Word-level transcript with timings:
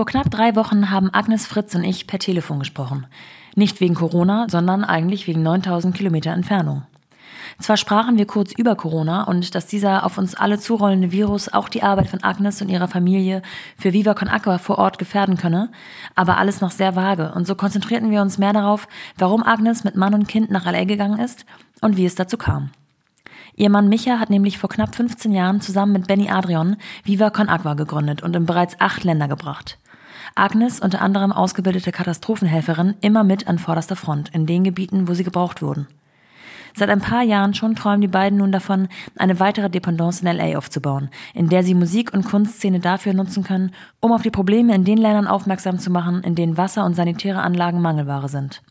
Vor 0.00 0.06
knapp 0.06 0.30
drei 0.30 0.56
Wochen 0.56 0.88
haben 0.90 1.12
Agnes 1.12 1.46
Fritz 1.46 1.74
und 1.74 1.84
ich 1.84 2.06
per 2.06 2.18
Telefon 2.18 2.60
gesprochen. 2.60 3.06
Nicht 3.54 3.82
wegen 3.82 3.94
Corona, 3.94 4.46
sondern 4.48 4.82
eigentlich 4.82 5.26
wegen 5.26 5.42
9000 5.42 5.94
Kilometer 5.94 6.30
Entfernung. 6.30 6.84
Zwar 7.58 7.76
sprachen 7.76 8.16
wir 8.16 8.26
kurz 8.26 8.52
über 8.52 8.76
Corona 8.76 9.24
und 9.24 9.54
dass 9.54 9.66
dieser 9.66 10.06
auf 10.06 10.16
uns 10.16 10.34
alle 10.34 10.58
zurollende 10.58 11.12
Virus 11.12 11.52
auch 11.52 11.68
die 11.68 11.82
Arbeit 11.82 12.08
von 12.08 12.24
Agnes 12.24 12.62
und 12.62 12.70
ihrer 12.70 12.88
Familie 12.88 13.42
für 13.76 13.92
Viva 13.92 14.14
Con 14.14 14.28
Aqua 14.28 14.56
vor 14.56 14.78
Ort 14.78 14.96
gefährden 14.96 15.36
könne, 15.36 15.70
aber 16.14 16.38
alles 16.38 16.62
noch 16.62 16.70
sehr 16.70 16.96
vage 16.96 17.32
und 17.34 17.46
so 17.46 17.54
konzentrierten 17.54 18.10
wir 18.10 18.22
uns 18.22 18.38
mehr 18.38 18.54
darauf, 18.54 18.88
warum 19.18 19.42
Agnes 19.42 19.84
mit 19.84 19.96
Mann 19.96 20.14
und 20.14 20.28
Kind 20.28 20.50
nach 20.50 20.64
LA 20.64 20.84
gegangen 20.84 21.18
ist 21.18 21.44
und 21.82 21.98
wie 21.98 22.06
es 22.06 22.14
dazu 22.14 22.38
kam. 22.38 22.70
Ihr 23.54 23.68
Mann 23.68 23.90
Micha 23.90 24.18
hat 24.18 24.30
nämlich 24.30 24.56
vor 24.56 24.70
knapp 24.70 24.94
15 24.94 25.32
Jahren 25.32 25.60
zusammen 25.60 25.92
mit 25.92 26.06
Benny 26.06 26.30
Adrian 26.30 26.76
Viva 27.04 27.28
Con 27.28 27.50
Aqua 27.50 27.74
gegründet 27.74 28.22
und 28.22 28.34
in 28.34 28.46
bereits 28.46 28.80
acht 28.80 29.04
Länder 29.04 29.28
gebracht. 29.28 29.76
Agnes, 30.34 30.80
unter 30.80 31.02
anderem 31.02 31.32
ausgebildete 31.32 31.92
Katastrophenhelferin, 31.92 32.94
immer 33.00 33.24
mit 33.24 33.48
an 33.48 33.58
vorderster 33.58 33.96
Front 33.96 34.30
in 34.30 34.46
den 34.46 34.64
Gebieten, 34.64 35.08
wo 35.08 35.14
sie 35.14 35.24
gebraucht 35.24 35.62
wurden. 35.62 35.86
Seit 36.74 36.88
ein 36.88 37.00
paar 37.00 37.22
Jahren 37.22 37.54
schon 37.54 37.74
träumen 37.74 38.00
die 38.00 38.08
beiden 38.08 38.38
nun 38.38 38.52
davon, 38.52 38.88
eine 39.16 39.40
weitere 39.40 39.70
Dependance 39.70 40.24
in 40.24 40.36
LA 40.36 40.56
aufzubauen, 40.56 41.10
in 41.34 41.48
der 41.48 41.62
sie 41.62 41.74
Musik- 41.74 42.14
und 42.14 42.24
Kunstszene 42.24 42.80
dafür 42.80 43.12
nutzen 43.12 43.42
können, 43.42 43.72
um 44.00 44.12
auf 44.12 44.22
die 44.22 44.30
Probleme 44.30 44.74
in 44.74 44.84
den 44.84 44.98
Ländern 44.98 45.26
aufmerksam 45.26 45.78
zu 45.78 45.90
machen, 45.90 46.22
in 46.22 46.34
denen 46.34 46.56
Wasser 46.56 46.84
und 46.84 46.94
sanitäre 46.94 47.42
Anlagen 47.42 47.80
Mangelware 47.80 48.28
sind. 48.28 48.62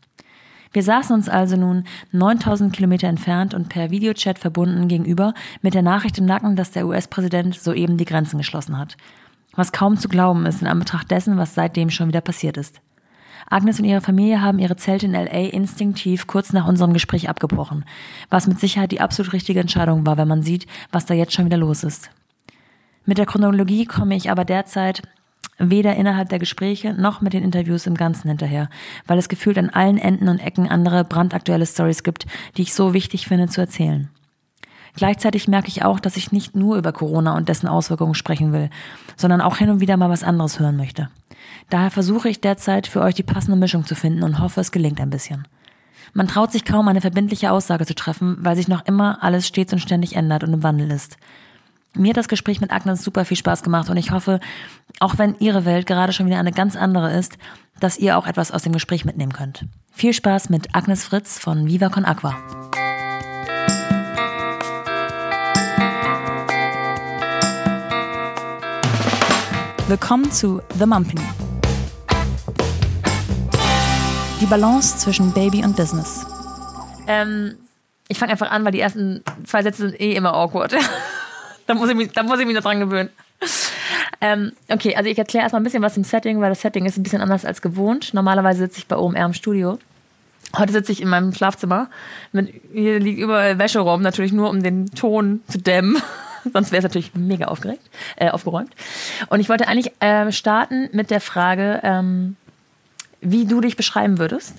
Wir 0.72 0.84
saßen 0.84 1.16
uns 1.16 1.28
also 1.28 1.56
nun 1.56 1.84
9000 2.12 2.72
Kilometer 2.72 3.08
entfernt 3.08 3.54
und 3.54 3.68
per 3.68 3.90
Videochat 3.90 4.38
verbunden 4.38 4.86
gegenüber 4.86 5.34
mit 5.62 5.74
der 5.74 5.82
Nachricht 5.82 6.16
im 6.18 6.26
Nacken, 6.26 6.54
dass 6.54 6.70
der 6.70 6.86
US-Präsident 6.86 7.56
soeben 7.56 7.96
die 7.96 8.04
Grenzen 8.04 8.38
geschlossen 8.38 8.78
hat. 8.78 8.96
Was 9.54 9.72
kaum 9.72 9.96
zu 9.96 10.08
glauben 10.08 10.46
ist 10.46 10.62
in 10.62 10.68
Anbetracht 10.68 11.10
dessen, 11.10 11.36
was 11.36 11.54
seitdem 11.54 11.90
schon 11.90 12.08
wieder 12.08 12.20
passiert 12.20 12.56
ist. 12.56 12.80
Agnes 13.48 13.80
und 13.80 13.84
ihre 13.84 14.00
Familie 14.00 14.40
haben 14.40 14.60
ihre 14.60 14.76
Zelte 14.76 15.06
in 15.06 15.12
LA 15.12 15.48
instinktiv 15.48 16.26
kurz 16.26 16.52
nach 16.52 16.68
unserem 16.68 16.92
Gespräch 16.92 17.28
abgebrochen, 17.28 17.84
was 18.28 18.46
mit 18.46 18.60
Sicherheit 18.60 18.92
die 18.92 19.00
absolut 19.00 19.32
richtige 19.32 19.60
Entscheidung 19.60 20.06
war, 20.06 20.16
wenn 20.16 20.28
man 20.28 20.42
sieht, 20.42 20.66
was 20.92 21.06
da 21.06 21.14
jetzt 21.14 21.32
schon 21.32 21.46
wieder 21.46 21.56
los 21.56 21.82
ist. 21.82 22.10
Mit 23.04 23.18
der 23.18 23.26
Chronologie 23.26 23.86
komme 23.86 24.14
ich 24.14 24.30
aber 24.30 24.44
derzeit 24.44 25.02
weder 25.58 25.96
innerhalb 25.96 26.28
der 26.28 26.38
Gespräche 26.38 26.94
noch 26.94 27.20
mit 27.20 27.32
den 27.32 27.42
Interviews 27.42 27.86
im 27.86 27.94
Ganzen 27.94 28.28
hinterher, 28.28 28.68
weil 29.06 29.18
es 29.18 29.28
gefühlt 29.28 29.58
an 29.58 29.70
allen 29.70 29.98
Enden 29.98 30.28
und 30.28 30.38
Ecken 30.38 30.68
andere 30.68 31.04
brandaktuelle 31.04 31.66
Stories 31.66 32.02
gibt, 32.02 32.26
die 32.56 32.62
ich 32.62 32.72
so 32.72 32.94
wichtig 32.94 33.26
finde 33.26 33.48
zu 33.48 33.60
erzählen. 33.60 34.10
Gleichzeitig 34.94 35.46
merke 35.46 35.68
ich 35.68 35.84
auch, 35.84 36.00
dass 36.00 36.16
ich 36.16 36.32
nicht 36.32 36.56
nur 36.56 36.76
über 36.76 36.92
Corona 36.92 37.36
und 37.36 37.48
dessen 37.48 37.68
Auswirkungen 37.68 38.14
sprechen 38.14 38.52
will, 38.52 38.70
sondern 39.20 39.40
auch 39.40 39.56
hin 39.56 39.70
und 39.70 39.80
wieder 39.80 39.96
mal 39.96 40.10
was 40.10 40.24
anderes 40.24 40.58
hören 40.58 40.76
möchte. 40.76 41.08
Daher 41.68 41.90
versuche 41.90 42.28
ich 42.28 42.40
derzeit 42.40 42.86
für 42.86 43.00
euch 43.00 43.14
die 43.14 43.22
passende 43.22 43.56
Mischung 43.56 43.86
zu 43.86 43.94
finden 43.94 44.22
und 44.22 44.40
hoffe, 44.40 44.60
es 44.60 44.72
gelingt 44.72 45.00
ein 45.00 45.10
bisschen. 45.10 45.46
Man 46.12 46.26
traut 46.26 46.50
sich 46.50 46.64
kaum, 46.64 46.88
eine 46.88 47.00
verbindliche 47.00 47.52
Aussage 47.52 47.86
zu 47.86 47.94
treffen, 47.94 48.38
weil 48.40 48.56
sich 48.56 48.66
noch 48.66 48.84
immer 48.86 49.22
alles 49.22 49.46
stets 49.46 49.72
und 49.72 49.78
ständig 49.78 50.16
ändert 50.16 50.42
und 50.42 50.52
im 50.52 50.62
Wandel 50.62 50.90
ist. 50.90 51.16
Mir 51.94 52.10
hat 52.10 52.16
das 52.16 52.28
Gespräch 52.28 52.60
mit 52.60 52.72
Agnes 52.72 53.02
super 53.02 53.24
viel 53.24 53.36
Spaß 53.36 53.62
gemacht 53.62 53.90
und 53.90 53.96
ich 53.96 54.10
hoffe, 54.10 54.40
auch 55.00 55.18
wenn 55.18 55.36
Ihre 55.38 55.64
Welt 55.64 55.86
gerade 55.86 56.12
schon 56.12 56.26
wieder 56.26 56.38
eine 56.38 56.52
ganz 56.52 56.76
andere 56.76 57.12
ist, 57.12 57.36
dass 57.80 57.98
ihr 57.98 58.16
auch 58.16 58.26
etwas 58.26 58.52
aus 58.52 58.62
dem 58.62 58.72
Gespräch 58.72 59.04
mitnehmen 59.04 59.32
könnt. 59.32 59.64
Viel 59.90 60.12
Spaß 60.12 60.50
mit 60.50 60.74
Agnes 60.74 61.04
Fritz 61.04 61.38
von 61.38 61.66
Viva 61.66 61.88
Con 61.88 62.04
Aqua. 62.04 62.36
Willkommen 69.90 70.30
zu 70.30 70.62
The 70.78 70.86
Mumpany. 70.86 71.20
Die 74.40 74.46
Balance 74.46 74.98
zwischen 74.98 75.32
Baby 75.32 75.64
und 75.64 75.74
Business. 75.74 76.24
Ähm, 77.08 77.56
ich 78.06 78.16
fange 78.16 78.30
einfach 78.30 78.52
an, 78.52 78.64
weil 78.64 78.70
die 78.70 78.78
ersten 78.78 79.24
zwei 79.42 79.64
Sätze 79.64 79.88
sind 79.88 80.00
eh 80.00 80.12
immer 80.12 80.32
awkward. 80.32 80.76
da, 81.66 81.74
muss 81.74 81.88
ich 81.88 81.96
mich, 81.96 82.12
da 82.12 82.22
muss 82.22 82.38
ich 82.38 82.46
mich 82.46 82.54
noch 82.54 82.62
dran 82.62 82.78
gewöhnen. 82.78 83.10
Ähm, 84.20 84.52
okay, 84.68 84.94
also 84.94 85.10
ich 85.10 85.18
erkläre 85.18 85.42
erstmal 85.42 85.60
ein 85.60 85.64
bisschen 85.64 85.82
was 85.82 85.96
im 85.96 86.04
Setting, 86.04 86.40
weil 86.40 86.50
das 86.50 86.60
Setting 86.60 86.86
ist 86.86 86.96
ein 86.96 87.02
bisschen 87.02 87.20
anders 87.20 87.44
als 87.44 87.60
gewohnt. 87.60 88.14
Normalerweise 88.14 88.60
sitze 88.60 88.78
ich 88.78 88.86
bei 88.86 88.96
OMR 88.96 89.26
im 89.26 89.34
Studio. 89.34 89.80
Heute 90.56 90.72
sitze 90.72 90.92
ich 90.92 91.02
in 91.02 91.08
meinem 91.08 91.34
Schlafzimmer. 91.34 91.90
Mit, 92.30 92.54
hier 92.72 93.00
liegt 93.00 93.18
überall 93.18 93.58
Wäscheraum, 93.58 94.02
natürlich 94.02 94.30
nur 94.30 94.50
um 94.50 94.62
den 94.62 94.86
Ton 94.92 95.40
zu 95.48 95.58
dämmen. 95.58 96.00
Sonst 96.52 96.72
wäre 96.72 96.78
es 96.78 96.84
natürlich 96.84 97.14
mega 97.14 97.46
aufgeregt, 97.46 97.82
äh, 98.16 98.30
aufgeräumt. 98.30 98.72
Und 99.28 99.40
ich 99.40 99.48
wollte 99.48 99.68
eigentlich 99.68 99.92
äh, 100.00 100.30
starten 100.32 100.88
mit 100.92 101.10
der 101.10 101.20
Frage, 101.20 101.80
ähm, 101.82 102.36
wie 103.20 103.44
du 103.44 103.60
dich 103.60 103.76
beschreiben 103.76 104.18
würdest. 104.18 104.54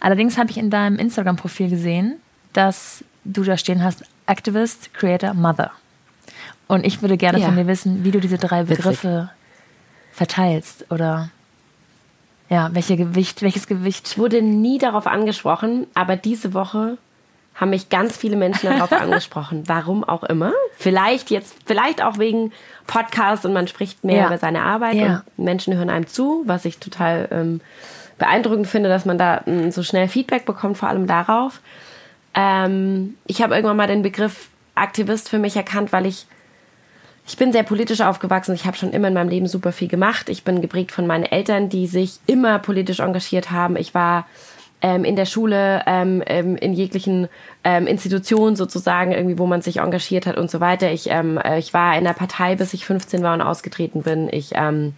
Allerdings 0.00 0.38
habe 0.38 0.50
ich 0.50 0.58
in 0.58 0.70
deinem 0.70 0.98
Instagram-Profil 0.98 1.68
gesehen, 1.68 2.16
dass 2.52 3.04
du 3.24 3.42
da 3.42 3.56
stehen 3.56 3.82
hast, 3.82 4.04
Activist, 4.26 4.94
Creator, 4.94 5.34
Mother. 5.34 5.72
Und 6.66 6.86
ich 6.86 7.02
würde 7.02 7.16
gerne 7.16 7.40
ja. 7.40 7.46
von 7.46 7.56
dir 7.56 7.66
wissen, 7.66 8.04
wie 8.04 8.10
du 8.10 8.20
diese 8.20 8.38
drei 8.38 8.64
Begriffe 8.64 9.08
Witzig. 9.08 9.28
verteilst 10.12 10.90
oder 10.90 11.30
ja, 12.48 12.70
welche 12.72 12.96
Gewicht, 12.96 13.42
welches 13.42 13.66
Gewicht. 13.66 14.06
Ich 14.08 14.18
wurde 14.18 14.42
nie 14.42 14.78
darauf 14.78 15.06
angesprochen, 15.06 15.86
aber 15.94 16.16
diese 16.16 16.54
Woche 16.54 16.98
haben 17.54 17.70
mich 17.70 17.88
ganz 17.88 18.16
viele 18.16 18.36
Menschen 18.36 18.68
darauf 18.70 18.92
angesprochen. 19.00 19.64
Warum 19.66 20.04
auch 20.04 20.24
immer. 20.24 20.52
Vielleicht 20.76 21.30
jetzt, 21.30 21.54
vielleicht 21.66 22.02
auch 22.02 22.18
wegen 22.18 22.52
Podcast 22.86 23.46
und 23.46 23.52
man 23.52 23.68
spricht 23.68 24.04
mehr 24.04 24.22
ja. 24.22 24.26
über 24.26 24.38
seine 24.38 24.62
Arbeit 24.62 24.94
ja. 24.94 25.24
und 25.36 25.44
Menschen 25.44 25.74
hören 25.76 25.90
einem 25.90 26.06
zu, 26.06 26.42
was 26.46 26.64
ich 26.64 26.78
total 26.78 27.28
ähm, 27.30 27.60
beeindruckend 28.18 28.66
finde, 28.66 28.88
dass 28.88 29.04
man 29.04 29.18
da 29.18 29.42
ähm, 29.46 29.70
so 29.70 29.82
schnell 29.82 30.08
Feedback 30.08 30.44
bekommt, 30.44 30.78
vor 30.78 30.88
allem 30.88 31.06
darauf. 31.06 31.60
Ähm, 32.34 33.16
ich 33.26 33.42
habe 33.42 33.54
irgendwann 33.54 33.76
mal 33.76 33.86
den 33.86 34.02
Begriff 34.02 34.48
Aktivist 34.74 35.28
für 35.28 35.38
mich 35.38 35.56
erkannt, 35.56 35.92
weil 35.92 36.06
ich 36.06 36.26
ich 37.26 37.38
bin 37.38 37.52
sehr 37.52 37.62
politisch 37.62 38.02
aufgewachsen. 38.02 38.54
Ich 38.54 38.66
habe 38.66 38.76
schon 38.76 38.92
immer 38.92 39.08
in 39.08 39.14
meinem 39.14 39.30
Leben 39.30 39.46
super 39.46 39.72
viel 39.72 39.88
gemacht. 39.88 40.28
Ich 40.28 40.44
bin 40.44 40.60
geprägt 40.60 40.92
von 40.92 41.06
meinen 41.06 41.24
Eltern, 41.24 41.70
die 41.70 41.86
sich 41.86 42.18
immer 42.26 42.58
politisch 42.58 43.00
engagiert 43.00 43.50
haben. 43.50 43.76
Ich 43.76 43.94
war 43.94 44.26
ähm, 44.82 45.04
in 45.04 45.16
der 45.16 45.24
Schule, 45.26 45.82
ähm, 45.86 46.22
ähm, 46.26 46.56
in 46.56 46.72
jeglichen 46.72 47.28
ähm, 47.64 47.86
Institutionen 47.86 48.56
sozusagen, 48.56 49.12
irgendwie, 49.12 49.38
wo 49.38 49.46
man 49.46 49.62
sich 49.62 49.78
engagiert 49.78 50.26
hat 50.26 50.36
und 50.36 50.50
so 50.50 50.60
weiter. 50.60 50.90
Ich, 50.90 51.10
ähm, 51.10 51.38
äh, 51.38 51.58
ich 51.58 51.72
war 51.72 51.96
in 51.96 52.04
der 52.04 52.12
Partei, 52.12 52.56
bis 52.56 52.74
ich 52.74 52.84
15 52.84 53.22
war 53.22 53.34
und 53.34 53.40
ausgetreten 53.40 54.02
bin. 54.02 54.28
Ich 54.30 54.52
ähm, 54.54 54.92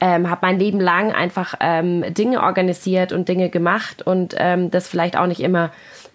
ähm, 0.00 0.30
habe 0.30 0.46
mein 0.46 0.58
Leben 0.58 0.80
lang 0.80 1.12
einfach 1.12 1.54
ähm, 1.60 2.04
Dinge 2.14 2.42
organisiert 2.42 3.12
und 3.12 3.28
Dinge 3.28 3.50
gemacht 3.50 4.02
und 4.02 4.34
ähm, 4.38 4.70
das 4.70 4.88
vielleicht 4.88 5.16
auch 5.16 5.26
nicht 5.26 5.40
immer 5.40 5.70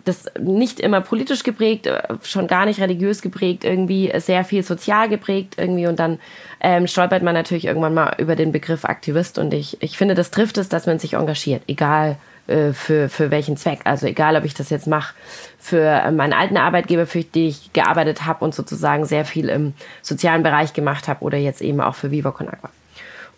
das 0.05 0.25
nicht 0.37 0.79
immer 0.81 0.99
politisch 1.01 1.43
geprägt, 1.43 1.87
äh, 1.87 2.01
schon 2.23 2.47
gar 2.47 2.65
nicht 2.65 2.79
religiös 2.79 3.21
geprägt, 3.21 3.63
irgendwie 3.63 4.11
sehr 4.17 4.43
viel 4.43 4.63
sozial 4.63 5.07
geprägt 5.07 5.55
irgendwie 5.57 5.87
und 5.87 5.99
dann 5.99 6.19
ähm, 6.59 6.87
stolpert 6.87 7.23
man 7.23 7.33
natürlich 7.33 7.65
irgendwann 7.65 7.93
mal 7.93 8.15
über 8.17 8.35
den 8.35 8.51
Begriff 8.51 8.85
Aktivist 8.85 9.37
und 9.37 9.53
ich, 9.53 9.81
ich 9.81 9.97
finde, 9.97 10.15
das 10.15 10.31
trifft 10.31 10.57
es, 10.57 10.69
dass 10.69 10.85
man 10.85 10.99
sich 10.99 11.13
engagiert, 11.13 11.63
egal 11.67 12.17
für, 12.45 13.09
für 13.09 13.31
welchen 13.31 13.55
Zweck. 13.55 13.81
Also 13.85 14.05
egal, 14.05 14.35
ob 14.35 14.43
ich 14.43 14.53
das 14.53 14.69
jetzt 14.69 14.87
mache 14.87 15.13
für 15.59 15.81
äh, 15.81 16.11
meinen 16.11 16.33
alten 16.33 16.57
Arbeitgeber, 16.57 17.07
für 17.07 17.23
den 17.23 17.47
ich 17.47 17.71
gearbeitet 17.71 18.25
habe 18.25 18.43
und 18.43 18.53
sozusagen 18.53 19.05
sehr 19.05 19.23
viel 19.23 19.47
im 19.47 19.73
sozialen 20.01 20.43
Bereich 20.43 20.73
gemacht 20.73 21.07
habe 21.07 21.23
oder 21.23 21.37
jetzt 21.37 21.61
eben 21.61 21.79
auch 21.79 21.95
für 21.95 22.11
Viva 22.11 22.31
Con 22.31 22.49
Agua. 22.49 22.69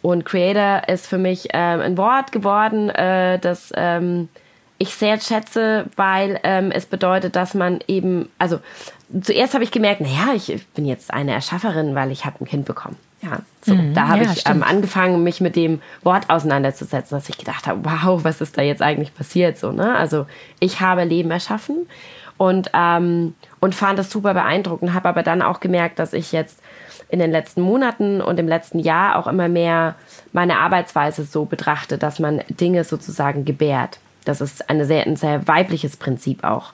Und 0.02 0.26
Creator 0.26 0.88
ist 0.88 1.08
für 1.08 1.18
mich 1.18 1.50
ähm, 1.54 1.82
ein 1.82 1.98
Wort 1.98 2.32
geworden, 2.32 2.90
äh, 2.90 3.40
das 3.40 3.72
ähm, 3.76 4.30
ich 4.78 4.90
sehr 4.94 5.20
schätze, 5.20 5.86
weil 5.96 6.40
ähm, 6.44 6.72
es 6.72 6.86
bedeutet, 6.86 7.36
dass 7.36 7.54
man 7.54 7.80
eben, 7.88 8.30
also 8.38 8.60
zuerst 9.22 9.54
habe 9.54 9.64
ich 9.64 9.72
gemerkt, 9.72 10.02
naja, 10.02 10.34
ich 10.36 10.66
bin 10.70 10.86
jetzt 10.86 11.14
eine 11.14 11.32
Erschafferin, 11.32 11.96
weil 11.96 12.12
ich 12.12 12.26
habe 12.26 12.38
ein 12.42 12.46
Kind 12.46 12.66
bekommen. 12.66 12.98
Ja, 13.26 13.40
so, 13.62 13.74
mhm, 13.74 13.96
da 13.96 14.10
habe 14.10 14.24
ja, 14.24 14.32
ich 14.32 14.48
ähm, 14.48 14.62
angefangen, 14.62 15.24
mich 15.24 15.42
mit 15.42 15.56
dem 15.56 15.82
Wort 16.04 16.30
auseinanderzusetzen, 16.30 17.18
dass 17.18 17.28
ich 17.28 17.38
gedacht 17.38 17.66
habe, 17.66 17.80
wow, 17.84 18.24
was 18.24 18.40
ist 18.40 18.58
da 18.58 18.62
jetzt 18.62 18.84
eigentlich 18.84 19.16
passiert? 19.16 19.58
So, 19.58 19.72
ne? 19.72 19.96
Also 19.96 20.28
ich 20.60 20.80
habe 20.80 21.04
Leben 21.04 21.32
erschaffen 21.32 21.88
und, 22.38 22.70
ähm, 22.74 23.34
und 23.62 23.74
fand 23.74 23.98
das 23.98 24.12
super 24.12 24.36
beeindruckend, 24.36 24.94
habe 24.94 25.10
aber 25.10 25.24
dann 25.24 25.42
auch 25.42 25.60
gemerkt, 25.60 25.98
dass 25.98 26.14
ich 26.14 26.32
jetzt 26.32 26.60
in 27.10 27.20
den 27.20 27.32
letzten 27.32 27.62
Monaten 27.62 28.22
und 28.22 28.40
im 28.40 28.48
letzten 28.48 28.80
Jahr 28.80 29.18
auch 29.18 29.28
immer 29.28 29.48
mehr 29.48 29.96
meine 30.32 30.60
Arbeitsweise 30.60 31.24
so 31.24 31.46
betrachte, 31.46 31.98
dass 31.98 32.20
man 32.20 32.42
Dinge 32.50 32.84
sozusagen 32.84 33.46
gebärt. 33.46 34.00
Das 34.26 34.42
ist 34.42 34.70
eine 34.70 34.86
sehr, 34.86 35.06
ein 35.06 35.16
sehr 35.16 35.48
weibliches 35.48 35.98
Prinzip 35.98 36.44
auch 36.44 36.74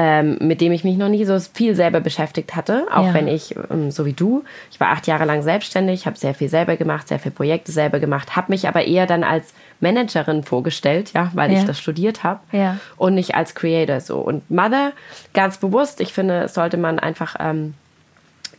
ähm, 0.00 0.38
mit 0.40 0.60
dem 0.60 0.70
ich 0.70 0.84
mich 0.84 0.96
noch 0.96 1.08
nie 1.08 1.24
so 1.24 1.36
viel 1.40 1.74
selber 1.74 1.98
beschäftigt 1.98 2.54
hatte, 2.54 2.86
auch 2.94 3.06
ja. 3.06 3.14
wenn 3.14 3.26
ich, 3.26 3.56
ähm, 3.68 3.90
so 3.90 4.06
wie 4.06 4.12
du, 4.12 4.44
ich 4.70 4.78
war 4.78 4.90
acht 4.90 5.08
Jahre 5.08 5.24
lang 5.24 5.42
selbstständig, 5.42 6.06
habe 6.06 6.16
sehr 6.16 6.34
viel 6.34 6.48
selber 6.48 6.76
gemacht, 6.76 7.08
sehr 7.08 7.18
viele 7.18 7.34
Projekte 7.34 7.72
selber 7.72 7.98
gemacht, 7.98 8.36
habe 8.36 8.52
mich 8.52 8.68
aber 8.68 8.84
eher 8.84 9.06
dann 9.06 9.24
als 9.24 9.52
Managerin 9.80 10.44
vorgestellt, 10.44 11.10
ja, 11.16 11.32
weil 11.34 11.50
ja. 11.50 11.58
ich 11.58 11.64
das 11.64 11.80
studiert 11.80 12.22
habe 12.22 12.38
ja. 12.52 12.78
und 12.96 13.16
nicht 13.16 13.34
als 13.34 13.56
Creator 13.56 14.00
so. 14.00 14.18
Und 14.20 14.48
Mother, 14.48 14.92
ganz 15.34 15.58
bewusst, 15.58 16.00
ich 16.00 16.12
finde, 16.12 16.46
sollte 16.46 16.76
man 16.76 17.00
einfach 17.00 17.34
ähm, 17.40 17.74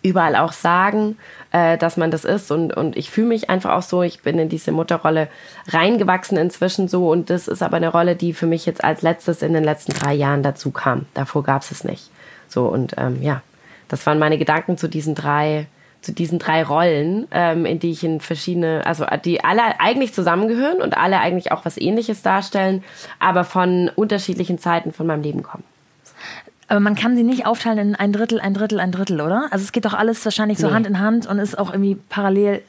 überall 0.02 0.36
auch 0.36 0.54
sagen, 0.54 1.18
äh, 1.52 1.78
dass 1.78 1.98
man 1.98 2.12
das 2.12 2.26
ist. 2.26 2.52
Und, 2.52 2.76
und 2.76 2.98
ich 2.98 3.10
fühle 3.10 3.28
mich 3.28 3.50
einfach 3.50 3.72
auch 3.72 3.82
so. 3.82 4.04
Ich 4.04 4.22
bin 4.22 4.40
in 4.40 4.50
diese 4.50 4.72
Mutterrolle 4.72 5.28
reingewachsen 5.68 6.38
inzwischen 6.38 6.88
so. 6.88 7.10
Und 7.10 7.30
das 7.30 7.48
ist 7.48 7.62
aber 7.62 7.78
eine 7.78 7.90
Rolle, 7.90 8.16
die 8.16 8.34
für 8.34 8.48
mich 8.48 8.66
jetzt 8.66 8.84
als 8.84 9.02
letztes 9.02 9.42
in 9.42 9.54
den 9.54 9.64
letzten 9.64 9.94
drei 9.94 10.14
Jahren 10.14 10.44
dazu 10.44 10.72
kam. 10.72 11.06
Davor 11.14 11.44
gab 11.44 11.62
es 11.62 11.72
es 11.72 11.84
nicht. 11.84 12.10
So 12.48 12.66
und 12.66 12.96
ähm, 12.98 13.22
ja, 13.22 13.42
das 13.88 14.06
waren 14.06 14.20
meine 14.20 14.38
Gedanken 14.38 14.78
zu 14.78 14.88
diesen 14.88 15.16
drei 15.16 15.68
zu 16.02 16.14
diesen 16.14 16.40
drei 16.40 16.64
Rollen, 16.64 17.28
ähm, 17.32 17.66
in 17.66 17.80
die 17.80 17.92
ich 17.92 18.06
in 18.06 18.22
verschiedene, 18.22 18.86
also 18.86 19.06
die 19.26 19.44
alle 19.44 19.82
eigentlich 19.82 20.14
zusammengehören 20.14 20.82
und 20.82 20.96
alle 20.96 21.20
eigentlich 21.20 21.52
auch 21.52 21.66
was 21.66 21.78
Ähnliches 21.78 22.22
darstellen, 22.22 22.86
aber 23.20 23.44
von 23.44 23.92
unterschiedlichen 23.94 24.60
Zeiten 24.60 24.94
von 24.94 25.08
meinem 25.08 25.24
Leben 25.24 25.44
kommen. 25.44 25.66
Aber 26.70 26.80
man 26.80 26.96
kann 26.96 27.16
sie 27.16 27.24
nicht 27.24 27.48
aufteilen 27.48 27.80
in 27.80 27.96
ein 27.96 28.14
Drittel, 28.14 28.40
ein 28.40 28.54
Drittel, 28.54 28.80
ein 28.80 28.92
Drittel, 28.92 29.22
oder? 29.22 29.48
Also 29.50 29.64
es 29.64 29.72
geht 29.72 29.86
doch 29.86 29.96
alles 29.96 30.24
wahrscheinlich 30.24 30.60
so 30.60 30.68
nee. 30.68 30.74
Hand 30.74 30.88
in 30.88 31.00
Hand 31.00 31.26
und 31.26 31.40
ist 31.40 31.58
auch 31.58 31.72
irgendwie 31.72 31.96
parallel 31.96 32.62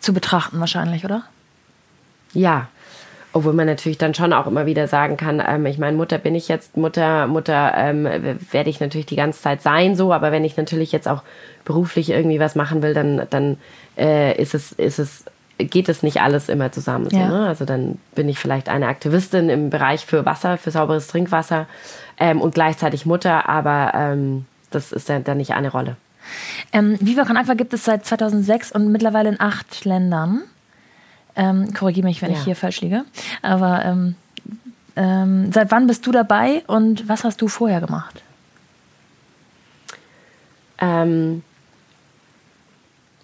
zu 0.00 0.14
betrachten 0.14 0.58
wahrscheinlich, 0.58 1.04
oder? 1.04 1.22
Ja, 2.32 2.68
obwohl 3.34 3.52
man 3.52 3.66
natürlich 3.66 3.98
dann 3.98 4.14
schon 4.14 4.32
auch 4.32 4.46
immer 4.46 4.64
wieder 4.64 4.88
sagen 4.88 5.18
kann, 5.18 5.42
ähm, 5.46 5.66
ich 5.66 5.78
meine, 5.78 5.96
Mutter 5.96 6.18
bin 6.18 6.34
ich 6.34 6.48
jetzt, 6.48 6.76
Mutter, 6.76 7.26
Mutter 7.26 7.72
ähm, 7.76 8.04
werde 8.50 8.70
ich 8.70 8.80
natürlich 8.80 9.06
die 9.06 9.16
ganze 9.16 9.42
Zeit 9.42 9.62
sein 9.62 9.94
so, 9.94 10.12
aber 10.12 10.32
wenn 10.32 10.44
ich 10.44 10.56
natürlich 10.56 10.90
jetzt 10.90 11.06
auch 11.06 11.22
beruflich 11.64 12.10
irgendwie 12.10 12.40
was 12.40 12.54
machen 12.54 12.82
will, 12.82 12.94
dann, 12.94 13.26
dann 13.28 13.58
äh, 13.96 14.40
ist 14.40 14.54
es, 14.54 14.72
ist 14.72 14.98
es 14.98 15.24
geht 15.58 15.88
es 15.88 16.02
nicht 16.02 16.20
alles 16.20 16.48
immer 16.48 16.72
zusammen. 16.72 17.08
So, 17.08 17.16
ja. 17.16 17.28
ne? 17.28 17.46
Also 17.46 17.64
dann 17.64 17.98
bin 18.14 18.28
ich 18.28 18.38
vielleicht 18.38 18.68
eine 18.68 18.88
Aktivistin 18.88 19.48
im 19.48 19.70
Bereich 19.70 20.04
für 20.04 20.24
Wasser, 20.24 20.58
für 20.58 20.70
sauberes 20.70 21.06
Trinkwasser 21.06 21.66
ähm, 22.22 22.40
und 22.40 22.54
gleichzeitig 22.54 23.04
Mutter, 23.04 23.48
aber 23.48 23.94
ähm, 23.96 24.46
das 24.70 24.92
ist 24.92 25.08
dann, 25.08 25.24
dann 25.24 25.38
nicht 25.38 25.54
eine 25.54 25.72
Rolle. 25.72 25.96
Ähm, 26.72 26.96
Viva 27.00 27.24
Con 27.24 27.36
Aqua 27.36 27.54
gibt 27.54 27.74
es 27.74 27.84
seit 27.84 28.06
2006 28.06 28.70
und 28.70 28.92
mittlerweile 28.92 29.28
in 29.28 29.40
acht 29.40 29.84
Ländern. 29.84 30.42
Ähm, 31.34 31.74
Korrigiere 31.74 32.06
mich, 32.06 32.22
wenn 32.22 32.30
ja. 32.30 32.38
ich 32.38 32.44
hier 32.44 32.54
falsch 32.54 32.80
liege. 32.80 33.04
Aber 33.42 33.84
ähm, 33.84 34.14
ähm, 34.94 35.50
seit 35.52 35.72
wann 35.72 35.88
bist 35.88 36.06
du 36.06 36.12
dabei 36.12 36.62
und 36.68 37.08
was 37.08 37.24
hast 37.24 37.42
du 37.42 37.48
vorher 37.48 37.80
gemacht? 37.80 38.22
Ähm, 40.78 41.42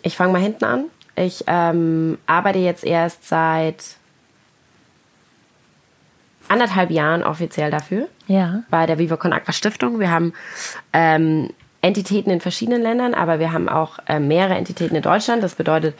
ich 0.03 0.17
fange 0.17 0.33
mal 0.33 0.43
hinten 0.43 0.65
an. 0.65 0.85
Ich 1.15 1.45
ähm, 1.47 2.19
arbeite 2.27 2.59
jetzt 2.59 2.83
erst 2.83 3.29
seit 3.29 3.98
anderthalb 6.49 6.91
Jahren 6.91 7.23
offiziell 7.23 7.71
dafür. 7.71 8.09
Ja. 8.27 8.63
Bei 8.71 8.87
der 8.87 8.99
Viva 8.99 9.17
Con 9.17 9.33
Aqua 9.33 9.53
Stiftung. 9.53 10.01
Wir 10.01 10.11
haben 10.11 10.33
ähm, 10.93 11.51
Entitäten 11.81 12.31
in 12.31 12.41
verschiedenen 12.41 12.83
Ländern, 12.83 13.15
aber 13.15 13.39
wir 13.39 13.53
haben 13.53 13.69
auch 13.69 14.01
äh, 14.09 14.19
mehrere 14.19 14.57
Entitäten 14.57 14.97
in 14.97 15.03
Deutschland. 15.03 15.45
Das 15.45 15.55
bedeutet, 15.55 15.95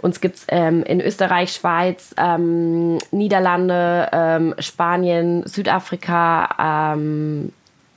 uns 0.00 0.20
gibt 0.20 0.36
es 0.36 0.44
ähm, 0.48 0.82
in 0.82 1.00
Österreich, 1.00 1.52
Schweiz, 1.52 2.14
ähm, 2.18 2.98
Niederlande, 3.10 4.10
ähm, 4.12 4.54
Spanien, 4.58 5.42
Südafrika, 5.46 6.92
ähm, 6.94 7.52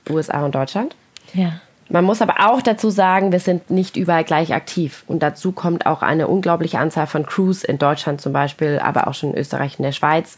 USA 0.08 0.44
und 0.44 0.54
Deutschland. 0.54 0.96
Ja. 1.34 1.60
Man 1.88 2.04
muss 2.04 2.22
aber 2.22 2.50
auch 2.50 2.62
dazu 2.62 2.90
sagen, 2.90 3.32
wir 3.32 3.38
sind 3.38 3.70
nicht 3.70 3.96
überall 3.96 4.24
gleich 4.24 4.54
aktiv. 4.54 5.04
Und 5.06 5.22
dazu 5.22 5.52
kommt 5.52 5.86
auch 5.86 6.02
eine 6.02 6.26
unglaubliche 6.28 6.78
Anzahl 6.78 7.06
von 7.06 7.26
Crews 7.26 7.62
in 7.62 7.78
Deutschland 7.78 8.20
zum 8.20 8.32
Beispiel, 8.32 8.80
aber 8.82 9.06
auch 9.06 9.14
schon 9.14 9.32
in 9.32 9.38
Österreich 9.38 9.78
und 9.78 9.84
der 9.84 9.92
Schweiz. 9.92 10.36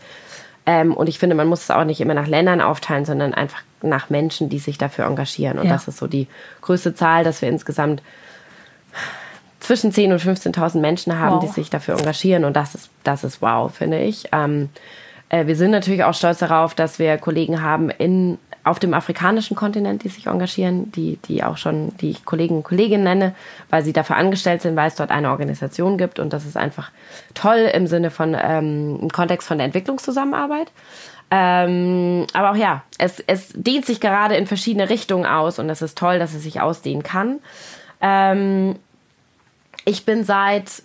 Ähm, 0.69 0.93
und 0.93 1.09
ich 1.09 1.19
finde, 1.19 1.35
man 1.35 1.47
muss 1.47 1.63
es 1.63 1.71
auch 1.71 1.85
nicht 1.85 1.99
immer 1.99 2.13
nach 2.13 2.27
Ländern 2.27 2.61
aufteilen, 2.61 3.07
sondern 3.07 3.33
einfach 3.33 3.63
nach 3.81 4.11
Menschen, 4.11 4.51
die 4.51 4.59
sich 4.59 4.77
dafür 4.77 5.07
engagieren. 5.07 5.59
Und 5.59 5.65
ja. 5.65 5.73
das 5.73 5.89
ist 5.89 5.97
so 5.97 6.07
die 6.07 6.27
größte 6.61 6.95
Zahl, 6.95 7.25
dass 7.25 7.41
wir 7.41 7.49
insgesamt 7.49 8.03
zwischen 9.61 9.93
10.000 9.93 10.13
und 10.13 10.21
15.000 10.21 10.81
Menschen 10.81 11.19
haben, 11.19 11.37
wow. 11.37 11.41
die 11.41 11.49
sich 11.49 11.71
dafür 11.71 11.99
engagieren. 11.99 12.45
Und 12.45 12.55
das 12.55 12.75
ist, 12.75 12.91
das 13.03 13.25
ist 13.25 13.41
wow, 13.41 13.75
finde 13.75 14.01
ich. 14.01 14.29
Ähm, 14.31 14.69
äh, 15.31 15.47
wir 15.47 15.57
sind 15.57 15.71
natürlich 15.71 16.05
auch 16.05 16.13
stolz 16.13 16.41
darauf, 16.41 16.75
dass 16.75 16.99
wir 16.99 17.17
Kollegen 17.17 17.63
haben 17.63 17.89
in 17.89 18.37
auf 18.65 18.79
dem 18.79 18.95
afrikanischen 18.95 19.57
Kontinent, 19.57 20.05
die 20.05 20.09
sich 20.09 20.27
engagieren, 20.27 20.93
die, 20.93 21.19
die 21.27 21.43
auch 21.43 21.57
schon, 21.57 21.97
die 21.99 22.17
Kollegen 22.25 22.57
und 22.57 22.63
Kolleginnen 22.65 23.05
nenne, 23.05 23.35
weil 23.71 23.83
sie 23.83 23.93
dafür 23.93 24.17
angestellt 24.17 24.63
sind, 24.63 24.77
weil 24.77 24.89
es 24.89 24.95
dort 24.95 25.11
eine 25.11 25.31
Organisation 25.31 25.99
gibt 25.99 26.19
und 26.19 26.33
das 26.33 26.45
ist 26.45 26.57
einfach 26.57 26.91
toll 27.35 27.71
im 27.73 27.87
Sinne 27.87 28.11
von 28.11 28.37
ähm, 28.39 28.99
im 29.01 29.11
Kontext 29.11 29.49
von 29.49 29.59
der 29.59 29.67
Entwicklungszusammenarbeit. 29.67 30.71
Ähm, 31.31 32.27
aber 32.33 32.53
auch 32.53 32.57
ja, 32.57 32.83
es, 32.97 33.21
es 33.27 33.53
dehnt 33.55 33.85
sich 33.85 34.01
gerade 34.01 34.37
in 34.37 34.47
verschiedene 34.47 34.89
Richtungen 34.89 35.27
aus 35.27 35.59
und 35.59 35.69
es 35.69 35.83
ist 35.83 35.99
toll, 35.99 36.19
dass 36.19 36.35
es 36.35 36.43
sich 36.43 36.61
ausdehnen 36.61 37.03
kann. 37.03 37.41
Ähm, 38.01 38.77
ich 39.85 40.05
bin 40.05 40.25
seit 40.25 40.83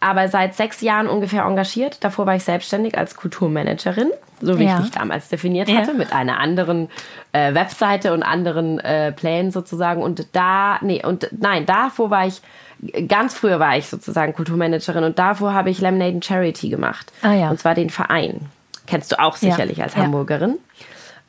aber 0.00 0.28
seit 0.28 0.54
sechs 0.54 0.80
Jahren 0.80 1.08
ungefähr 1.08 1.44
engagiert. 1.44 2.02
Davor 2.02 2.26
war 2.26 2.34
ich 2.34 2.44
selbstständig 2.44 2.96
als 2.96 3.16
Kulturmanagerin, 3.16 4.10
so 4.40 4.58
wie 4.58 4.64
ja. 4.64 4.78
ich 4.78 4.84
dich 4.86 4.90
damals 4.92 5.28
definiert 5.28 5.70
hatte, 5.70 5.92
ja. 5.92 5.96
mit 5.96 6.12
einer 6.12 6.38
anderen 6.38 6.88
äh, 7.32 7.52
Webseite 7.54 8.14
und 8.14 8.22
anderen 8.22 8.78
äh, 8.80 9.12
Plänen 9.12 9.50
sozusagen. 9.50 10.02
Und 10.02 10.26
da, 10.32 10.78
nee, 10.80 11.04
und 11.04 11.28
nein, 11.38 11.66
davor 11.66 12.10
war 12.10 12.26
ich, 12.26 12.40
ganz 13.08 13.34
früher 13.34 13.60
war 13.60 13.76
ich 13.76 13.88
sozusagen 13.88 14.32
Kulturmanagerin 14.32 15.04
und 15.04 15.18
davor 15.18 15.52
habe 15.52 15.68
ich 15.68 15.82
Lemonade 15.82 16.20
Charity 16.22 16.70
gemacht. 16.70 17.12
Ah, 17.20 17.34
ja. 17.34 17.50
Und 17.50 17.60
zwar 17.60 17.74
den 17.74 17.90
Verein. 17.90 18.46
Kennst 18.86 19.12
du 19.12 19.20
auch 19.20 19.36
sicherlich 19.36 19.82
als 19.82 19.96
Hamburgerin. 19.96 20.58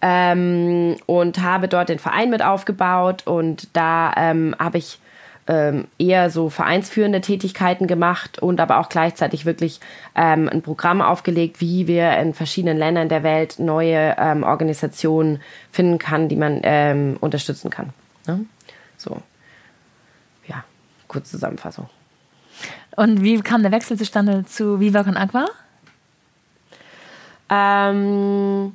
Ähm, 0.02 0.96
und 1.06 1.44
habe 1.44 1.68
dort 1.68 1.90
den 1.90 2.00
Verein 2.00 2.32
mit 2.32 2.42
aufgebaut 2.42 3.28
und 3.28 3.68
da 3.74 4.12
ähm, 4.18 4.56
habe 4.58 4.80
ich 4.80 4.98
ähm, 5.52 5.88
eher 6.00 6.30
so 6.30 6.50
vereinsführende 6.50 7.20
Tätigkeiten 7.20 7.86
gemacht 7.86 8.40
und 8.40 8.62
aber 8.62 8.80
auch 8.80 8.88
gleichzeitig 8.88 9.46
wirklich 9.46 9.82
ähm, 10.16 10.48
ein 10.48 10.62
Programm 10.62 11.02
aufgelegt, 11.02 11.60
wie 11.60 11.88
wir 11.88 12.18
in 12.20 12.34
verschiedenen 12.34 12.78
Ländern 12.78 13.10
der 13.10 13.22
Welt 13.24 13.60
neue 13.60 14.16
ähm, 14.18 14.44
Organisationen 14.44 15.42
finden 15.70 16.00
kann, 16.00 16.30
die 16.30 16.38
man 16.38 16.62
ähm, 16.64 17.18
unterstützen 17.20 17.70
kann. 17.70 17.90
Ne? 18.28 18.46
So, 18.96 19.22
ja, 20.48 20.64
kurze 21.10 21.32
Zusammenfassung. 21.32 21.90
Und 22.96 23.22
wie 23.22 23.42
kam 23.42 23.62
der 23.62 23.74
Wechsel 23.74 23.98
zustande 23.98 24.46
zu 24.46 24.80
Viva 24.80 25.04
Con 25.04 25.18
Aqua? 25.18 25.48
Ähm, 27.50 28.72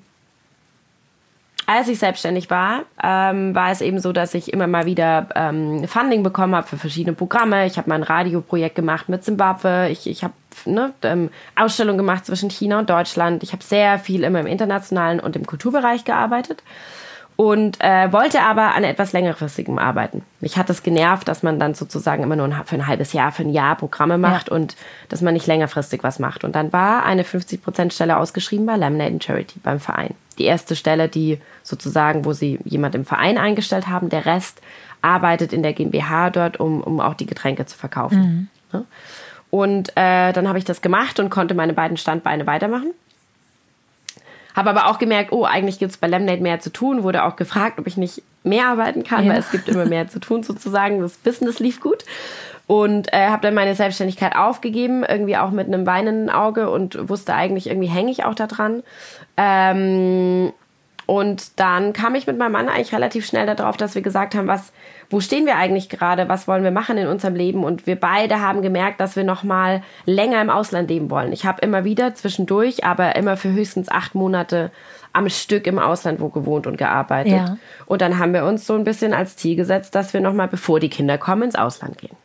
als 1.66 1.88
ich 1.88 1.98
selbstständig 1.98 2.48
war, 2.48 2.84
ähm, 3.02 3.54
war 3.54 3.72
es 3.72 3.80
eben 3.80 3.98
so, 3.98 4.12
dass 4.12 4.34
ich 4.34 4.52
immer 4.52 4.68
mal 4.68 4.86
wieder 4.86 5.28
ähm, 5.34 5.86
Funding 5.88 6.22
bekommen 6.22 6.54
habe 6.54 6.66
für 6.66 6.76
verschiedene 6.76 7.14
Programme. 7.14 7.66
Ich 7.66 7.76
habe 7.76 7.88
mal 7.88 7.96
ein 7.96 8.04
Radioprojekt 8.04 8.76
gemacht 8.76 9.08
mit 9.08 9.24
Zimbabwe. 9.24 9.88
Ich, 9.90 10.06
ich 10.06 10.22
habe 10.22 10.34
ne, 10.64 10.92
ähm, 11.02 11.30
Ausstellungen 11.56 11.98
gemacht 11.98 12.24
zwischen 12.24 12.50
China 12.50 12.78
und 12.78 12.88
Deutschland. 12.88 13.42
Ich 13.42 13.52
habe 13.52 13.64
sehr 13.64 13.98
viel 13.98 14.22
immer 14.22 14.40
im 14.40 14.46
internationalen 14.46 15.18
und 15.18 15.34
im 15.34 15.44
Kulturbereich 15.44 16.04
gearbeitet 16.04 16.62
und 17.36 17.80
äh, 17.80 18.12
wollte 18.12 18.40
aber 18.40 18.74
an 18.74 18.84
etwas 18.84 19.12
längerfristigem 19.12 19.78
arbeiten. 19.78 20.22
Mich 20.40 20.56
hat 20.56 20.70
es 20.70 20.78
das 20.78 20.82
genervt, 20.82 21.28
dass 21.28 21.42
man 21.42 21.60
dann 21.60 21.74
sozusagen 21.74 22.22
immer 22.22 22.36
nur 22.36 22.48
für 22.64 22.76
ein 22.76 22.86
halbes 22.86 23.12
Jahr, 23.12 23.30
für 23.30 23.42
ein 23.42 23.50
Jahr 23.50 23.76
Programme 23.76 24.18
macht 24.18 24.48
ja. 24.48 24.54
und 24.54 24.74
dass 25.08 25.20
man 25.20 25.34
nicht 25.34 25.46
längerfristig 25.46 26.02
was 26.02 26.18
macht. 26.18 26.44
Und 26.44 26.56
dann 26.56 26.72
war 26.72 27.04
eine 27.04 27.22
50% 27.22 27.92
Stelle 27.92 28.16
ausgeschrieben 28.16 28.66
bei 28.66 28.76
Laminate 28.76 29.22
Charity 29.22 29.60
beim 29.62 29.80
Verein 29.80 30.14
die 30.38 30.44
erste 30.44 30.76
Stelle, 30.76 31.08
die 31.08 31.38
sozusagen, 31.62 32.24
wo 32.24 32.32
sie 32.32 32.58
jemand 32.64 32.94
im 32.94 33.04
Verein 33.04 33.38
eingestellt 33.38 33.88
haben. 33.88 34.08
Der 34.08 34.26
Rest 34.26 34.60
arbeitet 35.02 35.52
in 35.52 35.62
der 35.62 35.72
GmbH 35.72 36.30
dort, 36.30 36.60
um, 36.60 36.80
um 36.80 37.00
auch 37.00 37.14
die 37.14 37.26
Getränke 37.26 37.66
zu 37.66 37.76
verkaufen. 37.76 38.50
Mhm. 38.72 38.84
Und 39.50 39.90
äh, 39.90 40.32
dann 40.32 40.48
habe 40.48 40.58
ich 40.58 40.64
das 40.64 40.82
gemacht 40.82 41.20
und 41.20 41.30
konnte 41.30 41.54
meine 41.54 41.72
beiden 41.72 41.96
Standbeine 41.96 42.46
weitermachen. 42.46 42.92
Habe 44.56 44.70
aber 44.70 44.86
auch 44.86 44.98
gemerkt, 44.98 45.32
oh, 45.32 45.44
eigentlich 45.44 45.78
gibt 45.78 45.92
es 45.92 45.98
bei 45.98 46.08
Lemonade 46.08 46.42
mehr 46.42 46.60
zu 46.60 46.72
tun. 46.72 47.02
Wurde 47.02 47.24
auch 47.24 47.36
gefragt, 47.36 47.78
ob 47.78 47.86
ich 47.86 47.98
nicht 47.98 48.22
mehr 48.42 48.68
arbeiten 48.68 49.04
kann, 49.04 49.26
ja. 49.26 49.32
weil 49.32 49.38
es 49.38 49.50
gibt 49.50 49.68
immer 49.68 49.84
mehr 49.84 50.08
zu 50.08 50.18
tun 50.18 50.42
sozusagen. 50.42 51.00
Das 51.00 51.18
Business 51.18 51.60
lief 51.60 51.80
gut. 51.80 52.04
Und 52.66 53.12
äh, 53.12 53.28
habe 53.28 53.42
dann 53.42 53.54
meine 53.54 53.74
Selbstständigkeit 53.74 54.34
aufgegeben, 54.34 55.04
irgendwie 55.04 55.36
auch 55.36 55.50
mit 55.50 55.66
einem 55.66 55.86
weinenden 55.86 56.30
Auge 56.30 56.70
und 56.70 57.08
wusste 57.08 57.34
eigentlich, 57.34 57.68
irgendwie 57.68 57.88
hänge 57.88 58.10
ich 58.10 58.24
auch 58.24 58.34
da 58.34 58.46
dran. 58.46 58.82
Ähm, 59.36 60.52
und 61.06 61.60
dann 61.60 61.92
kam 61.92 62.16
ich 62.16 62.26
mit 62.26 62.36
meinem 62.36 62.52
Mann 62.52 62.68
eigentlich 62.68 62.92
relativ 62.92 63.24
schnell 63.24 63.46
darauf, 63.46 63.76
dass 63.76 63.94
wir 63.94 64.02
gesagt 64.02 64.34
haben, 64.34 64.48
was, 64.48 64.72
wo 65.08 65.20
stehen 65.20 65.46
wir 65.46 65.56
eigentlich 65.56 65.88
gerade, 65.88 66.28
was 66.28 66.48
wollen 66.48 66.64
wir 66.64 66.72
machen 66.72 66.98
in 66.98 67.06
unserem 67.06 67.36
Leben? 67.36 67.62
Und 67.62 67.86
wir 67.86 67.94
beide 67.94 68.40
haben 68.40 68.60
gemerkt, 68.60 69.00
dass 69.00 69.14
wir 69.14 69.22
noch 69.22 69.44
mal 69.44 69.82
länger 70.04 70.42
im 70.42 70.50
Ausland 70.50 70.90
leben 70.90 71.08
wollen. 71.08 71.32
Ich 71.32 71.46
habe 71.46 71.62
immer 71.62 71.84
wieder 71.84 72.16
zwischendurch, 72.16 72.84
aber 72.84 73.14
immer 73.14 73.36
für 73.36 73.52
höchstens 73.52 73.88
acht 73.88 74.16
Monate 74.16 74.72
am 75.12 75.28
Stück 75.28 75.66
im 75.68 75.78
Ausland 75.78 76.20
wo 76.20 76.28
gewohnt 76.28 76.66
und 76.66 76.76
gearbeitet. 76.76 77.32
Ja. 77.32 77.56
Und 77.86 78.02
dann 78.02 78.18
haben 78.18 78.34
wir 78.34 78.44
uns 78.44 78.66
so 78.66 78.74
ein 78.74 78.82
bisschen 78.82 79.14
als 79.14 79.36
Ziel 79.36 79.54
gesetzt, 79.54 79.94
dass 79.94 80.12
wir 80.12 80.20
noch 80.20 80.34
mal, 80.34 80.48
bevor 80.48 80.80
die 80.80 80.90
Kinder 80.90 81.18
kommen, 81.18 81.44
ins 81.44 81.54
Ausland 81.54 81.98
gehen. 81.98 82.16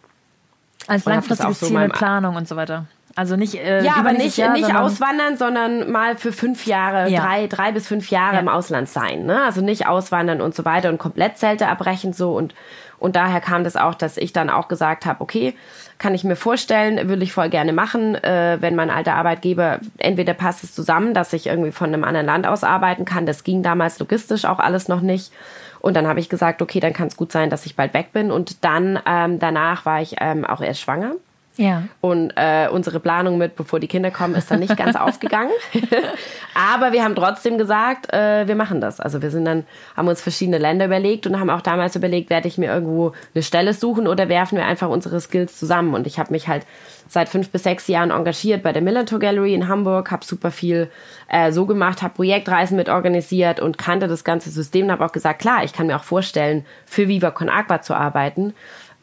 Als 0.87 1.05
langfristiges 1.05 1.59
so 1.59 1.67
Ziel 1.67 1.77
mit 1.77 1.93
Planung 1.93 2.35
und 2.35 2.47
so 2.47 2.55
weiter. 2.55 2.85
Also 3.15 3.35
nicht 3.35 3.55
äh, 3.55 3.83
ja, 3.83 3.95
aber 3.97 4.13
nicht, 4.13 4.37
Jahr, 4.37 4.53
nicht 4.53 4.73
auswandern, 4.73 5.37
sondern 5.37 5.91
mal 5.91 6.15
für 6.15 6.31
fünf 6.31 6.65
Jahre, 6.65 7.09
ja. 7.09 7.21
drei, 7.21 7.47
drei 7.47 7.71
bis 7.71 7.87
fünf 7.87 8.09
Jahre 8.09 8.35
ja. 8.35 8.39
im 8.39 8.47
Ausland 8.47 8.89
sein. 8.89 9.25
Ne? 9.25 9.43
Also 9.43 9.61
nicht 9.61 9.87
auswandern 9.87 10.41
und 10.41 10.55
so 10.55 10.63
weiter 10.65 10.89
und 10.89 10.97
komplett 10.97 11.37
Zelte 11.37 11.67
abbrechen 11.67 12.13
so 12.13 12.35
und 12.35 12.53
und 13.01 13.15
daher 13.15 13.41
kam 13.41 13.63
das 13.63 13.75
auch, 13.77 13.95
dass 13.95 14.15
ich 14.15 14.31
dann 14.31 14.51
auch 14.51 14.67
gesagt 14.67 15.07
habe, 15.07 15.21
okay, 15.21 15.55
kann 15.97 16.13
ich 16.13 16.23
mir 16.23 16.35
vorstellen, 16.35 17.09
würde 17.09 17.23
ich 17.23 17.33
voll 17.33 17.49
gerne 17.49 17.73
machen, 17.73 18.13
äh, 18.13 18.57
wenn 18.59 18.75
mein 18.75 18.91
alter 18.91 19.15
Arbeitgeber, 19.15 19.79
entweder 19.97 20.35
passt 20.35 20.63
es 20.63 20.75
zusammen, 20.75 21.15
dass 21.15 21.33
ich 21.33 21.47
irgendwie 21.47 21.71
von 21.71 21.87
einem 21.87 22.03
anderen 22.03 22.27
Land 22.27 22.45
aus 22.45 22.63
arbeiten 22.63 23.03
kann. 23.03 23.25
Das 23.25 23.43
ging 23.43 23.63
damals 23.63 23.97
logistisch 23.97 24.45
auch 24.45 24.59
alles 24.59 24.87
noch 24.87 25.01
nicht. 25.01 25.33
Und 25.79 25.95
dann 25.95 26.05
habe 26.05 26.19
ich 26.19 26.29
gesagt, 26.29 26.61
okay, 26.61 26.79
dann 26.79 26.93
kann 26.93 27.07
es 27.07 27.17
gut 27.17 27.31
sein, 27.31 27.49
dass 27.49 27.65
ich 27.65 27.75
bald 27.75 27.95
weg 27.95 28.13
bin. 28.13 28.31
Und 28.31 28.63
dann 28.63 28.99
ähm, 29.07 29.39
danach 29.39 29.83
war 29.83 29.99
ich 29.99 30.17
ähm, 30.19 30.45
auch 30.45 30.61
erst 30.61 30.81
schwanger. 30.81 31.13
Ja. 31.57 31.83
Und 31.99 32.31
äh, 32.37 32.69
unsere 32.71 32.99
Planung 32.99 33.37
mit, 33.37 33.55
bevor 33.55 33.79
die 33.79 33.87
Kinder 33.87 34.09
kommen, 34.09 34.35
ist 34.35 34.49
dann 34.49 34.59
nicht 34.59 34.77
ganz 34.77 34.95
aufgegangen. 34.99 35.51
Aber 36.53 36.93
wir 36.93 37.03
haben 37.03 37.15
trotzdem 37.15 37.57
gesagt, 37.57 38.11
äh, 38.13 38.47
wir 38.47 38.55
machen 38.55 38.79
das. 38.81 38.99
Also 38.99 39.21
wir 39.21 39.31
sind 39.31 39.45
dann, 39.45 39.65
haben 39.95 40.07
uns 40.07 40.21
verschiedene 40.21 40.57
Länder 40.57 40.85
überlegt 40.85 41.27
und 41.27 41.39
haben 41.39 41.49
auch 41.49 41.61
damals 41.61 41.95
überlegt, 41.95 42.29
werde 42.29 42.47
ich 42.47 42.57
mir 42.57 42.73
irgendwo 42.73 43.13
eine 43.35 43.43
Stelle 43.43 43.73
suchen 43.73 44.07
oder 44.07 44.29
werfen 44.29 44.57
wir 44.57 44.65
einfach 44.65 44.89
unsere 44.89 45.19
Skills 45.19 45.57
zusammen. 45.57 45.93
Und 45.93 46.07
ich 46.07 46.19
habe 46.19 46.31
mich 46.31 46.47
halt 46.47 46.65
seit 47.11 47.27
fünf 47.27 47.49
bis 47.49 47.63
sechs 47.63 47.87
Jahren 47.87 48.11
engagiert 48.11 48.63
bei 48.63 48.71
der 48.71 48.81
Millantor 48.81 49.19
Gallery 49.19 49.53
in 49.53 49.67
Hamburg, 49.67 50.11
habe 50.11 50.23
super 50.23 50.49
viel 50.49 50.89
äh, 51.27 51.51
so 51.51 51.65
gemacht, 51.65 52.01
habe 52.01 52.13
Projektreisen 52.13 52.77
mit 52.77 52.87
organisiert 52.87 53.59
und 53.59 53.77
kannte 53.77 54.07
das 54.07 54.23
ganze 54.23 54.49
System 54.49 54.85
und 54.85 54.93
habe 54.93 55.05
auch 55.05 55.11
gesagt, 55.11 55.41
klar, 55.41 55.65
ich 55.65 55.73
kann 55.73 55.87
mir 55.87 55.97
auch 55.97 56.05
vorstellen, 56.05 56.65
für 56.85 57.09
Viva 57.09 57.31
Con 57.31 57.49
Agua 57.49 57.81
zu 57.81 57.93
arbeiten. 57.93 58.53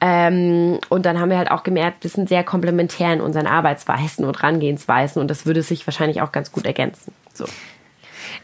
Ähm, 0.00 0.78
und 0.88 1.06
dann 1.06 1.18
haben 1.18 1.30
wir 1.30 1.38
halt 1.38 1.50
auch 1.50 1.64
gemerkt, 1.64 2.04
wir 2.04 2.10
sind 2.10 2.28
sehr 2.28 2.44
komplementär 2.44 3.12
in 3.12 3.20
unseren 3.20 3.46
Arbeitsweisen 3.46 4.24
und 4.24 4.42
Rangehensweisen 4.42 5.20
und 5.20 5.28
das 5.28 5.44
würde 5.44 5.62
sich 5.62 5.86
wahrscheinlich 5.86 6.22
auch 6.22 6.30
ganz 6.30 6.52
gut 6.52 6.66
ergänzen. 6.66 7.12
So. 7.34 7.46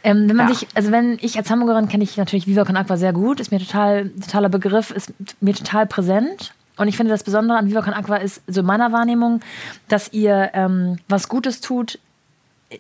Ähm, 0.03 0.29
wenn 0.29 0.37
man 0.37 0.49
ja. 0.49 0.55
sich, 0.55 0.69
also 0.75 0.91
wenn 0.91 1.19
ich 1.21 1.37
als 1.37 1.51
Hamburgerin 1.51 1.89
kenne 1.89 2.03
ich 2.03 2.17
natürlich 2.17 2.47
Viva 2.47 2.65
Con 2.65 2.77
Aqua 2.77 2.97
sehr 2.97 3.13
gut, 3.13 3.39
ist 3.41 3.53
mir 3.53 3.61
total, 3.61 4.11
totaler 4.11 4.49
Begriff, 4.49 4.91
ist 4.91 5.13
mir 5.41 5.55
total 5.55 5.87
präsent. 5.87 6.55
Und 6.77 6.89
ich 6.89 6.97
finde, 6.97 7.13
das 7.13 7.23
Besondere 7.23 7.59
an 7.59 7.69
Viva 7.69 7.83
Con 7.83 7.95
Aqua 7.95 8.17
ist 8.17 8.43
so 8.49 8.61
in 8.61 8.67
meiner 8.67 8.91
Wahrnehmung, 8.91 9.41
dass 9.89 10.13
ihr 10.13 10.51
ähm, 10.55 10.99
was 11.09 11.29
Gutes 11.29 11.61
tut, 11.61 12.01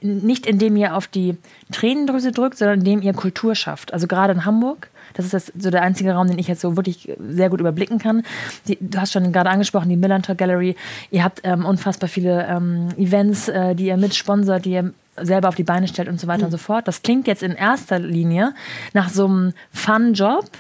nicht 0.00 0.46
indem 0.46 0.76
ihr 0.76 0.96
auf 0.96 1.06
die 1.06 1.36
Tränendrüse 1.70 2.32
drückt, 2.32 2.58
sondern 2.58 2.80
indem 2.80 3.02
ihr 3.02 3.12
Kultur 3.12 3.54
schafft. 3.54 3.92
Also 3.92 4.08
gerade 4.08 4.32
in 4.32 4.44
Hamburg 4.44 4.90
das 5.14 5.26
ist 5.26 5.34
das, 5.34 5.52
so 5.58 5.70
der 5.70 5.82
einzige 5.82 6.12
Raum, 6.12 6.28
den 6.28 6.38
ich 6.38 6.48
jetzt 6.48 6.60
so 6.60 6.76
wirklich 6.76 7.12
sehr 7.18 7.48
gut 7.50 7.60
überblicken 7.60 7.98
kann. 7.98 8.22
Die, 8.68 8.76
du 8.80 8.98
hast 9.00 9.12
schon 9.12 9.32
gerade 9.32 9.50
angesprochen, 9.50 9.88
die 9.88 9.96
Millantor 9.96 10.34
Gallery. 10.34 10.76
Ihr 11.10 11.24
habt 11.24 11.40
ähm, 11.44 11.64
unfassbar 11.64 12.08
viele 12.08 12.46
ähm, 12.46 12.88
Events, 12.96 13.48
äh, 13.48 13.74
die 13.74 13.86
ihr 13.86 13.96
mitsponsert, 13.96 14.64
die 14.64 14.72
ihr 14.72 14.92
selber 15.16 15.48
auf 15.48 15.54
die 15.54 15.64
Beine 15.64 15.86
stellt 15.86 16.08
und 16.08 16.20
so 16.20 16.26
weiter 16.26 16.40
mhm. 16.40 16.46
und 16.46 16.50
so 16.50 16.58
fort. 16.58 16.88
Das 16.88 17.02
klingt 17.02 17.26
jetzt 17.26 17.42
in 17.42 17.52
erster 17.52 17.98
Linie 17.98 18.52
nach 18.92 19.08
so 19.08 19.26
einem 19.26 19.52
Fun-Job, 19.72 20.50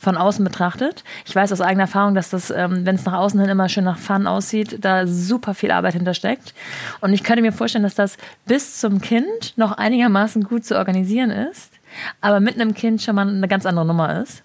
von 0.00 0.16
außen 0.16 0.42
betrachtet. 0.42 1.04
Ich 1.26 1.36
weiß 1.36 1.52
aus 1.52 1.60
eigener 1.60 1.82
Erfahrung, 1.82 2.14
dass 2.14 2.30
das, 2.30 2.50
ähm, 2.50 2.86
wenn 2.86 2.94
es 2.94 3.04
nach 3.04 3.12
außen 3.12 3.38
hin 3.38 3.50
immer 3.50 3.68
schön 3.68 3.84
nach 3.84 3.98
Fun 3.98 4.26
aussieht, 4.26 4.78
da 4.80 5.06
super 5.06 5.52
viel 5.52 5.70
Arbeit 5.70 5.92
hintersteckt. 5.92 6.54
Und 7.02 7.12
ich 7.12 7.22
könnte 7.22 7.42
mir 7.42 7.52
vorstellen, 7.52 7.84
dass 7.84 7.96
das 7.96 8.16
bis 8.46 8.80
zum 8.80 9.02
Kind 9.02 9.52
noch 9.56 9.72
einigermaßen 9.72 10.44
gut 10.44 10.64
zu 10.64 10.78
organisieren 10.78 11.30
ist 11.30 11.79
aber 12.20 12.40
mit 12.40 12.54
einem 12.54 12.74
Kind 12.74 13.02
schon 13.02 13.14
mal 13.14 13.28
eine 13.28 13.48
ganz 13.48 13.66
andere 13.66 13.86
Nummer 13.86 14.22
ist. 14.22 14.42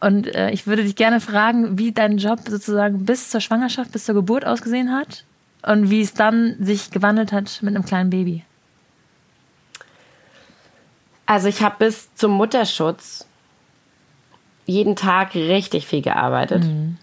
Und 0.00 0.34
äh, 0.34 0.50
ich 0.50 0.66
würde 0.66 0.82
dich 0.82 0.96
gerne 0.96 1.20
fragen, 1.20 1.78
wie 1.78 1.92
dein 1.92 2.16
Job 2.18 2.40
sozusagen 2.48 3.04
bis 3.04 3.30
zur 3.30 3.40
Schwangerschaft, 3.40 3.92
bis 3.92 4.06
zur 4.06 4.14
Geburt 4.14 4.46
ausgesehen 4.46 4.92
hat 4.92 5.24
und 5.62 5.90
wie 5.90 6.00
es 6.00 6.14
dann 6.14 6.56
sich 6.58 6.90
gewandelt 6.90 7.32
hat 7.32 7.60
mit 7.62 7.74
einem 7.74 7.84
kleinen 7.84 8.10
Baby. 8.10 8.44
Also 11.26 11.48
ich 11.48 11.62
habe 11.62 11.76
bis 11.78 12.12
zum 12.14 12.32
Mutterschutz 12.32 13.26
jeden 14.66 14.96
Tag 14.96 15.34
richtig 15.34 15.86
viel 15.86 16.02
gearbeitet. 16.02 16.64
Mhm. 16.64 16.96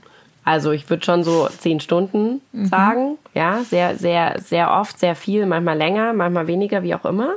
Also 0.43 0.71
ich 0.71 0.89
würde 0.89 1.05
schon 1.05 1.23
so 1.23 1.47
zehn 1.59 1.79
Stunden 1.79 2.41
mhm. 2.51 2.65
sagen. 2.65 3.17
Ja, 3.33 3.63
sehr, 3.63 3.95
sehr, 3.97 4.39
sehr 4.43 4.71
oft, 4.71 4.97
sehr 4.99 5.15
viel, 5.15 5.45
manchmal 5.45 5.77
länger, 5.77 6.13
manchmal 6.13 6.47
weniger, 6.47 6.83
wie 6.83 6.95
auch 6.95 7.05
immer 7.05 7.35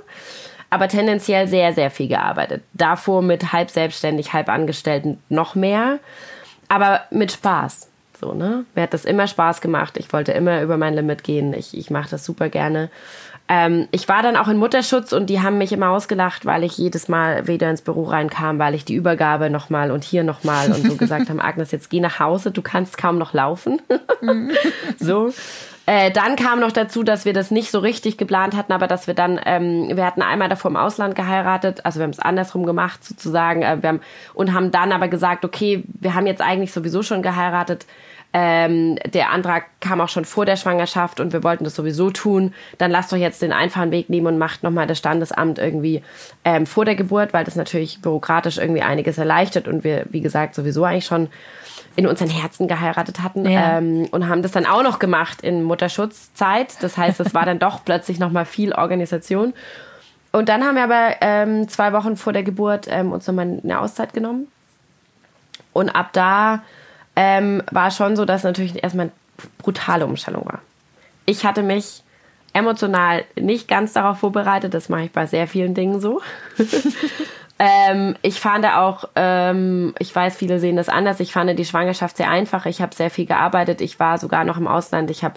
aber 0.71 0.89
tendenziell 0.89 1.49
sehr, 1.49 1.73
sehr 1.73 1.91
viel 1.91 2.09
gearbeitet. 2.09 2.63
Davor 2.73 3.23
mit 3.23 3.53
halb 3.53 3.71
selbstständig, 3.71 4.33
halb 4.33 4.49
Angestellten 4.49 5.19
noch 5.29 5.55
mehr, 5.55 5.99
aber 6.69 7.03
mit 7.11 7.33
Spaß. 7.33 7.89
So, 8.21 8.35
ne? 8.35 8.65
Mir 8.75 8.83
hat 8.83 8.95
das 8.95 9.05
immer 9.05 9.27
Spaß 9.27 9.61
gemacht. 9.61 9.97
Ich 9.97 10.13
wollte 10.13 10.33
immer 10.33 10.63
über 10.63 10.77
mein 10.77 10.95
Limit 10.95 11.25
gehen. 11.25 11.55
Ich, 11.55 11.77
ich 11.77 11.91
mache 11.91 12.11
das 12.11 12.25
super 12.25 12.49
gerne. 12.51 12.91
Ähm, 13.49 13.89
ich 13.91 14.09
war 14.09 14.23
dann 14.23 14.37
auch 14.37 14.47
in 14.47 14.59
Mutterschutz 14.59 15.13
und 15.13 15.27
die 15.27 15.41
haben 15.41 15.59
mich 15.59 15.73
immer 15.73 15.89
ausgelacht, 15.89 16.47
weil 16.47 16.63
ich 16.63 16.79
jedes 16.79 17.09
Mal 17.09 17.49
wieder 17.49 17.69
ins 17.69 17.83
Büro 17.83 18.05
reinkam, 18.05 18.61
weil 18.61 18.77
ich 18.77 18.85
die 18.85 18.95
Übergabe 18.95 19.51
nochmal 19.51 19.91
und 19.91 20.05
hier 20.05 20.23
nochmal 20.23 20.71
und 20.71 20.87
so 20.87 20.97
gesagt 20.97 21.29
haben, 21.31 21.41
Agnes, 21.41 21.73
jetzt 21.73 21.91
geh 21.91 21.99
nach 21.99 22.21
Hause, 22.21 22.53
du 22.53 22.63
kannst 22.63 22.97
kaum 22.97 23.19
noch 23.19 23.33
laufen. 23.33 23.83
Mhm. 24.21 24.53
so. 25.01 25.33
Äh, 25.91 26.13
dann 26.13 26.37
kam 26.37 26.61
noch 26.61 26.71
dazu, 26.71 27.03
dass 27.03 27.25
wir 27.25 27.33
das 27.33 27.51
nicht 27.51 27.73
so 27.73 27.81
richtig 27.81 28.17
geplant 28.17 28.55
hatten, 28.55 28.73
aber 28.73 28.87
dass 28.87 29.09
wir 29.09 29.15
dann, 29.15 29.41
ähm, 29.45 29.91
wir 29.93 30.07
hatten 30.07 30.23
einmal 30.23 30.49
davor 30.49 30.71
im 30.71 30.77
Ausland 30.77 31.17
geheiratet, 31.17 31.85
also 31.85 31.99
wir 31.99 32.05
haben 32.05 32.13
es 32.13 32.21
andersrum 32.21 32.65
gemacht 32.65 33.03
sozusagen, 33.03 33.63
äh, 33.63 33.77
wir 33.81 33.89
haben, 33.89 34.01
und 34.33 34.53
haben 34.53 34.71
dann 34.71 34.93
aber 34.93 35.09
gesagt, 35.09 35.45
okay, 35.45 35.83
wir 36.01 36.15
haben 36.15 36.29
jetzt 36.29 36.43
eigentlich 36.43 36.71
sowieso 36.71 37.03
schon 37.03 37.23
geheiratet. 37.23 37.87
Ähm, 38.33 39.01
der 39.13 39.31
Antrag 39.31 39.65
kam 39.81 40.01
auch 40.01 40.09
schon 40.09 40.25
vor 40.25 40.47
der 40.47 40.55
Schwangerschaft 40.55 41.19
und 41.19 41.33
wir 41.33 41.43
wollten 41.43 41.65
das 41.65 41.75
sowieso 41.75 42.13
tun. 42.13 42.55
Dann 42.79 42.93
lasst 42.93 43.11
doch 43.11 43.17
jetzt 43.17 43.43
den 43.43 43.53
einfachen 43.53 43.91
Weg 43.91 44.09
nehmen 44.09 44.29
und 44.29 44.39
macht 44.39 44.63
nochmal 44.63 44.87
das 44.87 44.99
Standesamt 44.99 45.59
irgendwie 45.59 46.05
ähm, 46.45 46.67
vor 46.67 46.85
der 46.85 46.95
Geburt, 46.95 47.33
weil 47.33 47.45
das 47.45 47.57
natürlich 47.57 48.01
bürokratisch 48.01 48.59
irgendwie 48.59 48.83
einiges 48.83 49.19
erleichtert 49.19 49.67
und 49.67 49.83
wir, 49.83 50.05
wie 50.11 50.21
gesagt, 50.21 50.55
sowieso 50.55 50.85
eigentlich 50.85 51.07
schon 51.07 51.31
in 51.97 52.07
unseren 52.07 52.31
Herzen 52.31 52.69
geheiratet 52.69 53.23
hatten 53.23 53.49
ja. 53.49 53.79
ähm, 53.79 54.07
und 54.11 54.29
haben 54.29 54.43
das 54.43 54.53
dann 54.53 54.67
auch 54.67 54.83
noch 54.83 54.99
gemacht 54.99 55.43
in 55.43 55.63
Mutterschutzzeit. 55.63 56.83
Das 56.83 56.97
heißt, 56.97 57.21
es 57.21 57.35
war 57.35 57.45
dann 57.45 57.59
doch 57.59 57.81
plötzlich 57.85 58.19
nochmal 58.19 58.45
viel 58.45 58.73
Organisation. 58.73 59.53
Und 60.33 60.49
dann 60.49 60.63
haben 60.63 60.77
wir 60.77 60.85
aber 60.85 61.17
ähm, 61.21 61.69
zwei 61.69 61.93
Wochen 61.93 62.17
vor 62.17 62.33
der 62.33 62.45
Geburt 62.45 62.87
ähm, 62.89 63.13
uns 63.13 63.27
nochmal 63.27 63.61
eine 63.63 63.81
Auszeit 63.81 64.13
genommen. 64.13 64.47
Und 65.73 65.91
ab 65.91 66.11
da 66.13 66.63
ähm, 67.17 67.63
war 67.71 67.91
schon 67.91 68.17
so, 68.17 68.25
dass 68.25 68.45
natürlich 68.45 68.83
erstmal 68.83 69.07
eine 69.07 69.13
brutale 69.59 70.07
Umstellung 70.07 70.45
war. 70.47 70.61
Ich 71.27 71.45
hatte 71.45 71.63
mich 71.63 72.03
emotional 72.53 73.25
nicht 73.37 73.69
ganz 73.69 73.93
darauf 73.93 74.19
vorbereitet. 74.19 74.75
Das 74.75 74.89
mache 74.89 75.05
ich 75.05 75.13
bei 75.13 75.27
sehr 75.27 75.47
vielen 75.47 75.75
Dingen 75.75 76.01
so. 76.01 76.21
Ähm, 77.63 78.17
ich 78.23 78.41
fand 78.41 78.65
auch, 78.65 79.05
ähm, 79.17 79.95
ich 79.99 80.17
weiß, 80.17 80.35
viele 80.35 80.59
sehen 80.61 80.77
das 80.77 80.89
anders. 80.89 81.21
Ich 81.21 81.35
fand 81.35 81.59
die 81.59 81.65
Schwangerschaft 81.67 82.17
sehr 82.17 82.31
einfach. 82.31 82.65
Ich 82.65 82.81
habe 82.81 82.95
sehr 82.95 83.11
viel 83.11 83.27
gearbeitet. 83.27 83.83
Ich 83.83 84.01
war 84.01 84.17
sogar 84.17 84.45
noch 84.45 84.57
im 84.57 84.67
Ausland. 84.67 85.11
Ich 85.11 85.23
habe 85.23 85.35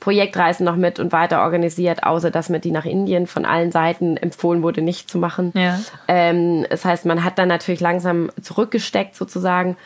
Projektreisen 0.00 0.64
noch 0.64 0.76
mit 0.76 0.98
und 0.98 1.12
weiter 1.12 1.42
organisiert, 1.42 2.02
außer 2.02 2.30
dass 2.30 2.48
mir 2.48 2.60
die 2.60 2.70
nach 2.70 2.86
Indien 2.86 3.26
von 3.26 3.44
allen 3.44 3.72
Seiten 3.72 4.16
empfohlen 4.16 4.62
wurde, 4.62 4.80
nicht 4.80 5.10
zu 5.10 5.18
machen. 5.18 5.52
Ja. 5.54 5.78
Ähm, 6.08 6.64
das 6.70 6.86
heißt, 6.86 7.04
man 7.04 7.24
hat 7.24 7.38
dann 7.38 7.48
natürlich 7.48 7.80
langsam 7.80 8.30
zurückgesteckt 8.40 9.14
sozusagen. 9.14 9.76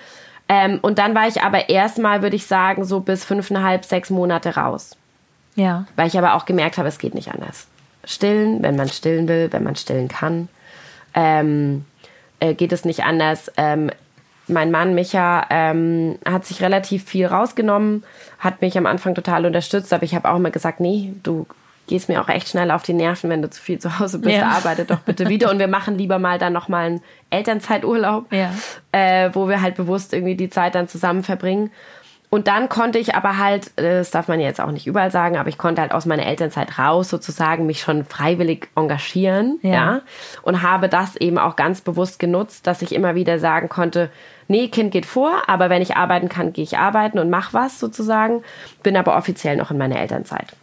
Ähm, 0.49 0.79
und 0.83 1.01
dann 1.01 1.17
war 1.17 1.27
ich 1.27 1.43
aber 1.43 1.71
erstmal, 1.71 2.23
würde 2.23 2.37
ich 2.37 2.47
sagen, 2.47 2.85
so 2.85 3.01
bis 3.01 3.25
fünfeinhalb, 3.25 3.85
sechs 3.85 4.11
Monate 4.11 4.55
raus. 4.55 4.97
Ja. 5.57 5.87
Weil 5.97 6.07
ich 6.07 6.17
aber 6.17 6.35
auch 6.35 6.45
gemerkt 6.45 6.79
habe, 6.79 6.87
es 6.87 7.01
geht 7.01 7.15
nicht 7.15 7.35
anders. 7.35 7.67
Stillen, 8.05 8.63
wenn 8.63 8.77
man 8.77 8.89
stillen 8.89 9.27
will, 9.27 9.49
wenn 9.51 9.65
man 9.65 9.75
stillen 9.75 10.07
kann 10.07 10.49
ähm, 11.15 11.85
äh, 12.41 12.55
geht 12.55 12.73
es 12.73 12.85
nicht 12.85 13.05
anders. 13.05 13.51
Ähm, 13.57 13.91
mein 14.49 14.71
Mann 14.71 14.95
Micha 14.95 15.47
ähm, 15.51 16.19
hat 16.29 16.45
sich 16.45 16.61
relativ 16.61 17.05
viel 17.05 17.27
rausgenommen, 17.27 18.03
hat 18.39 18.61
mich 18.61 18.77
am 18.77 18.87
Anfang 18.87 19.15
total 19.15 19.47
unterstützt, 19.47 19.93
aber 19.93 20.03
ich 20.03 20.15
habe 20.15 20.29
auch 20.29 20.37
immer 20.37 20.51
gesagt, 20.51 20.81
nee, 20.81 21.13
du 21.23 21.47
gehst 21.87 22.09
mir 22.09 22.21
auch 22.21 22.29
echt 22.29 22.49
schnell 22.49 22.71
auf 22.71 22.83
die 22.83 22.93
Nerven, 22.93 23.31
wenn 23.31 23.43
du 23.43 23.51
zu 23.51 23.61
viel 23.61 23.79
zu 23.79 23.99
Hause 23.99 24.21
bist. 24.21 24.37
Ja. 24.37 24.49
Arbeite 24.49 24.85
doch 24.85 25.01
bitte 25.01 25.29
wieder 25.29 25.51
und 25.51 25.59
wir 25.59 25.69
machen 25.69 25.99
lieber 25.99 26.19
mal 26.19 26.39
dann 26.39 26.53
noch 26.53 26.69
mal 26.69 26.87
einen 26.87 27.03
Elternzeiturlaub, 27.31 28.33
ja. 28.33 28.53
äh, 28.93 29.31
wo 29.33 29.49
wir 29.49 29.61
halt 29.61 29.75
bewusst 29.75 30.13
irgendwie 30.13 30.37
die 30.37 30.51
Zeit 30.51 30.75
dann 30.75 30.89
zusammen 30.89 31.25
verbringen. 31.25 31.71
Und 32.33 32.47
dann 32.47 32.69
konnte 32.69 33.01
ich 33.01 33.17
aber 33.17 33.39
halt, 33.39 33.77
äh, 33.77 33.99
das 33.99 34.13
darf 34.13 34.29
man 34.29 34.39
jetzt 34.39 34.61
auch 34.61 34.71
nicht 34.71 34.87
überall 34.87 35.11
sagen, 35.11 35.37
aber 35.37 35.49
ich 35.49 35.59
konnte 35.59 35.83
halt 35.83 35.91
aus 35.91 36.07
meiner 36.07 36.25
Elternzeit 36.25 36.79
raus 36.79 37.09
sozusagen 37.09 37.67
mich 37.67 37.81
schon 37.81 38.05
freiwillig 38.05 38.69
engagieren, 38.77 39.59
ja. 39.63 39.71
ja, 39.71 40.01
und 40.43 40.63
habe 40.63 40.89
das 40.89 41.17
eben 41.17 41.39
auch 41.39 41.57
ganz 41.57 41.81
bewusst 41.81 42.21
genutzt, 42.21 42.69
dass 42.69 42.83
ich 42.83 42.95
immer 42.95 43.17
wieder 43.17 43.41
sagen 43.41 43.69
konnte, 43.69 44.11
nee, 44.47 44.69
Kind 44.69 44.93
geht 44.93 45.07
vor, 45.07 45.43
aber 45.49 45.71
wenn 45.71 45.83
ich 45.83 45.97
arbeiten 45.97 46.29
kann, 46.29 46.53
gehe 46.53 46.63
ich 46.63 46.79
arbeiten 46.79 47.19
und 47.19 47.31
mach 47.31 47.53
was 47.53 47.81
sozusagen, 47.81 48.45
bin 48.85 48.97
aber 48.97 49.17
offiziell 49.17 49.57
noch 49.57 49.73
in 49.73 49.79
meiner 49.79 49.99
Elternzeit. 49.99 50.55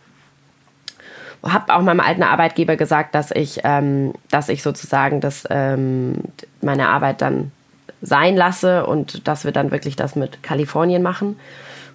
Habe 1.44 1.76
auch 1.76 1.82
meinem 1.82 2.00
alten 2.00 2.24
Arbeitgeber 2.24 2.78
gesagt, 2.78 3.14
dass 3.14 3.32
ich, 3.32 3.62
ähm, 3.64 4.14
dass 4.32 4.50
ich 4.50 4.64
sozusagen 4.64 5.22
das, 5.22 5.46
ähm, 5.50 6.16
meine 6.62 6.90
Arbeit 6.90 7.22
dann 7.22 7.52
sein 8.02 8.36
lasse 8.36 8.86
und 8.86 9.28
dass 9.28 9.46
wir 9.46 9.52
dann 9.52 9.72
wirklich 9.72 9.96
das 9.96 10.16
mit 10.16 10.44
Kalifornien 10.44 11.02
machen. 11.02 11.38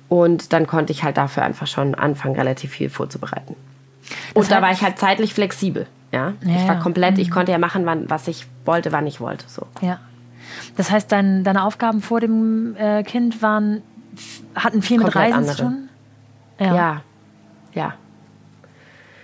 Und 0.09 0.53
dann 0.53 0.67
konnte 0.67 0.93
ich 0.93 1.05
halt 1.05 1.17
dafür 1.17 1.43
einfach 1.43 1.67
schon 1.67 1.95
anfangen, 1.95 2.37
relativ 2.37 2.73
viel 2.73 2.91
vorzubereiten. 2.91 3.57
Und 4.35 4.51
da 4.51 4.61
war 4.61 4.71
ich 4.71 4.83
halt 4.83 4.99
zeitlich 4.99 5.33
flexibel. 5.33 5.87
Ja, 6.13 6.35
ja 6.45 6.57
ich 6.57 6.69
war 6.69 6.81
komplett, 6.81 7.19
ich 7.19 7.31
mhm. 7.31 7.33
konnte 7.33 7.53
ja 7.53 7.59
machen, 7.59 7.87
wann, 7.87 8.11
was 8.11 8.29
ich 8.29 8.47
wollte, 8.65 8.93
wann 8.93 9.07
ich 9.07 9.21
wollte. 9.21 9.47
So. 9.49 9.67
Ja. 9.81 10.01
Das 10.77 10.91
heißt, 10.91 11.11
dein, 11.11 11.45
deine 11.45 11.65
Aufgaben 11.65 12.03
vor 12.03 12.21
dem 12.21 12.77
äh, 12.77 13.03
Kind 13.05 13.41
waren, 13.43 13.83
hatten 14.55 14.83
viel 14.83 14.99
mit 14.99 15.15
Reisen 15.15 15.39
andere. 15.39 15.57
zu 15.57 15.63
tun? 15.63 15.89
Ja. 16.59 16.75
Ja. 16.75 17.03
ja. 17.75 17.95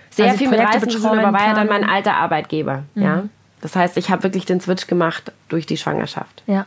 Sehr 0.09 0.25
also 0.25 0.37
viel 0.37 0.49
mit 0.49 0.59
Reisen 0.59 0.89
zu 0.89 0.99
tun, 0.99 1.19
aber 1.19 1.31
war 1.31 1.47
ja 1.47 1.53
dann 1.53 1.67
mein 1.67 1.87
alter 1.87 2.15
Arbeitgeber. 2.15 2.83
Mhm. 2.95 3.03
Ja. 3.03 3.23
Das 3.61 3.75
heißt, 3.75 3.97
ich 3.97 4.09
habe 4.09 4.23
wirklich 4.23 4.45
den 4.45 4.61
Switch 4.61 4.87
gemacht 4.87 5.31
durch 5.49 5.65
die 5.65 5.77
Schwangerschaft. 5.77 6.43
Ja. 6.47 6.65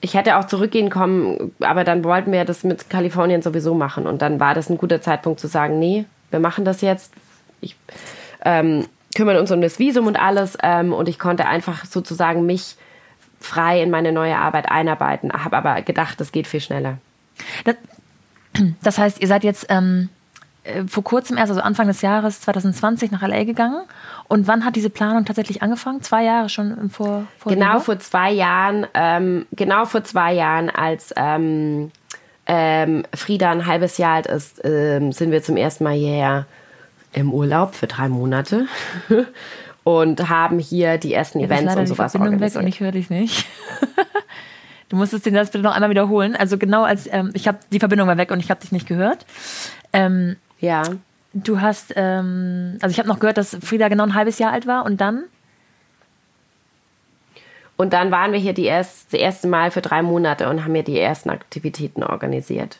Ich 0.00 0.14
hätte 0.14 0.36
auch 0.36 0.46
zurückgehen 0.46 0.90
kommen, 0.90 1.52
aber 1.60 1.84
dann 1.84 2.04
wollten 2.04 2.32
wir 2.32 2.44
das 2.44 2.62
mit 2.62 2.90
Kalifornien 2.90 3.42
sowieso 3.42 3.74
machen. 3.74 4.06
Und 4.06 4.22
dann 4.22 4.40
war 4.40 4.54
das 4.54 4.68
ein 4.68 4.78
guter 4.78 5.00
Zeitpunkt 5.00 5.40
zu 5.40 5.46
sagen, 5.46 5.78
nee, 5.78 6.04
wir 6.30 6.40
machen 6.40 6.64
das 6.64 6.80
jetzt. 6.80 7.12
Ich 7.60 7.76
ähm, 8.44 8.86
kümmern 9.14 9.38
uns 9.38 9.50
um 9.50 9.60
das 9.60 9.78
Visum 9.78 10.06
und 10.06 10.16
alles. 10.16 10.58
Ähm, 10.62 10.92
und 10.92 11.08
ich 11.08 11.18
konnte 11.18 11.46
einfach 11.46 11.86
sozusagen 11.86 12.44
mich 12.44 12.76
frei 13.40 13.82
in 13.82 13.90
meine 13.90 14.12
neue 14.12 14.36
Arbeit 14.36 14.70
einarbeiten. 14.70 15.32
Habe 15.32 15.56
aber 15.56 15.82
gedacht, 15.82 16.20
das 16.20 16.32
geht 16.32 16.46
viel 16.46 16.60
schneller. 16.60 16.98
Das, 17.64 17.76
das 18.82 18.98
heißt, 18.98 19.20
ihr 19.20 19.28
seid 19.28 19.44
jetzt 19.44 19.66
ähm, 19.68 20.08
äh, 20.64 20.84
vor 20.86 21.04
kurzem 21.04 21.36
erst, 21.36 21.50
also 21.50 21.62
Anfang 21.62 21.86
des 21.86 22.02
Jahres 22.02 22.40
2020 22.40 23.10
nach 23.10 23.22
LA 23.22 23.44
gegangen. 23.44 23.82
Und 24.28 24.48
wann 24.48 24.64
hat 24.64 24.76
diese 24.76 24.90
Planung 24.90 25.24
tatsächlich 25.24 25.62
angefangen? 25.62 26.02
Zwei 26.02 26.24
Jahre 26.24 26.48
schon 26.48 26.90
vor, 26.90 27.26
vor 27.38 27.52
Genau 27.52 27.80
vor 27.80 27.98
zwei 27.98 28.30
Jahren, 28.30 28.86
ähm, 28.94 29.46
genau 29.52 29.84
vor 29.84 30.02
zwei 30.04 30.32
Jahren, 30.32 30.70
als 30.70 31.12
ähm, 31.16 31.90
ähm, 32.46 33.04
Frieda 33.14 33.50
ein 33.50 33.66
halbes 33.66 33.98
Jahr 33.98 34.14
alt 34.14 34.26
ist, 34.26 34.60
ähm, 34.64 35.12
sind 35.12 35.30
wir 35.30 35.42
zum 35.42 35.56
ersten 35.56 35.84
Mal 35.84 35.94
hierher 35.94 36.46
im 37.12 37.32
Urlaub 37.32 37.74
für 37.74 37.86
drei 37.86 38.08
Monate 38.08 38.66
und 39.84 40.28
haben 40.28 40.58
hier 40.58 40.98
die 40.98 41.14
ersten 41.14 41.40
ja, 41.40 41.46
Events 41.46 41.76
und 41.76 41.86
sowas 41.86 42.12
die 42.12 42.18
Verbindung 42.18 42.42
organisiert. 42.42 42.54
weg 42.54 42.62
und 42.62 42.68
ich 42.68 42.80
höre 42.80 42.92
dich 42.92 43.10
nicht. 43.10 43.46
du 44.88 44.96
musstest 44.96 45.26
den 45.26 45.34
Satz 45.34 45.50
bitte 45.50 45.62
noch 45.62 45.74
einmal 45.74 45.90
wiederholen. 45.90 46.36
Also 46.36 46.58
genau 46.58 46.82
als 46.82 47.06
ähm, 47.10 47.30
ich 47.34 47.46
habe 47.46 47.58
die 47.70 47.78
Verbindung 47.78 48.08
war 48.08 48.16
weg 48.16 48.30
und 48.30 48.40
ich 48.40 48.50
habe 48.50 48.60
dich 48.60 48.72
nicht 48.72 48.86
gehört. 48.86 49.24
Ähm, 49.92 50.36
ja. 50.64 50.82
Du 51.32 51.60
hast, 51.60 51.92
ähm, 51.96 52.78
also 52.80 52.92
ich 52.92 52.98
habe 52.98 53.08
noch 53.08 53.18
gehört, 53.18 53.36
dass 53.36 53.56
Frieda 53.60 53.88
genau 53.88 54.04
ein 54.04 54.14
halbes 54.14 54.38
Jahr 54.38 54.52
alt 54.52 54.66
war 54.66 54.84
und 54.84 55.00
dann? 55.00 55.24
Und 57.76 57.92
dann 57.92 58.12
waren 58.12 58.32
wir 58.32 58.38
hier 58.38 58.54
die 58.54 58.66
erst, 58.66 59.12
das 59.12 59.20
erste 59.20 59.48
Mal 59.48 59.72
für 59.72 59.80
drei 59.80 60.02
Monate 60.02 60.48
und 60.48 60.64
haben 60.64 60.74
hier 60.74 60.84
die 60.84 60.98
ersten 60.98 61.30
Aktivitäten 61.30 62.04
organisiert. 62.04 62.78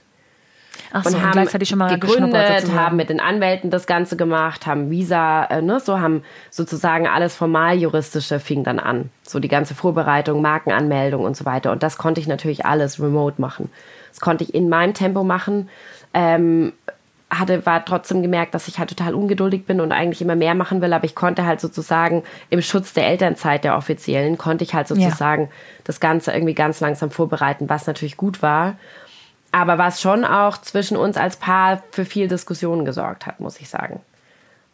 Ach 0.92 1.04
so, 1.04 1.16
und 1.16 1.22
haben 1.22 1.32
gleichzeitig 1.32 1.68
schon 1.68 1.78
mal 1.78 1.98
gegründet, 1.98 2.72
haben 2.72 2.96
mit 2.96 3.08
den 3.08 3.18
Anwälten 3.18 3.70
das 3.70 3.86
Ganze 3.86 4.16
gemacht, 4.16 4.66
haben 4.66 4.90
Visa, 4.90 5.44
äh, 5.46 5.60
ne, 5.60 5.80
so 5.80 5.98
haben 5.98 6.22
sozusagen 6.50 7.08
alles 7.08 7.34
formal 7.34 7.76
juristische 7.76 8.38
fing 8.38 8.62
dann 8.62 8.78
an, 8.78 9.10
so 9.22 9.40
die 9.40 9.48
ganze 9.48 9.74
Vorbereitung, 9.74 10.40
Markenanmeldung 10.40 11.24
und 11.24 11.36
so 11.36 11.44
weiter. 11.44 11.72
Und 11.72 11.82
das 11.82 11.98
konnte 11.98 12.20
ich 12.20 12.28
natürlich 12.28 12.64
alles 12.64 13.00
remote 13.00 13.40
machen. 13.40 13.70
Das 14.10 14.20
konnte 14.20 14.44
ich 14.44 14.54
in 14.54 14.68
meinem 14.68 14.94
Tempo 14.94 15.24
machen. 15.24 15.68
Ähm, 16.12 16.72
hatte, 17.38 17.66
war 17.66 17.84
trotzdem 17.84 18.22
gemerkt, 18.22 18.54
dass 18.54 18.68
ich 18.68 18.78
halt 18.78 18.90
total 18.90 19.14
ungeduldig 19.14 19.66
bin 19.66 19.80
und 19.80 19.92
eigentlich 19.92 20.22
immer 20.22 20.36
mehr 20.36 20.54
machen 20.54 20.80
will, 20.80 20.92
aber 20.92 21.04
ich 21.04 21.14
konnte 21.14 21.46
halt 21.46 21.60
sozusagen 21.60 22.22
im 22.50 22.62
Schutz 22.62 22.92
der 22.92 23.06
Elternzeit 23.06 23.64
der 23.64 23.76
offiziellen, 23.76 24.38
konnte 24.38 24.64
ich 24.64 24.74
halt 24.74 24.88
sozusagen 24.88 25.42
ja. 25.44 25.48
das 25.84 26.00
Ganze 26.00 26.32
irgendwie 26.32 26.54
ganz 26.54 26.80
langsam 26.80 27.10
vorbereiten, 27.10 27.68
was 27.68 27.86
natürlich 27.86 28.16
gut 28.16 28.42
war 28.42 28.76
aber 29.54 29.78
was 29.78 30.00
schon 30.00 30.24
auch 30.24 30.58
zwischen 30.58 30.96
uns 30.96 31.16
als 31.16 31.36
Paar 31.36 31.84
für 31.92 32.04
viel 32.04 32.26
Diskussion 32.26 32.84
gesorgt 32.84 33.24
hat, 33.24 33.38
muss 33.38 33.60
ich 33.60 33.68
sagen. 33.68 34.00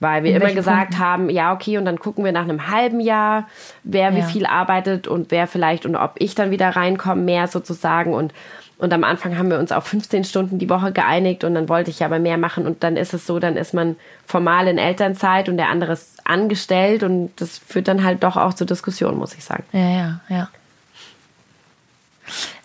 Weil 0.02 0.24
wir 0.24 0.34
immer 0.34 0.54
gesagt 0.54 0.92
Punkten? 0.92 0.98
haben, 0.98 1.28
ja, 1.28 1.52
okay, 1.52 1.76
und 1.76 1.84
dann 1.84 1.98
gucken 1.98 2.24
wir 2.24 2.32
nach 2.32 2.44
einem 2.44 2.70
halben 2.70 3.00
Jahr, 3.00 3.46
wer 3.84 4.10
ja. 4.10 4.16
wie 4.16 4.22
viel 4.22 4.46
arbeitet 4.46 5.06
und 5.06 5.30
wer 5.30 5.46
vielleicht 5.46 5.84
und 5.84 5.96
ob 5.96 6.14
ich 6.16 6.34
dann 6.34 6.50
wieder 6.50 6.70
reinkomme, 6.70 7.20
mehr 7.20 7.46
sozusagen. 7.46 8.14
Und, 8.14 8.32
und 8.80 8.92
am 8.92 9.04
Anfang 9.04 9.36
haben 9.36 9.50
wir 9.50 9.58
uns 9.58 9.72
auf 9.72 9.86
15 9.86 10.24
Stunden 10.24 10.58
die 10.58 10.70
Woche 10.70 10.90
geeinigt 10.92 11.44
und 11.44 11.54
dann 11.54 11.68
wollte 11.68 11.90
ich 11.90 12.02
aber 12.02 12.18
mehr 12.18 12.38
machen. 12.38 12.66
Und 12.66 12.82
dann 12.82 12.96
ist 12.96 13.12
es 13.12 13.26
so, 13.26 13.38
dann 13.38 13.56
ist 13.56 13.74
man 13.74 13.96
formal 14.26 14.68
in 14.68 14.78
Elternzeit 14.78 15.48
und 15.50 15.58
der 15.58 15.68
andere 15.68 15.92
ist 15.92 16.26
angestellt 16.26 17.02
und 17.02 17.30
das 17.36 17.58
führt 17.58 17.88
dann 17.88 18.04
halt 18.04 18.22
doch 18.22 18.36
auch 18.36 18.54
zur 18.54 18.66
Diskussion, 18.66 19.18
muss 19.18 19.34
ich 19.34 19.44
sagen. 19.44 19.64
Ja, 19.72 19.90
ja, 19.90 20.20
ja. 20.28 20.48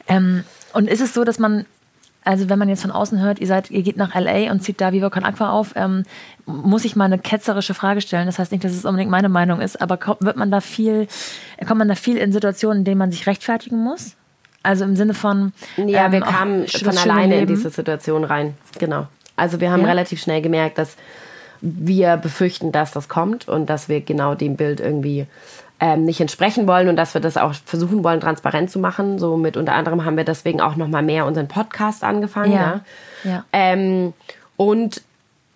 Ähm, 0.07 0.45
und 0.71 0.87
ist 0.87 1.01
es 1.01 1.13
so, 1.13 1.23
dass 1.23 1.37
man 1.37 1.65
also 2.25 2.49
wenn 2.49 2.57
man 2.57 2.69
jetzt 2.69 2.81
von 2.81 2.89
außen 2.89 3.21
hört, 3.21 3.39
ihr 3.39 3.45
seid, 3.45 3.69
ihr 3.69 3.83
geht 3.83 3.97
nach 3.97 4.15
LA 4.15 4.51
und 4.51 4.61
zieht 4.61 4.81
da 4.81 4.91
Viva 4.91 5.11
Con 5.11 5.23
Aqua 5.23 5.51
auf, 5.51 5.73
ähm, 5.75 6.05
muss 6.47 6.83
ich 6.83 6.95
mal 6.95 7.05
eine 7.05 7.19
ketzerische 7.19 7.75
Frage 7.75 8.01
stellen. 8.01 8.25
Das 8.25 8.39
heißt 8.39 8.51
nicht, 8.51 8.63
dass 8.63 8.71
es 8.71 8.83
unbedingt 8.83 9.11
meine 9.11 9.29
Meinung 9.29 9.61
ist, 9.61 9.79
aber 9.79 9.99
wird 10.21 10.35
man 10.35 10.49
da 10.49 10.59
viel, 10.59 11.07
kommt 11.67 11.77
man 11.77 11.87
da 11.87 11.93
viel 11.93 12.17
in 12.17 12.31
Situationen, 12.31 12.79
in 12.79 12.83
denen 12.83 12.97
man 12.97 13.11
sich 13.11 13.27
rechtfertigen 13.27 13.77
muss? 13.77 14.15
Also 14.65 14.83
im 14.83 14.95
Sinne 14.95 15.13
von 15.13 15.53
ja, 15.77 16.05
ähm, 16.05 16.11
wir 16.11 16.21
kamen 16.21 16.67
von 16.67 16.97
alleine 16.97 17.41
in 17.41 17.47
diese 17.47 17.69
Situation 17.69 18.23
rein. 18.23 18.55
Genau. 18.79 19.07
Also 19.35 19.59
wir 19.59 19.71
haben 19.71 19.81
ja. 19.81 19.87
relativ 19.87 20.21
schnell 20.21 20.41
gemerkt, 20.41 20.77
dass 20.77 20.95
wir 21.61 22.17
befürchten, 22.17 22.71
dass 22.71 22.91
das 22.91 23.09
kommt 23.09 23.47
und 23.47 23.69
dass 23.69 23.89
wir 23.89 24.01
genau 24.01 24.35
dem 24.35 24.55
Bild 24.55 24.79
irgendwie 24.79 25.27
ähm, 25.79 26.05
nicht 26.05 26.21
entsprechen 26.21 26.67
wollen 26.67 26.87
und 26.87 26.95
dass 26.95 27.13
wir 27.13 27.21
das 27.21 27.37
auch 27.37 27.53
versuchen 27.65 28.03
wollen, 28.03 28.21
transparent 28.21 28.71
zu 28.71 28.79
machen. 28.79 29.19
So 29.19 29.37
mit 29.37 29.57
unter 29.57 29.73
anderem 29.73 30.05
haben 30.05 30.17
wir 30.17 30.23
deswegen 30.23 30.61
auch 30.61 30.75
noch 30.75 30.87
mal 30.87 31.03
mehr 31.03 31.25
unseren 31.25 31.47
Podcast 31.47 32.03
angefangen. 32.03 32.53
Ja. 32.53 32.81
ja. 33.23 33.31
ja. 33.31 33.45
Ähm, 33.51 34.13
und 34.57 35.01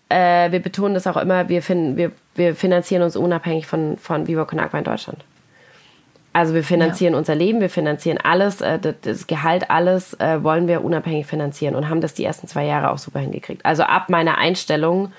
äh, 0.09 0.51
wir 0.51 0.59
betonen 0.59 0.93
das 0.93 1.07
auch 1.07 1.17
immer, 1.17 1.49
wir, 1.49 1.61
finden, 1.61 1.95
wir, 1.95 2.11
wir 2.35 2.55
finanzieren 2.55 3.03
uns 3.03 3.15
unabhängig 3.15 3.65
von, 3.65 3.97
von 3.97 4.27
Viva 4.27 4.45
Con 4.45 4.59
Agua 4.59 4.79
in 4.79 4.85
Deutschland. 4.85 5.23
Also 6.31 6.53
wir 6.53 6.63
finanzieren 6.63 7.13
ja. 7.13 7.19
unser 7.19 7.35
Leben, 7.35 7.59
wir 7.59 7.69
finanzieren 7.69 8.19
alles, 8.23 8.61
äh, 8.61 8.79
das, 9.01 9.27
Gehalt, 9.27 9.69
alles 9.71 10.13
äh, 10.19 10.43
wollen 10.43 10.67
wir 10.67 10.83
unabhängig 10.83 11.25
finanzieren 11.25 11.75
und 11.75 11.89
haben 11.89 12.01
das 12.01 12.13
die 12.13 12.23
ersten 12.23 12.47
zwei 12.47 12.65
Jahre 12.65 12.91
auch 12.91 12.99
super 12.99 13.19
hingekriegt. 13.19 13.65
Also 13.65 13.83
ab 13.83 14.09
meiner 14.09 14.37
Einstellung 14.37 15.11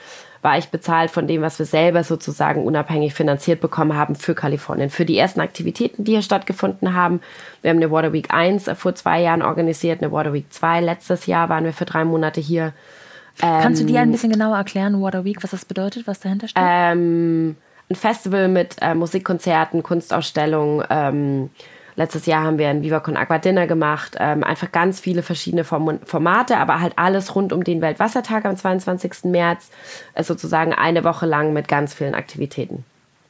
war 0.42 0.56
ich 0.56 0.68
bezahlt 0.68 1.10
von 1.10 1.26
dem, 1.26 1.42
was 1.42 1.58
wir 1.58 1.66
selber 1.66 2.02
sozusagen 2.02 2.64
unabhängig 2.64 3.12
finanziert 3.12 3.60
bekommen 3.60 3.94
haben 3.94 4.14
für 4.14 4.34
Kalifornien. 4.34 4.88
Für 4.88 5.04
die 5.04 5.18
ersten 5.18 5.40
Aktivitäten, 5.40 6.04
die 6.04 6.12
hier 6.12 6.22
stattgefunden 6.22 6.94
haben. 6.94 7.20
Wir 7.60 7.70
haben 7.70 7.76
eine 7.76 7.90
Water 7.90 8.12
Week 8.12 8.32
1 8.32 8.70
vor 8.76 8.94
zwei 8.94 9.20
Jahren 9.20 9.42
organisiert, 9.42 10.02
eine 10.02 10.12
Water 10.12 10.32
Week 10.32 10.50
2. 10.50 10.80
Letztes 10.80 11.26
Jahr 11.26 11.48
waren 11.50 11.64
wir 11.64 11.74
für 11.74 11.84
drei 11.84 12.04
Monate 12.04 12.40
hier. 12.40 12.72
Kannst 13.38 13.82
du 13.82 13.86
dir 13.86 14.00
ein 14.00 14.08
ähm, 14.08 14.12
bisschen 14.12 14.32
genauer 14.32 14.56
erklären, 14.56 15.00
Water 15.00 15.24
Week, 15.24 15.42
was 15.42 15.50
das 15.50 15.64
bedeutet, 15.64 16.06
was 16.06 16.20
dahinter 16.20 16.48
steht? 16.48 16.62
Ähm, 16.64 17.56
ein 17.90 17.96
Festival 17.96 18.48
mit 18.48 18.76
äh, 18.80 18.94
Musikkonzerten, 18.94 19.82
Kunstausstellungen, 19.82 20.84
ähm, 20.90 21.50
Letztes 22.00 22.24
Jahr 22.24 22.44
haben 22.44 22.56
wir 22.56 22.68
ein 22.68 22.82
Viva 22.82 23.00
Con 23.00 23.18
Aqua 23.18 23.36
Dinner 23.36 23.66
gemacht. 23.66 24.16
Ähm, 24.18 24.42
einfach 24.42 24.72
ganz 24.72 25.00
viele 25.00 25.22
verschiedene 25.22 25.64
Form 25.64 25.98
Formate, 26.06 26.56
aber 26.56 26.80
halt 26.80 26.94
alles 26.96 27.34
rund 27.34 27.52
um 27.52 27.62
den 27.62 27.82
Weltwassertag 27.82 28.46
am 28.46 28.56
22. 28.56 29.24
März. 29.24 29.70
Äh, 30.14 30.22
sozusagen 30.22 30.72
eine 30.72 31.04
Woche 31.04 31.26
lang 31.26 31.52
mit 31.52 31.68
ganz 31.68 31.92
vielen 31.92 32.14
Aktivitäten. 32.14 32.84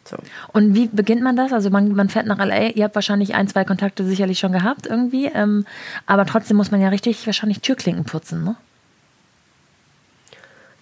So. 0.05 0.17
Und 0.53 0.77
wie 0.77 0.87
beginnt 0.87 1.23
man 1.23 1.35
das? 1.35 1.53
Also 1.53 1.71
man, 1.71 1.95
man 1.95 2.09
fährt 2.09 2.27
nach 2.27 2.39
LA, 2.39 2.69
ihr 2.69 2.85
habt 2.85 2.95
wahrscheinlich 2.95 3.35
ein, 3.35 3.49
zwei 3.49 3.65
Kontakte 3.65 4.05
sicherlich 4.05 4.39
schon 4.39 4.53
gehabt 4.53 4.87
irgendwie, 4.87 5.27
ähm, 5.27 5.67
aber 6.07 6.25
trotzdem 6.25 6.57
muss 6.57 6.71
man 6.71 6.81
ja 6.81 6.91
richtig 6.91 7.27
wahrscheinlich 7.27 7.61
Türklinken 7.63 8.05
putzen, 8.05 8.45
ne? 8.45 8.55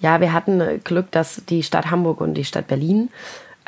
Ja, 0.01 0.21
wir 0.21 0.33
hatten 0.33 0.81
Glück, 0.85 1.11
dass 1.11 1.43
die 1.49 1.63
Stadt 1.65 1.91
Hamburg 1.91 2.21
und 2.21 2.35
die 2.35 2.45
Stadt 2.45 2.69
Berlin 2.69 3.09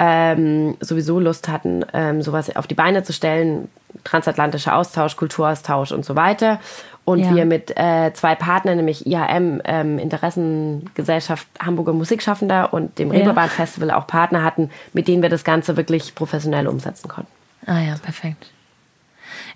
ähm, 0.02 0.78
sowieso 0.80 1.20
Lust 1.20 1.48
hatten, 1.48 1.84
ähm, 1.92 2.22
sowas 2.22 2.56
auf 2.56 2.66
die 2.66 2.74
Beine 2.74 3.02
zu 3.04 3.12
stellen 3.12 3.68
transatlantischer 4.02 4.74
Austausch, 4.74 5.16
Kulturaustausch 5.16 5.92
und 5.92 6.04
so 6.04 6.16
weiter. 6.16 6.58
Und 7.04 7.18
ja. 7.18 7.34
wir 7.34 7.44
mit 7.44 7.76
äh, 7.76 8.12
zwei 8.14 8.34
Partnern, 8.34 8.76
nämlich 8.76 9.06
IHM, 9.06 9.60
ähm, 9.64 9.98
Interessengesellschaft 9.98 11.46
Hamburger 11.58 11.92
Musikschaffender 11.92 12.72
und 12.72 12.98
dem 12.98 13.08
ja. 13.12 13.18
Reeperbahn 13.18 13.48
Festival 13.48 13.90
auch 13.90 14.06
Partner 14.06 14.42
hatten, 14.42 14.70
mit 14.92 15.08
denen 15.08 15.22
wir 15.22 15.28
das 15.28 15.44
Ganze 15.44 15.76
wirklich 15.76 16.14
professionell 16.14 16.66
umsetzen 16.66 17.08
konnten. 17.08 17.30
Ah 17.66 17.80
ja, 17.80 17.96
perfekt. 17.96 18.50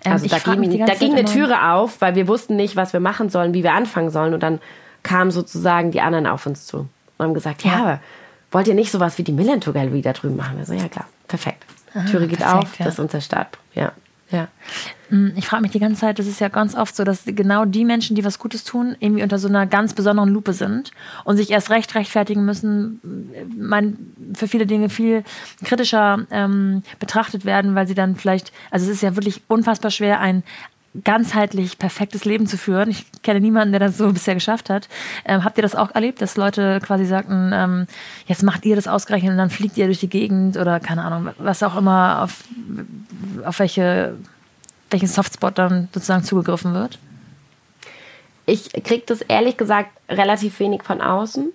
Ähm, 0.03 0.11
also 0.11 0.27
da 0.27 0.37
ging, 0.37 0.85
da 0.85 0.93
ging 0.93 1.13
eine 1.13 1.25
Türe 1.25 1.71
auf, 1.71 2.01
weil 2.01 2.15
wir 2.15 2.27
wussten 2.27 2.55
nicht, 2.55 2.75
was 2.75 2.93
wir 2.93 2.99
machen 2.99 3.29
sollen, 3.29 3.53
wie 3.53 3.63
wir 3.63 3.73
anfangen 3.73 4.11
sollen. 4.11 4.33
Und 4.33 4.43
dann 4.43 4.59
kamen 5.01 5.31
sozusagen 5.31 5.91
die 5.91 6.01
anderen 6.01 6.27
auf 6.27 6.45
uns 6.45 6.67
zu 6.67 6.87
und 7.17 7.25
haben 7.25 7.33
gesagt, 7.33 7.63
ja, 7.63 7.71
ja 7.71 7.99
wollt 8.51 8.67
ihr 8.67 8.73
nicht 8.73 8.91
sowas 8.91 9.17
wie 9.17 9.23
die 9.23 9.31
Millentour 9.31 9.73
Gallery 9.73 10.01
da 10.01 10.13
drüben 10.13 10.35
machen? 10.35 10.57
Wir 10.57 10.65
so, 10.65 10.73
ja 10.73 10.87
klar, 10.87 11.07
perfekt. 11.27 11.65
Ah, 11.93 12.03
Türe 12.05 12.27
geht 12.27 12.39
perfekt, 12.39 12.63
auf, 12.63 12.79
ja. 12.79 12.85
das 12.85 12.95
ist 12.95 12.99
unser 12.99 13.21
Start. 13.21 13.57
Ja. 13.73 13.91
Ja. 14.31 14.47
Mm, 15.09 15.29
ich 15.35 15.45
frage 15.45 15.61
mich 15.61 15.71
die 15.71 15.79
ganze 15.79 16.01
Zeit, 16.01 16.17
das 16.17 16.25
ist 16.25 16.39
ja 16.39 16.47
ganz 16.47 16.75
oft 16.75 16.95
so, 16.95 17.03
dass 17.03 17.23
genau 17.25 17.65
die 17.65 17.85
Menschen, 17.85 18.15
die 18.15 18.25
was 18.25 18.39
Gutes 18.39 18.63
tun, 18.63 18.95
irgendwie 18.99 19.21
unter 19.21 19.37
so 19.37 19.47
einer 19.47 19.67
ganz 19.67 19.93
besonderen 19.93 20.29
Lupe 20.29 20.53
sind 20.53 20.91
und 21.25 21.37
sich 21.37 21.51
erst 21.51 21.69
recht 21.69 21.93
rechtfertigen 21.93 22.43
müssen, 22.43 22.99
mein, 23.55 23.97
für 24.33 24.47
viele 24.47 24.65
Dinge 24.65 24.89
viel 24.89 25.23
kritischer 25.63 26.25
ähm, 26.31 26.81
betrachtet 26.99 27.45
werden, 27.45 27.75
weil 27.75 27.87
sie 27.87 27.93
dann 27.93 28.15
vielleicht, 28.15 28.51
also 28.71 28.87
es 28.87 28.93
ist 28.93 29.03
ja 29.03 29.15
wirklich 29.15 29.43
unfassbar 29.47 29.91
schwer, 29.91 30.19
ein 30.19 30.43
ganzheitlich 31.03 31.77
perfektes 31.77 32.25
Leben 32.25 32.47
zu 32.47 32.57
führen. 32.57 32.89
Ich 32.89 33.05
kenne 33.21 33.41
niemanden, 33.41 33.71
der 33.71 33.79
das 33.79 33.97
so 33.97 34.11
bisher 34.11 34.35
geschafft 34.35 34.69
hat. 34.69 34.87
Ähm, 35.25 35.43
habt 35.43 35.57
ihr 35.57 35.61
das 35.61 35.75
auch 35.75 35.93
erlebt, 35.93 36.21
dass 36.21 36.37
Leute 36.37 36.79
quasi 36.81 37.05
sagten, 37.05 37.51
ähm, 37.53 37.87
jetzt 38.27 38.43
macht 38.43 38.65
ihr 38.65 38.75
das 38.75 38.87
ausgerechnet 38.87 39.31
und 39.31 39.37
dann 39.37 39.49
fliegt 39.49 39.77
ihr 39.77 39.85
durch 39.85 39.99
die 39.99 40.09
Gegend 40.09 40.57
oder 40.57 40.79
keine 40.79 41.03
Ahnung, 41.03 41.33
was 41.37 41.63
auch 41.63 41.75
immer, 41.75 42.23
auf, 42.23 42.43
auf 43.43 43.59
welche, 43.59 44.15
welchen 44.89 45.07
Softspot 45.07 45.57
dann 45.57 45.89
sozusagen 45.93 46.23
zugegriffen 46.23 46.73
wird? 46.73 46.99
Ich 48.45 48.71
kriege 48.83 49.03
das 49.05 49.21
ehrlich 49.21 49.57
gesagt 49.57 49.89
relativ 50.07 50.59
wenig 50.59 50.83
von 50.83 51.01
außen 51.01 51.51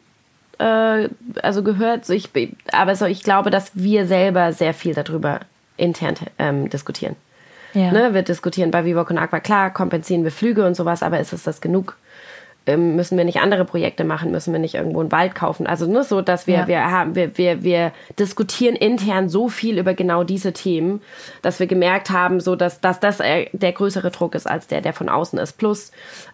äh, 0.59 1.09
also 1.43 1.63
gehört. 1.63 2.05
So 2.05 2.13
ich, 2.13 2.31
aber 2.73 2.95
so, 2.97 3.07
ich 3.07 3.23
glaube, 3.23 3.51
dass 3.51 3.73
wir 3.75 4.07
selber 4.07 4.53
sehr 4.53 4.75
viel 4.75 4.95
darüber 4.95 5.41
intern 5.77 6.15
ähm, 6.39 6.69
diskutieren. 6.69 7.17
Ja. 7.75 7.93
Ne, 7.93 8.15
wir 8.15 8.23
diskutieren 8.23 8.71
bei 8.71 8.85
Vivo 8.85 9.01
und 9.01 9.19
Aqua, 9.19 9.41
klar, 9.41 9.73
kompensieren 9.73 10.25
wir 10.25 10.31
Flüge 10.31 10.67
und 10.67 10.75
sowas, 10.75 11.03
aber 11.03 11.21
ist 11.21 11.33
es 11.33 11.45
das 11.45 11.61
genug? 11.61 11.97
Ähm, 12.67 12.95
müssen 12.95 13.17
wir 13.17 13.25
nicht 13.25 13.41
andere 13.41 13.65
Projekte 13.65 14.05
machen? 14.05 14.31
Müssen 14.33 14.53
wir 14.53 14.61
nicht 14.61 14.75
irgendwo 14.75 15.01
einen 15.01 15.11
Wald 15.11 15.35
kaufen? 15.35 15.67
Also 15.67 15.87
nur 15.87 16.05
so, 16.05 16.21
dass 16.21 16.47
wir, 16.47 16.55
ja. 16.55 16.69
wir 16.69 16.91
haben, 16.91 17.15
wir, 17.15 17.37
wir, 17.39 17.63
wir 17.65 17.93
diskutieren 18.19 18.77
intern 18.77 19.31
so 19.31 19.49
viel 19.49 19.79
über 19.79 19.95
genau 19.95 20.25
diese 20.25 20.53
Themen, 20.53 21.01
dass 21.41 21.59
wir 21.59 21.67
gemerkt 21.67 22.11
haben, 22.11 22.39
so 22.39 22.57
dass, 22.57 22.81
dass 22.81 23.01
das 23.01 23.19
äh, 23.21 23.47
der 23.53 23.73
größere 23.73 24.11
Druck 24.11 24.35
ist 24.35 24.47
als 24.47 24.67
der, 24.67 24.83
der 24.83 24.93
von 24.93 25.09
außen 25.09 25.39
ist. 25.39 25.55
Plus, 25.55 25.91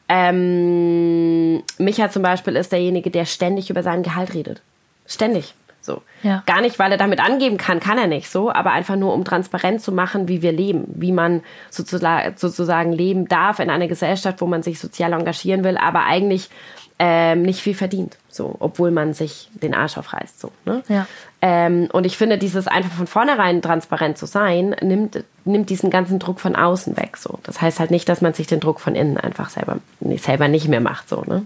ähm, 0.08 1.62
Micha 1.78 2.10
zum 2.10 2.22
Beispiel 2.22 2.56
ist 2.56 2.72
derjenige, 2.72 3.10
der 3.10 3.24
ständig 3.24 3.70
über 3.70 3.84
sein 3.84 4.02
Gehalt 4.02 4.34
redet. 4.34 4.62
Ständig. 5.06 5.54
So. 5.86 6.02
Ja. 6.22 6.42
Gar 6.44 6.60
nicht, 6.60 6.78
weil 6.78 6.92
er 6.92 6.98
damit 6.98 7.20
angeben 7.20 7.56
kann, 7.56 7.80
kann 7.80 7.96
er 7.96 8.08
nicht 8.08 8.28
so, 8.28 8.52
aber 8.52 8.72
einfach 8.72 8.96
nur, 8.96 9.14
um 9.14 9.24
transparent 9.24 9.80
zu 9.80 9.92
machen, 9.92 10.28
wie 10.28 10.42
wir 10.42 10.52
leben, 10.52 10.84
wie 10.88 11.12
man 11.12 11.42
sozusagen, 11.70 12.92
leben 12.92 13.28
darf 13.28 13.60
in 13.60 13.70
einer 13.70 13.88
Gesellschaft, 13.88 14.40
wo 14.40 14.46
man 14.46 14.62
sich 14.62 14.78
sozial 14.78 15.12
engagieren 15.12 15.64
will, 15.64 15.78
aber 15.78 16.04
eigentlich 16.04 16.50
ähm, 16.98 17.42
nicht 17.42 17.60
viel 17.60 17.74
verdient, 17.74 18.16
so, 18.28 18.56
obwohl 18.58 18.90
man 18.90 19.12
sich 19.12 19.50
den 19.54 19.74
Arsch 19.74 19.98
aufreißt. 19.98 20.40
So, 20.40 20.50
ne? 20.64 20.82
ja. 20.88 21.06
ähm, 21.42 21.88
und 21.92 22.06
ich 22.06 22.16
finde, 22.16 22.38
dieses 22.38 22.66
einfach 22.66 22.92
von 22.92 23.06
vornherein 23.06 23.60
transparent 23.60 24.16
zu 24.16 24.26
sein, 24.26 24.74
nimmt, 24.80 25.22
nimmt 25.44 25.68
diesen 25.68 25.90
ganzen 25.90 26.18
Druck 26.18 26.40
von 26.40 26.56
außen 26.56 26.96
weg. 26.96 27.18
So. 27.18 27.38
Das 27.42 27.60
heißt 27.60 27.80
halt 27.80 27.90
nicht, 27.90 28.08
dass 28.08 28.22
man 28.22 28.32
sich 28.32 28.46
den 28.46 28.60
Druck 28.60 28.80
von 28.80 28.94
innen 28.94 29.18
einfach 29.18 29.50
selber, 29.50 29.78
selber 30.00 30.48
nicht 30.48 30.68
mehr 30.68 30.80
macht. 30.80 31.08
So, 31.08 31.22
ne? 31.26 31.44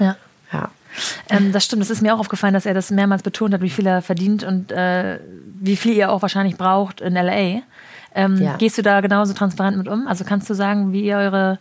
Ja. 0.00 0.16
Ähm, 1.28 1.52
das 1.52 1.64
stimmt, 1.64 1.82
es 1.82 1.90
ist 1.90 2.02
mir 2.02 2.14
auch 2.14 2.20
aufgefallen, 2.20 2.54
dass 2.54 2.66
er 2.66 2.74
das 2.74 2.90
mehrmals 2.90 3.22
betont 3.22 3.54
hat, 3.54 3.60
wie 3.60 3.70
viel 3.70 3.86
er 3.86 4.02
verdient 4.02 4.44
und 4.44 4.72
äh, 4.72 5.18
wie 5.60 5.76
viel 5.76 5.94
ihr 5.94 6.10
auch 6.10 6.22
wahrscheinlich 6.22 6.56
braucht 6.56 7.00
in 7.00 7.14
LA. 7.14 7.62
Ähm, 8.14 8.36
ja. 8.36 8.56
Gehst 8.56 8.78
du 8.78 8.82
da 8.82 9.00
genauso 9.00 9.32
transparent 9.32 9.76
mit 9.76 9.88
um? 9.88 10.06
Also 10.06 10.24
kannst 10.24 10.48
du 10.48 10.54
sagen, 10.54 10.92
wie 10.92 11.02
ihr 11.02 11.16
eure, 11.16 11.58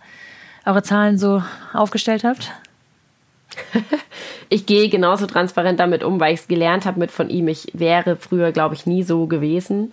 eure 0.66 0.84
Zahlen 0.84 1.18
so 1.18 1.44
aufgestellt 1.74 2.24
habt? 2.24 2.52
ich 4.50 4.66
gehe 4.66 4.90
genauso 4.90 5.26
transparent 5.26 5.80
damit 5.80 6.04
um, 6.04 6.20
weil 6.20 6.34
ich 6.34 6.42
es 6.42 6.48
gelernt 6.48 6.86
habe 6.86 7.00
mit 7.00 7.12
von 7.12 7.30
ihm. 7.30 7.48
Ich 7.48 7.68
wäre 7.74 8.16
früher, 8.16 8.52
glaube 8.52 8.76
ich, 8.76 8.86
nie 8.86 9.04
so 9.04 9.28
gewesen, 9.28 9.92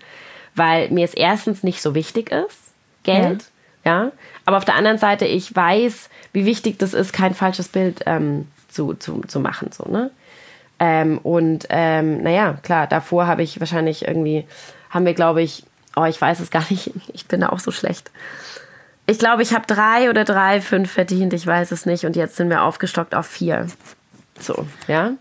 weil 0.55 0.91
mir 0.91 1.05
es 1.05 1.15
erstens 1.15 1.63
nicht 1.63 1.83
so 1.83 1.95
wichtig 1.95 2.31
ist, 2.31 2.73
Geld. 3.03 3.45
Ja. 3.85 4.05
ja. 4.05 4.13
Aber 4.45 4.57
auf 4.57 4.65
der 4.65 4.77
anderen 4.77 4.99
Seite, 4.99 5.25
ich 5.25 5.55
weiß, 5.55 6.11
wie 6.33 6.47
wichtig 6.47 6.79
das 6.79 6.95
ist, 6.95 7.13
kein 7.13 7.35
falsches 7.35 7.69
Bild 7.69 8.03
ähm, 8.07 8.47
zu, 8.75 8.95
zu, 8.95 9.23
zu 9.27 9.41
machen. 9.41 9.71
So, 9.73 9.85
ne? 9.85 10.11
Ähm, 10.79 11.19
und 11.19 11.67
ähm, 11.71 12.23
naja, 12.23 12.59
klar, 12.63 12.87
davor 12.87 13.27
habe 13.27 13.43
ich 13.43 13.61
wahrscheinlich 13.61 14.07
irgendwie, 14.07 14.47
haben 14.91 15.07
wir, 15.07 15.15
glaube 15.15 15.43
ich, 15.43 15.65
oh, 15.97 16.05
ich 16.05 16.21
weiß 16.21 16.41
es 16.41 16.51
gar 16.51 16.65
nicht, 16.71 16.93
ich 17.13 17.27
bin 17.27 17.41
da 17.41 17.51
auch 17.51 17.61
so 17.61 17.71
schlecht. 17.71 18.11
Ich 19.07 19.19
glaube, 19.19 19.43
ich 19.43 19.53
habe 19.53 19.67
drei 19.67 20.09
oder 20.09 20.25
drei, 20.25 20.61
fünf 20.61 20.91
verdient, 20.91 21.35
ich 21.35 21.47
weiß 21.47 21.73
es 21.73 21.85
nicht. 21.85 22.07
Und 22.07 22.17
jetzt 22.17 22.37
sind 22.37 22.49
wir 22.49 22.63
aufgestockt 22.63 23.15
auf 23.15 23.27
vier. 23.27 23.67
So, 24.41 24.67
ja. 24.89 25.13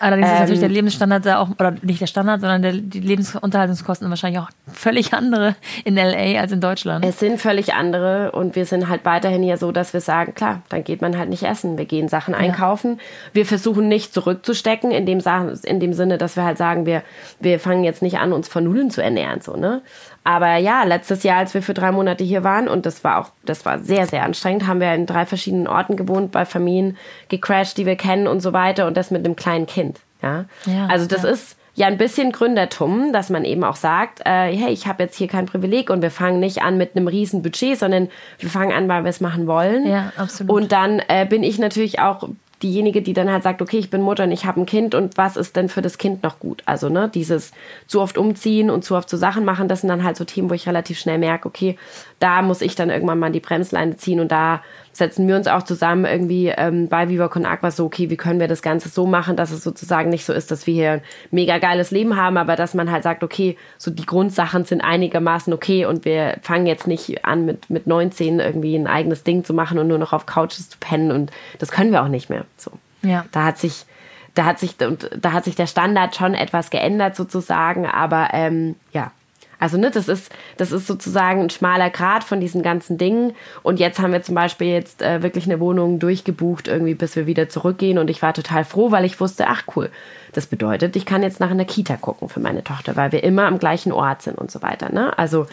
Allerdings 0.00 0.28
ähm, 0.28 0.34
ist 0.34 0.40
natürlich 0.40 0.60
der 0.60 0.68
Lebensstandard 0.68 1.26
da 1.26 1.38
auch, 1.38 1.50
oder 1.50 1.74
nicht 1.82 2.00
der 2.00 2.06
Standard, 2.06 2.40
sondern 2.40 2.62
der, 2.62 2.72
die 2.72 3.00
Lebensunterhaltungskosten 3.00 4.08
wahrscheinlich 4.08 4.40
auch 4.40 4.50
völlig 4.72 5.12
andere 5.12 5.56
in 5.84 5.96
LA 5.96 6.40
als 6.40 6.52
in 6.52 6.60
Deutschland. 6.60 7.04
Es 7.04 7.18
sind 7.18 7.40
völlig 7.40 7.74
andere 7.74 8.32
und 8.32 8.56
wir 8.56 8.66
sind 8.66 8.88
halt 8.88 9.04
weiterhin 9.04 9.42
ja 9.42 9.56
so, 9.56 9.72
dass 9.72 9.92
wir 9.92 10.00
sagen, 10.00 10.34
klar, 10.34 10.62
dann 10.68 10.84
geht 10.84 11.02
man 11.02 11.16
halt 11.18 11.28
nicht 11.28 11.42
essen. 11.42 11.78
Wir 11.78 11.84
gehen 11.84 12.08
Sachen 12.08 12.34
einkaufen. 12.34 12.92
Ja. 12.92 13.02
Wir 13.32 13.46
versuchen 13.46 13.88
nicht 13.88 14.14
zurückzustecken, 14.14 14.90
in 14.90 15.06
dem, 15.06 15.20
in 15.64 15.80
dem 15.80 15.92
Sinne, 15.92 16.18
dass 16.18 16.36
wir 16.36 16.44
halt 16.44 16.58
sagen, 16.58 16.86
wir, 16.86 17.02
wir 17.40 17.60
fangen 17.60 17.84
jetzt 17.84 18.02
nicht 18.02 18.18
an, 18.18 18.32
uns 18.32 18.48
von 18.48 18.64
Nudeln 18.64 18.90
zu 18.90 19.02
ernähren, 19.02 19.40
so, 19.40 19.56
ne? 19.56 19.82
Aber 20.28 20.56
ja, 20.56 20.84
letztes 20.84 21.22
Jahr, 21.22 21.38
als 21.38 21.54
wir 21.54 21.62
für 21.62 21.72
drei 21.72 21.90
Monate 21.90 22.22
hier 22.22 22.44
waren, 22.44 22.68
und 22.68 22.84
das 22.84 23.02
war 23.02 23.16
auch, 23.16 23.30
das 23.46 23.64
war 23.64 23.78
sehr, 23.78 24.06
sehr 24.06 24.24
anstrengend, 24.24 24.66
haben 24.66 24.78
wir 24.78 24.92
in 24.92 25.06
drei 25.06 25.24
verschiedenen 25.24 25.66
Orten 25.66 25.96
gewohnt, 25.96 26.32
bei 26.32 26.44
Familien 26.44 26.98
gecrashed, 27.30 27.78
die 27.78 27.86
wir 27.86 27.96
kennen 27.96 28.26
und 28.26 28.40
so 28.40 28.52
weiter, 28.52 28.86
und 28.86 28.94
das 28.98 29.10
mit 29.10 29.24
einem 29.24 29.36
kleinen 29.36 29.64
Kind. 29.64 30.00
Ja, 30.20 30.44
ja 30.66 30.86
also 30.88 31.06
das 31.06 31.22
ja. 31.22 31.30
ist 31.30 31.56
ja 31.76 31.86
ein 31.86 31.96
bisschen 31.96 32.30
Gründertum, 32.30 33.10
dass 33.10 33.30
man 33.30 33.46
eben 33.46 33.64
auch 33.64 33.76
sagt, 33.76 34.20
äh, 34.26 34.54
hey, 34.54 34.70
ich 34.70 34.86
habe 34.86 35.04
jetzt 35.04 35.16
hier 35.16 35.28
kein 35.28 35.46
Privileg 35.46 35.88
und 35.88 36.02
wir 36.02 36.10
fangen 36.10 36.40
nicht 36.40 36.60
an 36.60 36.76
mit 36.76 36.94
einem 36.94 37.08
riesen 37.08 37.40
Budget, 37.40 37.78
sondern 37.78 38.10
wir 38.38 38.50
fangen 38.50 38.72
an, 38.72 38.86
weil 38.86 39.04
wir 39.04 39.10
es 39.10 39.22
machen 39.22 39.46
wollen. 39.46 39.86
Ja, 39.86 40.12
absolut. 40.18 40.52
Und 40.52 40.72
dann 40.72 41.00
äh, 41.08 41.24
bin 41.24 41.42
ich 41.42 41.58
natürlich 41.58 42.00
auch 42.00 42.28
diejenige, 42.62 43.02
die 43.02 43.12
dann 43.12 43.30
halt 43.30 43.42
sagt, 43.42 43.62
okay, 43.62 43.78
ich 43.78 43.90
bin 43.90 44.02
Mutter 44.02 44.24
und 44.24 44.32
ich 44.32 44.44
habe 44.44 44.60
ein 44.60 44.66
Kind 44.66 44.94
und 44.94 45.16
was 45.16 45.36
ist 45.36 45.56
denn 45.56 45.68
für 45.68 45.82
das 45.82 45.98
Kind 45.98 46.22
noch 46.22 46.38
gut? 46.38 46.62
Also, 46.66 46.88
ne, 46.88 47.10
dieses 47.12 47.52
zu 47.86 48.00
oft 48.00 48.18
umziehen 48.18 48.70
und 48.70 48.84
zu 48.84 48.96
oft 48.96 49.08
so 49.08 49.16
Sachen 49.16 49.44
machen, 49.44 49.68
das 49.68 49.80
sind 49.82 49.88
dann 49.88 50.04
halt 50.04 50.16
so 50.16 50.24
Themen, 50.24 50.50
wo 50.50 50.54
ich 50.54 50.66
relativ 50.66 50.98
schnell 50.98 51.18
merke, 51.18 51.46
okay, 51.46 51.76
da 52.18 52.42
muss 52.42 52.62
ich 52.62 52.74
dann 52.74 52.90
irgendwann 52.90 53.18
mal 53.18 53.30
die 53.30 53.40
Bremsleine 53.40 53.96
ziehen 53.96 54.18
und 54.20 54.32
da 54.32 54.62
setzen 54.92 55.28
wir 55.28 55.36
uns 55.36 55.46
auch 55.46 55.62
zusammen 55.62 56.04
irgendwie 56.04 56.48
ähm, 56.48 56.88
bei 56.88 57.08
Viva 57.08 57.28
Con 57.28 57.46
Aqua 57.46 57.70
so, 57.70 57.84
okay, 57.84 58.10
wie 58.10 58.16
können 58.16 58.40
wir 58.40 58.48
das 58.48 58.62
Ganze 58.62 58.88
so 58.88 59.06
machen, 59.06 59.36
dass 59.36 59.52
es 59.52 59.62
sozusagen 59.62 60.10
nicht 60.10 60.24
so 60.24 60.32
ist, 60.32 60.50
dass 60.50 60.66
wir 60.66 60.74
hier 60.74 60.90
ein 60.90 61.02
mega 61.30 61.58
geiles 61.58 61.92
Leben 61.92 62.16
haben, 62.16 62.36
aber 62.36 62.56
dass 62.56 62.74
man 62.74 62.90
halt 62.90 63.04
sagt, 63.04 63.22
okay, 63.22 63.56
so 63.76 63.92
die 63.92 64.06
Grundsachen 64.06 64.64
sind 64.64 64.80
einigermaßen 64.80 65.52
okay 65.52 65.86
und 65.86 66.04
wir 66.04 66.38
fangen 66.42 66.66
jetzt 66.66 66.88
nicht 66.88 67.24
an 67.24 67.44
mit, 67.44 67.70
mit 67.70 67.86
19 67.86 68.40
irgendwie 68.40 68.74
ein 68.74 68.88
eigenes 68.88 69.22
Ding 69.22 69.44
zu 69.44 69.54
machen 69.54 69.78
und 69.78 69.86
nur 69.86 69.98
noch 69.98 70.12
auf 70.12 70.26
Couches 70.26 70.70
zu 70.70 70.78
pennen 70.80 71.12
und 71.12 71.30
das 71.60 71.70
können 71.70 71.92
wir 71.92 72.02
auch 72.02 72.08
nicht 72.08 72.30
mehr. 72.30 72.44
So. 72.56 72.72
Ja. 73.02 73.24
Da 73.30 73.44
hat 73.44 73.58
sich 73.58 73.84
da 74.34 74.44
hat 74.44 74.58
sich 74.58 74.76
da 74.76 75.32
hat 75.32 75.44
sich 75.44 75.54
der 75.54 75.66
Standard 75.66 76.16
schon 76.16 76.34
etwas 76.34 76.70
geändert 76.70 77.16
sozusagen, 77.16 77.86
aber 77.86 78.28
ähm, 78.32 78.76
ja, 78.92 79.12
also 79.58 79.76
ne, 79.76 79.90
das 79.90 80.08
ist, 80.08 80.30
das 80.56 80.72
ist 80.72 80.86
sozusagen 80.86 81.42
ein 81.42 81.50
schmaler 81.50 81.90
Grad 81.90 82.24
von 82.24 82.40
diesen 82.40 82.62
ganzen 82.62 82.98
Dingen. 82.98 83.34
Und 83.62 83.80
jetzt 83.80 83.98
haben 83.98 84.12
wir 84.12 84.22
zum 84.22 84.34
Beispiel 84.34 84.68
jetzt 84.68 85.02
äh, 85.02 85.22
wirklich 85.22 85.46
eine 85.46 85.60
Wohnung 85.60 85.98
durchgebucht, 85.98 86.68
irgendwie 86.68 86.94
bis 86.94 87.16
wir 87.16 87.26
wieder 87.26 87.48
zurückgehen. 87.48 87.98
Und 87.98 88.08
ich 88.08 88.22
war 88.22 88.34
total 88.34 88.64
froh, 88.64 88.90
weil 88.90 89.04
ich 89.04 89.20
wusste, 89.20 89.46
ach 89.48 89.64
cool, 89.76 89.90
das 90.32 90.46
bedeutet, 90.46 90.94
ich 90.96 91.06
kann 91.06 91.22
jetzt 91.22 91.40
nach 91.40 91.50
einer 91.50 91.64
Kita 91.64 91.96
gucken 91.96 92.28
für 92.28 92.40
meine 92.40 92.62
Tochter, 92.62 92.96
weil 92.96 93.12
wir 93.12 93.24
immer 93.24 93.46
am 93.46 93.58
gleichen 93.58 93.92
Ort 93.92 94.22
sind 94.22 94.38
und 94.38 94.50
so 94.50 94.62
weiter. 94.62 94.92
Ne? 94.92 95.18
Also 95.18 95.46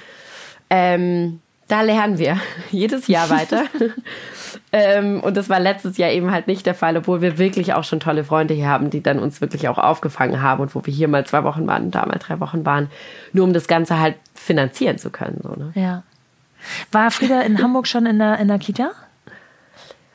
ähm, 0.69 1.39
da 1.67 1.81
lernen 1.81 2.17
wir 2.17 2.39
jedes 2.71 3.07
Jahr 3.07 3.29
weiter. 3.29 3.63
ähm, 4.71 5.21
und 5.21 5.35
das 5.37 5.49
war 5.49 5.59
letztes 5.59 5.97
Jahr 5.97 6.11
eben 6.11 6.31
halt 6.31 6.47
nicht 6.47 6.65
der 6.65 6.75
Fall, 6.75 6.97
obwohl 6.97 7.21
wir 7.21 7.37
wirklich 7.37 7.73
auch 7.73 7.83
schon 7.83 7.99
tolle 7.99 8.23
Freunde 8.23 8.53
hier 8.53 8.67
haben, 8.67 8.89
die 8.89 9.01
dann 9.01 9.19
uns 9.19 9.41
wirklich 9.41 9.67
auch 9.67 9.77
aufgefangen 9.77 10.41
haben 10.41 10.61
und 10.61 10.75
wo 10.75 10.85
wir 10.85 10.93
hier 10.93 11.07
mal 11.07 11.25
zwei 11.25 11.43
Wochen 11.43 11.67
waren 11.67 11.85
und 11.85 11.95
da 11.95 12.05
mal 12.05 12.19
drei 12.19 12.39
Wochen 12.39 12.65
waren, 12.65 12.89
nur 13.33 13.45
um 13.45 13.53
das 13.53 13.67
Ganze 13.67 13.99
halt 13.99 14.15
finanzieren 14.33 14.97
zu 14.97 15.09
können. 15.09 15.39
So, 15.43 15.49
ne? 15.49 15.71
Ja. 15.75 16.03
War 16.91 17.11
Frieda 17.11 17.41
in 17.41 17.61
Hamburg 17.61 17.87
schon 17.87 18.05
in 18.05 18.19
der, 18.19 18.39
in 18.39 18.47
der 18.47 18.59
Kita? 18.59 18.91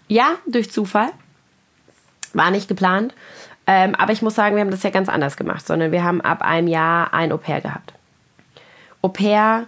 Ja, 0.09 0.37
durch 0.47 0.71
Zufall. 0.71 1.11
War 2.33 2.51
nicht 2.51 2.69
geplant. 2.69 3.15
Ähm, 3.67 3.95
aber 3.95 4.13
ich 4.13 4.23
muss 4.23 4.35
sagen, 4.35 4.57
wir 4.57 4.63
haben 4.63 4.71
das 4.71 4.83
ja 4.83 4.91
ganz 4.91 5.09
anders 5.09 5.37
gemacht, 5.37 5.65
sondern 5.67 5.93
wir 5.93 6.03
haben 6.03 6.21
ab 6.21 6.43
einem 6.43 6.67
Jahr 6.67 7.15
ein 7.15 7.31
Au 7.31 7.37
pair 7.37 7.61
gehabt. 7.61 7.93
Au 9.03 9.09
pair 9.09 9.67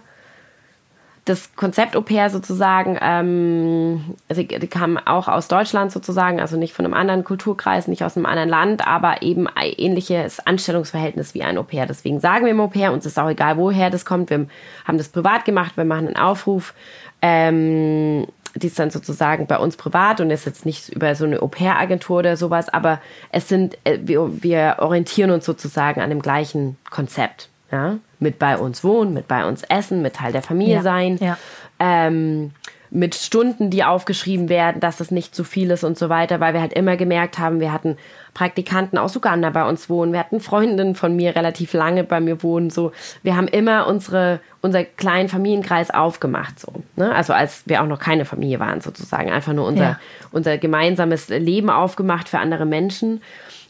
das 1.25 1.55
Konzept 1.55 1.95
Au 1.95 2.01
pair 2.01 2.29
sozusagen, 2.29 2.97
ähm, 3.01 4.15
also 4.27 4.43
die 4.43 4.67
kam 4.67 4.97
auch 4.97 5.29
aus 5.29 5.47
Deutschland 5.47 5.91
sozusagen, 5.91 6.41
also 6.41 6.57
nicht 6.57 6.73
von 6.73 6.83
einem 6.83 6.93
anderen 6.93 7.23
Kulturkreis, 7.23 7.87
nicht 7.87 8.03
aus 8.03 8.17
einem 8.17 8.25
anderen 8.25 8.49
Land, 8.49 8.85
aber 8.85 9.21
eben 9.21 9.47
ein 9.47 9.71
ähnliches 9.77 10.45
Anstellungsverhältnis 10.45 11.33
wie 11.33 11.43
ein 11.43 11.57
Au 11.57 11.63
pair. 11.63 11.85
Deswegen 11.85 12.19
sagen 12.19 12.43
wir 12.45 12.51
im 12.51 12.59
Au 12.59 12.67
pair, 12.67 12.91
uns 12.91 13.05
ist 13.05 13.17
auch 13.17 13.29
egal, 13.29 13.57
woher 13.57 13.89
das 13.89 14.03
kommt. 14.03 14.29
Wir 14.29 14.47
haben 14.85 14.97
das 14.97 15.09
privat 15.09 15.45
gemacht, 15.45 15.77
wir 15.77 15.85
machen 15.85 16.07
einen 16.07 16.17
Aufruf. 16.17 16.73
Ähm, 17.21 18.27
die 18.55 18.67
ist 18.67 18.77
dann 18.77 18.91
sozusagen 18.91 19.47
bei 19.47 19.57
uns 19.57 19.77
privat 19.77 20.21
und 20.21 20.29
ist 20.29 20.45
jetzt 20.45 20.65
nicht 20.65 20.89
über 20.89 21.15
so 21.15 21.25
eine 21.25 21.41
Au-pair-Agentur 21.41 22.19
oder 22.19 22.37
sowas, 22.37 22.69
aber 22.69 23.01
es 23.31 23.47
sind, 23.47 23.77
äh, 23.83 23.99
wir, 24.01 24.43
wir 24.43 24.75
orientieren 24.79 25.31
uns 25.31 25.45
sozusagen 25.45 26.01
an 26.01 26.09
dem 26.09 26.21
gleichen 26.21 26.77
Konzept. 26.89 27.49
Ja? 27.73 27.97
Mit 28.19 28.37
bei 28.37 28.57
uns 28.57 28.83
wohnen, 28.83 29.13
mit 29.13 29.27
bei 29.27 29.45
uns 29.47 29.63
essen, 29.63 30.03
mit 30.03 30.15
Teil 30.15 30.31
der 30.31 30.43
Familie 30.43 30.75
ja, 30.75 30.81
sein. 30.83 31.17
Ja. 31.19 31.37
Ähm, 31.79 32.51
mit 32.91 33.15
Stunden, 33.15 33.71
die 33.71 33.83
aufgeschrieben 33.83 34.49
werden, 34.49 34.79
dass 34.79 34.99
es 34.99 35.09
nicht 35.09 35.33
zu 35.33 35.43
viel 35.43 35.71
ist 35.71 35.83
und 35.83 35.97
so 35.97 36.09
weiter, 36.09 36.39
weil 36.39 36.53
wir 36.53 36.61
halt 36.61 36.73
immer 36.73 36.95
gemerkt 36.95 37.39
haben, 37.39 37.59
wir 37.59 37.73
hatten 37.73 37.97
Praktikanten 38.35 38.99
aus 38.99 39.15
Uganda 39.15 39.49
bei 39.49 39.67
uns 39.67 39.89
wohnen, 39.89 40.13
wir 40.13 40.19
hatten 40.19 40.39
Freundinnen 40.39 40.93
von 40.93 41.15
mir 41.15 41.35
relativ 41.35 41.73
lange 41.73 42.03
bei 42.03 42.19
mir 42.19 42.43
wohnen, 42.43 42.69
so. 42.69 42.91
Wir 43.23 43.35
haben 43.35 43.47
immer 43.47 43.87
unsere, 43.87 44.41
unser 44.61 44.83
kleinen 44.83 45.27
Familienkreis 45.27 45.89
aufgemacht, 45.89 46.59
so. 46.59 46.71
Ne? 46.95 47.13
Also 47.13 47.33
als 47.33 47.63
wir 47.65 47.81
auch 47.81 47.87
noch 47.87 47.99
keine 47.99 48.25
Familie 48.25 48.59
waren, 48.59 48.79
sozusagen. 48.79 49.31
Einfach 49.31 49.53
nur 49.53 49.65
unser, 49.65 49.83
ja. 49.83 49.99
unser 50.31 50.59
gemeinsames 50.59 51.29
Leben 51.29 51.71
aufgemacht 51.71 52.29
für 52.29 52.37
andere 52.37 52.67
Menschen. 52.67 53.23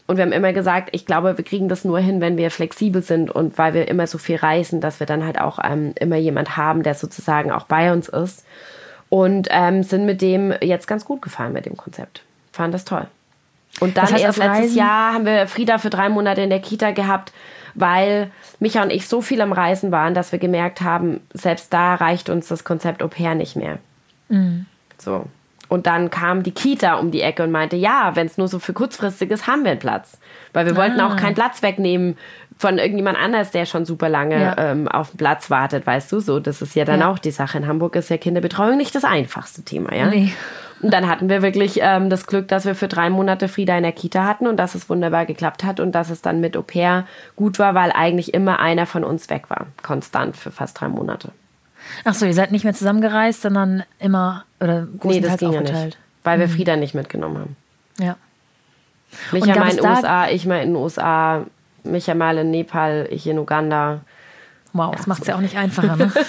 Und 0.06 0.16
wir 0.18 0.24
haben 0.24 0.32
immer 0.32 0.52
gesagt, 0.52 0.90
ich 0.92 1.06
glaube, 1.06 1.38
wir 1.38 1.44
kriegen 1.44 1.68
das 1.68 1.84
nur 1.84 1.98
hin, 1.98 2.20
wenn 2.20 2.36
wir 2.36 2.50
flexibel 2.50 3.02
sind 3.02 3.30
und 3.30 3.56
weil 3.56 3.72
wir 3.72 3.88
immer 3.88 4.06
so 4.06 4.18
viel 4.18 4.36
reisen, 4.36 4.80
dass 4.80 5.00
wir 5.00 5.06
dann 5.06 5.24
halt 5.24 5.40
auch 5.40 5.58
ähm, 5.62 5.94
immer 5.98 6.16
jemand 6.16 6.58
haben, 6.58 6.82
der 6.82 6.94
sozusagen 6.94 7.50
auch 7.50 7.64
bei 7.64 7.92
uns 7.92 8.08
ist. 8.08 8.44
Und 9.08 9.48
ähm, 9.50 9.82
sind 9.82 10.06
mit 10.06 10.20
dem 10.20 10.52
jetzt 10.60 10.88
ganz 10.88 11.04
gut 11.04 11.22
gefahren 11.22 11.52
mit 11.52 11.66
dem 11.66 11.76
Konzept. 11.76 12.22
Fanden 12.52 12.72
das 12.72 12.84
toll. 12.84 13.06
Und 13.80 13.96
dann 13.96 14.04
das 14.04 14.14
heißt, 14.14 14.24
erst 14.24 14.38
letztes 14.38 14.74
Jahr 14.74 15.14
haben 15.14 15.24
wir 15.24 15.46
Frieda 15.46 15.78
für 15.78 15.90
drei 15.90 16.08
Monate 16.08 16.42
in 16.42 16.50
der 16.50 16.60
Kita 16.60 16.90
gehabt, 16.90 17.32
weil 17.74 18.30
Micha 18.60 18.82
und 18.82 18.90
ich 18.90 19.08
so 19.08 19.20
viel 19.20 19.40
am 19.40 19.52
Reisen 19.52 19.90
waren, 19.90 20.14
dass 20.14 20.32
wir 20.32 20.38
gemerkt 20.38 20.80
haben, 20.80 21.20
selbst 21.32 21.72
da 21.72 21.94
reicht 21.94 22.28
uns 22.28 22.48
das 22.48 22.64
Konzept 22.64 23.02
Au 23.02 23.08
pair 23.08 23.34
nicht 23.34 23.56
mehr. 23.56 23.78
Mhm. 24.28 24.66
So. 24.98 25.26
Und 25.74 25.88
dann 25.88 26.08
kam 26.08 26.44
die 26.44 26.52
Kita 26.52 26.94
um 26.94 27.10
die 27.10 27.20
Ecke 27.20 27.42
und 27.42 27.50
meinte, 27.50 27.74
ja, 27.74 28.12
wenn 28.14 28.28
es 28.28 28.38
nur 28.38 28.46
so 28.46 28.60
für 28.60 28.72
kurzfristig 28.72 29.32
ist, 29.32 29.48
haben 29.48 29.64
wir 29.64 29.72
einen 29.72 29.80
Platz. 29.80 30.20
Weil 30.52 30.66
wir 30.66 30.74
ah. 30.74 30.76
wollten 30.76 31.00
auch 31.00 31.16
keinen 31.16 31.34
Platz 31.34 31.62
wegnehmen 31.62 32.16
von 32.56 32.78
irgendjemand 32.78 33.18
anders, 33.18 33.50
der 33.50 33.66
schon 33.66 33.84
super 33.84 34.08
lange 34.08 34.40
ja. 34.40 34.56
ähm, 34.56 34.86
auf 34.86 35.10
den 35.10 35.16
Platz 35.16 35.50
wartet, 35.50 35.84
weißt 35.84 36.12
du, 36.12 36.20
so. 36.20 36.38
Das 36.38 36.62
ist 36.62 36.76
ja 36.76 36.84
dann 36.84 37.00
ja. 37.00 37.10
auch 37.10 37.18
die 37.18 37.32
Sache. 37.32 37.58
In 37.58 37.66
Hamburg 37.66 37.96
ist 37.96 38.08
ja 38.08 38.18
Kinderbetreuung 38.18 38.76
nicht 38.76 38.94
das 38.94 39.02
einfachste 39.02 39.64
Thema, 39.64 39.92
ja. 39.92 40.06
Nee. 40.06 40.32
Und 40.80 40.92
dann 40.92 41.08
hatten 41.08 41.28
wir 41.28 41.42
wirklich 41.42 41.80
ähm, 41.82 42.08
das 42.08 42.28
Glück, 42.28 42.46
dass 42.46 42.66
wir 42.66 42.76
für 42.76 42.86
drei 42.86 43.10
Monate 43.10 43.48
Frieda 43.48 43.76
in 43.76 43.82
der 43.82 43.90
Kita 43.90 44.22
hatten 44.22 44.46
und 44.46 44.56
dass 44.58 44.76
es 44.76 44.88
wunderbar 44.88 45.26
geklappt 45.26 45.64
hat 45.64 45.80
und 45.80 45.90
dass 45.90 46.08
es 46.08 46.22
dann 46.22 46.38
mit 46.38 46.56
Au 46.56 46.62
pair 46.62 47.04
gut 47.34 47.58
war, 47.58 47.74
weil 47.74 47.90
eigentlich 47.90 48.32
immer 48.32 48.60
einer 48.60 48.86
von 48.86 49.02
uns 49.02 49.28
weg 49.28 49.50
war. 49.50 49.66
Konstant 49.82 50.36
für 50.36 50.52
fast 50.52 50.80
drei 50.80 50.86
Monate. 50.86 51.32
Ach 52.04 52.14
so, 52.14 52.26
ihr 52.26 52.34
seid 52.34 52.52
nicht 52.52 52.64
mehr 52.64 52.74
zusammengereist, 52.74 53.42
sondern 53.42 53.84
immer 53.98 54.44
oder 54.60 54.86
nee, 55.02 55.20
das 55.20 55.38
ging 55.38 55.50
aufgeteilt. 55.50 55.74
Ja 55.74 55.84
nicht, 55.84 55.98
weil 56.22 56.38
wir 56.38 56.46
mhm. 56.48 56.52
Frieda 56.52 56.76
nicht 56.76 56.94
mitgenommen 56.94 57.38
haben. 57.38 57.56
Ja. 57.98 58.16
Micha 59.32 59.54
mal 59.58 59.70
in 59.70 59.76
den 59.76 59.86
USA, 59.86 60.28
ich 60.28 60.46
mal 60.46 60.62
in 60.62 60.68
den 60.70 60.76
USA, 60.76 61.46
Micha 61.84 62.14
mal 62.14 62.38
in 62.38 62.50
Nepal, 62.50 63.08
ich 63.10 63.26
in 63.26 63.38
Uganda. 63.38 64.00
Wow, 64.72 64.90
ja, 64.90 64.96
das 64.96 65.06
macht 65.06 65.22
es 65.22 65.28
ja 65.28 65.36
auch 65.36 65.40
nicht 65.40 65.56
einfacher, 65.56 65.96
ne? 65.96 66.12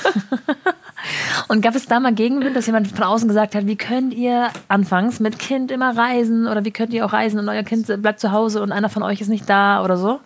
Und 1.47 1.61
gab 1.61 1.75
es 1.75 1.85
da 1.85 1.99
mal 1.99 2.13
Gegenwind, 2.13 2.55
dass 2.55 2.65
jemand 2.65 2.87
von 2.87 3.03
außen 3.03 3.27
gesagt 3.27 3.53
hat, 3.53 3.67
wie 3.67 3.75
könnt 3.75 4.13
ihr 4.13 4.49
anfangs 4.67 5.19
mit 5.19 5.37
Kind 5.37 5.71
immer 5.71 5.95
reisen 5.95 6.47
oder 6.47 6.65
wie 6.65 6.71
könnt 6.71 6.93
ihr 6.93 7.05
auch 7.05 7.13
reisen 7.13 7.39
und 7.39 7.47
euer 7.47 7.63
Kind 7.63 7.85
bleibt 8.01 8.19
zu 8.19 8.31
Hause 8.31 8.61
und 8.61 8.71
einer 8.71 8.89
von 8.89 9.03
euch 9.03 9.21
ist 9.21 9.27
nicht 9.27 9.49
da 9.49 9.83
oder 9.83 9.97
so? 9.97 10.19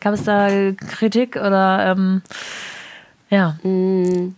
Gab 0.00 0.14
es 0.14 0.24
da 0.24 0.48
Kritik 0.72 1.36
oder 1.36 1.92
ähm, 1.92 2.22
ja? 3.28 3.56
Mm. 3.62 4.34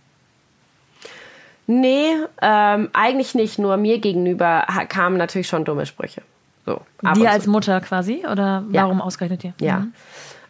Nee, 1.67 2.13
ähm, 2.41 2.89
eigentlich 2.93 3.35
nicht. 3.35 3.59
Nur 3.59 3.75
mir 3.75 3.99
gegenüber 3.99 4.65
kamen 4.87 5.17
natürlich 5.17 5.47
schon 5.47 5.65
dumme 5.65 5.85
Sprüche. 5.85 6.21
So, 6.65 6.81
dir 7.15 7.31
als 7.31 7.45
Mutter 7.45 7.79
quasi? 7.81 8.25
Oder 8.29 8.63
warum 8.69 8.97
ja. 8.99 9.03
ausgerechnet 9.03 9.43
dir? 9.43 9.53
Ja. 9.59 9.79
Mhm. 9.79 9.93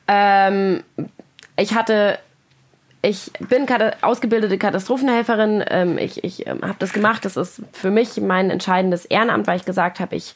Ähm, 0.08 0.84
ich 1.58 1.76
hatte, 1.76 2.20
ich 3.02 3.32
bin 3.40 3.66
ausgebildete 4.02 4.60
Katastrophenhelferin. 4.60 5.64
Ähm, 5.68 5.98
ich 5.98 6.24
ich 6.24 6.46
ähm, 6.46 6.62
habe 6.62 6.76
das 6.80 6.94
gemacht. 6.94 7.26
Das 7.26 7.36
ist 7.36 7.62
für 7.74 7.90
mich 7.92 8.22
mein 8.22 8.52
entscheidendes 8.52 9.06
Ehrenamt, 9.06 9.48
weil 9.48 9.58
ich 9.58 9.66
gesagt 9.66 10.00
habe, 10.00 10.16
ich 10.16 10.36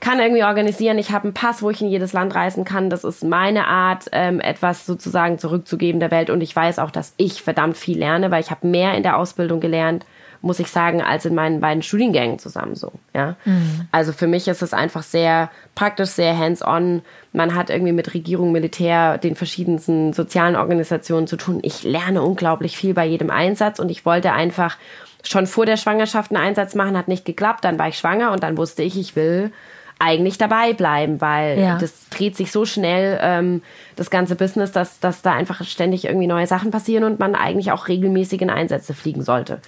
kann 0.00 0.20
irgendwie 0.20 0.44
organisieren. 0.44 0.98
Ich 0.98 1.10
habe 1.10 1.24
einen 1.24 1.34
Pass, 1.34 1.62
wo 1.62 1.70
ich 1.70 1.80
in 1.80 1.88
jedes 1.88 2.12
Land 2.12 2.34
reisen 2.34 2.64
kann. 2.64 2.90
Das 2.90 3.02
ist 3.02 3.24
meine 3.24 3.66
Art, 3.66 4.06
ähm, 4.12 4.40
etwas 4.40 4.84
sozusagen 4.84 5.38
zurückzugeben 5.38 6.00
der 6.00 6.10
Welt. 6.10 6.28
Und 6.28 6.42
ich 6.42 6.54
weiß 6.54 6.78
auch, 6.78 6.90
dass 6.90 7.14
ich 7.16 7.42
verdammt 7.42 7.78
viel 7.78 7.98
lerne, 7.98 8.30
weil 8.30 8.42
ich 8.42 8.50
habe 8.50 8.66
mehr 8.66 8.94
in 8.94 9.02
der 9.02 9.16
Ausbildung 9.16 9.60
gelernt 9.60 10.04
muss 10.40 10.60
ich 10.60 10.70
sagen, 10.70 11.02
als 11.02 11.24
in 11.24 11.34
meinen 11.34 11.60
beiden 11.60 11.82
Studiengängen 11.82 12.38
zusammen 12.38 12.74
so. 12.74 12.92
Ja? 13.14 13.36
Mhm. 13.44 13.88
Also 13.90 14.12
für 14.12 14.26
mich 14.26 14.46
ist 14.48 14.62
es 14.62 14.72
einfach 14.72 15.02
sehr 15.02 15.50
praktisch, 15.74 16.10
sehr 16.10 16.36
hands-on. 16.36 17.02
Man 17.32 17.54
hat 17.54 17.70
irgendwie 17.70 17.92
mit 17.92 18.14
Regierung, 18.14 18.52
Militär, 18.52 19.18
den 19.18 19.34
verschiedensten 19.34 20.12
sozialen 20.12 20.56
Organisationen 20.56 21.26
zu 21.26 21.36
tun. 21.36 21.58
Ich 21.62 21.82
lerne 21.82 22.22
unglaublich 22.22 22.76
viel 22.76 22.94
bei 22.94 23.06
jedem 23.06 23.30
Einsatz 23.30 23.78
und 23.78 23.90
ich 23.90 24.06
wollte 24.06 24.32
einfach 24.32 24.76
schon 25.24 25.46
vor 25.46 25.66
der 25.66 25.76
Schwangerschaft 25.76 26.30
einen 26.30 26.44
Einsatz 26.44 26.74
machen, 26.74 26.96
hat 26.96 27.08
nicht 27.08 27.24
geklappt. 27.24 27.64
Dann 27.64 27.78
war 27.78 27.88
ich 27.88 27.98
schwanger 27.98 28.32
und 28.32 28.42
dann 28.42 28.56
wusste 28.56 28.82
ich, 28.82 28.98
ich 28.98 29.16
will 29.16 29.52
eigentlich 29.98 30.38
dabei 30.38 30.72
bleiben, 30.74 31.20
weil 31.20 31.58
ja. 31.58 31.78
das 31.78 32.08
dreht 32.08 32.36
sich 32.36 32.52
so 32.52 32.64
schnell, 32.64 33.18
ähm, 33.20 33.62
das 33.96 34.10
ganze 34.10 34.36
Business, 34.36 34.70
dass, 34.70 35.00
dass 35.00 35.22
da 35.22 35.32
einfach 35.32 35.64
ständig 35.64 36.04
irgendwie 36.04 36.28
neue 36.28 36.46
Sachen 36.46 36.70
passieren 36.70 37.04
und 37.04 37.18
man 37.18 37.34
eigentlich 37.34 37.72
auch 37.72 37.88
regelmäßig 37.88 38.40
in 38.40 38.50
Einsätze 38.50 38.94
fliegen 38.94 39.22
sollte. 39.22 39.60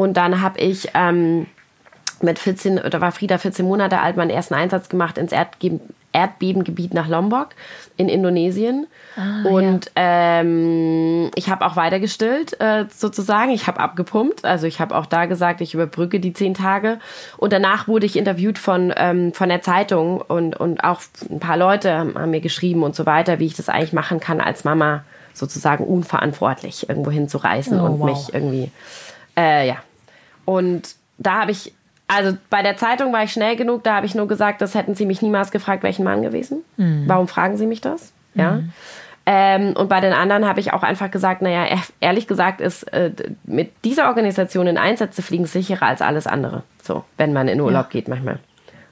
Und 0.00 0.16
dann 0.16 0.40
habe 0.40 0.58
ich 0.58 0.88
ähm, 0.94 1.46
mit 2.22 2.38
14, 2.38 2.78
oder 2.78 3.02
war 3.02 3.12
Frieda 3.12 3.36
14 3.36 3.66
Monate 3.66 4.00
alt, 4.00 4.16
meinen 4.16 4.30
ersten 4.30 4.54
Einsatz 4.54 4.88
gemacht 4.88 5.18
ins 5.18 5.30
Erdge 5.30 5.78
Erdbebengebiet 6.12 6.92
nach 6.94 7.06
Lombok 7.06 7.50
in 7.98 8.08
Indonesien. 8.08 8.86
Ah, 9.14 9.46
und 9.46 9.92
ja. 9.96 10.40
ähm, 10.40 11.30
ich 11.36 11.50
habe 11.50 11.66
auch 11.66 11.76
weiter 11.76 12.00
gestillt, 12.00 12.58
äh, 12.60 12.86
sozusagen. 12.88 13.52
Ich 13.52 13.66
habe 13.66 13.78
abgepumpt. 13.78 14.44
Also 14.44 14.66
ich 14.66 14.80
habe 14.80 14.96
auch 14.96 15.04
da 15.04 15.26
gesagt, 15.26 15.60
ich 15.60 15.74
überbrücke 15.74 16.18
die 16.18 16.32
zehn 16.32 16.54
Tage. 16.54 16.98
Und 17.36 17.52
danach 17.52 17.86
wurde 17.86 18.06
ich 18.06 18.16
interviewt 18.16 18.58
von, 18.58 18.92
ähm, 18.96 19.34
von 19.34 19.50
der 19.50 19.60
Zeitung 19.60 20.22
und, 20.22 20.56
und 20.56 20.82
auch 20.82 21.02
ein 21.30 21.40
paar 21.40 21.58
Leute 21.58 21.92
haben 21.92 22.30
mir 22.30 22.40
geschrieben 22.40 22.82
und 22.84 22.96
so 22.96 23.04
weiter, 23.04 23.38
wie 23.38 23.46
ich 23.46 23.54
das 23.54 23.68
eigentlich 23.68 23.92
machen 23.92 24.18
kann 24.18 24.40
als 24.40 24.64
Mama 24.64 25.04
sozusagen 25.34 25.84
unverantwortlich 25.84 26.88
irgendwo 26.88 27.10
hinzureisen 27.10 27.78
oh, 27.78 27.84
und 27.84 28.00
wow. 28.00 28.10
mich 28.10 28.34
irgendwie, 28.34 28.72
äh, 29.36 29.68
ja, 29.68 29.76
und 30.50 30.96
da 31.18 31.42
habe 31.42 31.52
ich, 31.52 31.72
also 32.08 32.36
bei 32.50 32.62
der 32.62 32.76
Zeitung 32.76 33.12
war 33.12 33.22
ich 33.22 33.30
schnell 33.30 33.54
genug, 33.54 33.84
da 33.84 33.94
habe 33.94 34.06
ich 34.06 34.16
nur 34.16 34.26
gesagt, 34.26 34.60
das 34.60 34.74
hätten 34.74 34.96
sie 34.96 35.06
mich 35.06 35.22
niemals 35.22 35.52
gefragt, 35.52 35.84
welchen 35.84 36.02
Mann 36.02 36.22
gewesen. 36.22 36.64
Mhm. 36.76 37.04
Warum 37.06 37.28
fragen 37.28 37.56
sie 37.56 37.66
mich 37.66 37.80
das? 37.80 38.12
Ja. 38.34 38.54
Mhm. 38.54 38.72
Ähm, 39.26 39.72
und 39.76 39.88
bei 39.88 40.00
den 40.00 40.12
anderen 40.12 40.48
habe 40.48 40.58
ich 40.58 40.72
auch 40.72 40.82
einfach 40.82 41.08
gesagt, 41.08 41.40
naja, 41.40 41.78
ehrlich 42.00 42.26
gesagt 42.26 42.60
ist 42.60 42.82
äh, 42.92 43.12
mit 43.44 43.70
dieser 43.84 44.08
Organisation 44.08 44.66
in 44.66 44.76
Einsätze 44.76 45.22
fliegen 45.22 45.46
sicherer 45.46 45.86
als 45.86 46.02
alles 46.02 46.26
andere. 46.26 46.64
So, 46.82 47.04
wenn 47.16 47.32
man 47.32 47.46
in 47.46 47.60
Urlaub 47.60 47.86
ja. 47.86 47.90
geht 47.92 48.08
manchmal. 48.08 48.40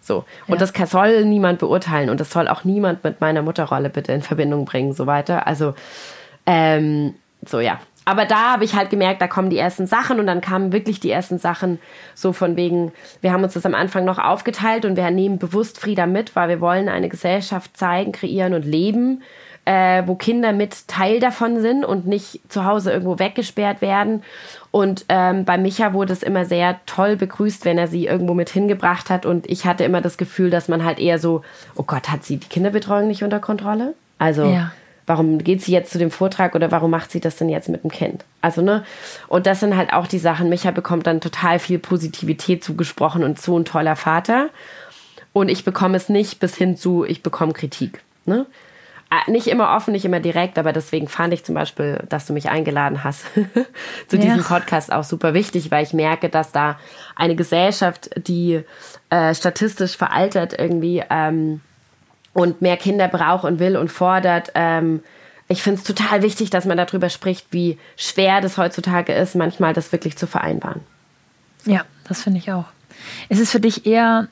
So. 0.00 0.24
Und 0.46 0.60
ja. 0.60 0.66
das 0.66 0.90
soll 0.90 1.24
niemand 1.24 1.58
beurteilen 1.58 2.08
und 2.08 2.20
das 2.20 2.30
soll 2.30 2.46
auch 2.46 2.62
niemand 2.62 3.02
mit 3.02 3.20
meiner 3.20 3.42
Mutterrolle 3.42 3.90
bitte 3.90 4.12
in 4.12 4.22
Verbindung 4.22 4.64
bringen, 4.64 4.92
so 4.92 5.08
weiter. 5.08 5.48
Also, 5.48 5.74
ähm, 6.46 7.14
so 7.44 7.58
ja 7.58 7.80
aber 8.08 8.24
da 8.24 8.52
habe 8.52 8.64
ich 8.64 8.74
halt 8.74 8.88
gemerkt, 8.88 9.20
da 9.20 9.26
kommen 9.26 9.50
die 9.50 9.58
ersten 9.58 9.86
Sachen 9.86 10.18
und 10.18 10.26
dann 10.26 10.40
kamen 10.40 10.72
wirklich 10.72 10.98
die 10.98 11.10
ersten 11.10 11.36
Sachen 11.36 11.78
so 12.14 12.32
von 12.32 12.56
wegen, 12.56 12.90
wir 13.20 13.32
haben 13.32 13.44
uns 13.44 13.52
das 13.52 13.66
am 13.66 13.74
Anfang 13.74 14.06
noch 14.06 14.18
aufgeteilt 14.18 14.86
und 14.86 14.96
wir 14.96 15.10
nehmen 15.10 15.38
bewusst 15.38 15.78
Frieda 15.78 16.06
mit, 16.06 16.34
weil 16.34 16.48
wir 16.48 16.62
wollen 16.62 16.88
eine 16.88 17.10
Gesellschaft 17.10 17.76
zeigen, 17.76 18.12
kreieren 18.12 18.54
und 18.54 18.64
leben, 18.64 19.22
äh, 19.66 20.04
wo 20.06 20.14
Kinder 20.14 20.54
mit 20.54 20.88
Teil 20.88 21.20
davon 21.20 21.60
sind 21.60 21.84
und 21.84 22.06
nicht 22.06 22.40
zu 22.50 22.64
Hause 22.64 22.92
irgendwo 22.92 23.18
weggesperrt 23.18 23.82
werden. 23.82 24.22
Und 24.70 25.04
ähm, 25.10 25.44
bei 25.44 25.58
Micha 25.58 25.92
wurde 25.92 26.14
es 26.14 26.22
immer 26.22 26.46
sehr 26.46 26.80
toll 26.86 27.14
begrüßt, 27.14 27.66
wenn 27.66 27.76
er 27.76 27.88
sie 27.88 28.06
irgendwo 28.06 28.32
mit 28.32 28.48
hingebracht 28.48 29.10
hat. 29.10 29.26
Und 29.26 29.46
ich 29.50 29.66
hatte 29.66 29.84
immer 29.84 30.00
das 30.00 30.16
Gefühl, 30.16 30.48
dass 30.48 30.68
man 30.68 30.82
halt 30.82 30.98
eher 30.98 31.18
so, 31.18 31.42
oh 31.74 31.82
Gott, 31.82 32.08
hat 32.08 32.24
sie 32.24 32.38
die 32.38 32.48
Kinderbetreuung 32.48 33.06
nicht 33.06 33.22
unter 33.22 33.38
Kontrolle? 33.38 33.92
Also 34.16 34.46
ja 34.46 34.72
warum 35.08 35.38
geht 35.38 35.62
sie 35.62 35.72
jetzt 35.72 35.90
zu 35.90 35.98
dem 35.98 36.10
Vortrag 36.10 36.54
oder 36.54 36.70
warum 36.70 36.90
macht 36.90 37.10
sie 37.10 37.20
das 37.20 37.36
denn 37.36 37.48
jetzt 37.48 37.68
mit 37.68 37.82
dem 37.82 37.90
Kind? 37.90 38.24
Also, 38.40 38.62
ne? 38.62 38.84
Und 39.26 39.46
das 39.46 39.60
sind 39.60 39.76
halt 39.76 39.92
auch 39.92 40.06
die 40.06 40.18
Sachen. 40.18 40.48
Micha 40.48 40.70
bekommt 40.70 41.06
dann 41.06 41.20
total 41.20 41.58
viel 41.58 41.78
Positivität 41.78 42.62
zugesprochen 42.62 43.24
und 43.24 43.40
so 43.40 43.58
ein 43.58 43.64
toller 43.64 43.96
Vater. 43.96 44.50
Und 45.32 45.48
ich 45.48 45.64
bekomme 45.64 45.96
es 45.96 46.08
nicht 46.08 46.40
bis 46.40 46.56
hin 46.56 46.76
zu, 46.76 47.04
ich 47.04 47.22
bekomme 47.22 47.52
Kritik. 47.52 48.02
Ne? 48.26 48.46
Ah, 49.10 49.30
nicht 49.30 49.46
immer 49.46 49.74
offen, 49.74 49.92
nicht 49.92 50.04
immer 50.04 50.20
direkt, 50.20 50.58
aber 50.58 50.74
deswegen 50.74 51.08
fand 51.08 51.32
ich 51.32 51.42
zum 51.42 51.54
Beispiel, 51.54 52.04
dass 52.10 52.26
du 52.26 52.34
mich 52.34 52.50
eingeladen 52.50 53.04
hast 53.04 53.24
zu 54.08 54.16
ja. 54.16 54.22
diesem 54.22 54.44
Podcast 54.44 54.92
auch 54.92 55.04
super 55.04 55.32
wichtig, 55.32 55.70
weil 55.70 55.82
ich 55.82 55.94
merke, 55.94 56.28
dass 56.28 56.52
da 56.52 56.78
eine 57.16 57.34
Gesellschaft, 57.34 58.10
die 58.16 58.62
äh, 59.08 59.34
statistisch 59.34 59.96
veraltet 59.96 60.54
irgendwie 60.58 61.02
ähm, 61.08 61.62
und 62.38 62.62
mehr 62.62 62.76
Kinder 62.76 63.08
braucht 63.08 63.44
und 63.44 63.58
will 63.58 63.76
und 63.76 63.90
fordert. 63.90 64.52
Ähm, 64.54 65.02
ich 65.48 65.62
finde 65.62 65.80
es 65.80 65.84
total 65.84 66.22
wichtig, 66.22 66.50
dass 66.50 66.66
man 66.66 66.76
darüber 66.76 67.08
spricht, 67.08 67.46
wie 67.50 67.78
schwer 67.96 68.40
das 68.40 68.58
heutzutage 68.58 69.12
ist, 69.12 69.34
manchmal 69.34 69.72
das 69.72 69.90
wirklich 69.90 70.16
zu 70.16 70.28
vereinbaren. 70.28 70.80
Ja, 71.64 71.84
das 72.06 72.22
finde 72.22 72.38
ich 72.38 72.52
auch. 72.52 72.66
Ist 73.28 73.40
es 73.40 73.50
für 73.50 73.58
dich 73.58 73.86
eher. 73.86 74.28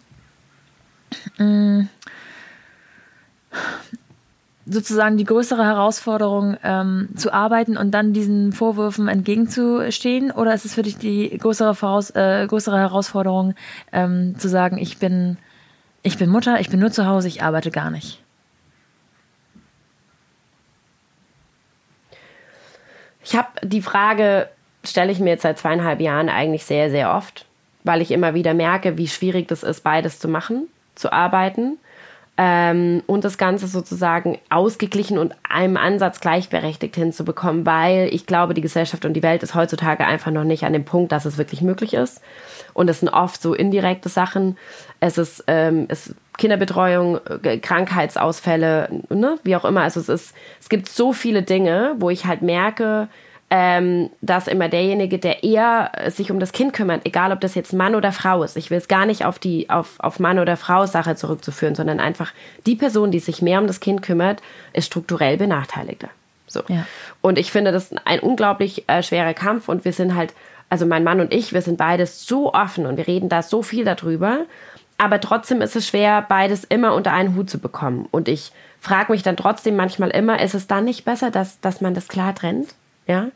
Mm, 1.38 1.83
sozusagen 4.66 5.16
die 5.16 5.25
größere 5.25 5.64
Herausforderung 5.64 6.57
ähm, 6.62 7.09
zu 7.16 7.33
arbeiten 7.33 7.77
und 7.77 7.92
dann 7.92 8.12
diesen 8.12 8.53
Vorwürfen 8.53 9.09
entgegenzustehen? 9.09 10.31
Oder 10.31 10.55
ist 10.55 10.64
es 10.64 10.75
für 10.75 10.83
dich 10.83 10.99
die 10.99 11.37
größere, 11.38 11.75
Voraus 11.75 12.11
äh, 12.11 12.47
größere 12.47 12.79
Herausforderung 12.79 13.55
ähm, 13.92 14.38
zu 14.38 14.49
sagen, 14.49 14.79
ich 14.79 14.99
bin, 14.99 15.38
ich 16.07 16.19
bin 16.19 16.31
Mutter, 16.31 16.61
ich 16.61 16.71
bin 16.71 16.79
nur 16.79 16.92
zu 16.92 17.07
Hause, 17.07 17.27
ich 17.27 17.42
arbeite 17.42 17.73
gar 17.73 17.90
nicht? 17.90 18.23
Ich 23.25 23.35
habe 23.35 23.49
die 23.62 23.83
Frage, 23.83 24.49
stelle 24.85 25.11
ich 25.11 25.19
mir 25.19 25.31
jetzt 25.31 25.42
seit 25.42 25.59
zweieinhalb 25.59 26.01
Jahren 26.01 26.29
eigentlich 26.29 26.64
sehr, 26.64 26.90
sehr 26.90 27.12
oft, 27.12 27.45
weil 27.83 28.01
ich 28.01 28.12
immer 28.12 28.35
wieder 28.35 28.55
merke, 28.55 28.97
wie 28.97 29.09
schwierig 29.09 29.49
das 29.49 29.64
ist, 29.64 29.83
beides 29.83 30.21
zu 30.21 30.29
machen, 30.29 30.69
zu 30.95 31.12
arbeiten 31.12 31.77
ähm, 32.37 33.03
und 33.07 33.25
das 33.25 33.37
Ganze 33.37 33.66
sozusagen 33.66 34.38
ausgeglichen 34.49 35.19
und 35.19 35.35
einem 35.49 35.77
Ansatz 35.77 36.21
gleichberechtigt 36.21 36.95
hinzubekommen, 36.95 37.66
weil 37.66 38.09
ich 38.12 38.27
glaube, 38.27 38.55
die 38.55 38.61
Gesellschaft 38.61 39.05
und 39.05 39.14
die 39.14 39.25
Welt 39.25 39.42
ist 39.42 39.57
heutzutage 39.57 40.07
einfach 40.07 40.31
noch 40.31 40.45
nicht 40.45 40.64
an 40.64 40.73
dem 40.73 40.85
Punkt, 40.85 41.11
dass 41.11 41.25
es 41.25 41.37
wirklich 41.37 41.62
möglich 41.62 41.95
ist. 41.95 42.23
Und 42.77 42.91
es 42.91 43.01
sind 43.01 43.09
oft 43.09 43.41
so 43.41 43.55
indirekte 43.55 44.11
Sachen. 44.11 44.59
Es 45.01 45.17
ist, 45.17 45.45
ähm, 45.47 45.87
es 45.89 46.15
Kinderbetreuung, 46.37 47.19
äh, 47.43 47.57
Krankheitsausfälle, 47.57 48.91
ne? 49.09 49.39
wie 49.45 49.57
auch 49.57 49.65
immer. 49.65 49.81
Also 49.81 49.99
es 49.99 50.11
ist, 50.11 50.35
es 50.61 50.69
gibt 50.69 50.87
so 50.87 51.15
viele 51.15 51.43
Dinge, 51.43 51.95
wo 51.99 52.11
ich 52.11 52.27
halt 52.27 52.43
merke, 52.43 53.09
ähm, 53.49 54.11
dass 54.21 54.47
immer 54.47 54.69
derjenige, 54.69 55.19
der 55.19 55.43
eher 55.43 55.91
sich 56.09 56.31
um 56.31 56.39
das 56.39 56.53
Kind 56.53 56.75
kümmert, 56.75 57.07
egal 57.07 57.33
ob 57.33 57.41
das 57.41 57.55
jetzt 57.55 57.73
Mann 57.73 57.95
oder 57.95 58.12
Frau 58.12 58.43
ist, 58.43 58.59
ich 58.59 58.71
will 58.71 58.77
es 58.77 58.89
gar 58.89 59.07
nicht 59.07 59.25
auf 59.25 59.39
die 59.39 59.71
auf, 59.71 59.95
auf 59.99 60.21
Mann 60.21 60.39
oder 60.39 60.59
Frau 60.59 60.85
Sache 60.85 61.17
zurückzuführen, 61.17 61.75
sondern 61.75 61.99
einfach 61.99 62.35
die 62.67 62.77
Person, 62.77 63.11
die 63.11 63.21
sich 63.21 63.41
mehr 63.41 63.59
um 63.59 63.69
das 63.69 63.81
Kind 63.81 64.03
kümmert, 64.03 64.43
ist 64.75 64.85
strukturell 64.85 65.39
benachteiligter. 65.39 66.11
So. 66.47 66.61
Ja. 66.69 66.87
Und 67.23 67.39
ich 67.39 67.51
finde 67.51 67.73
das 67.73 67.95
ein 68.05 68.21
unglaublich 68.21 68.87
äh, 68.87 69.03
schwerer 69.03 69.33
Kampf 69.33 69.71
und 69.71 69.87
wir 69.87 69.95
sind 69.95 70.15
halt, 70.15 70.35
also 70.68 70.87
mein 70.87 71.05
Mann 71.05 71.20
und 71.20 71.33
ich, 71.33 71.52
wir 71.52 71.62
sind 71.62 71.79
beides 71.79 72.26
so 72.26 72.52
offen 72.52 72.87
und 72.87 72.96
wir 72.96 73.07
reden 73.07 73.29
da 73.29 73.42
so 73.42 73.62
viel 73.62 73.85
darüber, 73.85 74.46
aber 74.98 75.20
trotzdem 75.20 75.61
ist 75.61 75.76
es 75.76 75.87
schwer, 75.87 76.24
beides 76.29 76.64
immer 76.64 76.94
unter 76.94 77.12
einen 77.12 77.37
Hut 77.37 77.50
zu 77.50 77.59
bekommen. 77.59 78.09
Und 78.11 78.29
ich 78.29 78.52
frage 78.81 79.12
mich 79.12 79.22
dann 79.22 79.37
trotzdem 79.37 79.76
manchmal 79.76 80.11
immer, 80.11 80.40
ist 80.40 80.55
es 80.55 80.66
dann 80.66 80.85
nicht 80.85 81.05
besser, 81.05 81.31
dass, 81.31 81.61
dass 81.61 81.81
man 81.81 81.94
das 81.94 82.09
klar 82.09 82.35
trennt? 82.35 82.74
ja. 83.07 83.29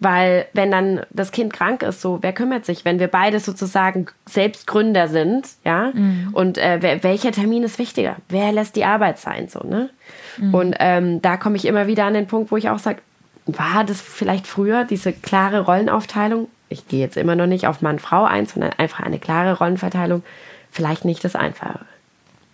Weil 0.00 0.46
wenn 0.52 0.70
dann 0.70 1.00
das 1.10 1.32
Kind 1.32 1.52
krank 1.52 1.82
ist, 1.82 2.00
so 2.00 2.18
wer 2.22 2.32
kümmert 2.32 2.64
sich? 2.64 2.84
Wenn 2.84 3.00
wir 3.00 3.08
beide 3.08 3.40
sozusagen 3.40 4.06
selbst 4.26 4.68
Gründer 4.68 5.08
sind, 5.08 5.48
ja, 5.64 5.90
mhm. 5.92 6.28
und 6.32 6.56
äh, 6.56 7.00
welcher 7.02 7.32
Termin 7.32 7.64
ist 7.64 7.80
wichtiger? 7.80 8.14
Wer 8.28 8.52
lässt 8.52 8.76
die 8.76 8.84
Arbeit 8.84 9.18
sein, 9.18 9.48
so 9.48 9.66
ne? 9.66 9.90
Mhm. 10.36 10.54
Und 10.54 10.76
ähm, 10.78 11.20
da 11.20 11.36
komme 11.36 11.56
ich 11.56 11.64
immer 11.64 11.88
wieder 11.88 12.04
an 12.04 12.14
den 12.14 12.28
Punkt, 12.28 12.52
wo 12.52 12.56
ich 12.56 12.68
auch 12.68 12.78
sage, 12.78 13.00
war 13.46 13.82
das 13.82 14.00
vielleicht 14.00 14.46
früher 14.46 14.84
diese 14.84 15.12
klare 15.12 15.62
Rollenaufteilung? 15.62 16.46
Ich 16.68 16.88
gehe 16.88 17.00
jetzt 17.00 17.16
immer 17.16 17.36
noch 17.36 17.46
nicht 17.46 17.66
auf 17.66 17.82
Mann-Frau 17.82 18.24
ein, 18.24 18.46
sondern 18.46 18.72
einfach 18.76 19.00
eine 19.00 19.18
klare 19.18 19.58
Rollenverteilung. 19.58 20.22
Vielleicht 20.70 21.04
nicht 21.04 21.24
das 21.24 21.34
Einfache. 21.34 21.80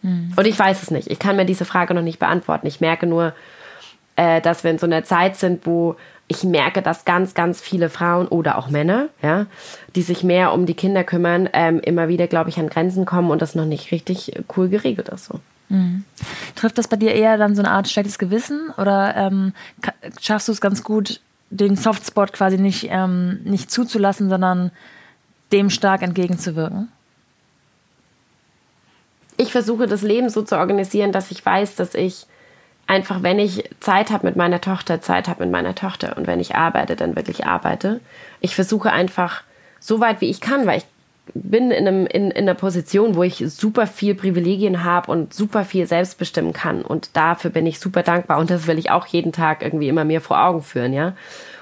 Mhm. 0.03 0.33
Und 0.37 0.47
ich 0.47 0.59
weiß 0.59 0.83
es 0.83 0.91
nicht. 0.91 1.11
Ich 1.11 1.19
kann 1.19 1.37
mir 1.37 1.45
diese 1.45 1.65
Frage 1.65 1.95
noch 1.95 2.03
nicht 2.03 2.19
beantworten. 2.19 2.67
Ich 2.67 2.81
merke 2.81 3.07
nur, 3.07 3.33
äh, 4.17 4.41
dass 4.41 4.63
wir 4.63 4.71
in 4.71 4.79
so 4.79 4.87
einer 4.87 5.05
Zeit 5.05 5.37
sind, 5.37 5.67
wo 5.67 5.97
ich 6.29 6.45
merke, 6.45 6.81
dass 6.81 7.05
ganz, 7.05 7.35
ganz 7.35 7.61
viele 7.61 7.91
Frauen 7.91 8.29
oder 8.29 8.57
auch 8.57 8.71
Männer, 8.71 9.09
ja, 9.23 9.47
die 9.95 10.03
sich 10.03 10.25
mehr 10.25 10.53
um 10.53 10.65
die 10.65 10.75
Kinder 10.75 11.05
kümmern, 11.05 11.49
ähm, 11.53 11.81
immer 11.81 12.09
wieder, 12.09 12.27
glaube 12.29 12.51
ich, 12.51 12.59
an 12.59 12.69
Grenzen 12.69 13.05
kommen 13.05 13.31
und 13.31 13.43
das 13.43 13.55
noch 13.55 13.67
nicht 13.67 13.93
richtig 13.93 14.33
cool 14.57 14.69
geregelt 14.69 15.11
ist. 15.11 15.27
So. 15.27 15.41
Mhm. 15.69 16.05
Trifft 16.55 16.79
das 16.79 16.89
bei 16.89 16.97
dir 16.97 17.13
eher 17.13 17.37
dann 17.37 17.55
so 17.55 17.63
eine 17.63 17.71
Art 17.71 17.89
schlechtes 17.89 18.19
Gewissen 18.19 18.71
oder 18.79 19.15
ähm, 19.17 19.53
schaffst 20.21 20.49
du 20.49 20.53
es 20.53 20.61
ganz 20.61 20.83
gut, 20.83 21.21
den 21.55 21.77
Softspot 21.77 22.33
quasi 22.33 22.59
nicht, 22.59 22.89
ähm, 22.91 23.41
nicht 23.45 23.71
zuzulassen, 23.71 24.29
sondern 24.29 24.71
dem 25.53 25.71
stark 25.71 26.03
entgegenzuwirken? 26.03 26.91
Ich 29.37 29.53
versuche 29.53 29.87
das 29.87 30.03
Leben 30.03 30.31
so 30.31 30.43
zu 30.43 30.57
organisieren, 30.57 31.13
dass 31.13 31.31
ich 31.31 31.45
weiß, 31.45 31.77
dass 31.77 31.95
ich 31.95 32.27
einfach, 32.87 33.23
wenn 33.23 33.39
ich 33.39 33.69
Zeit 33.81 34.11
habe 34.11 34.27
mit 34.27 34.37
meiner 34.37 34.61
Tochter, 34.61 35.01
Zeit 35.01 35.29
habe 35.29 35.45
mit 35.45 35.53
meiner 35.53 35.75
Tochter 35.75 36.17
und 36.17 36.27
wenn 36.27 36.41
ich 36.41 36.55
arbeite, 36.55 36.97
dann 36.97 37.17
wirklich 37.17 37.47
arbeite. 37.47 38.01
Ich 38.41 38.55
versuche 38.55 38.93
einfach 38.93 39.43
so 39.81 40.01
weit 40.01 40.21
wie 40.21 40.31
ich 40.31 40.41
kann, 40.41 40.67
weil 40.67 40.79
ich 40.79 40.87
bin 41.33 41.71
in, 41.71 41.89
einem, 41.89 42.07
in, 42.07 42.31
in 42.31 42.45
einer 42.45 42.55
Position, 42.55 43.15
wo 43.15 43.23
ich 43.23 43.43
super 43.49 43.87
viel 43.87 44.15
Privilegien 44.15 44.85
habe 44.85 45.11
und 45.11 45.33
super 45.33 45.65
viel 45.65 45.87
selbst 45.87 46.19
bestimmen 46.19 46.53
kann. 46.53 46.83
Und 46.83 47.17
dafür 47.17 47.51
bin 47.51 47.67
ich 47.67 47.81
super 47.81 48.03
dankbar. 48.03 48.39
Und 48.39 48.51
das 48.51 48.67
will 48.67 48.79
ich 48.79 48.91
auch 48.91 49.07
jeden 49.07 49.33
Tag 49.33 49.63
irgendwie 49.63 49.89
immer 49.89 50.05
mir 50.05 50.21
vor 50.21 50.45
Augen 50.45 50.63
führen, 50.63 50.93
ja. 50.93 51.15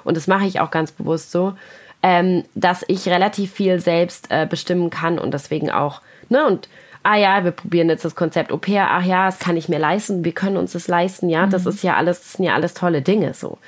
Und 0.05 0.17
das 0.17 0.27
mache 0.27 0.47
ich 0.47 0.61
auch 0.61 0.71
ganz 0.71 0.91
bewusst 0.91 1.31
so, 1.31 1.55
ähm, 2.03 2.45
dass 2.55 2.85
ich 2.89 3.09
relativ 3.09 3.53
viel 3.53 3.79
selbst 3.79 4.27
äh, 4.31 4.47
bestimmen 4.49 4.91
kann 4.91 5.21
und 5.21 5.33
deswegen 5.33 5.71
auch, 5.71 6.03
ne, 6.29 6.45
und 6.45 6.69
ah 7.05 7.17
ja, 7.17 7.45
wir 7.45 7.53
probieren 7.53 7.89
jetzt 7.89 8.05
das 8.05 8.17
Konzept 8.17 8.53
Au 8.53 8.57
pair, 8.57 8.89
ach 8.91 9.05
ja, 9.05 9.27
das 9.27 9.39
kann 9.39 9.57
ich 9.57 9.69
mir 9.69 9.79
leisten, 9.79 10.25
wir 10.25 10.33
können 10.33 10.57
uns 10.57 10.73
das 10.73 10.89
leisten, 10.89 11.29
ja, 11.29 11.47
mhm. 11.47 11.51
das 11.51 11.67
ist 11.67 11.83
ja 11.83 11.97
alles, 11.97 12.21
das 12.21 12.33
sind 12.35 12.45
ja 12.45 12.55
alles 12.55 12.75
tolle 12.75 13.03
Dinge 13.03 13.35
so. 13.35 13.59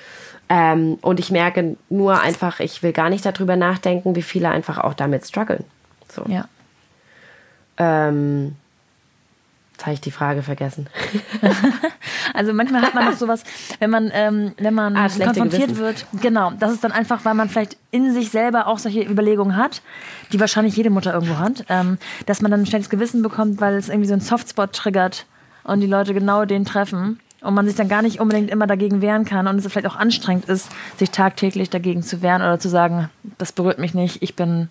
Ähm, 0.48 0.98
und 1.00 1.20
ich 1.20 1.30
merke 1.30 1.76
nur 1.88 2.20
einfach, 2.20 2.60
ich 2.60 2.82
will 2.82 2.92
gar 2.92 3.08
nicht 3.08 3.24
darüber 3.24 3.56
nachdenken, 3.56 4.14
wie 4.14 4.22
viele 4.22 4.50
einfach 4.50 4.78
auch 4.78 4.94
damit 4.94 5.24
strugglen. 5.24 5.64
So. 6.14 6.24
Ja. 6.28 6.48
Ähm, 7.76 8.56
Jetzt 9.74 9.86
habe 9.86 9.94
ich 9.94 10.00
die 10.00 10.12
Frage 10.12 10.44
vergessen. 10.44 10.88
also 12.34 12.52
manchmal 12.52 12.82
hat 12.82 12.94
man 12.94 13.06
noch 13.06 13.16
sowas, 13.16 13.42
wenn 13.80 13.90
man, 13.90 14.08
ähm, 14.14 14.52
wenn 14.56 14.72
man 14.72 14.96
ah, 14.96 15.08
konfrontiert 15.08 15.70
Gewissen. 15.70 15.78
wird. 15.78 16.06
Genau, 16.22 16.52
das 16.52 16.72
ist 16.72 16.84
dann 16.84 16.92
einfach, 16.92 17.24
weil 17.24 17.34
man 17.34 17.48
vielleicht 17.48 17.76
in 17.90 18.12
sich 18.12 18.30
selber 18.30 18.68
auch 18.68 18.78
solche 18.78 19.02
Überlegungen 19.02 19.56
hat, 19.56 19.82
die 20.32 20.38
wahrscheinlich 20.38 20.76
jede 20.76 20.90
Mutter 20.90 21.12
irgendwo 21.12 21.38
hat, 21.38 21.64
ähm, 21.68 21.98
dass 22.26 22.40
man 22.40 22.52
dann 22.52 22.60
ein 22.60 22.66
schnelles 22.66 22.88
Gewissen 22.88 23.22
bekommt, 23.22 23.60
weil 23.60 23.74
es 23.74 23.88
irgendwie 23.88 24.06
so 24.06 24.14
einen 24.14 24.22
Softspot 24.22 24.72
triggert 24.74 25.26
und 25.64 25.80
die 25.80 25.88
Leute 25.88 26.14
genau 26.14 26.44
den 26.44 26.64
treffen 26.64 27.18
und 27.40 27.54
man 27.54 27.66
sich 27.66 27.74
dann 27.74 27.88
gar 27.88 28.02
nicht 28.02 28.20
unbedingt 28.20 28.50
immer 28.50 28.68
dagegen 28.68 29.02
wehren 29.02 29.24
kann 29.24 29.48
und 29.48 29.56
es 29.56 29.66
vielleicht 29.66 29.88
auch 29.88 29.96
anstrengend 29.96 30.44
ist, 30.44 30.70
sich 30.98 31.10
tagtäglich 31.10 31.68
dagegen 31.68 32.04
zu 32.04 32.22
wehren 32.22 32.42
oder 32.42 32.60
zu 32.60 32.68
sagen, 32.68 33.10
das 33.38 33.50
berührt 33.50 33.80
mich 33.80 33.92
nicht, 33.92 34.22
ich 34.22 34.36
bin 34.36 34.68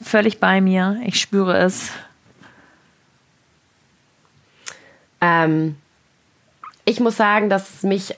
völlig 0.00 0.40
bei 0.40 0.60
mir, 0.60 1.00
ich 1.04 1.20
spüre 1.20 1.56
es 1.58 1.90
Ähm, 5.24 5.76
ich 6.84 7.00
muss 7.00 7.16
sagen, 7.16 7.48
dass 7.48 7.76
es 7.76 7.82
mich 7.82 8.14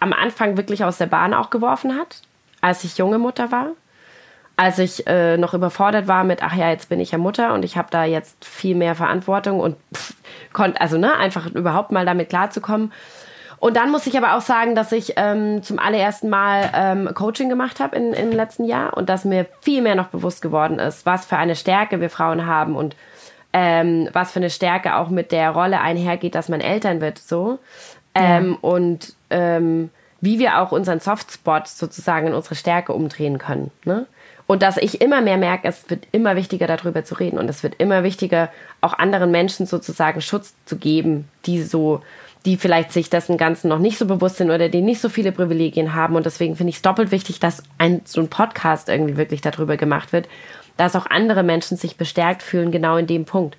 am 0.00 0.12
Anfang 0.12 0.56
wirklich 0.56 0.82
aus 0.82 0.98
der 0.98 1.06
Bahn 1.06 1.34
auch 1.34 1.50
geworfen 1.50 1.96
hat, 1.96 2.22
als 2.60 2.82
ich 2.82 2.98
junge 2.98 3.18
Mutter 3.18 3.52
war. 3.52 3.68
Als 4.56 4.78
ich 4.78 5.06
äh, 5.06 5.36
noch 5.36 5.54
überfordert 5.54 6.08
war 6.08 6.24
mit, 6.24 6.42
ach 6.42 6.54
ja, 6.54 6.68
jetzt 6.68 6.88
bin 6.88 7.00
ich 7.00 7.12
ja 7.12 7.18
Mutter 7.18 7.54
und 7.54 7.64
ich 7.64 7.76
habe 7.76 7.88
da 7.90 8.04
jetzt 8.04 8.44
viel 8.44 8.74
mehr 8.74 8.94
Verantwortung 8.94 9.60
und 9.60 9.76
konnte, 10.52 10.80
also 10.80 10.98
ne, 10.98 11.16
einfach 11.16 11.46
überhaupt 11.46 11.92
mal 11.92 12.04
damit 12.04 12.28
klarzukommen. 12.28 12.92
Und 13.62 13.76
dann 13.76 13.92
muss 13.92 14.08
ich 14.08 14.18
aber 14.18 14.36
auch 14.36 14.40
sagen, 14.40 14.74
dass 14.74 14.90
ich 14.90 15.12
ähm, 15.14 15.62
zum 15.62 15.78
allerersten 15.78 16.28
Mal 16.28 16.68
ähm, 16.74 17.08
Coaching 17.14 17.48
gemacht 17.48 17.78
habe 17.78 17.94
im 17.94 18.32
letzten 18.32 18.64
Jahr 18.64 18.96
und 18.96 19.08
dass 19.08 19.24
mir 19.24 19.46
viel 19.60 19.82
mehr 19.82 19.94
noch 19.94 20.08
bewusst 20.08 20.42
geworden 20.42 20.80
ist, 20.80 21.06
was 21.06 21.26
für 21.26 21.36
eine 21.36 21.54
Stärke 21.54 22.00
wir 22.00 22.10
Frauen 22.10 22.48
haben 22.48 22.74
und 22.74 22.96
ähm, 23.52 24.08
was 24.12 24.32
für 24.32 24.40
eine 24.40 24.50
Stärke 24.50 24.96
auch 24.96 25.10
mit 25.10 25.30
der 25.30 25.50
Rolle 25.50 25.80
einhergeht, 25.80 26.34
dass 26.34 26.48
man 26.48 26.60
Eltern 26.60 27.00
wird, 27.00 27.18
so. 27.18 27.60
Ähm, 28.16 28.50
ja. 28.50 28.68
Und 28.68 29.14
ähm, 29.30 29.90
wie 30.20 30.40
wir 30.40 30.58
auch 30.58 30.72
unseren 30.72 30.98
Softspot 30.98 31.68
sozusagen 31.68 32.26
in 32.26 32.34
unsere 32.34 32.56
Stärke 32.56 32.92
umdrehen 32.92 33.38
können. 33.38 33.70
Ne? 33.84 34.06
Und 34.48 34.64
dass 34.64 34.76
ich 34.76 35.00
immer 35.00 35.20
mehr 35.20 35.38
merke, 35.38 35.68
es 35.68 35.88
wird 35.88 36.08
immer 36.10 36.34
wichtiger, 36.34 36.66
darüber 36.66 37.04
zu 37.04 37.14
reden. 37.14 37.38
Und 37.38 37.48
es 37.48 37.62
wird 37.62 37.76
immer 37.78 38.02
wichtiger, 38.02 38.48
auch 38.80 38.94
anderen 38.94 39.30
Menschen 39.30 39.66
sozusagen 39.66 40.20
Schutz 40.20 40.56
zu 40.64 40.78
geben, 40.78 41.28
die 41.46 41.62
so, 41.62 42.00
die 42.44 42.56
vielleicht 42.56 42.92
sich 42.92 43.08
dessen 43.08 43.36
Ganzen 43.36 43.68
noch 43.68 43.78
nicht 43.78 43.98
so 43.98 44.06
bewusst 44.06 44.36
sind 44.36 44.50
oder 44.50 44.68
die 44.68 44.82
nicht 44.82 45.00
so 45.00 45.08
viele 45.08 45.32
Privilegien 45.32 45.94
haben. 45.94 46.16
Und 46.16 46.26
deswegen 46.26 46.56
finde 46.56 46.70
ich 46.70 46.76
es 46.76 46.82
doppelt 46.82 47.12
wichtig, 47.12 47.38
dass 47.40 47.62
ein, 47.78 48.02
so 48.04 48.20
ein 48.20 48.28
Podcast 48.28 48.88
irgendwie 48.88 49.16
wirklich 49.16 49.40
darüber 49.40 49.76
gemacht 49.76 50.12
wird 50.12 50.28
dass 50.76 50.96
auch 50.96 51.06
andere 51.06 51.42
Menschen 51.42 51.76
sich 51.76 51.96
bestärkt 51.96 52.42
fühlen, 52.42 52.70
genau 52.72 52.96
in 52.96 53.06
dem 53.06 53.24
Punkt. 53.24 53.56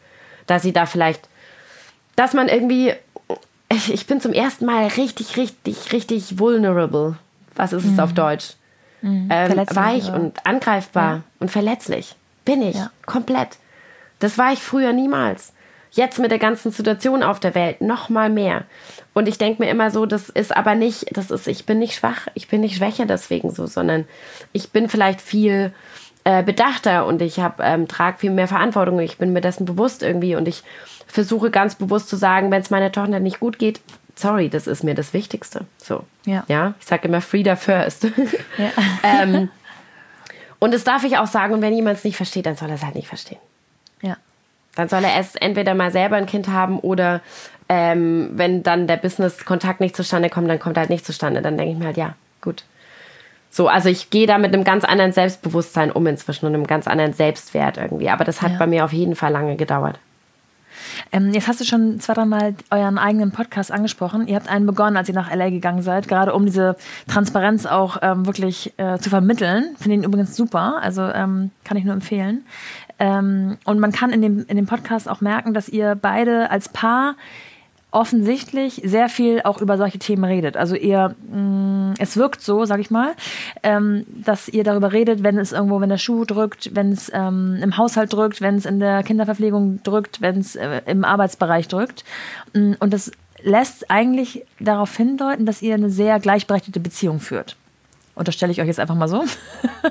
Dass 0.47 0.61
sie 0.61 0.73
da 0.73 0.85
vielleicht, 0.85 1.27
dass 2.15 2.33
man 2.33 2.47
irgendwie, 2.47 2.93
ich 3.69 4.07
bin 4.07 4.19
zum 4.19 4.33
ersten 4.33 4.65
Mal 4.65 4.87
richtig, 4.87 5.37
richtig, 5.37 5.93
richtig 5.93 6.39
vulnerable. 6.39 7.17
Was 7.55 7.73
ist 7.73 7.85
es 7.85 7.99
auf 7.99 8.11
mhm. 8.11 8.15
Deutsch? 8.15 8.53
Mhm. 9.01 9.29
Ähm, 9.31 9.57
weich 9.73 10.11
und 10.11 10.45
angreifbar 10.45 11.15
ja. 11.15 11.23
und 11.39 11.51
verletzlich. 11.51 12.15
Bin 12.45 12.61
ich. 12.61 12.75
Ja. 12.75 12.91
Komplett. 13.05 13.57
Das 14.19 14.37
war 14.37 14.51
ich 14.51 14.59
früher 14.59 14.91
niemals. 14.91 15.52
Jetzt 15.95 16.17
mit 16.17 16.31
der 16.31 16.39
ganzen 16.39 16.71
Situation 16.71 17.21
auf 17.21 17.39
der 17.39 17.53
Welt 17.53 17.81
noch 17.81 18.09
mal 18.09 18.29
mehr. 18.29 18.63
Und 19.13 19.27
ich 19.27 19.37
denke 19.37 19.61
mir 19.61 19.69
immer 19.69 19.91
so, 19.91 20.07
das 20.07 20.29
ist 20.29 20.55
aber 20.55 20.73
nicht, 20.73 21.15
das 21.15 21.29
ist, 21.29 21.47
ich 21.47 21.67
bin 21.67 21.77
nicht 21.77 21.95
schwach, 21.95 22.27
ich 22.33 22.47
bin 22.47 22.61
nicht 22.61 22.77
schwächer 22.77 23.05
deswegen 23.05 23.51
so, 23.51 23.67
sondern 23.67 24.05
ich 24.53 24.71
bin 24.71 24.89
vielleicht 24.89 25.21
viel 25.21 25.71
äh, 26.23 26.41
bedachter 26.41 27.05
und 27.05 27.21
ich 27.21 27.39
habe 27.39 27.61
ähm, 27.61 27.87
trage 27.87 28.17
viel 28.17 28.31
mehr 28.31 28.47
Verantwortung. 28.47 28.99
Ich 29.01 29.19
bin 29.19 29.33
mir 29.33 29.41
dessen 29.41 29.65
bewusst 29.65 30.01
irgendwie 30.01 30.35
und 30.35 30.47
ich 30.47 30.63
versuche 31.05 31.51
ganz 31.51 31.75
bewusst 31.75 32.09
zu 32.09 32.15
sagen, 32.15 32.49
wenn 32.49 32.61
es 32.61 32.71
meiner 32.71 32.91
Tochter 32.91 33.19
nicht 33.19 33.39
gut 33.39 33.59
geht, 33.59 33.79
sorry, 34.15 34.49
das 34.49 34.65
ist 34.65 34.83
mir 34.83 34.95
das 34.95 35.13
Wichtigste. 35.13 35.65
So. 35.77 36.05
Ja. 36.25 36.43
ja? 36.47 36.73
Ich 36.79 36.87
sage 36.87 37.07
immer 37.07 37.21
Frida 37.21 37.55
first. 37.55 38.05
Ja. 38.57 38.71
ähm, 39.21 39.49
und 40.57 40.73
das 40.73 40.83
darf 40.83 41.03
ich 41.03 41.17
auch 41.17 41.27
sagen. 41.27 41.53
Und 41.53 41.61
wenn 41.61 41.73
jemand 41.73 41.97
es 41.97 42.03
nicht 42.03 42.17
versteht, 42.17 42.45
dann 42.45 42.55
soll 42.55 42.69
er 42.69 42.75
es 42.75 42.83
halt 42.83 42.95
nicht 42.95 43.07
verstehen. 43.07 43.39
Dann 44.75 44.89
soll 44.89 45.03
er 45.03 45.19
es 45.19 45.35
entweder 45.35 45.75
mal 45.75 45.91
selber 45.91 46.15
ein 46.15 46.25
Kind 46.25 46.47
haben 46.47 46.79
oder 46.79 47.21
ähm, 47.69 48.31
wenn 48.33 48.63
dann 48.63 48.87
der 48.87 48.97
Business-Kontakt 48.97 49.79
nicht 49.79 49.95
zustande 49.95 50.29
kommt, 50.29 50.49
dann 50.49 50.59
kommt 50.59 50.77
er 50.77 50.81
halt 50.81 50.89
nicht 50.89 51.05
zustande. 51.05 51.41
Dann 51.41 51.57
denke 51.57 51.73
ich 51.73 51.79
mir 51.79 51.85
halt, 51.85 51.97
ja, 51.97 52.15
gut. 52.41 52.63
So, 53.49 53.67
also 53.67 53.87
ich 53.87 54.09
gehe 54.09 54.25
da 54.25 54.39
mit 54.39 54.53
einem 54.53 54.63
ganz 54.63 54.83
anderen 54.83 55.11
Selbstbewusstsein 55.11 55.91
um 55.91 56.07
inzwischen 56.07 56.47
und 56.47 56.55
einem 56.55 56.65
ganz 56.65 56.87
anderen 56.87 57.13
Selbstwert 57.13 57.77
irgendwie. 57.77 58.09
Aber 58.09 58.23
das 58.23 58.41
hat 58.41 58.53
ja. 58.53 58.57
bei 58.57 58.67
mir 58.67 58.83
auf 58.83 58.93
jeden 58.93 59.15
Fall 59.15 59.31
lange 59.31 59.55
gedauert. 59.55 59.99
Ähm, 61.11 61.31
jetzt 61.31 61.47
hast 61.47 61.61
du 61.61 61.65
schon 61.65 61.99
zwei, 61.99 62.13
dreimal 62.13 62.55
euren 62.71 62.97
eigenen 62.97 63.31
Podcast 63.31 63.71
angesprochen. 63.71 64.27
Ihr 64.27 64.35
habt 64.35 64.49
einen 64.49 64.65
begonnen, 64.65 64.97
als 64.97 65.09
ihr 65.09 65.15
nach 65.15 65.33
LA 65.33 65.49
gegangen 65.49 65.81
seid, 65.81 66.07
gerade 66.07 66.33
um 66.33 66.45
diese 66.45 66.75
Transparenz 67.07 67.65
auch 67.65 67.97
ähm, 68.01 68.25
wirklich 68.25 68.73
äh, 68.77 68.97
zu 68.97 69.09
vermitteln. 69.09 69.75
Finde 69.77 69.97
ihn 69.97 70.03
übrigens 70.03 70.35
super, 70.35 70.79
also 70.81 71.03
ähm, 71.03 71.51
kann 71.63 71.77
ich 71.77 71.83
nur 71.83 71.93
empfehlen. 71.93 72.45
Ähm, 73.03 73.57
und 73.65 73.79
man 73.81 73.91
kann 73.91 74.11
in 74.11 74.21
dem, 74.21 74.45
in 74.47 74.55
dem 74.55 74.65
Podcast 74.65 75.09
auch 75.09 75.19
merken, 75.19 75.53
dass 75.53 75.67
ihr 75.67 75.95
beide 76.01 76.49
als 76.49 76.69
Paar 76.69 77.15
offensichtlich 77.91 78.81
sehr 78.85 79.09
viel 79.09 79.41
auch 79.43 79.61
über 79.61 79.77
solche 79.77 79.99
Themen 79.99 80.23
redet. 80.23 80.55
Also 80.55 80.75
ihr, 80.75 81.13
mh, 81.29 81.37
mm, 81.37 81.93
es 81.99 82.15
wirkt 82.15 82.41
so, 82.41 82.63
sag 82.63 82.79
ich 82.79 82.89
mal, 82.89 83.11
ähm, 83.61 84.05
dass 84.07 84.47
ihr 84.47 84.63
darüber 84.63 84.93
redet, 84.93 85.21
wenn 85.21 85.37
es 85.37 85.51
irgendwo, 85.51 85.81
wenn 85.81 85.89
der 85.89 85.97
Schuh 85.97 86.23
drückt, 86.23 86.73
wenn 86.75 86.93
es 86.93 87.11
ähm, 87.13 87.59
im 87.61 87.75
Haushalt 87.75 88.13
drückt, 88.13 88.39
wenn 88.39 88.55
es 88.55 88.65
in 88.65 88.79
der 88.79 89.03
Kinderverpflegung 89.03 89.83
drückt, 89.83 90.21
wenn 90.21 90.39
es 90.39 90.55
äh, 90.55 90.81
im 90.85 91.03
Arbeitsbereich 91.03 91.67
drückt. 91.67 92.05
Mm, 92.53 92.71
und 92.79 92.93
das 92.93 93.11
lässt 93.43 93.91
eigentlich 93.91 94.45
darauf 94.61 94.95
hindeuten, 94.95 95.45
dass 95.45 95.61
ihr 95.61 95.73
eine 95.73 95.89
sehr 95.89 96.21
gleichberechtigte 96.21 96.79
Beziehung 96.79 97.19
führt. 97.19 97.57
Unterstelle 98.15 98.51
ich 98.51 98.61
euch 98.61 98.67
jetzt 98.67 98.79
einfach 98.79 98.95
mal 98.95 99.07
so. 99.07 99.23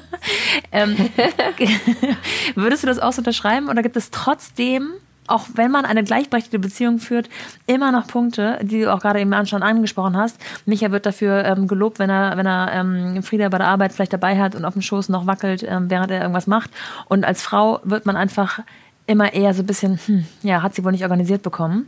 ähm, 0.73 0.97
würdest 2.55 2.83
du 2.83 2.87
das 2.87 2.99
auch 2.99 3.13
so 3.13 3.19
unterschreiben 3.19 3.69
oder 3.69 3.83
gibt 3.83 3.97
es 3.97 4.11
trotzdem 4.11 4.93
auch 5.29 5.47
wenn 5.55 5.71
man 5.71 5.85
eine 5.85 6.05
gleichberechtigte 6.05 6.59
Beziehung 6.59 6.99
führt, 6.99 7.29
immer 7.67 7.93
noch 7.93 8.07
Punkte, 8.07 8.59
die 8.63 8.83
du 8.83 8.93
auch 8.93 9.01
gerade 9.01 9.21
eben 9.21 9.47
schon 9.47 9.63
angesprochen 9.63 10.17
hast. 10.17 10.39
Micha 10.67 10.91
wird 10.91 11.07
dafür 11.07 11.45
ähm, 11.45 11.69
gelobt, 11.69 11.99
wenn 11.99 12.11
er, 12.11 12.37
wenn 12.37 12.47
er 12.47 12.73
ähm, 12.73 13.23
Frieda 13.23 13.49
bei 13.49 13.59
der 13.59 13.69
Arbeit 13.69 13.93
vielleicht 13.93 14.13
dabei 14.13 14.39
hat 14.39 14.55
und 14.55 14.65
auf 14.65 14.73
dem 14.73 14.83
Schoß 14.83 15.09
noch 15.09 15.27
wackelt, 15.27 15.65
ähm, 15.67 15.89
während 15.89 16.11
er 16.11 16.21
irgendwas 16.21 16.47
macht. 16.47 16.71
Und 17.09 17.25
als 17.25 17.41
Frau 17.43 17.81
wird 17.85 18.05
man 18.05 18.17
einfach 18.17 18.61
immer 19.07 19.33
eher 19.33 19.55
so 19.55 19.63
ein 19.63 19.67
bisschen, 19.67 19.99
hm, 20.07 20.27
ja, 20.43 20.63
hat 20.63 20.75
sie 20.75 20.85
wohl 20.85 20.93
nicht 20.93 21.05
organisiert 21.05 21.43
bekommen. 21.43 21.87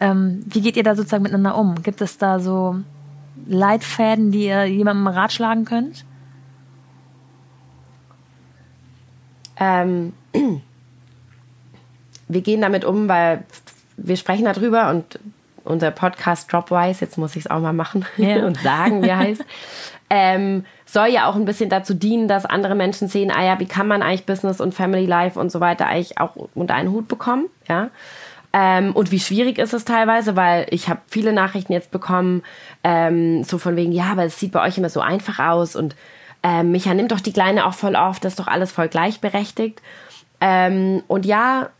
Ähm, 0.00 0.42
wie 0.46 0.60
geht 0.60 0.76
ihr 0.76 0.82
da 0.82 0.94
sozusagen 0.94 1.22
miteinander 1.22 1.56
um? 1.56 1.82
Gibt 1.82 2.00
es 2.00 2.18
da 2.18 2.40
so 2.40 2.76
Leitfäden, 3.46 4.32
die 4.32 4.46
ihr 4.46 4.64
jemandem 4.66 5.06
ratschlagen 5.06 5.64
könnt? 5.64 6.04
Ähm 9.56 10.12
wir 12.32 12.40
gehen 12.40 12.60
damit 12.60 12.84
um, 12.84 13.08
weil 13.08 13.44
wir 13.96 14.16
sprechen 14.16 14.44
darüber 14.44 14.90
und 14.90 15.18
unser 15.64 15.90
Podcast 15.90 16.52
Dropwise, 16.52 17.02
jetzt 17.02 17.18
muss 17.18 17.36
ich 17.36 17.44
es 17.44 17.50
auch 17.50 17.60
mal 17.60 17.72
machen 17.72 18.04
yeah. 18.18 18.44
und 18.46 18.58
sagen, 18.58 19.02
wie 19.02 19.08
er 19.08 19.18
heißt, 19.18 19.44
ähm, 20.10 20.64
soll 20.86 21.08
ja 21.08 21.26
auch 21.26 21.36
ein 21.36 21.44
bisschen 21.44 21.70
dazu 21.70 21.94
dienen, 21.94 22.28
dass 22.28 22.44
andere 22.44 22.74
Menschen 22.74 23.08
sehen, 23.08 23.30
ah 23.30 23.44
ja, 23.44 23.60
wie 23.60 23.66
kann 23.66 23.86
man 23.86 24.02
eigentlich 24.02 24.26
Business 24.26 24.60
und 24.60 24.74
Family 24.74 25.06
Life 25.06 25.38
und 25.38 25.52
so 25.52 25.60
weiter 25.60 25.86
eigentlich 25.86 26.18
auch 26.18 26.36
unter 26.54 26.74
einen 26.74 26.90
Hut 26.90 27.08
bekommen, 27.08 27.46
ja. 27.68 27.90
Ähm, 28.54 28.94
und 28.94 29.10
wie 29.10 29.20
schwierig 29.20 29.58
ist 29.58 29.72
es 29.72 29.86
teilweise, 29.86 30.36
weil 30.36 30.66
ich 30.68 30.90
habe 30.90 31.00
viele 31.06 31.32
Nachrichten 31.32 31.72
jetzt 31.72 31.90
bekommen, 31.90 32.42
ähm, 32.84 33.44
so 33.44 33.58
von 33.58 33.76
wegen, 33.76 33.92
ja, 33.92 34.06
aber 34.12 34.24
es 34.24 34.38
sieht 34.38 34.52
bei 34.52 34.62
euch 34.66 34.78
immer 34.78 34.88
so 34.90 35.00
einfach 35.00 35.38
aus 35.38 35.76
und 35.76 35.94
ähm, 36.42 36.72
Micha 36.72 36.92
nimmt 36.94 37.12
doch 37.12 37.20
die 37.20 37.32
Kleine 37.32 37.66
auch 37.66 37.74
voll 37.74 37.94
auf, 37.96 38.18
das 38.18 38.32
ist 38.32 38.40
doch 38.40 38.48
alles 38.48 38.72
voll 38.72 38.88
gleichberechtigt. 38.88 39.80
Ähm, 40.40 41.02
und 41.06 41.24
ja, 41.24 41.70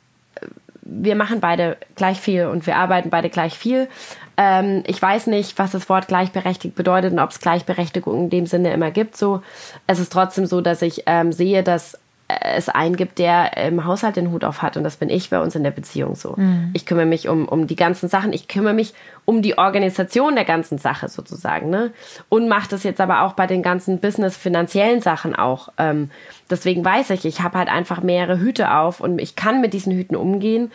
wir 0.83 1.17
machen 1.17 1.41
beide 1.41 1.77
gleich 1.97 2.21
viel 2.21 2.47
und 2.47 2.67
wir 2.67 2.77
arbeiten 2.77 3.11
beide 3.11 3.29
gleich 3.29 3.59
viel. 3.59 3.89
Ähm, 4.37 4.85
ich 4.87 5.01
weiß 5.01 5.27
nicht, 5.27 5.59
was 5.59 5.73
das 5.73 5.89
Wort 5.89 6.09
gleichberechtigt 6.09 6.75
bedeutet 6.75 7.13
und 7.13 7.19
ob 7.19 7.31
es 7.31 7.41
Gleichberechtigung 7.41 8.25
in 8.25 8.31
dem 8.31 8.47
Sinne 8.47 8.73
immer 8.73 8.91
gibt. 8.91 9.17
So, 9.17 9.43
es 9.87 9.99
ist 9.99 10.13
trotzdem 10.13 10.47
so, 10.47 10.61
dass 10.61 10.83
ich 10.83 11.03
ähm, 11.07 11.33
sehe, 11.33 11.63
dass 11.63 11.99
es 12.41 12.69
einen 12.69 12.97
gibt, 12.97 13.19
der 13.19 13.57
im 13.57 13.85
Haushalt 13.85 14.17
den 14.17 14.31
Hut 14.31 14.45
auf 14.45 14.63
hat 14.63 14.77
und 14.77 14.85
das 14.85 14.97
bin 14.97 15.11
ich 15.11 15.31
bei 15.31 15.41
uns 15.41 15.55
in 15.55 15.63
der 15.63 15.71
Beziehung 15.71 16.15
so. 16.15 16.35
Mhm. 16.37 16.71
Ich 16.73 16.87
kümmere 16.87 17.07
mich 17.07 17.29
um, 17.29 17.49
um 17.49 17.67
die 17.67 17.77
ganzen 17.77 18.09
Sachen, 18.09 18.33
ich 18.33 18.49
kümmere 18.49 18.75
mich 18.75 18.95
um 19.25 19.43
die 19.43 19.59
Organisation 19.59 20.35
der 20.35 20.45
ganzen 20.45 20.79
Sache 20.79 21.09
sozusagen, 21.09 21.71
ne? 21.71 21.93
Und 22.29 22.49
mache 22.49 22.69
das 22.69 22.83
jetzt 22.83 23.01
aber 23.01 23.23
auch 23.23 23.35
bei 23.35 23.47
den 23.47 23.63
ganzen 23.63 24.01
Business-finanziellen 24.01 25.01
Sachen 25.01 25.37
auch. 25.37 25.69
Ähm, 25.79 26.11
deswegen 26.51 26.85
weiß 26.85 27.11
ich, 27.11 27.25
ich 27.25 27.41
habe 27.41 27.59
halt 27.59 27.69
einfach 27.69 28.03
mehrere 28.03 28.41
Hüte 28.41 28.75
auf 28.75 29.01
und 29.01 29.21
ich 29.21 29.37
kann 29.37 29.61
mit 29.61 29.75
diesen 29.75 29.93
Hüten 29.93 30.17
umgehen 30.17 30.73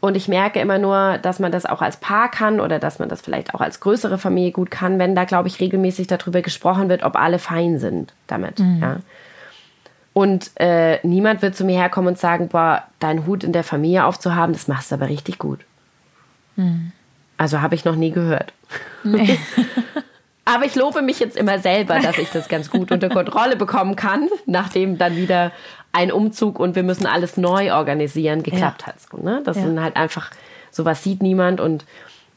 und 0.00 0.16
ich 0.16 0.28
merke 0.28 0.60
immer 0.60 0.78
nur, 0.78 1.18
dass 1.18 1.38
man 1.38 1.52
das 1.52 1.66
auch 1.66 1.82
als 1.82 1.98
Paar 1.98 2.30
kann 2.30 2.58
oder 2.58 2.78
dass 2.78 2.98
man 2.98 3.10
das 3.10 3.20
vielleicht 3.20 3.54
auch 3.54 3.60
als 3.60 3.80
größere 3.80 4.16
Familie 4.16 4.52
gut 4.52 4.70
kann, 4.70 4.98
wenn 4.98 5.14
da, 5.14 5.24
glaube 5.24 5.48
ich, 5.48 5.60
regelmäßig 5.60 6.06
darüber 6.06 6.40
gesprochen 6.40 6.88
wird, 6.88 7.02
ob 7.02 7.16
alle 7.16 7.38
fein 7.38 7.78
sind 7.78 8.14
damit, 8.26 8.58
mhm. 8.58 8.78
ja. 8.80 8.96
Und 10.12 10.50
äh, 10.56 10.98
niemand 11.06 11.40
wird 11.42 11.54
zu 11.54 11.64
mir 11.64 11.78
herkommen 11.78 12.08
und 12.08 12.18
sagen, 12.18 12.48
boah, 12.48 12.82
deinen 12.98 13.26
Hut 13.26 13.44
in 13.44 13.52
der 13.52 13.64
Familie 13.64 14.04
aufzuhaben, 14.04 14.52
das 14.52 14.66
machst 14.66 14.90
du 14.90 14.96
aber 14.96 15.08
richtig 15.08 15.38
gut. 15.38 15.60
Mhm. 16.56 16.92
Also 17.36 17.62
habe 17.62 17.74
ich 17.74 17.84
noch 17.84 17.96
nie 17.96 18.10
gehört. 18.10 18.52
Nee. 19.04 19.38
aber 20.44 20.64
ich 20.64 20.74
lobe 20.74 21.00
mich 21.00 21.20
jetzt 21.20 21.36
immer 21.36 21.58
selber, 21.58 22.00
dass 22.00 22.18
ich 22.18 22.30
das 22.30 22.48
ganz 22.48 22.70
gut 22.70 22.90
unter 22.90 23.08
Kontrolle 23.08 23.56
bekommen 23.56 23.96
kann, 23.96 24.28
nachdem 24.46 24.98
dann 24.98 25.16
wieder 25.16 25.52
ein 25.92 26.12
Umzug 26.12 26.58
und 26.58 26.76
wir 26.76 26.82
müssen 26.82 27.06
alles 27.06 27.36
neu 27.36 27.72
organisieren 27.72 28.42
geklappt 28.42 28.82
ja. 28.82 28.88
hat. 28.88 28.96
So, 29.00 29.16
ne? 29.16 29.42
Das 29.44 29.56
ja. 29.56 29.62
sind 29.62 29.80
halt 29.80 29.96
einfach, 29.96 30.30
sowas 30.70 31.02
sieht 31.02 31.22
niemand 31.22 31.60
und 31.60 31.84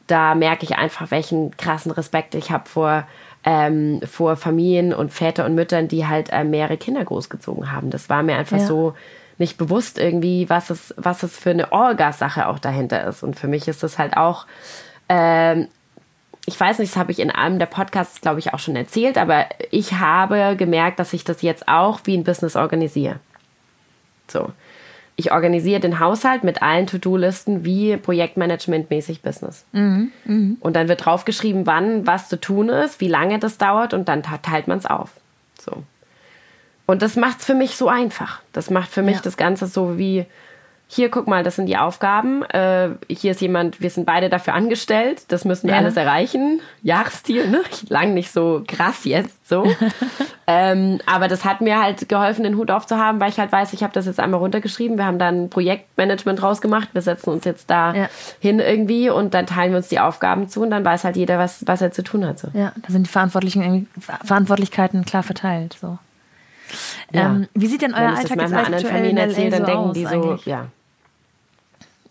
da 0.07 0.35
merke 0.35 0.63
ich 0.63 0.75
einfach, 0.75 1.11
welchen 1.11 1.55
krassen 1.57 1.91
Respekt 1.91 2.35
ich 2.35 2.51
habe 2.51 2.67
vor 2.67 3.07
ähm, 3.43 4.01
vor 4.09 4.35
Familien 4.35 4.93
und 4.93 5.11
Väter 5.11 5.45
und 5.45 5.55
Müttern, 5.55 5.87
die 5.87 6.07
halt 6.07 6.29
äh, 6.31 6.43
mehrere 6.43 6.77
Kinder 6.77 7.03
großgezogen 7.03 7.71
haben. 7.71 7.89
Das 7.89 8.09
war 8.09 8.23
mir 8.23 8.35
einfach 8.35 8.59
ja. 8.59 8.65
so 8.65 8.93
nicht 9.37 9.57
bewusst 9.57 9.97
irgendwie, 9.97 10.49
was 10.49 10.69
es, 10.69 10.93
was 10.97 11.23
es 11.23 11.37
für 11.37 11.49
eine 11.49 11.71
Orgasache 11.71 12.47
auch 12.47 12.59
dahinter 12.59 13.05
ist. 13.05 13.23
Und 13.23 13.37
für 13.37 13.47
mich 13.47 13.67
ist 13.67 13.83
das 13.83 13.97
halt 13.97 14.15
auch, 14.15 14.45
ähm, 15.09 15.67
ich 16.45 16.59
weiß 16.59 16.79
nicht, 16.79 16.93
das 16.93 16.99
habe 16.99 17.11
ich 17.11 17.19
in 17.19 17.31
einem 17.31 17.59
der 17.59 17.65
Podcasts, 17.65 18.21
glaube 18.21 18.39
ich, 18.39 18.53
auch 18.53 18.59
schon 18.59 18.75
erzählt, 18.75 19.17
aber 19.17 19.45
ich 19.71 19.93
habe 19.93 20.55
gemerkt, 20.57 20.99
dass 20.99 21.13
ich 21.13 21.23
das 21.23 21.41
jetzt 21.41 21.67
auch 21.67 22.01
wie 22.03 22.17
ein 22.17 22.23
Business 22.23 22.55
organisiere. 22.55 23.19
So 24.27 24.51
ich 25.15 25.31
organisiere 25.31 25.79
den 25.79 25.99
Haushalt 25.99 26.43
mit 26.43 26.61
allen 26.61 26.87
To-Do-Listen 26.87 27.63
wie 27.63 27.95
Projektmanagement-mäßig 27.95 29.21
Business. 29.21 29.65
Mhm, 29.71 30.11
mh. 30.25 30.55
Und 30.59 30.75
dann 30.75 30.87
wird 30.87 31.05
draufgeschrieben, 31.05 31.67
wann 31.67 32.07
was 32.07 32.29
zu 32.29 32.39
tun 32.39 32.69
ist, 32.69 32.99
wie 32.99 33.07
lange 33.07 33.37
das 33.37 33.57
dauert 33.57 33.93
und 33.93 34.07
dann 34.07 34.23
teilt 34.23 34.67
man 34.67 34.79
es 34.79 34.85
auf. 34.85 35.11
So. 35.59 35.83
Und 36.85 37.01
das 37.01 37.15
macht 37.15 37.39
es 37.39 37.45
für 37.45 37.53
mich 37.53 37.77
so 37.77 37.87
einfach. 37.87 38.41
Das 38.53 38.69
macht 38.69 38.89
für 38.89 39.03
mich 39.03 39.17
ja. 39.17 39.21
das 39.21 39.37
Ganze 39.37 39.67
so 39.67 39.97
wie, 39.97 40.25
hier, 40.87 41.09
guck 41.09 41.27
mal, 41.27 41.43
das 41.43 41.55
sind 41.55 41.65
die 41.65 41.77
Aufgaben. 41.77 42.43
Äh, 42.43 42.89
hier 43.09 43.31
ist 43.31 43.41
jemand, 43.41 43.81
wir 43.81 43.89
sind 43.89 44.05
beide 44.05 44.29
dafür 44.29 44.53
angestellt. 44.53 45.23
Das 45.29 45.43
müssen 45.43 45.67
wir 45.67 45.73
ja. 45.73 45.79
alles 45.79 45.97
erreichen. 45.97 46.61
Jahresstil, 46.83 47.49
ne? 47.49 47.61
Lang 47.89 48.13
nicht 48.13 48.31
so 48.31 48.63
krass 48.67 49.03
jetzt 49.05 49.47
so. 49.47 49.65
ähm, 50.47 50.99
aber 51.07 51.27
das 51.27 51.45
hat 51.45 51.61
mir 51.61 51.81
halt 51.81 52.07
geholfen, 52.09 52.43
den 52.43 52.57
Hut 52.57 52.69
aufzuhaben, 52.69 53.19
weil 53.19 53.29
ich 53.29 53.39
halt 53.39 53.51
weiß, 53.51 53.73
ich 53.73 53.81
habe 53.81 53.93
das 53.93 54.05
jetzt 54.05 54.19
einmal 54.19 54.39
runtergeschrieben. 54.39 54.97
Wir 54.97 55.05
haben 55.05 55.17
dann 55.17 55.49
Projektmanagement 55.49 56.43
rausgemacht. 56.43 56.93
Wir 56.93 57.01
setzen 57.01 57.31
uns 57.31 57.43
jetzt 57.45 57.71
da 57.71 57.95
ja. 57.95 58.09
hin 58.39 58.59
irgendwie 58.59 59.09
und 59.09 59.33
dann 59.33 59.47
teilen 59.47 59.71
wir 59.71 59.77
uns 59.77 59.87
die 59.87 59.99
Aufgaben 59.99 60.47
zu 60.47 60.61
und 60.61 60.69
dann 60.69 60.85
weiß 60.85 61.05
halt 61.05 61.15
jeder, 61.15 61.39
was, 61.39 61.65
was 61.65 61.81
er 61.81 61.91
zu 61.91 62.03
tun 62.03 62.23
hat. 62.25 62.37
So. 62.37 62.49
Ja, 62.53 62.71
da 62.75 62.91
sind 62.91 63.07
die 63.07 63.11
Verantwortlichen, 63.11 63.87
Verantwortlichkeiten 63.99 65.05
klar 65.05 65.23
verteilt. 65.23 65.75
So. 65.81 65.97
Ja. 67.11 67.25
Ähm, 67.25 67.47
wie 67.53 67.67
sieht 67.67 67.81
denn 67.81 67.93
euer 67.93 68.01
Wenn 68.01 68.13
ich 68.13 68.19
Alltag 68.19 68.39
das 68.39 68.51
manchmal 68.51 68.65
anderen 68.65 68.85
Familien 68.85 69.17
erzähle, 69.17 69.49
dann 69.51 69.59
so 69.59 69.65
denken 69.65 69.93
die 69.93 70.05
so, 70.05 70.09
eigentlich? 70.09 70.45
ja. 70.45 70.67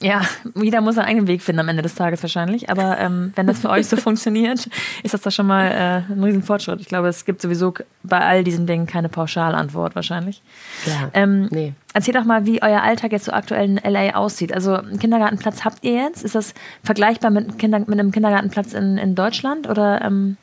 Ja, 0.03 0.23
jeder 0.61 0.81
muss 0.81 0.97
seinen 0.97 1.07
eigenen 1.07 1.27
Weg 1.29 1.43
finden 1.43 1.61
am 1.61 1.69
Ende 1.69 1.83
des 1.83 1.95
Tages 1.95 2.23
wahrscheinlich. 2.23 2.69
Aber 2.69 2.99
ähm, 2.99 3.33
wenn 3.37 3.47
das 3.47 3.61
für 3.61 3.71
euch 3.71 3.87
so 3.87 3.97
funktioniert, 3.99 4.69
ist 5.03 5.15
das 5.15 5.23
doch 5.23 5.31
schon 5.31 5.47
mal 5.47 5.71
äh, 5.71 6.13
ein 6.13 6.23
Riesenfortschritt. 6.23 6.81
Ich 6.81 6.89
glaube, 6.89 7.09
es 7.09 7.25
gibt 7.25 7.41
sowieso 7.41 7.73
bei 8.03 8.21
all 8.21 8.45
diesen 8.45 8.67
Dingen 8.67 8.87
keine 8.87 9.09
Pauschalantwort 9.09 9.95
wahrscheinlich. 9.95 10.43
Ja, 10.87 11.11
ähm, 11.15 11.49
nee. 11.51 11.73
Erzähl 11.95 12.15
doch 12.15 12.25
mal, 12.25 12.47
wie 12.47 12.63
euer 12.63 12.83
Alltag 12.83 13.13
jetzt 13.13 13.27
so 13.27 13.33
aktuell 13.33 13.65
in 13.65 13.93
LA 13.93 14.15
aussieht. 14.15 14.53
Also 14.53 14.75
einen 14.75 14.99
Kindergartenplatz 14.99 15.65
habt 15.65 15.85
ihr 15.85 15.95
jetzt? 15.95 16.25
Ist 16.25 16.35
das 16.35 16.55
vergleichbar 16.83 17.31
mit, 17.31 17.59
Kinder, 17.59 17.79
mit 17.79 17.93
einem 17.93 18.13
Kindergartenplatz 18.13 18.73
in, 18.73 18.99
in 18.99 19.15
Deutschland? 19.15 19.69
Oder 19.69 20.03
ähm, 20.03 20.37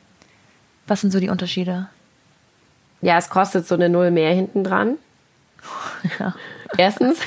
was 0.86 1.02
sind 1.02 1.12
so 1.12 1.20
die 1.20 1.28
Unterschiede? 1.28 1.88
Ja, 3.02 3.18
es 3.18 3.30
kostet 3.30 3.66
so 3.66 3.74
eine 3.74 3.88
Null 3.88 4.10
mehr 4.10 4.32
hinten 4.32 4.64
dran. 4.64 4.96
Ja. 6.18 6.34
Erstens. 6.76 7.20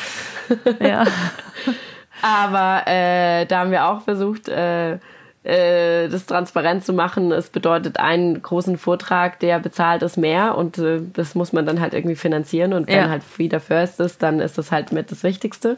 Ja. 0.80 1.06
Aber 2.22 2.88
äh, 2.88 3.46
da 3.46 3.60
haben 3.60 3.72
wir 3.72 3.86
auch 3.86 4.02
versucht, 4.02 4.50
äh, 4.50 4.98
äh, 5.44 6.08
das 6.08 6.26
transparent 6.26 6.86
zu 6.86 6.94
machen. 6.94 7.32
Es 7.32 7.50
bedeutet 7.50 8.00
einen 8.00 8.42
großen 8.42 8.78
Vortrag, 8.78 9.40
der 9.40 9.60
bezahlt 9.60 10.02
ist 10.04 10.18
mehr 10.18 10.58
und 10.58 10.78
äh, 10.78 11.02
das 11.14 11.36
muss 11.36 11.54
man 11.54 11.66
dann 11.66 11.82
halt 11.82 11.94
irgendwie 11.94 12.16
finanzieren. 12.16 12.74
Und 12.74 12.88
wenn 12.88 12.96
ja. 12.96 13.10
halt 13.10 13.24
Free 13.24 13.50
the 13.52 13.60
First 13.60 14.00
ist, 14.00 14.24
dann 14.24 14.40
ist 14.40 14.58
das 14.58 14.72
halt 14.72 14.92
mit 14.92 15.12
das 15.12 15.24
Wichtigste. 15.24 15.78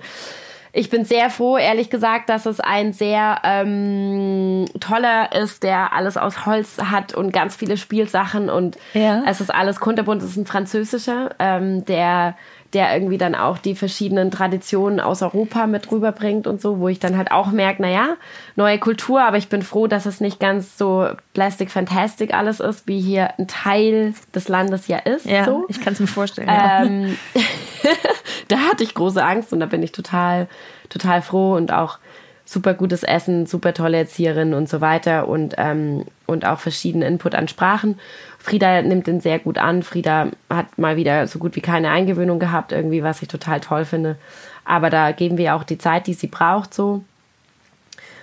Ich 0.78 0.90
bin 0.90 1.06
sehr 1.06 1.30
froh, 1.30 1.58
ehrlich 1.58 1.90
gesagt, 1.90 2.28
dass 2.28 2.46
es 2.46 2.60
ein 2.60 2.92
sehr 2.92 3.40
ähm, 3.46 4.66
toller 4.82 5.34
ist, 5.34 5.64
der 5.64 5.94
alles 5.94 6.18
aus 6.18 6.46
Holz 6.46 6.78
hat 6.92 7.14
und 7.14 7.32
ganz 7.32 7.56
viele 7.56 7.78
Spielsachen 7.78 8.50
und 8.50 8.78
ja. 8.94 9.24
es 9.26 9.40
ist 9.40 9.56
alles 9.56 9.80
kunterbunt. 9.80 10.22
Es 10.22 10.32
ist 10.32 10.36
ein 10.36 10.46
französischer, 10.46 11.34
ähm, 11.40 11.86
der 11.86 12.36
der 12.76 12.94
irgendwie 12.94 13.18
dann 13.18 13.36
auch 13.36 13.58
die 13.58 13.74
verschiedenen 13.74 14.32
Traditionen 14.32 15.00
aus 15.00 15.22
Europa 15.22 15.66
mit 15.66 15.90
rüberbringt 15.92 16.46
und 16.46 16.62
so, 16.62 16.80
wo 16.80 16.90
ich 16.90 17.00
dann 17.00 17.18
halt 17.18 17.32
auch 17.32 17.52
merke, 17.52 17.82
naja, 17.82 18.18
neue 18.58 18.78
Kultur, 18.80 19.24
aber 19.24 19.38
ich 19.38 19.48
bin 19.48 19.62
froh, 19.62 19.88
dass 19.88 20.06
es 20.06 20.20
nicht 20.20 20.42
ganz 20.42 20.78
so 20.78 21.08
Plastic 21.34 21.72
Fantastic 21.72 22.34
alles 22.34 22.60
ist, 22.60 22.86
wie 22.86 23.00
hier 23.00 23.40
ein 23.40 23.48
Teil 23.48 24.14
des 24.36 24.50
Landes 24.50 24.88
ja 24.88 24.98
ist. 24.98 25.26
Ja, 25.26 25.46
so. 25.46 25.66
ich 25.70 25.80
kann 25.80 25.94
es 25.94 26.02
mir 26.02 26.08
vorstellen. 26.08 26.50
Ähm, 26.52 27.18
ja. 27.34 27.42
da 28.50 28.58
hatte 28.58 28.84
ich 28.84 28.94
große 28.94 29.24
Angst 29.24 29.54
und 29.54 29.62
da 29.62 29.68
bin 29.68 29.82
ich 29.82 29.94
total, 29.94 30.50
total 30.90 31.22
froh 31.22 31.56
und 31.56 31.72
auch 31.72 32.00
super 32.44 32.74
gutes 32.74 33.04
Essen, 33.04 33.46
super 33.46 33.74
tolle 33.74 33.98
Erzieherin 33.98 34.54
und 34.54 34.70
so 34.70 34.82
weiter 34.82 35.30
und, 35.30 35.56
ähm, 35.58 36.04
und 36.28 36.46
auch 36.46 36.60
verschiedenen 36.60 37.08
Input 37.14 37.36
an 37.36 37.48
Sprachen. 37.48 37.98
Frieda 38.46 38.84
nimmt 38.84 39.08
den 39.08 39.22
sehr 39.22 39.39
gut 39.39 39.58
an. 39.58 39.82
Frieda 39.82 40.28
hat 40.52 40.78
mal 40.78 40.98
wieder 40.98 41.26
so 41.26 41.39
gut 41.39 41.56
wie 41.56 41.62
keine 41.62 41.89
Eingewöhnung 41.89 42.38
gehabt, 42.38 42.72
irgendwie, 42.72 43.02
was 43.02 43.24
ich 43.24 43.28
total 43.28 43.60
toll 43.60 43.86
finde. 43.86 44.18
Aber 44.64 44.91
da 44.91 45.14
geben 45.14 45.39
wir 45.39 45.56
auch 45.56 45.64
die 45.64 45.80
Zeit, 45.80 46.06
die 46.06 46.14
sie 46.14 46.28
braucht, 46.28 46.72
so. 46.72 47.04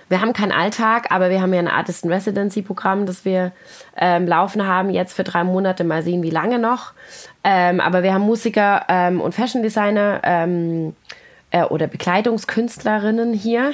Wir 0.07 0.21
haben 0.21 0.31
keinen 0.31 0.53
Alltag, 0.53 1.07
aber 1.09 1.29
wir 1.29 1.41
haben 1.41 1.53
ja 1.53 1.59
ein 1.59 1.67
Artist 1.67 2.05
in 2.05 2.11
Residency 2.11 2.61
Programm, 2.61 3.05
das 3.05 3.25
wir 3.25 3.51
ähm, 3.97 4.25
laufen 4.25 4.65
haben, 4.65 4.91
jetzt 4.91 5.13
für 5.13 5.25
drei 5.25 5.43
Monate. 5.43 5.83
Mal 5.83 6.03
sehen, 6.03 6.23
wie 6.23 6.29
lange 6.29 6.57
noch. 6.57 6.93
Ähm, 7.43 7.81
aber 7.81 8.01
wir 8.03 8.13
haben 8.13 8.21
Musiker 8.21 8.85
ähm, 8.87 9.19
und 9.19 9.35
Fashion 9.35 9.61
Designer 9.61 10.21
ähm, 10.23 10.95
äh, 11.53 11.63
oder 11.63 11.87
Bekleidungskünstlerinnen 11.87 13.31
hier. 13.31 13.71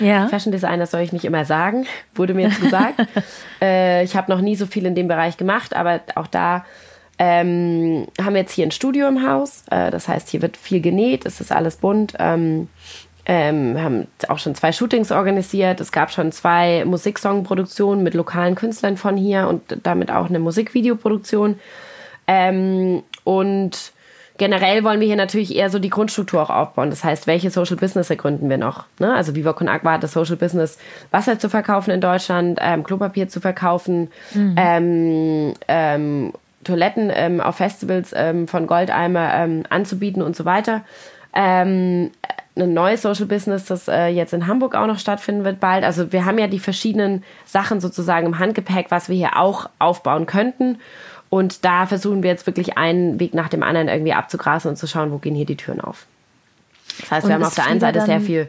Ja. 0.00 0.28
Fashion 0.28 0.52
Designer 0.52 0.86
soll 0.86 1.00
ich 1.00 1.12
nicht 1.12 1.24
immer 1.24 1.46
sagen, 1.46 1.86
wurde 2.14 2.34
mir 2.34 2.48
jetzt 2.48 2.60
gesagt. 2.60 3.00
äh, 3.62 4.04
ich 4.04 4.16
habe 4.16 4.30
noch 4.30 4.42
nie 4.42 4.56
so 4.56 4.66
viel 4.66 4.84
in 4.84 4.94
dem 4.94 5.08
Bereich 5.08 5.38
gemacht, 5.38 5.74
aber 5.74 6.00
auch 6.16 6.26
da 6.26 6.66
ähm, 7.18 8.08
haben 8.20 8.34
wir 8.34 8.40
jetzt 8.40 8.52
hier 8.52 8.66
ein 8.66 8.72
Studio 8.72 9.06
im 9.06 9.26
Haus. 9.26 9.62
Äh, 9.70 9.92
das 9.92 10.08
heißt, 10.08 10.28
hier 10.28 10.42
wird 10.42 10.56
viel 10.56 10.80
genäht, 10.80 11.24
es 11.24 11.40
ist 11.40 11.52
alles 11.52 11.76
bunt. 11.76 12.14
Ähm, 12.18 12.68
ähm, 13.24 13.80
haben 13.80 14.08
auch 14.26 14.40
schon 14.40 14.56
zwei 14.56 14.72
Shootings 14.72 15.12
organisiert. 15.12 15.80
Es 15.80 15.92
gab 15.92 16.10
schon 16.10 16.32
zwei 16.32 16.84
Musiksongproduktionen 16.84 18.02
mit 18.02 18.14
lokalen 18.14 18.56
Künstlern 18.56 18.96
von 18.96 19.16
hier 19.16 19.46
und 19.46 19.78
damit 19.84 20.10
auch 20.10 20.28
eine 20.28 20.40
Musikvideoproduktion. 20.40 21.60
Ähm, 22.26 23.04
und 23.22 23.92
generell 24.38 24.84
wollen 24.84 25.00
wir 25.00 25.06
hier 25.06 25.16
natürlich 25.16 25.54
eher 25.54 25.70
so 25.70 25.78
die 25.78 25.90
Grundstruktur 25.90 26.42
auch 26.42 26.50
aufbauen. 26.50 26.90
Das 26.90 27.04
heißt, 27.04 27.26
welche 27.26 27.50
Social 27.50 27.76
Business 27.76 28.08
gründen 28.08 28.48
wir 28.48 28.58
noch? 28.58 28.84
Ne? 28.98 29.14
Also 29.14 29.34
Viva 29.34 29.52
Con 29.52 29.68
Agua 29.68 29.92
hat 29.92 30.02
das 30.02 30.12
Social 30.12 30.36
Business, 30.36 30.78
Wasser 31.10 31.38
zu 31.38 31.48
verkaufen 31.48 31.90
in 31.90 32.00
Deutschland, 32.00 32.58
ähm, 32.60 32.84
Klopapier 32.84 33.28
zu 33.28 33.40
verkaufen, 33.40 34.10
mhm. 34.34 34.54
ähm, 34.56 35.54
ähm, 35.68 36.32
Toiletten 36.64 37.10
ähm, 37.12 37.40
auf 37.40 37.56
Festivals 37.56 38.12
ähm, 38.16 38.46
von 38.46 38.66
Goldeimer 38.66 39.34
ähm, 39.34 39.64
anzubieten 39.68 40.22
und 40.22 40.36
so 40.36 40.44
weiter. 40.44 40.82
ein 41.34 42.10
neues 42.54 43.02
Social 43.02 43.24
Business, 43.26 43.64
das 43.64 43.88
äh, 43.88 44.08
jetzt 44.08 44.34
in 44.34 44.46
Hamburg 44.46 44.74
auch 44.74 44.86
noch 44.86 44.98
stattfinden 44.98 45.44
wird 45.44 45.58
bald. 45.60 45.82
Also 45.84 46.12
wir 46.12 46.26
haben 46.26 46.38
ja 46.38 46.46
die 46.46 46.58
verschiedenen 46.58 47.24
Sachen 47.46 47.80
sozusagen 47.80 48.26
im 48.26 48.38
Handgepäck, 48.38 48.90
was 48.90 49.08
wir 49.08 49.16
hier 49.16 49.38
auch 49.38 49.70
aufbauen 49.78 50.26
könnten. 50.26 50.78
Und 51.32 51.64
da 51.64 51.86
versuchen 51.86 52.22
wir 52.22 52.28
jetzt 52.28 52.46
wirklich 52.46 52.76
einen 52.76 53.18
Weg 53.18 53.32
nach 53.32 53.48
dem 53.48 53.62
anderen 53.62 53.88
irgendwie 53.88 54.12
abzugrasen 54.12 54.68
und 54.68 54.76
zu 54.76 54.86
schauen, 54.86 55.12
wo 55.12 55.16
gehen 55.16 55.34
hier 55.34 55.46
die 55.46 55.56
Türen 55.56 55.80
auf. 55.80 56.04
Das 57.00 57.10
heißt, 57.10 57.24
und 57.24 57.30
wir 57.30 57.34
haben 57.36 57.44
auf 57.44 57.54
der 57.54 57.64
einen 57.64 57.80
Seite 57.80 58.02
sehr 58.02 58.20
viel 58.20 58.48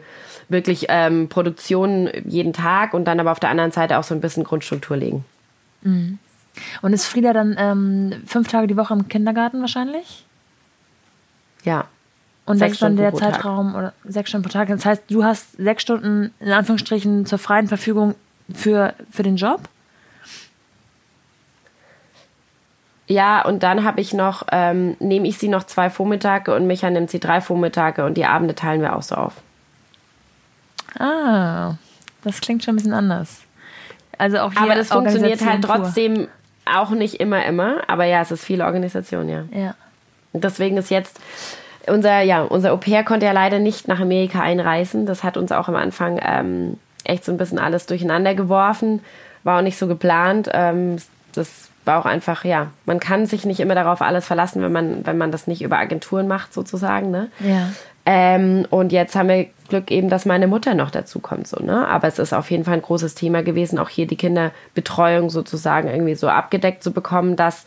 wirklich 0.50 0.84
ähm, 0.90 1.30
Produktion 1.30 2.10
jeden 2.26 2.52
Tag 2.52 2.92
und 2.92 3.06
dann 3.06 3.18
aber 3.18 3.32
auf 3.32 3.40
der 3.40 3.48
anderen 3.48 3.70
Seite 3.70 3.96
auch 3.96 4.04
so 4.04 4.14
ein 4.14 4.20
bisschen 4.20 4.44
Grundstruktur 4.44 4.98
legen. 4.98 5.24
Mhm. 5.80 6.18
Und 6.82 6.92
ist 6.92 7.06
Frieda 7.06 7.32
dann 7.32 7.56
ähm, 7.58 8.22
fünf 8.26 8.48
Tage 8.48 8.66
die 8.66 8.76
Woche 8.76 8.92
im 8.92 9.08
Kindergarten 9.08 9.62
wahrscheinlich? 9.62 10.26
Ja. 11.62 11.86
Und 12.44 12.58
sechs 12.58 12.76
Stunden 12.76 12.98
der 12.98 13.14
Zeitraum 13.14 13.74
oder 13.76 13.94
sechs 14.04 14.28
Stunden 14.28 14.46
pro 14.46 14.52
Tag. 14.52 14.68
Das 14.68 14.84
heißt, 14.84 15.04
du 15.08 15.24
hast 15.24 15.56
sechs 15.56 15.80
Stunden 15.80 16.34
in 16.38 16.52
Anführungsstrichen 16.52 17.24
zur 17.24 17.38
freien 17.38 17.66
Verfügung 17.66 18.14
für, 18.54 18.92
für 19.10 19.22
den 19.22 19.36
Job? 19.36 19.70
Ja, 23.06 23.44
und 23.44 23.62
dann 23.62 23.84
habe 23.84 24.00
ich 24.00 24.14
noch, 24.14 24.44
ähm, 24.50 24.96
nehme 24.98 25.28
ich 25.28 25.38
sie 25.38 25.48
noch 25.48 25.64
zwei 25.64 25.90
Vormittage 25.90 26.54
und 26.54 26.66
Micha 26.66 26.88
nimmt 26.88 27.10
sie 27.10 27.20
drei 27.20 27.40
Vormittage 27.40 28.04
und 28.04 28.16
die 28.16 28.24
Abende 28.24 28.54
teilen 28.54 28.80
wir 28.80 28.96
auch 28.96 29.02
so 29.02 29.14
auf. 29.14 29.34
Ah, 30.98 31.74
das 32.22 32.40
klingt 32.40 32.64
schon 32.64 32.74
ein 32.74 32.76
bisschen 32.76 32.94
anders. 32.94 33.42
Also 34.16 34.38
auch 34.38 34.52
hier 34.52 34.62
Aber 34.62 34.74
das 34.74 34.88
funktioniert 34.88 35.44
halt 35.44 35.64
trotzdem 35.64 36.28
auch 36.64 36.90
nicht 36.90 37.16
immer, 37.16 37.44
immer. 37.44 37.82
Aber 37.88 38.04
ja, 38.04 38.22
es 38.22 38.30
ist 38.30 38.44
viel 38.44 38.62
Organisation, 38.62 39.28
ja. 39.28 39.44
Ja. 39.52 39.74
Und 40.32 40.44
deswegen 40.44 40.76
ist 40.76 40.90
jetzt 40.90 41.20
unser, 41.86 42.22
ja, 42.22 42.42
unser 42.42 42.72
Au 42.72 42.76
pair 42.76 43.04
konnte 43.04 43.26
ja 43.26 43.32
leider 43.32 43.58
nicht 43.58 43.88
nach 43.88 44.00
Amerika 44.00 44.40
einreisen. 44.40 45.04
Das 45.04 45.22
hat 45.22 45.36
uns 45.36 45.52
auch 45.52 45.68
am 45.68 45.76
Anfang 45.76 46.20
ähm, 46.24 46.78
echt 47.04 47.24
so 47.24 47.32
ein 47.32 47.38
bisschen 47.38 47.58
alles 47.58 47.86
durcheinander 47.86 48.34
geworfen. 48.34 49.00
War 49.42 49.58
auch 49.58 49.62
nicht 49.62 49.76
so 49.76 49.86
geplant. 49.86 50.48
Ähm, 50.52 50.96
das 51.34 51.68
war 51.84 52.00
auch 52.00 52.06
einfach, 52.06 52.44
ja, 52.44 52.70
man 52.86 53.00
kann 53.00 53.26
sich 53.26 53.44
nicht 53.44 53.60
immer 53.60 53.74
darauf 53.74 54.02
alles 54.02 54.26
verlassen, 54.26 54.62
wenn 54.62 54.72
man, 54.72 55.06
wenn 55.06 55.18
man 55.18 55.32
das 55.32 55.46
nicht 55.46 55.62
über 55.62 55.78
Agenturen 55.78 56.28
macht, 56.28 56.54
sozusagen, 56.54 57.10
ne? 57.10 57.28
Ja. 57.40 57.68
Ähm, 58.06 58.66
und 58.68 58.92
jetzt 58.92 59.16
haben 59.16 59.28
wir 59.28 59.46
Glück 59.68 59.90
eben, 59.90 60.10
dass 60.10 60.26
meine 60.26 60.46
Mutter 60.46 60.74
noch 60.74 60.90
dazu 60.90 61.20
kommt, 61.20 61.46
so, 61.48 61.62
ne? 61.62 61.86
Aber 61.88 62.08
es 62.08 62.18
ist 62.18 62.32
auf 62.32 62.50
jeden 62.50 62.64
Fall 62.64 62.74
ein 62.74 62.82
großes 62.82 63.14
Thema 63.14 63.42
gewesen, 63.42 63.78
auch 63.78 63.88
hier 63.88 64.06
die 64.06 64.16
Kinderbetreuung 64.16 65.30
sozusagen 65.30 65.88
irgendwie 65.88 66.14
so 66.14 66.28
abgedeckt 66.28 66.82
zu 66.82 66.92
bekommen, 66.92 67.36
dass 67.36 67.64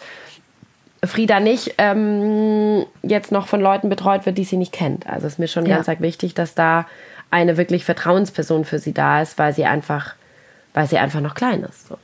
Frieda 1.04 1.40
nicht 1.40 1.76
ähm, 1.78 2.86
jetzt 3.04 3.32
noch 3.32 3.48
von 3.48 3.62
Leuten 3.62 3.90
betreut 3.90 4.26
wird, 4.26 4.38
die 4.38 4.44
sie 4.44 4.58
nicht 4.58 4.74
kennt. 4.74 5.08
Also 5.08 5.28
ist 5.28 5.40
mir 5.40 5.48
schon 5.48 5.66
ja. 5.66 5.76
ganz 5.76 5.90
arg 5.90 6.02
wichtig, 6.02 6.34
dass 6.34 6.56
da 6.56 6.86
eine 7.30 7.58
wirklich 7.58 7.86
Vertrauensperson 7.86 8.66
für 8.66 8.80
sie 8.80 8.94
da 8.94 9.22
ist, 9.22 9.38
weil 9.38 9.54
sie 9.54 9.66
einfach, 9.66 10.16
weil 10.74 10.88
sie 10.88 10.98
einfach 10.98 11.22
noch 11.22 11.36
klein 11.36 11.64
ist. 11.64 11.88
So. 11.88 11.98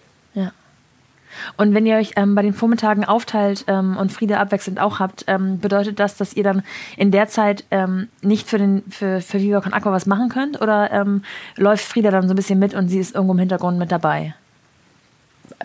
Und 1.57 1.73
wenn 1.73 1.86
ihr 1.86 1.97
euch 1.97 2.13
ähm, 2.15 2.36
bei 2.36 2.41
den 2.41 2.53
Vormittagen 2.53 3.05
aufteilt 3.05 3.65
ähm, 3.67 3.97
und 3.97 4.11
Frieda 4.11 4.39
abwechselnd 4.39 4.79
auch 4.79 4.99
habt, 4.99 5.25
ähm, 5.27 5.59
bedeutet 5.59 5.99
das, 5.99 6.17
dass 6.17 6.36
ihr 6.36 6.43
dann 6.43 6.63
in 6.97 7.11
der 7.11 7.27
Zeit 7.27 7.65
ähm, 7.71 8.09
nicht 8.21 8.49
für, 8.49 8.57
den, 8.57 8.84
für, 8.89 9.21
für 9.21 9.39
Viva 9.39 9.61
Con 9.61 9.73
Aqua 9.73 9.91
was 9.91 10.05
machen 10.05 10.29
könnt? 10.29 10.61
Oder 10.61 10.91
ähm, 10.91 11.23
läuft 11.55 11.86
Frieda 11.86 12.11
dann 12.11 12.27
so 12.27 12.34
ein 12.34 12.38
bisschen 12.38 12.59
mit 12.59 12.73
und 12.73 12.89
sie 12.89 12.99
ist 12.99 13.15
irgendwo 13.15 13.34
im 13.34 13.39
Hintergrund 13.39 13.77
mit 13.77 13.91
dabei? 13.91 14.36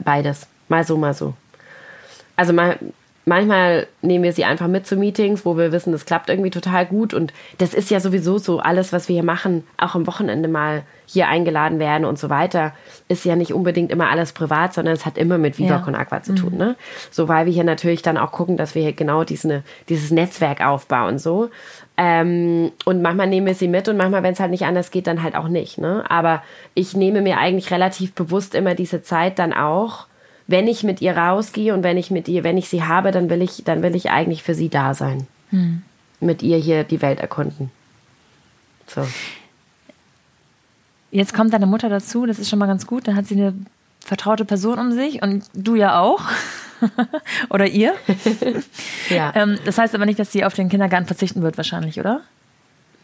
Beides. 0.05 0.47
Mal 0.69 0.85
so, 0.85 0.97
mal 0.97 1.15
so. 1.15 1.35
Also 2.37 2.53
mal, 2.53 2.79
manchmal 3.29 3.87
nehmen 4.03 4.25
wir 4.25 4.33
sie 4.33 4.45
einfach 4.45 4.67
mit 4.67 4.87
zu 4.87 4.97
Meetings, 4.97 5.45
wo 5.45 5.57
wir 5.57 5.71
wissen, 5.71 5.93
das 5.93 6.07
klappt 6.07 6.29
irgendwie 6.29 6.51
total 6.51 6.87
gut. 6.87 7.15
Und 7.15 7.33
das 7.59 7.75
ist 7.75 7.91
ja 7.91 8.01
sowieso 8.01 8.39
so, 8.39 8.59
alles, 8.59 8.93
was 8.93 9.09
wir 9.09 9.15
hier 9.15 9.25
machen, 9.25 9.65
auch 9.77 9.95
am 9.95 10.07
Wochenende 10.07 10.49
mal 10.49 10.83
hier 11.07 11.29
eingeladen 11.29 11.79
werden 11.79 12.05
und 12.05 12.19
so 12.19 12.29
weiter, 12.29 12.73
ist 13.09 13.25
ja 13.25 13.37
nicht 13.37 13.55
unbedingt 13.55 13.91
immer 13.91 14.11
alles 14.11 14.33
privat, 14.33 14.75
sondern 14.75 14.95
es 14.95 15.07
hat 15.07 15.17
immer 15.17 15.39
mit 15.39 15.59
Viva 15.59 15.77
ja. 15.77 15.79
Con 15.79 15.95
Aqua 15.95 16.23
zu 16.23 16.35
tun. 16.35 16.53
Mhm. 16.53 16.59
Ne? 16.59 16.77
So, 17.11 17.29
weil 17.29 17.47
wir 17.47 17.53
hier 17.53 17.65
natürlich 17.65 18.03
dann 18.03 18.19
auch 18.19 18.33
gucken, 18.33 18.57
dass 18.57 18.75
wir 18.75 18.83
hier 18.83 18.93
genau 18.93 19.25
diese, 19.25 19.63
dieses 19.89 20.11
Netzwerk 20.11 20.65
aufbauen. 20.65 21.19
So. 21.19 21.51
Ähm, 21.97 22.73
und 22.85 23.03
manchmal 23.03 23.27
nehmen 23.27 23.47
wir 23.47 23.55
sie 23.55 23.69
mit 23.69 23.89
und 23.89 23.97
manchmal, 23.97 24.23
wenn 24.23 24.33
es 24.33 24.41
halt 24.41 24.51
nicht 24.51 24.65
anders 24.65 24.91
geht, 24.91 25.07
dann 25.07 25.23
halt 25.23 25.35
auch 25.35 25.49
nicht. 25.49 25.79
Ne? 25.79 26.05
Aber 26.09 26.43
ich 26.75 26.95
nehme 26.95 27.23
mir 27.23 27.39
eigentlich 27.39 27.71
relativ 27.71 28.15
bewusst 28.15 28.55
immer 28.55 28.75
diese 28.75 29.03
Zeit 29.03 29.39
dann 29.39 29.53
auch, 29.53 30.07
wenn 30.49 30.67
ich 30.67 30.83
mit 30.83 31.01
ihr 31.03 31.17
rausgehe 31.17 31.75
und 31.75 31.85
wenn 31.85 31.99
ich 31.99 32.11
mit 32.11 32.27
ihr, 32.27 32.43
wenn 32.43 32.57
ich 32.57 32.69
sie 32.69 32.83
habe, 32.83 33.13
dann 33.13 33.31
will 33.31 33.43
ich, 33.43 33.63
dann 33.65 33.83
will 33.83 33.95
ich 33.95 34.11
eigentlich 34.11 34.43
für 34.43 34.55
sie 34.55 34.71
da 34.71 34.95
sein. 34.95 35.27
Hm. 35.51 35.83
Mit 36.21 36.43
ihr 36.43 36.57
hier 36.57 36.85
die 36.85 37.03
Welt 37.03 37.21
erkunden. 37.21 37.71
So. 38.87 39.07
Jetzt 41.11 41.35
kommt 41.35 41.53
deine 41.53 41.67
Mutter 41.67 41.91
dazu, 41.91 42.25
das 42.25 42.39
ist 42.39 42.49
schon 42.49 42.59
mal 42.59 42.67
ganz 42.67 42.87
gut. 42.87 43.07
Dann 43.07 43.15
hat 43.15 43.27
sie 43.27 43.35
eine 43.35 43.55
vertraute 44.01 44.47
Person 44.47 44.79
um 44.79 44.93
sich 44.93 45.23
und 45.23 45.45
du 45.53 45.75
ja 45.75 46.01
auch. 46.01 46.23
oder 47.51 47.67
ihr. 47.67 47.93
ja. 49.11 49.33
Ähm, 49.37 49.59
das 49.67 49.77
heißt 49.77 49.95
aber 49.95 50.07
nicht, 50.07 50.19
dass 50.19 50.33
sie 50.33 50.47
auf 50.47 50.55
den 50.55 50.71
Kindergarten 50.71 51.07
verzichten 51.07 51.43
wird, 51.43 51.59
wahrscheinlich, 51.59 52.01
oder? 52.01 52.23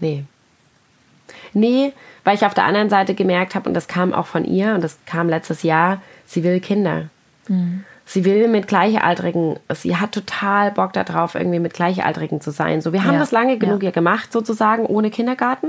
Nee. 0.01 0.25
Nee, 1.53 1.93
weil 2.25 2.37
ich 2.37 2.47
auf 2.47 2.55
der 2.55 2.65
anderen 2.65 2.89
Seite 2.89 3.15
gemerkt 3.15 3.55
habe, 3.55 3.69
und 3.69 3.75
das 3.75 3.87
kam 3.87 4.15
auch 4.15 4.27
von 4.27 4.45
ihr, 4.45 4.75
und 4.75 4.83
das 4.83 4.99
kam 5.05 5.29
letztes 5.29 5.63
Jahr, 5.63 6.01
sie 6.27 6.43
will 6.43 6.61
Kinder. 6.61 7.11
Mhm. 7.49 7.85
sie 8.07 8.25
will 8.25 8.49
mit 8.49 8.69
Gleichaltrigen, 8.69 9.59
sie 9.73 9.97
hat 9.97 10.13
total 10.13 10.71
Bock 10.71 10.93
darauf, 10.93 11.35
irgendwie 11.35 11.59
mit 11.59 11.75
Gleichaltrigen 11.75 12.41
zu 12.41 12.51
sein. 12.51 12.81
So, 12.81 12.93
wir 12.93 13.05
haben 13.05 13.15
ja, 13.15 13.21
das 13.21 13.33
lange 13.33 13.59
genug 13.59 13.83
ja. 13.83 13.91
gemacht, 13.91 14.33
sozusagen, 14.33 14.87
ohne 14.87 15.11
Kindergarten. 15.11 15.69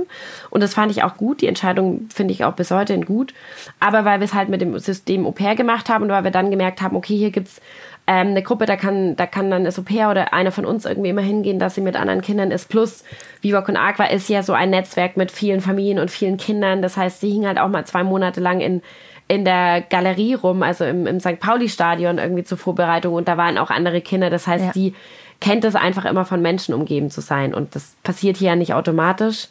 Und 0.50 0.62
das 0.62 0.74
fand 0.74 0.92
ich 0.92 1.04
auch 1.04 1.18
gut. 1.18 1.42
Die 1.42 1.48
Entscheidung 1.48 2.08
finde 2.14 2.34
ich 2.34 2.44
auch 2.44 2.54
bis 2.54 2.72
heute 2.72 3.00
gut. 3.00 3.34
Aber 3.80 4.06
weil 4.06 4.20
wir 4.20 4.26
es 4.26 4.34
halt 4.34 4.50
mit 4.50 4.62
dem 4.62 4.78
System 4.80 5.26
Au 5.26 5.32
pair 5.32 5.56
gemacht 5.56 5.90
haben 5.90 6.04
und 6.04 6.10
weil 6.10 6.24
wir 6.24 6.32
dann 6.32 6.52
gemerkt 6.52 6.82
haben, 6.82 6.96
okay, 6.96 7.16
hier 7.16 7.32
gibt's 7.32 7.62
ähm, 8.08 8.28
eine 8.30 8.44
Gruppe, 8.44 8.66
da 8.66 8.76
kann, 8.76 9.16
da 9.16 9.26
kann 9.26 9.50
dann 9.50 9.64
das 9.64 9.80
Au 9.80 9.82
pair 9.82 10.12
oder 10.12 10.34
einer 10.34 10.52
von 10.52 10.66
uns 10.66 10.86
irgendwie 10.86 11.10
immer 11.10 11.22
hingehen, 11.22 11.58
dass 11.58 11.76
sie 11.76 11.82
mit 11.82 11.96
anderen 11.96 12.22
Kindern 12.22 12.52
ist. 12.52 12.70
Plus, 12.70 13.04
Viva 13.42 13.62
Con 13.62 13.78
Aqua 13.78 14.06
ist 14.06 14.30
ja 14.30 14.44
so 14.44 14.54
ein 14.54 14.70
Netzwerk 14.70 15.18
mit 15.18 15.32
vielen 15.32 15.62
Familien 15.62 16.00
und 16.00 16.12
vielen 16.12 16.38
Kindern. 16.38 16.82
Das 16.82 16.98
heißt, 16.98 17.20
sie 17.20 17.32
hing 17.32 17.48
halt 17.48 17.60
auch 17.60 17.70
mal 17.70 17.86
zwei 17.86 18.04
Monate 18.04 18.42
lang 18.42 18.60
in 18.60 18.82
in 19.28 19.46
der 19.46 19.82
Galerie 19.82 20.36
rum, 20.36 20.62
also 20.64 20.86
im, 20.86 21.08
im 21.08 21.20
St. 21.20 21.40
Pauli-Stadion 21.40 22.18
irgendwie 22.18 22.44
zur 22.44 22.58
Vorbereitung 22.58 23.14
und 23.14 23.28
da 23.28 23.38
waren 23.38 23.58
auch 23.58 23.72
andere 23.72 24.02
Kinder. 24.02 24.30
Das 24.30 24.48
heißt, 24.48 24.66
ja. 24.66 24.72
die 24.72 24.94
kennt 25.40 25.66
es 25.66 25.76
einfach 25.76 26.06
immer 26.06 26.26
von 26.26 26.42
Menschen 26.42 26.74
umgeben 26.74 27.10
zu 27.10 27.22
sein 27.22 27.54
und 27.54 27.76
das 27.76 27.96
passiert 28.04 28.38
hier 28.38 28.50
ja 28.50 28.56
nicht 28.56 28.74
automatisch. 28.74 29.48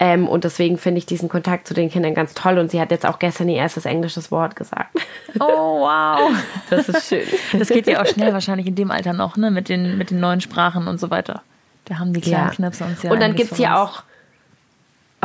Ähm, 0.00 0.28
und 0.28 0.44
deswegen 0.44 0.78
finde 0.78 0.98
ich 0.98 1.06
diesen 1.06 1.28
Kontakt 1.28 1.66
zu 1.66 1.74
den 1.74 1.90
Kindern 1.90 2.14
ganz 2.14 2.32
toll. 2.32 2.58
Und 2.58 2.70
sie 2.70 2.80
hat 2.80 2.92
jetzt 2.92 3.04
auch 3.04 3.18
gestern 3.18 3.48
ihr 3.48 3.56
erstes 3.56 3.84
englisches 3.84 4.30
Wort 4.30 4.54
gesagt. 4.54 4.96
Oh, 5.40 5.80
wow. 5.80 6.30
Das 6.70 6.88
ist 6.88 7.08
schön. 7.08 7.26
Das 7.58 7.68
geht 7.68 7.88
ja 7.88 8.00
auch 8.00 8.06
schnell 8.06 8.32
wahrscheinlich 8.32 8.68
in 8.68 8.76
dem 8.76 8.92
Alter 8.92 9.12
noch, 9.12 9.36
ne? 9.36 9.50
Mit 9.50 9.68
den, 9.68 9.98
mit 9.98 10.10
den 10.10 10.20
neuen 10.20 10.40
Sprachen 10.40 10.86
und 10.86 11.00
so 11.00 11.10
weiter. 11.10 11.42
Da 11.86 11.98
haben 11.98 12.12
die 12.12 12.20
kleinen 12.20 12.46
ja. 12.46 12.54
Knöpfe 12.54 12.84
uns 12.84 13.02
ja. 13.02 13.10
Und 13.10 13.20
dann 13.20 13.34
gibt 13.34 13.50
es 13.50 13.58
hier 13.58 13.76
auch 13.76 14.04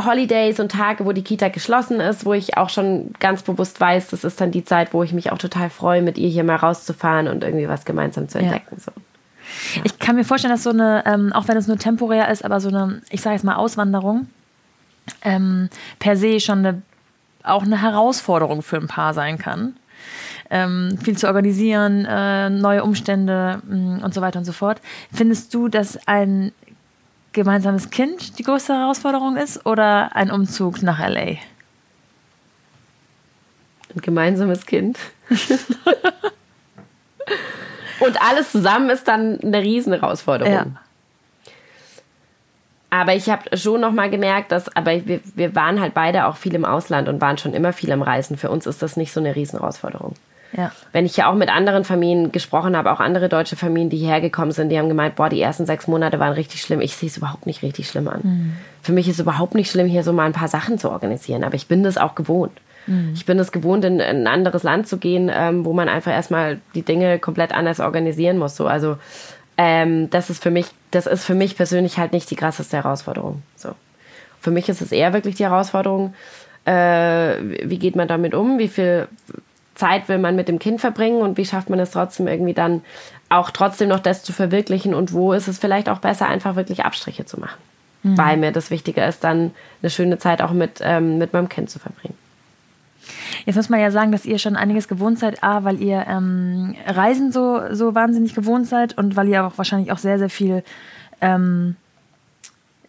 Holidays 0.02 0.60
und 0.60 0.72
Tage, 0.72 1.06
wo 1.06 1.12
die 1.12 1.24
Kita 1.24 1.50
geschlossen 1.50 2.00
ist, 2.00 2.26
wo 2.26 2.34
ich 2.34 2.58
auch 2.58 2.70
schon 2.70 3.14
ganz 3.20 3.44
bewusst 3.44 3.80
weiß, 3.80 4.08
das 4.08 4.24
ist 4.24 4.42
dann 4.42 4.52
die 4.52 4.64
Zeit, 4.64 4.94
wo 4.94 5.04
ich 5.04 5.14
mich 5.14 5.32
auch 5.32 5.38
total 5.38 5.70
freue, 5.70 6.02
mit 6.02 6.18
ihr 6.18 6.30
hier 6.30 6.44
mal 6.44 6.56
rauszufahren 6.56 7.28
und 7.28 7.44
irgendwie 7.44 7.68
was 7.68 7.86
gemeinsam 7.86 8.28
zu 8.28 8.40
entdecken. 8.40 8.78
Ja. 8.78 8.80
So. 8.80 8.92
Ja. 9.76 9.82
Ich 9.84 10.00
kann 10.00 10.16
mir 10.16 10.24
vorstellen, 10.24 10.54
dass 10.54 10.64
so 10.64 10.72
eine, 10.72 11.04
ähm, 11.06 11.32
auch 11.34 11.48
wenn 11.48 11.58
es 11.58 11.68
nur 11.68 11.78
temporär 11.78 12.30
ist, 12.30 12.44
aber 12.44 12.60
so 12.60 12.70
eine, 12.70 13.02
ich 13.12 13.22
sage 13.22 13.36
jetzt 13.36 13.44
mal 13.44 13.56
Auswanderung, 13.56 14.28
ähm, 15.22 15.70
per 16.00 16.18
se 16.18 16.40
schon 16.40 16.60
eine, 16.60 16.82
auch 17.44 17.64
eine 17.64 17.82
Herausforderung 17.82 18.64
für 18.64 18.78
ein 18.78 18.88
Paar 18.88 19.14
sein 19.14 19.38
kann. 19.38 19.76
Ähm, 20.50 20.98
viel 21.04 21.18
zu 21.18 21.28
organisieren, 21.28 22.06
äh, 22.06 22.50
neue 22.50 22.84
Umstände 22.84 23.62
mh, 23.68 23.76
mm, 23.76 24.04
und 24.04 24.14
so 24.14 24.22
weiter 24.22 24.40
und 24.40 24.46
so 24.46 24.52
fort. 24.52 24.82
Findest 25.12 25.54
du, 25.54 25.68
dass 25.68 26.08
ein 26.08 26.52
gemeinsames 27.34 27.90
Kind 27.90 28.40
die 28.40 28.44
größte 28.44 28.74
Herausforderung 28.74 29.36
ist 29.38 29.66
oder 29.66 30.16
ein 30.16 30.32
Umzug 30.32 30.82
nach 30.82 31.00
LA? 31.00 31.38
Ein 33.96 34.02
gemeinsames 34.02 34.66
Kind. 34.66 34.98
Und 38.00 38.22
alles 38.22 38.52
zusammen 38.52 38.90
ist 38.90 39.08
dann 39.08 39.40
eine 39.42 39.62
Riesenherausforderung. 39.62 40.54
Ja. 40.54 40.66
Aber 42.90 43.16
ich 43.16 43.30
habe 43.30 43.58
schon 43.58 43.82
noch 43.82 43.92
mal 43.92 44.10
gemerkt, 44.10 44.52
dass, 44.52 44.76
aber 44.76 45.06
wir, 45.08 45.20
wir 45.36 45.56
waren 45.56 45.80
halt 45.80 45.94
beide 45.94 46.28
auch 46.28 46.36
viel 46.36 46.54
im 46.54 46.66
Ausland 46.66 47.10
und 47.10 47.22
waren 47.22 47.38
schon 47.38 47.54
immer 47.54 47.74
viel 47.74 47.92
am 47.92 48.04
Reisen. 48.04 48.38
Für 48.38 48.52
uns 48.52 48.68
ist 48.68 48.82
das 48.84 48.98
nicht 48.98 49.12
so 49.12 49.20
eine 49.20 49.36
Riesenherausforderung. 49.36 50.14
Ja. 50.56 50.72
Wenn 50.92 51.06
ich 51.06 51.18
ja 51.18 51.30
auch 51.30 51.36
mit 51.36 51.50
anderen 51.50 51.84
Familien 51.84 52.32
gesprochen 52.32 52.78
habe, 52.78 52.92
auch 52.92 53.00
andere 53.00 53.30
deutsche 53.30 53.56
Familien, 53.56 53.90
die 53.90 53.98
hierher 53.98 54.22
gekommen 54.22 54.52
sind, 54.52 54.70
die 54.70 54.78
haben 54.78 54.88
gemeint, 54.88 55.16
boah, 55.16 55.30
die 55.30 55.42
ersten 55.42 55.66
sechs 55.66 55.88
Monate 55.88 56.20
waren 56.20 56.34
richtig 56.34 56.62
schlimm. 56.62 56.82
Ich 56.82 56.96
sehe 56.96 57.10
es 57.10 57.18
überhaupt 57.18 57.46
nicht 57.46 57.64
richtig 57.64 57.90
schlimm 57.90 58.08
an. 58.08 58.22
Mhm. 58.24 58.54
Für 58.82 58.92
mich 58.92 59.08
ist 59.08 59.16
es 59.16 59.22
überhaupt 59.22 59.56
nicht 59.56 59.72
schlimm, 59.72 59.88
hier 59.88 60.04
so 60.04 60.14
mal 60.14 60.26
ein 60.26 60.34
paar 60.34 60.48
Sachen 60.48 60.78
zu 60.78 60.92
organisieren. 60.92 61.44
Aber 61.44 61.56
ich 61.56 61.68
bin 61.68 61.84
das 61.84 61.98
auch 61.98 62.16
gewohnt. 62.16 62.60
Mhm. 62.88 63.12
Ich 63.16 63.26
bin 63.26 63.40
es 63.40 63.52
gewohnt, 63.52 63.84
in, 63.86 64.00
in, 64.00 64.02
ein 64.02 64.28
anderes 64.28 64.64
Land 64.64 64.88
zu 64.88 64.98
gehen, 64.98 65.32
ähm, 65.34 65.66
wo 65.66 65.74
man 65.74 65.90
einfach 65.90 66.12
erstmal 66.12 66.60
die 66.76 66.84
Dinge 66.84 67.20
komplett 67.20 67.52
anders 67.52 67.80
organisieren 67.80 68.38
muss. 68.38 68.56
So, 68.56 68.68
also 68.68 68.98
ähm, 69.58 70.10
das 70.10 70.30
ist 70.30 70.42
für 70.42 70.52
mich, 70.52 70.68
das 70.92 71.08
ist 71.08 71.24
für 71.24 71.36
mich 71.36 71.56
persönlich 71.56 71.98
halt 71.98 72.14
nicht 72.14 72.30
die 72.30 72.36
krasseste 72.36 72.78
Herausforderung. 72.78 73.42
So. 73.56 73.70
Für 74.42 74.52
mich 74.52 74.68
ist 74.70 74.82
es 74.82 74.92
eher 74.92 75.14
wirklich 75.14 75.36
die 75.36 75.46
Herausforderung, 75.46 76.14
äh, 76.66 77.36
wie 77.64 77.78
geht 77.78 77.96
man 77.96 78.08
damit 78.08 78.34
um? 78.34 78.58
Wie 78.58 78.68
viel 78.68 79.08
Zeit 79.76 80.08
will 80.08 80.20
man 80.20 80.36
mit 80.36 80.48
dem 80.48 80.60
Kind 80.60 80.82
verbringen 80.82 81.22
und 81.22 81.38
wie 81.38 81.46
schafft 81.46 81.70
man 81.70 81.80
es 81.80 81.92
trotzdem 81.92 82.28
irgendwie 82.28 82.54
dann 82.54 82.82
auch 83.30 83.50
trotzdem 83.50 83.90
noch 83.90 84.00
das 84.00 84.24
zu 84.24 84.32
verwirklichen 84.32 84.94
und 84.94 85.14
wo 85.14 85.34
ist 85.34 85.48
es 85.48 85.58
vielleicht 85.58 85.90
auch 85.90 86.00
besser, 86.00 86.28
einfach 86.28 86.56
wirklich 86.56 86.86
Abstriche 86.86 87.26
zu 87.26 87.40
machen. 87.40 87.60
Mhm. 88.04 88.18
Weil 88.18 88.38
mir 88.38 88.52
das 88.52 88.70
Wichtige 88.70 89.04
ist, 89.04 89.24
dann 89.24 89.52
eine 89.82 89.90
schöne 89.90 90.20
Zeit 90.20 90.42
auch 90.42 90.52
mit, 90.52 90.80
ähm, 90.82 91.18
mit 91.18 91.34
meinem 91.34 91.50
Kind 91.50 91.70
zu 91.70 91.80
verbringen. 91.80 92.16
Jetzt 93.46 93.56
muss 93.56 93.70
man 93.70 93.80
ja 93.80 93.92
sagen, 93.92 94.12
dass 94.12 94.26
ihr 94.26 94.38
schon 94.40 94.56
einiges 94.56 94.88
gewohnt 94.88 95.20
seid, 95.20 95.44
A, 95.44 95.64
weil 95.64 95.82
ihr 95.82 96.06
ähm, 96.08 96.76
Reisen 96.88 97.32
so, 97.32 97.62
so 97.72 97.96
wahnsinnig 97.96 98.36
gewohnt 98.36 98.68
seid 98.68 98.98
und 98.98 99.16
weil 99.16 99.28
ihr 99.28 99.46
auch 99.46 99.58
wahrscheinlich 99.58 99.92
auch 99.92 99.98
sehr, 99.98 100.20
sehr 100.20 100.30
viel 100.30 100.64
ähm, 101.20 101.76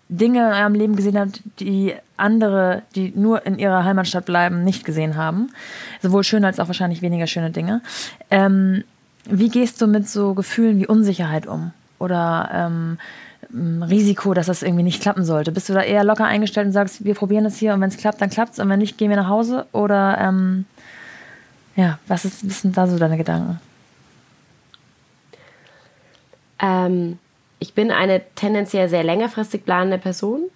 Dinge 0.08 0.48
in 0.48 0.54
eurem 0.54 0.74
Leben 0.74 0.96
gesehen 0.96 1.18
habt, 1.18 1.40
die 1.60 1.94
andere, 2.16 2.82
die 2.94 3.12
nur 3.16 3.46
in 3.46 3.58
ihrer 3.58 3.84
Heimatstadt 3.84 4.26
bleiben, 4.26 4.64
nicht 4.64 4.84
gesehen 4.84 5.16
haben. 5.16 5.50
Sowohl 6.02 6.24
schöne 6.24 6.46
als 6.46 6.60
auch 6.60 6.68
wahrscheinlich 6.68 7.02
weniger 7.02 7.26
schöne 7.26 7.50
Dinge. 7.50 7.80
Ähm, 8.30 8.84
wie 9.24 9.48
gehst 9.48 9.80
du 9.80 9.86
mit 9.86 10.08
so 10.08 10.34
Gefühlen 10.34 10.78
wie 10.78 10.86
Unsicherheit 10.86 11.46
um? 11.46 11.72
Oder 11.98 12.50
ähm, 12.52 12.98
Risiko, 13.82 14.34
dass 14.34 14.46
das 14.46 14.62
irgendwie 14.62 14.82
nicht 14.82 15.00
klappen 15.00 15.24
sollte? 15.24 15.52
Bist 15.52 15.68
du 15.68 15.72
da 15.72 15.80
eher 15.80 16.04
locker 16.04 16.26
eingestellt 16.26 16.66
und 16.66 16.72
sagst, 16.72 17.04
wir 17.04 17.14
probieren 17.14 17.44
das 17.44 17.56
hier 17.56 17.72
und 17.72 17.80
wenn 17.80 17.88
es 17.88 17.96
klappt, 17.96 18.20
dann 18.20 18.30
klappt 18.30 18.54
es 18.54 18.58
und 18.58 18.68
wenn 18.68 18.78
nicht, 18.78 18.98
gehen 18.98 19.10
wir 19.10 19.16
nach 19.16 19.28
Hause? 19.28 19.66
Oder 19.72 20.18
ähm, 20.20 20.66
ja, 21.76 21.98
was, 22.06 22.24
ist, 22.24 22.46
was 22.46 22.60
sind 22.60 22.76
da 22.76 22.86
so 22.86 22.98
deine 22.98 23.16
Gedanken? 23.16 23.60
Ähm, 26.60 27.18
ich 27.64 27.72
bin 27.72 27.90
eine 27.90 28.20
tendenziell 28.34 28.90
sehr 28.90 29.02
längerfristig 29.02 29.64
planende 29.64 29.96
Person. 29.96 30.50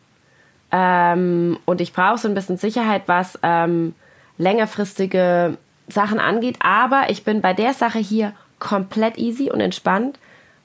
Ähm, 0.71 1.59
und 1.65 1.81
ich 1.81 1.95
brauche 1.95 2.19
so 2.19 2.29
ein 2.29 2.35
bisschen 2.35 2.59
Sicherheit, 2.59 3.05
was 3.07 3.39
ähm, 3.43 3.95
längerfristige 4.37 5.57
Sachen 5.89 6.21
angeht. 6.21 6.59
Aber 6.61 7.07
ich 7.09 7.25
bin 7.25 7.41
bei 7.41 7.55
der 7.55 7.73
Sache 7.73 7.99
hier 7.99 8.35
komplett 8.59 9.17
easy 9.17 9.51
und 9.51 9.61
entspannt, 9.63 10.19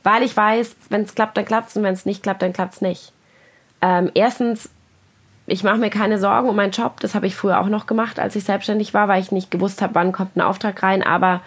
weil 0.04 0.22
ich 0.22 0.36
weiß, 0.36 0.76
wenn 0.90 1.04
es 1.04 1.16
klappt, 1.16 1.38
dann 1.38 1.46
klappt 1.46 1.70
es 1.70 1.78
und 1.78 1.84
wenn 1.84 1.94
es 1.94 2.06
nicht 2.06 2.24
klappt, 2.24 2.42
dann 2.42 2.52
klappt 2.52 2.74
es 2.74 2.82
nicht. 2.82 3.14
Ähm, 3.82 4.12
erstens, 4.14 4.70
ich 5.48 5.64
mache 5.64 5.78
mir 5.78 5.92
keine 5.92 6.20
Sorgen 6.20 6.50
um 6.50 6.58
meinen 6.58 6.72
Job. 6.72 7.00
Das 7.00 7.16
habe 7.16 7.28
ich 7.28 7.38
früher 7.38 7.62
auch 7.62 7.70
noch 7.70 7.86
gemacht, 7.86 8.20
als 8.20 8.36
ich 8.36 8.44
selbstständig 8.44 8.94
war, 8.94 9.08
weil 9.08 9.22
ich 9.22 9.32
nicht 9.32 9.50
gewusst 9.50 9.82
habe, 9.82 9.96
wann 9.96 10.12
kommt 10.12 10.36
ein 10.36 10.42
Auftrag 10.42 10.84
rein. 10.84 11.04
Aber 11.04 11.40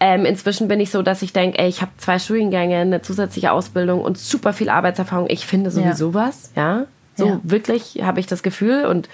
ähm, 0.00 0.24
inzwischen 0.24 0.68
bin 0.68 0.80
ich 0.80 0.90
so, 0.90 1.02
dass 1.02 1.22
ich 1.22 1.32
denke, 1.32 1.58
ey, 1.58 1.68
ich 1.68 1.82
habe 1.82 1.90
zwei 1.96 2.18
Studiengänge, 2.18 2.76
eine 2.76 3.02
zusätzliche 3.02 3.52
Ausbildung 3.52 4.00
und 4.00 4.16
super 4.16 4.52
viel 4.52 4.68
Arbeitserfahrung. 4.68 5.26
Ich 5.28 5.46
finde 5.46 5.70
sowieso 5.70 6.08
ja. 6.08 6.14
was, 6.14 6.52
ja. 6.54 6.84
So 7.16 7.26
ja. 7.26 7.40
wirklich 7.42 8.00
habe 8.02 8.20
ich 8.20 8.26
das 8.26 8.44
Gefühl 8.44 8.86
und 8.86 9.08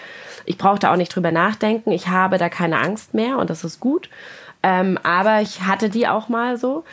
ich 0.44 0.58
brauche 0.58 0.78
da 0.78 0.92
auch 0.92 0.96
nicht 0.96 1.14
drüber 1.14 1.32
nachdenken. 1.32 1.90
Ich 1.90 2.08
habe 2.08 2.36
da 2.36 2.50
keine 2.50 2.78
Angst 2.78 3.14
mehr 3.14 3.38
und 3.38 3.48
das 3.48 3.64
ist 3.64 3.80
gut. 3.80 4.10
Ähm, 4.62 4.98
aber 5.02 5.40
ich 5.40 5.62
hatte 5.62 5.88
die 5.88 6.06
auch 6.06 6.28
mal 6.28 6.58
so. 6.58 6.84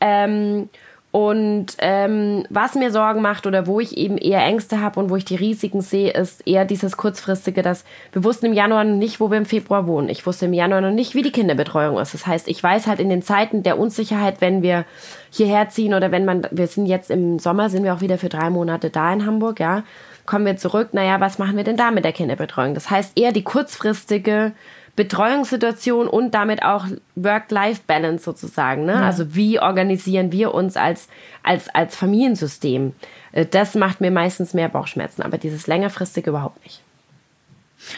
Ähm, 0.00 0.68
und 1.12 1.66
ähm, 1.78 2.44
was 2.50 2.76
mir 2.76 2.92
Sorgen 2.92 3.20
macht 3.20 3.44
oder 3.44 3.66
wo 3.66 3.80
ich 3.80 3.96
eben 3.96 4.16
eher 4.16 4.44
Ängste 4.44 4.80
habe 4.80 5.00
und 5.00 5.10
wo 5.10 5.16
ich 5.16 5.24
die 5.24 5.34
Risiken 5.34 5.80
sehe, 5.80 6.12
ist 6.12 6.46
eher 6.46 6.64
dieses 6.64 6.96
kurzfristige, 6.96 7.62
dass 7.62 7.84
wir 8.12 8.22
wussten 8.22 8.46
im 8.46 8.52
Januar 8.52 8.84
noch 8.84 8.96
nicht, 8.96 9.18
wo 9.18 9.28
wir 9.28 9.38
im 9.38 9.44
Februar 9.44 9.88
wohnen. 9.88 10.08
Ich 10.08 10.24
wusste 10.24 10.46
im 10.46 10.52
Januar 10.52 10.80
noch 10.80 10.92
nicht, 10.92 11.16
wie 11.16 11.22
die 11.22 11.32
Kinderbetreuung 11.32 11.98
ist. 11.98 12.14
Das 12.14 12.28
heißt, 12.28 12.46
ich 12.46 12.62
weiß 12.62 12.86
halt 12.86 13.00
in 13.00 13.08
den 13.08 13.22
Zeiten 13.22 13.64
der 13.64 13.76
Unsicherheit, 13.76 14.40
wenn 14.40 14.62
wir 14.62 14.84
hierher 15.30 15.68
ziehen 15.68 15.94
oder 15.94 16.12
wenn 16.12 16.24
man, 16.24 16.46
wir 16.52 16.68
sind 16.68 16.86
jetzt 16.86 17.10
im 17.10 17.40
Sommer, 17.40 17.70
sind 17.70 17.82
wir 17.82 17.92
auch 17.92 18.02
wieder 18.02 18.18
für 18.18 18.28
drei 18.28 18.48
Monate 18.48 18.90
da 18.90 19.12
in 19.12 19.26
Hamburg, 19.26 19.58
ja, 19.58 19.82
kommen 20.26 20.46
wir 20.46 20.58
zurück, 20.58 20.90
naja, 20.92 21.18
was 21.18 21.40
machen 21.40 21.56
wir 21.56 21.64
denn 21.64 21.76
da 21.76 21.90
mit 21.90 22.04
der 22.04 22.12
Kinderbetreuung? 22.12 22.74
Das 22.74 22.88
heißt 22.88 23.18
eher 23.18 23.32
die 23.32 23.42
kurzfristige 23.42 24.52
Betreuungssituation 24.96 26.08
und 26.08 26.34
damit 26.34 26.62
auch 26.62 26.86
Work-Life-Balance 27.14 28.24
sozusagen. 28.24 28.84
Ne? 28.84 28.92
Ja. 28.92 29.06
Also 29.06 29.34
wie 29.34 29.60
organisieren 29.60 30.32
wir 30.32 30.54
uns 30.54 30.76
als, 30.76 31.08
als, 31.42 31.68
als 31.74 31.96
Familiensystem? 31.96 32.92
Äh, 33.32 33.46
das 33.46 33.74
macht 33.74 34.00
mir 34.00 34.10
meistens 34.10 34.54
mehr 34.54 34.68
Bauchschmerzen, 34.68 35.22
aber 35.22 35.38
dieses 35.38 35.66
längerfristige 35.66 36.30
überhaupt 36.30 36.62
nicht. 36.64 36.82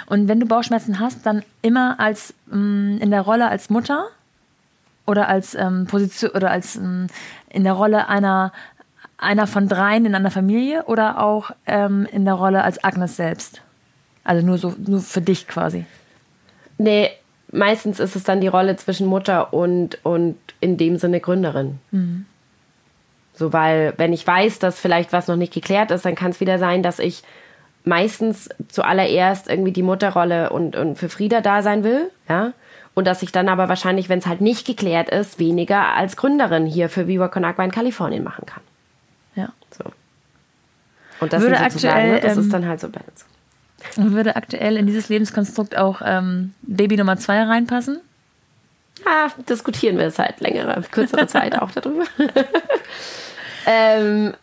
Und 0.07 0.28
wenn 0.28 0.38
du 0.38 0.47
Bauchschmerzen 0.47 1.01
hast, 1.01 1.26
dann 1.26 1.43
immer 1.61 1.99
als 1.99 2.34
mh, 2.47 2.57
mm, 2.57 2.99
in 3.01 3.11
der 3.11 3.22
Rolle 3.22 3.49
als 3.49 3.70
Mutter 3.70 4.07
oder 5.07 5.28
als 5.28 5.55
ähm, 5.55 5.86
Position 5.86 6.30
oder 6.30 6.51
als 6.51 6.76
mh, 6.76 6.86
mm, 6.86 7.07
in 7.51 7.64
der 7.64 7.72
Rolle 7.72 8.09
einer 8.09 8.53
einer 9.18 9.47
von 9.47 9.68
dreien 9.68 10.05
in 10.05 10.14
einer 10.14 10.32
Familie 10.32 10.84
oder 10.84 11.20
auch 11.20 11.53
ähm, 11.66 12.07
in 12.11 12.24
der 12.24 12.34
Rolle 12.34 12.64
als 12.64 12.82
Agnes 12.82 13.16
selbst? 13.16 13.62
Also 14.24 14.45
nur 14.45 14.59
so 14.59 14.74
nur 14.78 15.01
für 15.01 15.20
dich 15.20 15.49
quasi. 15.49 15.84
Nee, 16.83 17.11
meistens 17.51 18.01
ist 18.01 18.16
es 18.16 18.24
dann 18.24 18.41
die 18.41 18.49
Rolle 18.49 18.76
zwischen 18.76 19.07
Mutter 19.07 19.53
und, 19.53 19.99
und 20.05 20.37
in 20.61 20.76
dem 20.76 20.97
Sinne 20.97 21.20
Gründerin. 21.20 21.78
Mhm. 21.91 22.26
So, 23.35 23.53
weil, 23.53 23.95
wenn 23.97 24.12
ich 24.12 24.26
weiß, 24.26 24.59
dass 24.59 24.78
vielleicht 24.78 25.12
was 25.12 25.28
noch 25.28 25.37
nicht 25.37 25.55
geklärt 25.55 25.91
ist, 25.91 26.05
dann 26.05 26.14
kann 26.14 26.33
es 26.33 26.41
wieder 26.41 26.59
sein, 26.59 26.83
dass 26.83 26.99
ich 26.99 27.22
meistens 27.85 28.49
zuallererst 28.68 29.49
irgendwie 29.49 29.72
die 29.72 29.83
Mutterrolle 29.83 30.51
und, 30.51 30.76
und 30.76 30.97
für 30.97 31.09
Frieda 31.09 31.41
da 31.41 31.62
sein 31.62 31.85
will, 31.85 32.11
ja. 32.28 32.53
Und 32.95 33.07
dass 33.07 33.22
ich 33.22 33.33
dann 33.33 33.49
aber 33.49 33.70
wahrscheinlich, 33.70 34.11
wenn 34.11 34.18
es 34.18 34.26
halt 34.26 34.43
nicht 34.43 34.66
geklärt 34.66 35.09
ist, 35.09 35.39
weniger 35.39 35.95
als 35.95 36.16
Gründerin 36.16 36.66
hier 36.66 36.91
für 36.91 37.09
Viva 37.09 37.28
Con 37.28 37.45
Agua 37.45 37.64
in 37.64 37.70
Kalifornien 37.70 38.22
machen 38.22 38.45
kann. 38.45 38.62
Ja. 39.35 39.49
So. 39.70 39.85
Und 41.20 41.33
das, 41.33 41.41
Würde 41.41 41.57
sind 41.57 41.72
sozusagen, 41.72 41.97
aktuell, 41.97 42.14
ne, 42.16 42.20
das 42.20 42.37
ähm, 42.37 42.43
ist 42.43 42.53
dann 42.53 42.68
halt 42.68 42.80
so 42.80 42.91
Balance. 42.91 43.24
Würde 43.97 44.37
aktuell 44.37 44.76
in 44.76 44.87
dieses 44.87 45.09
Lebenskonstrukt 45.09 45.76
auch 45.76 46.03
ähm, 46.05 46.55
Baby 46.62 46.97
Nummer 46.97 47.16
zwei 47.16 47.43
reinpassen? 47.43 48.01
Ah, 49.05 49.30
diskutieren 49.49 49.99
wir 49.99 50.11
seit 50.11 50.41
längerer, 50.41 50.80
kürzerer 50.83 51.26
Zeit 51.26 51.61
auch 51.61 51.70
darüber. 51.72 52.05
ähm, 53.66 54.35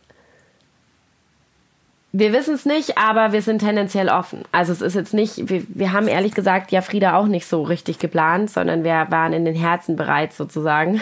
wir 2.12 2.34
wissen 2.34 2.56
es 2.56 2.66
nicht, 2.66 2.98
aber 2.98 3.32
wir 3.32 3.42
sind 3.42 3.60
tendenziell 3.60 4.10
offen. 4.10 4.44
Also 4.52 4.74
es 4.74 4.82
ist 4.82 4.96
jetzt 4.96 5.14
nicht, 5.14 5.50
wir, 5.50 5.64
wir 5.70 5.94
haben 5.94 6.08
ehrlich 6.08 6.34
gesagt 6.34 6.72
ja 6.72 6.82
Frieda 6.82 7.16
auch 7.16 7.28
nicht 7.28 7.46
so 7.46 7.62
richtig 7.62 8.00
geplant, 8.00 8.50
sondern 8.50 8.84
wir 8.84 9.08
waren 9.10 9.32
in 9.32 9.46
den 9.46 9.56
Herzen 9.56 9.96
bereit 9.96 10.34
sozusagen. 10.34 11.02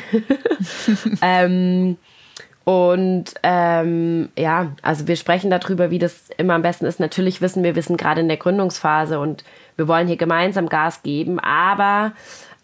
ähm, 1.21 1.97
und 2.67 3.23
ähm, 3.43 4.27
ja, 4.37 4.73
also 4.81 5.07
wir 5.07 5.15
sprechen 5.15 5.49
darüber, 5.49 5.89
wie 5.89 5.99
das 5.99 6.29
immer 6.35 6.53
am 6.53 6.63
besten 6.63 6.83
ist. 6.85 6.99
Natürlich 6.99 7.39
wissen 7.39 7.63
wir, 7.63 7.75
wir 7.75 7.81
sind 7.81 7.95
gerade 7.95 8.19
in 8.19 8.27
der 8.27 8.35
Gründungsphase 8.35 9.21
und 9.21 9.45
wir 9.77 9.87
wollen 9.87 10.05
hier 10.05 10.17
gemeinsam 10.17 10.67
Gas 10.67 11.01
geben, 11.01 11.39
aber 11.39 12.11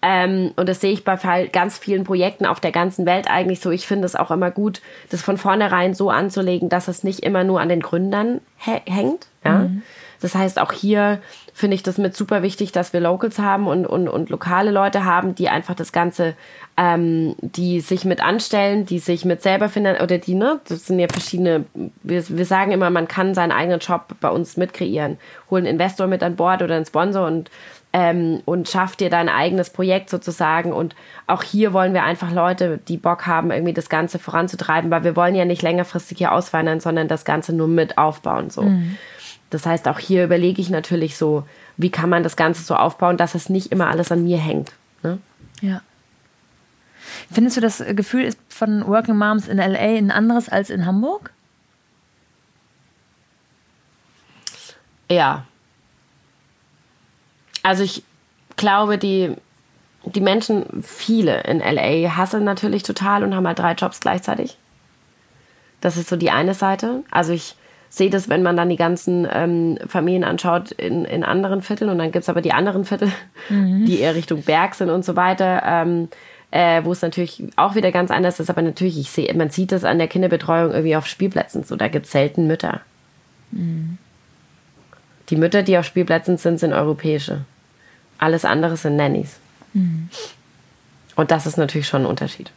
ähm, 0.01 0.51
und 0.57 0.67
das 0.67 0.81
sehe 0.81 0.91
ich 0.91 1.05
bei 1.05 1.15
ganz 1.53 1.77
vielen 1.77 2.03
Projekten 2.03 2.45
auf 2.45 2.59
der 2.59 2.73
ganzen 2.73 3.05
Welt 3.05 3.31
eigentlich 3.31 3.61
so. 3.61 3.71
Ich 3.71 3.87
finde 3.87 4.05
es 4.05 4.17
auch 4.17 4.29
immer 4.29 4.51
gut, 4.51 4.81
das 5.09 5.21
von 5.21 5.37
vornherein 5.37 5.93
so 5.93 6.09
anzulegen, 6.09 6.67
dass 6.67 6.89
es 6.89 7.05
nicht 7.05 7.21
immer 7.21 7.45
nur 7.45 7.61
an 7.61 7.69
den 7.69 7.79
Gründern 7.79 8.41
hängt. 8.57 9.27
Ja? 9.45 9.59
Mhm. 9.59 9.83
Das 10.23 10.35
heißt, 10.35 10.59
auch 10.59 10.71
hier 10.71 11.19
finde 11.53 11.75
ich 11.75 11.83
das 11.83 11.97
mit 11.97 12.15
super 12.15 12.41
wichtig, 12.41 12.71
dass 12.71 12.93
wir 12.93 12.99
Locals 12.99 13.39
haben 13.39 13.67
und, 13.67 13.85
und, 13.85 14.07
und 14.07 14.29
lokale 14.29 14.71
Leute 14.71 15.05
haben, 15.05 15.35
die 15.35 15.49
einfach 15.49 15.75
das 15.75 15.91
Ganze, 15.91 16.33
ähm, 16.77 17.35
die 17.41 17.81
sich 17.81 18.05
mit 18.05 18.23
anstellen, 18.23 18.85
die 18.85 18.99
sich 18.99 19.25
mit 19.25 19.41
selber 19.41 19.69
finden 19.69 20.01
oder 20.01 20.17
die, 20.17 20.35
ne, 20.35 20.61
das 20.67 20.87
sind 20.87 20.99
ja 20.99 21.07
verschiedene, 21.11 21.65
wir, 22.03 22.23
wir 22.29 22.45
sagen 22.45 22.71
immer, 22.71 22.89
man 22.89 23.07
kann 23.07 23.35
seinen 23.35 23.51
eigenen 23.51 23.79
Job 23.79 24.15
bei 24.21 24.29
uns 24.29 24.57
mitkreieren. 24.57 25.17
Holen 25.51 25.65
einen 25.65 25.75
Investor 25.75 26.07
mit 26.07 26.23
an 26.23 26.35
Bord 26.35 26.61
oder 26.61 26.75
einen 26.75 26.85
Sponsor 26.85 27.27
und 27.27 27.51
ähm, 27.95 28.41
und 28.45 28.67
schaff 28.67 28.95
dir 28.95 29.11
dein 29.11 29.29
eigenes 29.29 29.69
Projekt 29.69 30.09
sozusagen. 30.09 30.73
Und 30.73 30.95
auch 31.27 31.43
hier 31.43 31.73
wollen 31.73 31.93
wir 31.93 32.03
einfach 32.03 32.31
Leute, 32.31 32.79
die 32.87 32.97
Bock 32.97 33.27
haben, 33.27 33.51
irgendwie 33.51 33.73
das 33.73 33.87
Ganze 33.87 34.17
voranzutreiben, 34.17 34.89
weil 34.89 35.03
wir 35.03 35.15
wollen 35.15 35.35
ja 35.35 35.45
nicht 35.45 35.61
längerfristig 35.61 36.17
hier 36.17 36.31
auswandern, 36.31 36.79
sondern 36.79 37.07
das 37.07 37.23
Ganze 37.23 37.53
nur 37.53 37.67
mit 37.67 37.99
aufbauen. 37.99 38.49
So. 38.49 38.63
Mhm. 38.63 38.97
Das 39.53 39.65
heißt, 39.65 39.87
auch 39.87 39.99
hier 39.99 40.23
überlege 40.23 40.61
ich 40.61 40.69
natürlich 40.69 41.17
so, 41.17 41.47
wie 41.77 41.89
kann 41.89 42.09
man 42.09 42.23
das 42.23 42.35
Ganze 42.35 42.63
so 42.63 42.75
aufbauen, 42.75 43.17
dass 43.17 43.35
es 43.35 43.49
nicht 43.49 43.71
immer 43.71 43.87
alles 43.87 44.11
an 44.11 44.23
mir 44.23 44.37
hängt. 44.37 44.73
Ne? 45.01 45.19
Ja. 45.61 45.81
Findest 47.31 47.57
du, 47.57 47.61
das 47.61 47.83
Gefühl 47.95 48.23
ist 48.23 48.39
von 48.49 48.85
Working 48.87 49.17
Moms 49.17 49.47
in 49.47 49.57
LA 49.57 49.97
ein 49.97 50.11
anderes 50.11 50.49
als 50.49 50.69
in 50.69 50.85
Hamburg? 50.85 51.31
Ja, 55.09 55.45
also 57.63 57.83
ich 57.83 58.03
glaube, 58.57 58.97
die, 58.97 59.35
die 60.03 60.21
Menschen, 60.21 60.83
viele 60.83 61.41
in 61.43 61.59
LA, 61.59 62.15
hasseln 62.15 62.43
natürlich 62.43 62.83
total 62.83 63.23
und 63.23 63.33
haben 63.33 63.47
halt 63.47 63.57
drei 63.57 63.71
Jobs 63.73 64.01
gleichzeitig. 64.01 64.57
Das 65.81 65.97
ist 65.97 66.09
so 66.09 66.17
die 66.17 66.29
eine 66.29 66.53
Seite. 66.53 67.03
Also 67.09 67.31
ich 67.31 67.55
sehe 67.93 68.09
das, 68.09 68.27
wenn 68.27 68.41
man 68.41 68.57
dann 68.57 68.69
die 68.69 68.75
ganzen 68.75 69.27
ähm, 69.31 69.77
Familien 69.87 70.23
anschaut 70.23 70.71
in, 70.71 71.05
in 71.05 71.23
anderen 71.23 71.61
Vierteln 71.61 71.91
und 71.91 71.99
dann 71.99 72.11
gibt 72.11 72.23
es 72.23 72.29
aber 72.29 72.41
die 72.41 72.51
anderen 72.51 72.85
Viertel, 72.85 73.11
mhm. 73.49 73.85
die 73.85 73.99
eher 73.99 74.15
Richtung 74.15 74.41
Berg 74.41 74.73
sind 74.73 74.89
und 74.89 75.05
so 75.05 75.15
weiter. 75.15 75.61
Ähm, 75.63 76.09
äh, 76.49 76.83
wo 76.83 76.91
es 76.91 77.03
natürlich 77.03 77.43
auch 77.55 77.75
wieder 77.75 77.91
ganz 77.91 78.09
anders 78.09 78.39
ist, 78.39 78.49
aber 78.49 78.61
natürlich, 78.63 78.99
ich 78.99 79.11
sehe, 79.11 79.31
man 79.35 79.49
sieht 79.49 79.71
das 79.71 79.83
an 79.83 79.99
der 79.99 80.07
Kinderbetreuung 80.07 80.71
irgendwie 80.71 80.95
auf 80.95 81.05
Spielplätzen. 81.05 81.63
So, 81.63 81.75
da 81.75 81.87
gibt 81.87 82.05
es 82.07 82.11
selten 82.11 82.47
Mütter. 82.47 82.81
Mhm. 83.51 83.97
Die 85.29 85.35
Mütter, 85.35 85.61
die 85.61 85.77
auf 85.77 85.85
Spielplätzen 85.85 86.37
sind, 86.37 86.59
sind 86.59 86.73
europäische. 86.73 87.41
Alles 88.17 88.43
andere 88.43 88.75
sind 88.77 88.95
Nannies. 88.95 89.37
Mhm. 89.73 90.09
Und 91.15 91.29
das 91.29 91.45
ist 91.45 91.57
natürlich 91.57 91.87
schon 91.87 92.03
ein 92.03 92.07
Unterschied. 92.07 92.51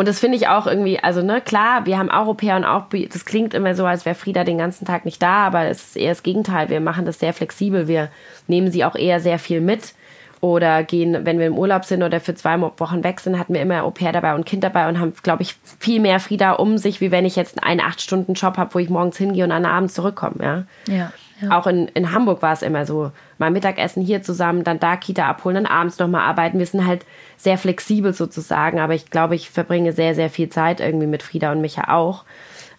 Und 0.00 0.06
das 0.06 0.20
finde 0.20 0.36
ich 0.36 0.46
auch 0.46 0.68
irgendwie, 0.68 1.00
also 1.00 1.22
ne, 1.22 1.40
klar, 1.40 1.84
wir 1.84 1.98
haben 1.98 2.08
Europäer 2.08 2.54
und 2.54 2.64
auch, 2.64 2.84
das 3.12 3.24
klingt 3.24 3.52
immer 3.52 3.74
so, 3.74 3.84
als 3.84 4.04
wäre 4.04 4.14
Frieda 4.14 4.44
den 4.44 4.56
ganzen 4.56 4.84
Tag 4.86 5.04
nicht 5.04 5.20
da, 5.20 5.44
aber 5.44 5.64
es 5.64 5.88
ist 5.88 5.96
eher 5.96 6.10
das 6.10 6.22
Gegenteil. 6.22 6.68
Wir 6.68 6.80
machen 6.80 7.04
das 7.04 7.18
sehr 7.18 7.32
flexibel. 7.32 7.88
Wir 7.88 8.08
nehmen 8.46 8.70
sie 8.70 8.84
auch 8.84 8.94
eher 8.94 9.18
sehr 9.18 9.40
viel 9.40 9.60
mit 9.60 9.94
oder 10.40 10.84
gehen, 10.84 11.26
wenn 11.26 11.40
wir 11.40 11.48
im 11.48 11.58
Urlaub 11.58 11.84
sind 11.84 12.04
oder 12.04 12.20
für 12.20 12.36
zwei 12.36 12.60
Wochen 12.60 13.02
weg 13.02 13.18
sind, 13.18 13.40
hatten 13.40 13.54
wir 13.54 13.60
immer 13.60 13.82
Au 13.82 13.90
pair 13.90 14.12
dabei 14.12 14.36
und 14.36 14.46
Kind 14.46 14.62
dabei 14.62 14.88
und 14.88 15.00
haben, 15.00 15.14
glaube 15.24 15.42
ich, 15.42 15.56
viel 15.80 16.00
mehr 16.00 16.20
Frieda 16.20 16.52
um 16.52 16.78
sich, 16.78 17.00
wie 17.00 17.10
wenn 17.10 17.24
ich 17.24 17.34
jetzt 17.34 17.60
einen 17.64 17.80
acht 17.80 18.00
Stunden 18.00 18.34
Job 18.34 18.56
habe, 18.56 18.72
wo 18.74 18.78
ich 18.78 18.90
morgens 18.90 19.18
hingehe 19.18 19.42
und 19.42 19.50
an 19.50 19.66
Abend 19.66 19.90
zurückkomme. 19.90 20.66
Ja. 20.86 20.94
ja. 20.94 21.12
Ja. 21.40 21.56
Auch 21.56 21.66
in, 21.66 21.86
in 21.88 22.12
Hamburg 22.12 22.42
war 22.42 22.52
es 22.52 22.62
immer 22.62 22.84
so. 22.84 23.12
Mal 23.38 23.50
Mittagessen 23.50 24.02
hier 24.02 24.22
zusammen, 24.22 24.64
dann 24.64 24.80
da 24.80 24.96
Kita 24.96 25.28
abholen, 25.28 25.54
dann 25.54 25.66
abends 25.66 25.98
nochmal 25.98 26.22
arbeiten. 26.22 26.58
Wir 26.58 26.66
sind 26.66 26.84
halt 26.86 27.06
sehr 27.38 27.56
flexibel 27.56 28.12
sozusagen, 28.12 28.80
aber 28.80 28.94
ich 28.94 29.10
glaube, 29.10 29.36
ich 29.36 29.48
verbringe 29.48 29.92
sehr, 29.92 30.14
sehr 30.14 30.28
viel 30.28 30.50
Zeit 30.50 30.80
irgendwie 30.80 31.06
mit 31.06 31.22
Frieda 31.22 31.52
und 31.52 31.60
Micha 31.60 31.94
auch. 31.94 32.24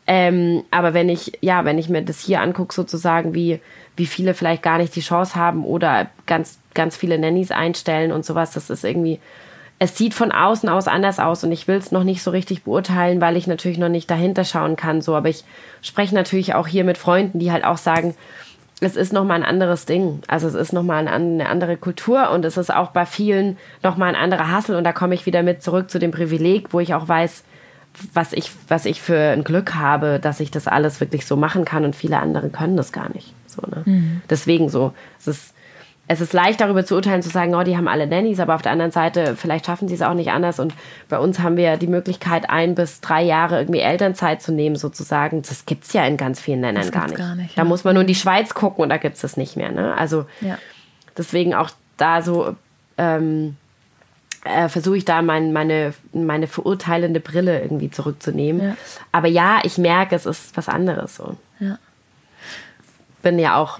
Ähm, 0.06 0.64
aber 0.70 0.94
wenn 0.94 1.08
ich, 1.08 1.38
ja, 1.42 1.66
wenn 1.66 1.78
ich 1.78 1.88
mir 1.88 2.02
das 2.02 2.20
hier 2.20 2.42
angucke, 2.42 2.74
sozusagen, 2.74 3.34
wie, 3.34 3.62
wie 3.96 4.06
viele 4.06 4.34
vielleicht 4.34 4.62
gar 4.62 4.78
nicht 4.78 4.96
die 4.96 5.02
Chance 5.02 5.36
haben 5.36 5.64
oder 5.64 6.10
ganz, 6.26 6.60
ganz 6.74 6.98
viele 6.98 7.18
Nannies 7.18 7.52
einstellen 7.52 8.12
und 8.12 8.26
sowas, 8.26 8.52
das 8.52 8.70
ist 8.70 8.84
irgendwie, 8.84 9.20
es 9.78 9.98
sieht 9.98 10.14
von 10.14 10.34
außen 10.34 10.68
aus 10.68 10.90
anders 10.90 11.20
aus 11.20 11.46
und 11.46 11.54
ich 11.54 11.70
will 11.70 11.78
es 11.78 11.94
noch 11.94 12.04
nicht 12.04 12.22
so 12.22 12.32
richtig 12.32 12.64
beurteilen, 12.64 13.22
weil 13.22 13.38
ich 13.38 13.48
natürlich 13.48 13.78
noch 13.78 13.88
nicht 13.88 14.12
dahinter 14.12 14.44
schauen 14.44 14.76
kann, 14.76 15.02
so. 15.02 15.16
Aber 15.16 15.30
ich 15.30 15.46
spreche 15.82 16.14
natürlich 16.14 16.54
auch 16.54 16.68
hier 16.68 16.84
mit 16.84 16.98
Freunden, 16.98 17.40
die 17.40 17.52
halt 17.52 17.64
auch 17.64 17.78
sagen, 17.78 18.14
es 18.82 18.96
ist 18.96 19.12
nochmal 19.12 19.38
ein 19.38 19.46
anderes 19.46 19.86
Ding. 19.86 20.22
Also 20.28 20.48
es 20.48 20.54
ist 20.54 20.74
nochmal 20.74 21.08
eine 21.08 21.50
andere 21.50 21.78
Kultur 21.78 22.32
und 22.32 22.46
es 22.46 22.58
ist 22.58 22.74
auch 22.74 22.92
bei 22.92 23.06
vielen 23.06 23.58
nochmal 23.84 24.10
ein 24.10 24.22
anderer 24.22 24.50
Hassel. 24.52 24.76
Und 24.76 24.84
da 24.84 24.94
komme 24.94 25.16
ich 25.16 25.26
wieder 25.26 25.44
mit 25.44 25.62
zurück 25.62 25.92
zu 25.92 26.00
dem 26.00 26.12
Privileg, 26.12 26.74
wo 26.74 26.80
ich 26.80 26.94
auch 26.94 27.08
weiß, 27.08 27.44
was 28.14 28.34
ich, 28.34 28.52
was 28.68 28.86
ich 28.86 29.02
für 29.02 29.18
ein 29.18 29.44
Glück 29.44 29.76
habe, 29.76 30.20
dass 30.22 30.40
ich 30.40 30.52
das 30.52 30.68
alles 30.68 31.02
wirklich 31.02 31.26
so 31.26 31.36
machen 31.36 31.66
kann 31.66 31.84
und 31.84 31.96
viele 31.96 32.20
andere 32.20 32.50
können 32.50 32.78
das 32.78 32.92
gar 32.92 33.12
nicht. 33.14 33.34
So, 33.48 33.62
ne? 33.68 33.84
Mhm. 33.86 34.22
Deswegen 34.30 34.70
so. 34.70 34.94
Es 35.20 35.28
ist, 35.28 35.54
es 36.12 36.22
ist 36.22 36.34
leicht 36.34 36.60
darüber 36.60 36.84
zu 36.84 36.96
urteilen, 36.96 37.22
zu 37.22 37.30
sagen, 37.30 37.54
oh, 37.54 37.62
die 37.62 37.78
haben 37.78 37.88
alle 37.88 38.08
Nannies, 38.08 38.40
aber 38.40 38.56
auf 38.56 38.64
der 38.64 38.72
anderen 38.72 38.92
Seite, 38.92 39.36
vielleicht 39.36 39.68
schaffen 39.68 39.88
sie 39.88 39.94
es 39.94 40.02
auch 40.02 40.16
nicht 40.16 40.32
anders. 40.32 40.60
Und 40.60 40.74
bei 41.08 41.20
uns 41.20 41.38
haben 41.38 41.56
wir 41.56 41.78
die 41.78 41.86
Möglichkeit, 41.86 42.50
ein 42.50 42.74
bis 42.74 43.00
drei 43.00 43.22
Jahre 43.22 43.60
irgendwie 43.60 43.82
Elternzeit 43.82 44.42
zu 44.42 44.52
nehmen, 44.52 44.76
sozusagen. 44.76 45.44
Das 45.44 45.68
gibt 45.68 45.86
es 45.86 45.94
ja 45.94 46.04
in 46.08 46.18
ganz 46.18 46.40
vielen 46.40 46.62
Ländern 46.62 46.90
gar 46.90 47.06
nicht. 47.06 47.18
Gar 47.18 47.36
nicht 47.36 47.56
ja. 47.56 47.64
Da 47.64 47.70
muss 47.70 47.84
man 47.84 47.94
nur 47.94 48.02
in 48.02 48.08
die 48.08 48.16
Schweiz 48.16 48.56
gucken 48.56 48.82
und 48.82 48.90
da 48.90 48.98
gibt 48.98 49.18
es 49.18 49.22
das 49.22 49.38
nicht 49.38 49.56
mehr. 49.56 49.72
Ne? 49.72 49.96
Also 49.96 50.26
ja. 50.42 50.58
deswegen 51.16 51.54
auch 51.54 51.70
da 51.98 52.24
so 52.24 52.56
ähm, 52.98 53.56
äh, 54.46 54.68
versuche 54.68 54.98
ich 54.98 55.06
da 55.06 55.22
mein, 55.22 55.54
meine, 55.54 55.94
meine 56.12 56.48
verurteilende 56.48 57.20
Brille 57.20 57.62
irgendwie 57.62 57.92
zurückzunehmen. 57.92 58.70
Ja. 58.70 58.78
Aber 59.12 59.28
ja, 59.28 59.60
ich 59.62 59.78
merke, 59.78 60.16
es 60.16 60.26
ist 60.26 60.58
was 60.58 60.70
anderes 60.70 61.18
so. 61.18 61.38
Ja. 61.60 61.78
Bin 63.22 63.38
ja 63.38 63.58
auch 63.58 63.80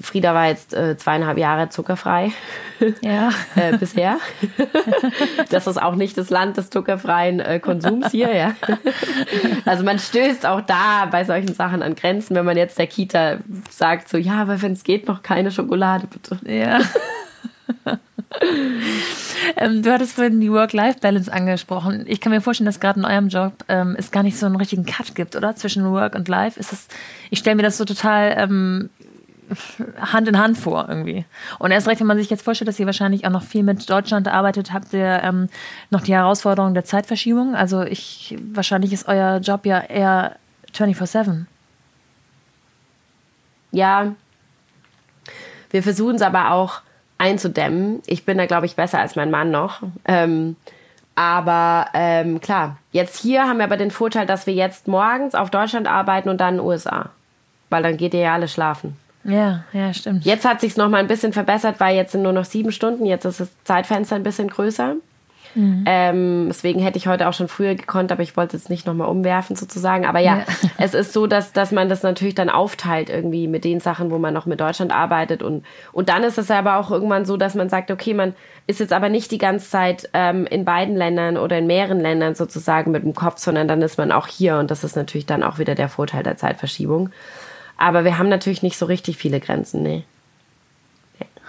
Frieda 0.00 0.34
war 0.34 0.46
jetzt 0.48 0.74
äh, 0.74 0.96
zweieinhalb 0.96 1.38
Jahre 1.38 1.68
zuckerfrei. 1.68 2.32
Ja. 3.02 3.28
äh, 3.56 3.76
bisher. 3.76 4.16
das 5.50 5.66
ist 5.66 5.80
auch 5.80 5.96
nicht 5.96 6.16
das 6.16 6.30
Land 6.30 6.56
des 6.56 6.70
zuckerfreien 6.70 7.38
äh, 7.38 7.60
Konsums 7.60 8.10
hier, 8.10 8.34
ja. 8.34 8.54
Also 9.66 9.84
man 9.84 9.98
stößt 9.98 10.46
auch 10.46 10.62
da 10.62 11.06
bei 11.10 11.24
solchen 11.24 11.52
Sachen 11.52 11.82
an 11.82 11.94
Grenzen, 11.94 12.34
wenn 12.34 12.46
man 12.46 12.56
jetzt 12.56 12.78
der 12.78 12.86
Kita 12.86 13.36
sagt, 13.68 14.08
so, 14.08 14.16
ja, 14.16 14.40
aber 14.40 14.62
wenn 14.62 14.72
es 14.72 14.82
geht, 14.82 15.08
noch 15.08 15.22
keine 15.22 15.50
Schokolade, 15.50 16.06
bitte. 16.06 16.38
Ja. 16.50 16.80
ähm, 19.56 19.82
du 19.82 19.92
hattest 19.92 20.14
vorhin 20.14 20.40
die 20.40 20.50
Work-Life-Balance 20.50 21.32
angesprochen. 21.32 22.04
Ich 22.06 22.20
kann 22.20 22.32
mir 22.32 22.40
vorstellen, 22.40 22.66
dass 22.66 22.80
gerade 22.80 23.00
in 23.00 23.06
eurem 23.06 23.28
Job 23.28 23.52
ähm, 23.68 23.96
es 23.98 24.10
gar 24.10 24.22
nicht 24.22 24.38
so 24.38 24.46
einen 24.46 24.56
richtigen 24.56 24.86
Cut 24.86 25.14
gibt, 25.14 25.36
oder? 25.36 25.56
Zwischen 25.56 25.84
Work 25.90 26.14
und 26.14 26.28
Life. 26.28 26.58
Ist 26.58 26.72
das, 26.72 26.88
ich 27.30 27.38
stelle 27.38 27.56
mir 27.56 27.62
das 27.62 27.76
so 27.76 27.84
total 27.84 28.34
ähm, 28.38 28.90
Hand 30.00 30.28
in 30.28 30.38
Hand 30.38 30.58
vor 30.58 30.86
irgendwie. 30.88 31.24
Und 31.58 31.70
erst 31.70 31.88
recht, 31.88 32.00
wenn 32.00 32.06
man 32.06 32.18
sich 32.18 32.30
jetzt 32.30 32.42
vorstellt, 32.42 32.68
dass 32.68 32.78
ihr 32.78 32.86
wahrscheinlich 32.86 33.26
auch 33.26 33.30
noch 33.30 33.42
viel 33.42 33.62
mit 33.62 33.88
Deutschland 33.88 34.28
arbeitet, 34.28 34.72
habt 34.72 34.92
ihr 34.92 35.20
ähm, 35.22 35.48
noch 35.90 36.02
die 36.02 36.14
Herausforderung 36.14 36.74
der 36.74 36.84
Zeitverschiebung. 36.84 37.54
Also 37.54 37.82
ich, 37.82 38.36
wahrscheinlich 38.52 38.92
ist 38.92 39.08
euer 39.08 39.38
Job 39.38 39.66
ja 39.66 39.80
eher 39.80 40.36
24-7. 40.74 41.44
Ja, 43.72 44.14
wir 45.70 45.82
versuchen 45.82 46.16
es 46.16 46.22
aber 46.22 46.52
auch 46.52 46.80
einzudämmen. 47.18 48.02
Ich 48.06 48.24
bin 48.24 48.38
da, 48.38 48.46
glaube 48.46 48.66
ich, 48.66 48.76
besser 48.76 48.98
als 48.98 49.14
mein 49.14 49.30
Mann 49.30 49.50
noch. 49.50 49.82
Ähm, 50.04 50.56
aber 51.14 51.86
ähm, 51.92 52.40
klar, 52.40 52.78
jetzt 52.92 53.20
hier 53.20 53.46
haben 53.46 53.58
wir 53.58 53.64
aber 53.64 53.76
den 53.76 53.90
Vorteil, 53.90 54.26
dass 54.26 54.46
wir 54.46 54.54
jetzt 54.54 54.88
morgens 54.88 55.34
auf 55.34 55.50
Deutschland 55.50 55.86
arbeiten 55.86 56.28
und 56.28 56.40
dann 56.40 56.54
in 56.54 56.60
den 56.60 56.66
USA. 56.66 57.10
Weil 57.68 57.82
dann 57.82 57.96
geht 57.96 58.14
ihr 58.14 58.20
ja 58.20 58.34
alle 58.34 58.48
schlafen. 58.48 58.96
Ja, 59.24 59.64
ja, 59.72 59.92
stimmt. 59.92 60.24
Jetzt 60.24 60.46
hat 60.46 60.60
sich 60.60 60.72
es 60.72 60.76
noch 60.76 60.88
mal 60.88 60.98
ein 60.98 61.06
bisschen 61.06 61.32
verbessert, 61.32 61.76
weil 61.78 61.94
jetzt 61.94 62.12
sind 62.12 62.22
nur 62.22 62.32
noch 62.32 62.44
sieben 62.44 62.72
Stunden. 62.72 63.04
Jetzt 63.04 63.24
ist 63.24 63.40
das 63.40 63.50
Zeitfenster 63.64 64.16
ein 64.16 64.22
bisschen 64.22 64.48
größer. 64.48 64.96
Mhm. 65.54 65.84
Ähm, 65.86 66.44
deswegen 66.48 66.80
hätte 66.80 66.96
ich 66.96 67.08
heute 67.08 67.28
auch 67.28 67.32
schon 67.32 67.48
früher 67.48 67.74
gekonnt, 67.74 68.12
aber 68.12 68.22
ich 68.22 68.36
wollte 68.36 68.56
es 68.56 68.68
nicht 68.68 68.86
nochmal 68.86 69.08
umwerfen 69.08 69.56
sozusagen. 69.56 70.06
Aber 70.06 70.20
ja, 70.20 70.38
ja, 70.38 70.44
es 70.78 70.94
ist 70.94 71.12
so, 71.12 71.26
dass, 71.26 71.52
dass 71.52 71.72
man 71.72 71.88
das 71.88 72.02
natürlich 72.02 72.34
dann 72.34 72.48
aufteilt 72.48 73.10
irgendwie 73.10 73.48
mit 73.48 73.64
den 73.64 73.80
Sachen, 73.80 74.10
wo 74.10 74.18
man 74.18 74.32
noch 74.32 74.46
mit 74.46 74.60
Deutschland 74.60 74.92
arbeitet. 74.92 75.42
Und, 75.42 75.64
und 75.92 76.08
dann 76.08 76.22
ist 76.22 76.38
es 76.38 76.50
aber 76.50 76.76
auch 76.76 76.90
irgendwann 76.90 77.24
so, 77.24 77.36
dass 77.36 77.54
man 77.54 77.68
sagt, 77.68 77.90
okay, 77.90 78.14
man 78.14 78.34
ist 78.66 78.80
jetzt 78.80 78.92
aber 78.92 79.08
nicht 79.08 79.30
die 79.32 79.38
ganze 79.38 79.68
Zeit 79.68 80.08
ähm, 80.12 80.46
in 80.46 80.64
beiden 80.64 80.96
Ländern 80.96 81.36
oder 81.36 81.58
in 81.58 81.66
mehreren 81.66 82.00
Ländern 82.00 82.34
sozusagen 82.34 82.92
mit 82.92 83.02
dem 83.02 83.14
Kopf, 83.14 83.38
sondern 83.38 83.66
dann 83.66 83.82
ist 83.82 83.98
man 83.98 84.12
auch 84.12 84.28
hier. 84.28 84.58
Und 84.58 84.70
das 84.70 84.84
ist 84.84 84.96
natürlich 84.96 85.26
dann 85.26 85.42
auch 85.42 85.58
wieder 85.58 85.74
der 85.74 85.88
Vorteil 85.88 86.22
der 86.22 86.36
Zeitverschiebung. 86.36 87.10
Aber 87.80 88.04
wir 88.04 88.18
haben 88.18 88.28
natürlich 88.28 88.62
nicht 88.62 88.78
so 88.78 88.86
richtig 88.86 89.16
viele 89.16 89.40
Grenzen, 89.40 89.82
nee. 89.82 90.04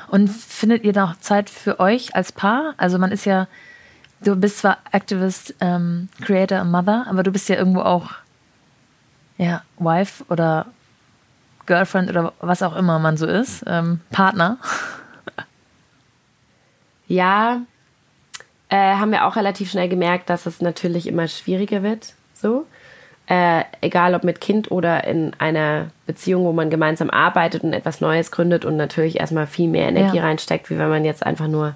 Und 0.09 0.29
findet 0.29 0.83
ihr 0.83 0.93
noch 0.93 1.19
Zeit 1.19 1.49
für 1.49 1.79
euch 1.79 2.15
als 2.15 2.31
Paar? 2.31 2.73
Also 2.77 2.97
man 2.97 3.11
ist 3.11 3.25
ja 3.25 3.47
du 4.21 4.35
bist 4.35 4.59
zwar 4.59 4.77
Activist, 4.91 5.55
ähm, 5.59 6.09
Creator 6.21 6.61
und 6.61 6.71
Mother, 6.71 7.05
aber 7.09 7.23
du 7.23 7.31
bist 7.31 7.49
ja 7.49 7.57
irgendwo 7.57 7.81
auch 7.81 8.11
ja, 9.37 9.63
Wife 9.77 10.23
oder 10.29 10.67
Girlfriend 11.65 12.09
oder 12.09 12.33
was 12.39 12.61
auch 12.61 12.75
immer 12.75 12.99
man 12.99 13.17
so 13.17 13.25
ist, 13.25 13.63
ähm, 13.67 13.99
Partner. 14.11 14.57
Ja, 17.07 17.59
äh, 18.69 18.95
haben 18.95 19.11
wir 19.11 19.25
auch 19.25 19.35
relativ 19.35 19.69
schnell 19.69 19.89
gemerkt, 19.89 20.29
dass 20.29 20.45
es 20.45 20.61
natürlich 20.61 21.07
immer 21.07 21.27
schwieriger 21.27 21.83
wird. 21.83 22.13
So. 22.33 22.65
Äh, 23.27 23.63
egal 23.81 24.13
ob 24.15 24.23
mit 24.23 24.41
Kind 24.41 24.71
oder 24.71 25.05
in 25.05 25.33
einer 25.37 25.87
Beziehung, 26.05 26.43
wo 26.43 26.51
man 26.51 26.69
gemeinsam 26.69 27.09
arbeitet 27.09 27.63
und 27.63 27.71
etwas 27.71 28.01
Neues 28.01 28.31
gründet 28.31 28.65
und 28.65 28.75
natürlich 28.75 29.19
erstmal 29.19 29.47
viel 29.47 29.69
mehr 29.69 29.87
Energie 29.87 30.17
ja. 30.17 30.23
reinsteckt, 30.23 30.69
wie 30.69 30.77
wenn 30.77 30.89
man 30.89 31.05
jetzt 31.05 31.25
einfach 31.25 31.47
nur 31.47 31.75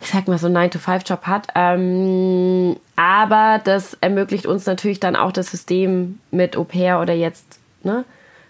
ich 0.00 0.08
sag 0.08 0.28
mal, 0.28 0.38
so 0.38 0.46
einen 0.46 0.56
9-to-5-Job 0.56 1.26
hat. 1.26 1.48
Ähm, 1.54 2.76
aber 2.96 3.60
das 3.62 3.94
ermöglicht 4.00 4.46
uns 4.46 4.66
natürlich 4.66 5.00
dann 5.00 5.16
auch 5.16 5.32
das 5.32 5.50
System 5.50 6.20
mit 6.30 6.56
Au 6.56 6.64
pair 6.64 7.00
oder 7.00 7.14
jetzt 7.14 7.58
ne, 7.82 8.04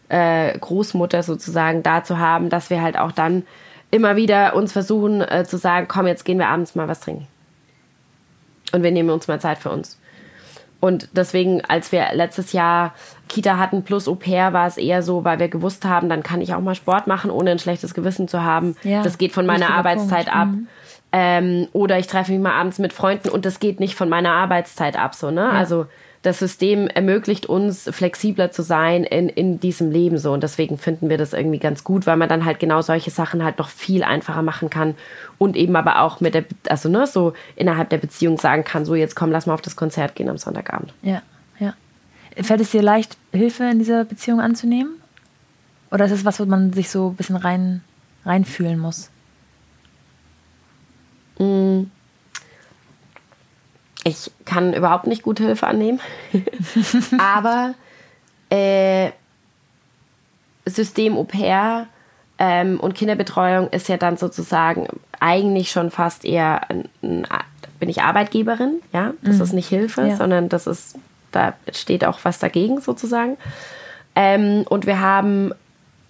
äh, 0.09 0.57
Großmutter 0.59 1.23
sozusagen 1.23 1.83
da 1.83 2.05
zu 2.05 2.19
haben, 2.19 2.51
dass 2.51 2.71
wir 2.71 2.83
halt 2.83 2.99
auch 2.99 3.13
dann 3.13 3.45
immer 3.91 4.17
wieder 4.17 4.55
uns 4.55 4.73
versuchen 4.73 5.23
äh, 5.23 5.45
zu 5.47 5.57
sagen, 5.57 5.87
komm, 5.89 6.07
jetzt 6.07 6.25
gehen 6.25 6.39
wir 6.39 6.49
abends 6.49 6.75
mal 6.75 6.89
was 6.89 7.01
trinken. 7.01 7.27
Und 8.73 8.83
wir 8.83 8.91
nehmen 8.91 9.09
uns 9.09 9.29
mal 9.29 9.41
Zeit 9.41 9.59
für 9.59 9.71
uns. 9.71 9.99
Und 10.81 11.09
deswegen, 11.13 11.65
als 11.65 11.91
wir 11.91 12.07
letztes 12.13 12.53
Jahr 12.53 12.95
Kita 13.29 13.59
hatten 13.59 13.83
plus 13.83 14.07
Au 14.09 14.15
pair, 14.15 14.53
war 14.53 14.67
es 14.67 14.77
eher 14.77 15.03
so, 15.03 15.25
weil 15.25 15.39
wir 15.39 15.49
gewusst 15.49 15.85
haben, 15.85 16.09
dann 16.09 16.23
kann 16.23 16.41
ich 16.41 16.55
auch 16.55 16.61
mal 16.61 16.75
Sport 16.75 17.07
machen, 17.07 17.31
ohne 17.31 17.51
ein 17.51 17.59
schlechtes 17.59 17.95
Gewissen 17.95 18.29
zu 18.29 18.45
haben. 18.45 18.77
Ja, 18.85 19.03
das 19.03 19.19
geht 19.19 19.33
von 19.33 19.45
meiner 19.45 19.71
Arbeitszeit 19.71 20.27
Punkt. 20.27 20.37
ab. 20.37 20.49
Mhm. 20.49 20.69
Ähm, 21.11 21.69
oder 21.73 21.99
ich 21.99 22.07
treffe 22.07 22.33
mich 22.33 22.41
mal 22.41 22.53
abends 22.53 22.79
mit 22.79 22.93
Freunden 22.93 23.31
und 23.31 23.45
das 23.45 23.61
geht 23.61 23.81
nicht 23.81 23.95
von 23.95 24.09
meiner 24.09 24.33
Arbeitszeit 24.33 24.97
ab. 24.99 25.15
So, 25.15 25.31
ne? 25.31 25.41
Ja. 25.41 25.51
Also 25.51 25.87
das 26.23 26.41
System 26.41 26.89
ermöglicht 26.89 27.47
uns, 27.47 27.89
flexibler 27.93 28.51
zu 28.51 28.63
sein 28.63 29.05
in, 29.05 29.29
in 29.29 29.61
diesem 29.61 29.91
Leben 29.91 30.19
so. 30.19 30.33
Und 30.33 30.43
deswegen 30.43 30.77
finden 30.77 31.09
wir 31.09 31.17
das 31.19 31.33
irgendwie 31.33 31.59
ganz 31.59 31.85
gut, 31.85 32.07
weil 32.07 32.17
man 32.17 32.29
dann 32.29 32.45
halt 32.45 32.59
genau 32.59 32.83
solche 32.83 33.11
Sachen 33.11 33.45
halt 33.45 33.59
noch 33.59 33.69
viel 33.69 34.03
einfacher 34.03 34.43
machen 34.43 34.69
kann 34.69 34.95
und 35.39 35.57
eben 35.57 35.77
aber 35.77 36.01
auch 36.01 36.21
mit 36.21 36.35
der, 36.35 36.45
also 36.69 36.89
ne, 36.89 37.07
so 37.07 37.35
innerhalb 37.55 37.91
der 37.91 37.99
Beziehung 37.99 38.39
sagen 38.39 38.65
kann, 38.65 38.85
so 38.85 38.95
jetzt 38.95 39.15
komm, 39.15 39.31
lass 39.31 39.47
mal 39.47 39.55
auf 39.55 39.63
das 39.63 39.77
Konzert 39.77 40.17
gehen 40.17 40.29
am 40.29 40.39
Sonntagabend. 40.39 40.93
Ja, 41.03 41.23
ja. 41.61 41.75
Fällt 42.43 42.61
es 42.61 42.73
dir 42.73 42.83
leicht, 42.83 43.17
Hilfe 43.33 43.65
in 43.65 43.79
dieser 43.79 44.05
Beziehung 44.05 44.41
anzunehmen? 44.41 44.95
Oder 45.91 46.07
ist 46.07 46.13
es 46.13 46.25
was, 46.25 46.41
wo 46.41 46.45
man 46.45 46.73
sich 46.73 46.91
so 46.91 47.11
ein 47.11 47.17
bisschen 47.17 47.37
rein, 47.37 47.83
reinfühlen 48.25 48.79
muss? 48.79 49.11
Mm. 51.39 51.85
Ich 54.05 54.31
kann 54.45 54.73
überhaupt 54.75 55.07
nicht 55.07 55.23
gute 55.23 55.45
Hilfe 55.45 55.67
annehmen. 55.67 56.01
Aber 57.19 57.75
äh, 58.51 59.11
System 60.65 61.17
Au 61.17 61.25
pair 61.25 61.87
ähm, 62.39 62.79
und 62.79 62.95
Kinderbetreuung 62.95 63.69
ist 63.71 63.89
ja 63.89 63.97
dann 63.97 64.17
sozusagen 64.17 64.87
eigentlich 65.19 65.71
schon 65.71 65.91
fast 65.91 66.25
eher, 66.25 66.71
ein, 66.71 66.89
ein, 67.03 67.27
bin 67.81 67.89
ich 67.89 68.03
Arbeitgeberin, 68.03 68.81
ja, 68.93 69.15
das 69.23 69.37
mhm. 69.37 69.43
ist 69.43 69.53
nicht 69.53 69.69
Hilfe, 69.69 70.07
ja. 70.07 70.17
sondern 70.17 70.49
das 70.49 70.67
ist, 70.67 70.97
da 71.33 71.55
steht 71.73 72.05
auch 72.05 72.21
was 72.23 72.39
dagegen 72.39 72.81
sozusagen. 72.81 73.37
Ähm, 74.15 74.65
und 74.69 74.87
wir 74.87 75.01
haben 75.01 75.53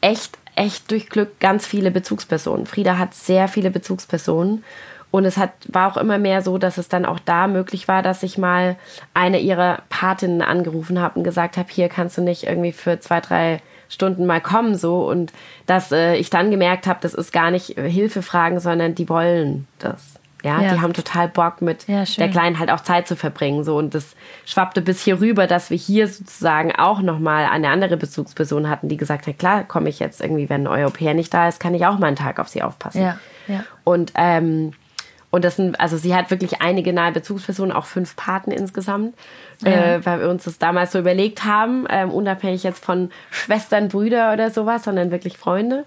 echt, 0.01 0.39
echt 0.55 0.91
durch 0.91 1.09
Glück 1.09 1.41
ganz 1.41 1.67
viele 1.67 1.91
Bezugspersonen. 1.91 2.67
Frieda 2.67 2.99
hat 2.99 3.15
sehr 3.15 3.49
viele 3.49 3.71
Bezugspersonen 3.71 4.65
und 5.11 5.25
es 5.25 5.37
hat, 5.37 5.51
war 5.69 5.91
auch 5.91 5.97
immer 5.97 6.19
mehr 6.19 6.43
so, 6.43 6.59
dass 6.59 6.77
es 6.77 6.89
dann 6.89 7.07
auch 7.07 7.19
da 7.19 7.47
möglich 7.47 7.89
war, 7.89 8.03
dass 8.03 8.23
ich 8.23 8.37
mal 8.37 8.77
eine 9.15 9.41
ihrer 9.41 9.83
Patinnen 9.89 10.43
angerufen 10.43 11.01
habe 11.01 11.19
und 11.19 11.25
gesagt 11.25 11.57
habe, 11.57 11.69
hier 11.71 11.89
kannst 11.89 12.19
du 12.19 12.23
nicht 12.23 12.45
irgendwie 12.45 12.73
für 12.73 13.01
zwei, 13.01 13.21
drei 13.21 13.61
Stunden 13.89 14.27
mal 14.27 14.43
kommen 14.43 14.75
so 14.75 15.09
und 15.09 15.33
dass 15.67 15.93
äh, 15.93 16.17
ich 16.17 16.29
dann 16.29 16.51
gemerkt 16.51 16.87
habe, 16.87 16.99
das 17.01 17.15
ist 17.15 17.33
gar 17.33 17.51
nicht 17.51 17.69
Hilfefragen, 17.69 18.61
sondern 18.61 18.95
die 18.95 19.09
wollen 19.09 19.67
das. 19.79 20.15
Ja, 20.45 20.61
ja. 20.63 20.75
die 20.75 20.81
haben 20.81 20.93
total 20.93 21.29
Bock 21.29 21.63
mit 21.63 21.89
ja, 21.89 22.05
der 22.05 22.29
Kleinen 22.29 22.61
halt 22.61 22.71
auch 22.71 22.81
Zeit 22.81 23.09
zu 23.09 23.17
verbringen 23.17 23.65
so 23.65 23.77
und 23.77 23.95
das 23.95 24.15
schwappte 24.45 24.83
bis 24.83 25.03
hier 25.03 25.21
rüber, 25.21 25.49
dass 25.49 25.71
wir 25.71 25.77
hier 25.77 26.07
sozusagen 26.07 26.73
auch 26.77 27.01
noch 27.01 27.19
mal 27.19 27.47
eine 27.47 27.71
andere 27.71 27.97
Bezugsperson 27.97 28.69
hatten, 28.69 28.89
die 28.89 28.97
gesagt 28.97 29.27
hat, 29.27 29.39
klar, 29.39 29.65
komme 29.65 29.89
ich 29.89 29.99
jetzt 29.99 30.21
irgendwie, 30.21 30.49
wenn 30.49 30.69
euer 30.69 30.87
Au 30.87 31.13
nicht 31.15 31.35
da 31.35 31.49
ist, 31.49 31.59
kann 31.59 31.75
ich 31.75 31.87
auch 31.87 31.99
mal 31.99 32.07
einen 32.07 32.17
Tag 32.17 32.39
auf 32.39 32.47
sie 32.47 32.63
aufpassen. 32.63 33.03
Ja, 33.03 33.19
ja. 33.49 33.65
Und 33.83 34.13
ähm, 34.15 34.75
und 35.31 35.45
das 35.45 35.57
sind, 35.57 35.79
also 35.79 35.97
sie 35.97 36.15
hat 36.15 36.31
wirklich 36.31 36.63
einige 36.63 36.93
nahe 36.93 37.13
Bezugspersonen, 37.13 37.73
auch 37.73 37.85
fünf 37.85 38.17
Paten 38.17 38.51
insgesamt, 38.51 39.15
ja. 39.63 39.71
äh, 39.71 40.07
weil 40.07 40.21
wir 40.21 40.31
uns 40.31 40.45
das 40.45 40.59
damals 40.59 40.93
so 40.93 40.99
überlegt 40.99 41.45
haben, 41.45 41.87
ähm, 41.91 42.11
unabhängig 42.11 42.63
jetzt 42.63 42.83
von 42.83 43.11
Schwestern, 43.31 43.89
Brüder 43.89 44.33
oder 44.33 44.51
sowas, 44.51 44.85
sondern 44.85 45.11
wirklich 45.11 45.37
Freunde. 45.37 45.85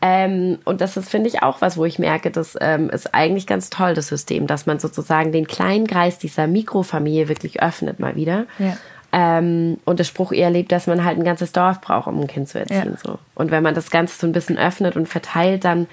Ähm, 0.00 0.58
und 0.64 0.80
das 0.80 0.96
ist, 0.96 1.10
finde 1.10 1.28
ich, 1.28 1.42
auch 1.42 1.60
was, 1.60 1.76
wo 1.76 1.84
ich 1.84 1.98
merke, 1.98 2.30
das 2.30 2.56
ähm, 2.60 2.88
ist 2.88 3.14
eigentlich 3.14 3.46
ganz 3.46 3.68
toll, 3.68 3.94
das 3.94 4.08
System, 4.08 4.46
dass 4.46 4.64
man 4.64 4.78
sozusagen 4.78 5.32
den 5.32 5.46
kleinen 5.46 5.86
Kreis 5.86 6.18
dieser 6.18 6.46
Mikrofamilie 6.46 7.28
wirklich 7.28 7.60
öffnet 7.60 7.98
mal 7.98 8.14
wieder. 8.14 8.46
Ja. 8.58 8.76
Ähm, 9.10 9.78
und 9.84 9.98
der 9.98 10.04
Spruch 10.04 10.32
eher 10.32 10.50
lebt, 10.50 10.70
dass 10.70 10.86
man 10.86 11.04
halt 11.04 11.18
ein 11.18 11.24
ganzes 11.24 11.52
Dorf 11.52 11.80
braucht, 11.80 12.06
um 12.06 12.20
ein 12.20 12.26
Kind 12.26 12.48
zu 12.48 12.60
erziehen. 12.60 12.96
Ja. 12.96 12.98
So. 13.02 13.18
Und 13.34 13.50
wenn 13.50 13.62
man 13.62 13.74
das 13.74 13.90
Ganze 13.90 14.18
so 14.18 14.26
ein 14.26 14.32
bisschen 14.32 14.56
öffnet 14.56 14.96
und 14.96 15.08
verteilt, 15.08 15.64
dann 15.64 15.88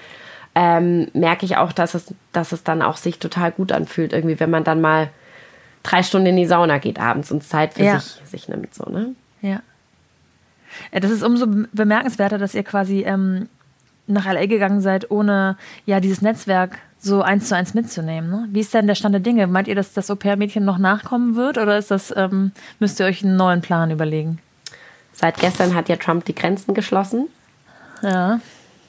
ähm, 0.56 1.08
merke 1.12 1.44
ich 1.44 1.58
auch, 1.58 1.70
dass 1.70 1.92
es, 1.92 2.14
dass 2.32 2.50
es 2.50 2.64
dann 2.64 2.80
auch 2.80 2.96
sich 2.96 3.18
total 3.18 3.52
gut 3.52 3.72
anfühlt, 3.72 4.14
irgendwie, 4.14 4.40
wenn 4.40 4.48
man 4.48 4.64
dann 4.64 4.80
mal 4.80 5.10
drei 5.82 6.02
Stunden 6.02 6.28
in 6.28 6.36
die 6.36 6.46
Sauna 6.46 6.78
geht 6.78 6.98
abends 6.98 7.30
und 7.30 7.44
Zeit 7.44 7.74
für 7.74 7.84
ja. 7.84 8.00
sich, 8.00 8.20
sich 8.24 8.48
nimmt. 8.48 8.74
So, 8.74 8.90
ne? 8.90 9.14
Ja. 9.42 9.60
Das 10.92 11.10
ist 11.10 11.22
umso 11.22 11.46
bemerkenswerter, 11.72 12.38
dass 12.38 12.54
ihr 12.54 12.64
quasi 12.64 13.02
ähm, 13.02 13.50
nach 14.06 14.24
LA 14.24 14.46
gegangen 14.46 14.80
seid, 14.80 15.10
ohne 15.10 15.58
ja 15.84 16.00
dieses 16.00 16.22
Netzwerk 16.22 16.78
so 16.98 17.20
eins 17.20 17.48
zu 17.48 17.54
eins 17.54 17.74
mitzunehmen. 17.74 18.30
Ne? 18.30 18.48
Wie 18.50 18.60
ist 18.60 18.72
denn 18.72 18.86
der 18.86 18.94
Stand 18.94 19.12
der 19.12 19.20
Dinge? 19.20 19.46
Meint 19.46 19.68
ihr, 19.68 19.74
dass 19.74 19.92
das 19.92 20.10
Au-pair-Mädchen 20.10 20.64
noch 20.64 20.78
nachkommen 20.78 21.36
wird 21.36 21.58
oder 21.58 21.76
ist 21.76 21.90
das, 21.90 22.14
ähm, 22.16 22.52
müsst 22.78 22.98
ihr 22.98 23.04
euch 23.04 23.22
einen 23.22 23.36
neuen 23.36 23.60
Plan 23.60 23.90
überlegen? 23.90 24.38
Seit 25.12 25.36
gestern 25.38 25.74
hat 25.74 25.90
ja 25.90 25.96
Trump 25.96 26.24
die 26.24 26.34
Grenzen 26.34 26.72
geschlossen. 26.72 27.28
Ja. 28.02 28.40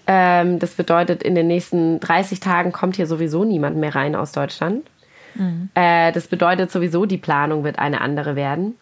Ähm, 0.08 0.60
das 0.60 0.72
bedeutet, 0.72 1.22
in 1.22 1.36
den 1.36 1.47
nächsten 1.47 1.99
30 1.99 2.39
Tagen 2.39 2.72
kommt 2.72 2.95
hier 2.95 3.08
sowieso 3.08 3.43
niemand 3.43 3.78
mehr 3.78 3.93
rein 3.93 4.16
aus 4.16 4.32
Deutschland. 4.32 4.88
Mhm. 5.36 5.70
Äh, 5.76 6.12
das 6.14 6.28
bedeutet 6.28 6.72
sowieso, 6.72 7.05
die 7.05 7.18
Planung 7.18 7.64
wird 7.64 7.78
eine 7.78 8.01
andere 8.01 8.36
werden. 8.36 8.76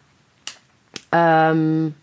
Ähm, 1.12 1.94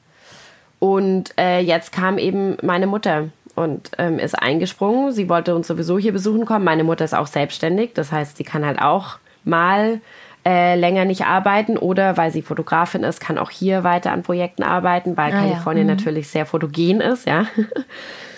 und 0.80 1.34
äh, 1.40 1.60
jetzt 1.60 1.94
kam 1.94 2.18
eben 2.18 2.58
meine 2.62 2.88
Mutter 2.88 3.30
und 3.56 3.92
ähm, 3.98 4.20
ist 4.20 4.36
eingesprungen. 4.36 5.14
Sie 5.14 5.30
wollte 5.30 5.56
uns 5.56 5.68
sowieso 5.68 5.98
hier 5.98 6.12
besuchen 6.12 6.46
kommen. 6.46 6.66
Meine 6.66 6.84
Mutter 6.84 7.06
ist 7.06 7.16
auch 7.16 7.28
selbstständig, 7.28 7.94
das 7.94 8.12
heißt, 8.12 8.38
sie 8.38 8.44
kann 8.44 8.66
halt 8.66 8.82
auch 8.82 9.18
mal 9.46 10.02
äh, 10.46 10.76
länger 10.76 11.06
nicht 11.06 11.26
arbeiten 11.26 11.78
oder 11.78 12.18
weil 12.18 12.32
sie 12.32 12.42
Fotografin 12.42 13.04
ist, 13.04 13.20
kann 13.20 13.38
auch 13.38 13.50
hier 13.50 13.84
weiter 13.84 14.12
an 14.12 14.24
Projekten 14.24 14.64
arbeiten, 14.64 15.16
weil 15.16 15.34
ah, 15.34 15.40
Kalifornien 15.40 15.88
ja. 15.88 15.94
mhm. 15.94 15.98
natürlich 15.98 16.28
sehr 16.28 16.46
fotogen 16.46 17.02
ist, 17.02 17.28
ja. 17.28 17.48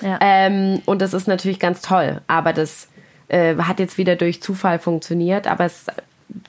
ja. 0.02 0.20
Ähm, 0.22 0.82
und 0.86 1.02
das 1.02 1.14
ist 1.14 1.28
natürlich 1.28 1.60
ganz 1.60 1.82
toll. 1.82 2.22
Aber 2.28 2.54
das 2.54 2.90
äh, 3.28 3.56
hat 3.56 3.80
jetzt 3.80 3.98
wieder 3.98 4.16
durch 4.16 4.42
Zufall 4.42 4.78
funktioniert, 4.78 5.48
aber 5.48 5.66
es 5.66 5.88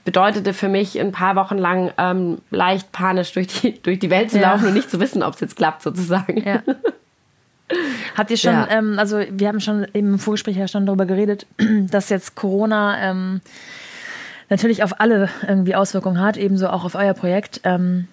bedeutete 0.05 0.53
für 0.53 0.69
mich 0.69 1.01
ein 1.01 1.13
paar 1.13 1.37
Wochen 1.37 1.59
lang 1.59 1.93
ähm, 1.99 2.39
leicht 2.51 2.93
panisch 2.93 3.33
durch 3.33 3.47
die, 3.47 3.81
durch 3.83 3.99
die 3.99 4.11
Welt 4.11 4.31
zu 4.31 4.39
ja. 4.39 4.53
laufen 4.53 4.67
und 4.69 4.75
nicht 4.75 4.91
zu 4.91 5.01
wissen, 5.01 5.23
ob 5.23 5.35
es 5.35 5.41
jetzt 5.41 5.57
klappt, 5.57 5.83
sozusagen. 5.83 6.43
Ja. 6.47 6.63
Habt 8.17 8.31
ihr 8.31 8.37
schon, 8.37 8.53
ja. 8.53 8.69
ähm, 8.71 8.99
also 8.99 9.21
wir 9.29 9.49
haben 9.49 9.61
schon 9.61 9.85
im 9.93 10.19
Vorgespräch 10.19 10.57
ja 10.57 10.69
schon 10.69 10.87
darüber 10.87 11.07
geredet, 11.07 11.47
dass 11.91 12.11
jetzt 12.11 12.35
Corona 12.37 13.11
ähm, 13.11 13.41
natürlich 14.49 14.83
auf 14.83 15.01
alle 15.01 15.29
irgendwie 15.47 15.75
Auswirkungen 15.75 16.21
hat, 16.21 16.37
ebenso 16.37 16.69
auch 16.69 16.85
auf 16.85 16.95
euer 16.95 17.15
Projekt. 17.15 17.61
Ähm, 17.65 18.09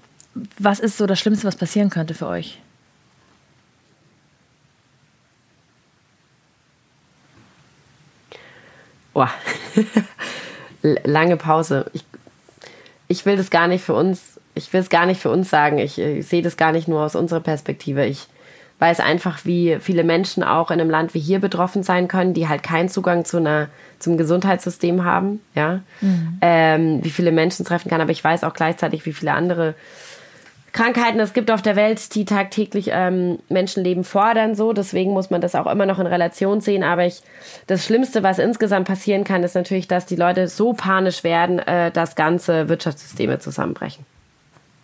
was 0.58 0.80
ist 0.80 0.98
so 0.98 1.06
das 1.06 1.20
Schlimmste, 1.20 1.48
was 1.48 1.56
passieren 1.56 1.90
könnte 1.90 2.14
für 2.14 2.28
euch? 2.28 2.60
Boah. 9.14 9.30
Lange 10.82 11.38
Pause. 11.38 11.86
Ich, 11.94 12.04
ich 13.08 13.26
will 13.26 13.38
das 13.38 13.50
gar 13.50 13.68
nicht 13.68 13.84
für 13.84 13.94
uns, 13.94 14.40
ich 14.56 14.74
will 14.74 14.82
es 14.82 14.90
gar 14.90 15.06
nicht 15.06 15.22
für 15.22 15.30
uns 15.30 15.50
sagen. 15.50 15.78
Ich, 15.78 16.00
ich 16.00 16.28
sehe 16.28 16.42
das 16.42 16.58
gar 16.58 16.72
nicht 16.72 16.88
nur 16.88 17.02
aus 17.02 17.16
unserer 17.16 17.40
Perspektive. 17.40 18.06
Ich 18.06 18.28
weiß 18.84 19.00
einfach, 19.00 19.46
wie 19.46 19.78
viele 19.80 20.04
Menschen 20.04 20.44
auch 20.44 20.70
in 20.70 20.82
einem 20.82 20.90
Land 20.90 21.14
wie 21.14 21.20
hier 21.20 21.40
betroffen 21.40 21.84
sein 21.84 22.10
können, 22.10 22.34
die 22.34 22.50
halt 22.50 22.64
keinen 22.64 22.90
Zugang 22.90 23.24
zu 23.24 23.38
einer, 23.38 23.70
zum 23.98 24.18
Gesundheitssystem 24.18 25.06
haben, 25.06 25.40
ja. 25.56 25.80
Mhm. 26.02 26.38
Ähm, 26.42 27.00
wie 27.02 27.10
viele 27.10 27.32
Menschen 27.32 27.66
treffen 27.66 27.90
kann, 27.90 28.02
aber 28.02 28.12
ich 28.12 28.22
weiß 28.22 28.44
auch 28.44 28.54
gleichzeitig, 28.54 29.06
wie 29.06 29.14
viele 29.14 29.32
andere 29.32 29.76
Krankheiten 30.74 31.22
es 31.22 31.32
gibt 31.32 31.50
auf 31.50 31.62
der 31.62 31.78
Welt, 31.78 32.14
die 32.14 32.26
tagtäglich 32.26 32.90
ähm, 32.92 33.40
Menschenleben 33.48 34.04
fordern, 34.04 34.54
so. 34.54 34.74
Deswegen 34.74 35.14
muss 35.14 35.30
man 35.30 35.40
das 35.40 35.56
auch 35.56 35.68
immer 35.68 35.86
noch 35.86 36.00
in 36.00 36.08
Relation 36.08 36.60
sehen. 36.60 36.84
Aber 36.84 37.06
ich, 37.06 37.22
das 37.68 37.86
Schlimmste, 37.86 38.22
was 38.22 38.38
insgesamt 38.38 38.88
passieren 38.88 39.24
kann, 39.24 39.44
ist 39.44 39.56
natürlich, 39.56 39.88
dass 39.88 40.08
die 40.08 40.18
Leute 40.18 40.50
so 40.50 40.74
panisch 40.74 41.24
werden, 41.24 41.60
äh, 41.60 41.90
dass 41.92 42.18
ganze 42.18 42.68
Wirtschaftssysteme 42.68 43.40
zusammenbrechen. 43.40 44.04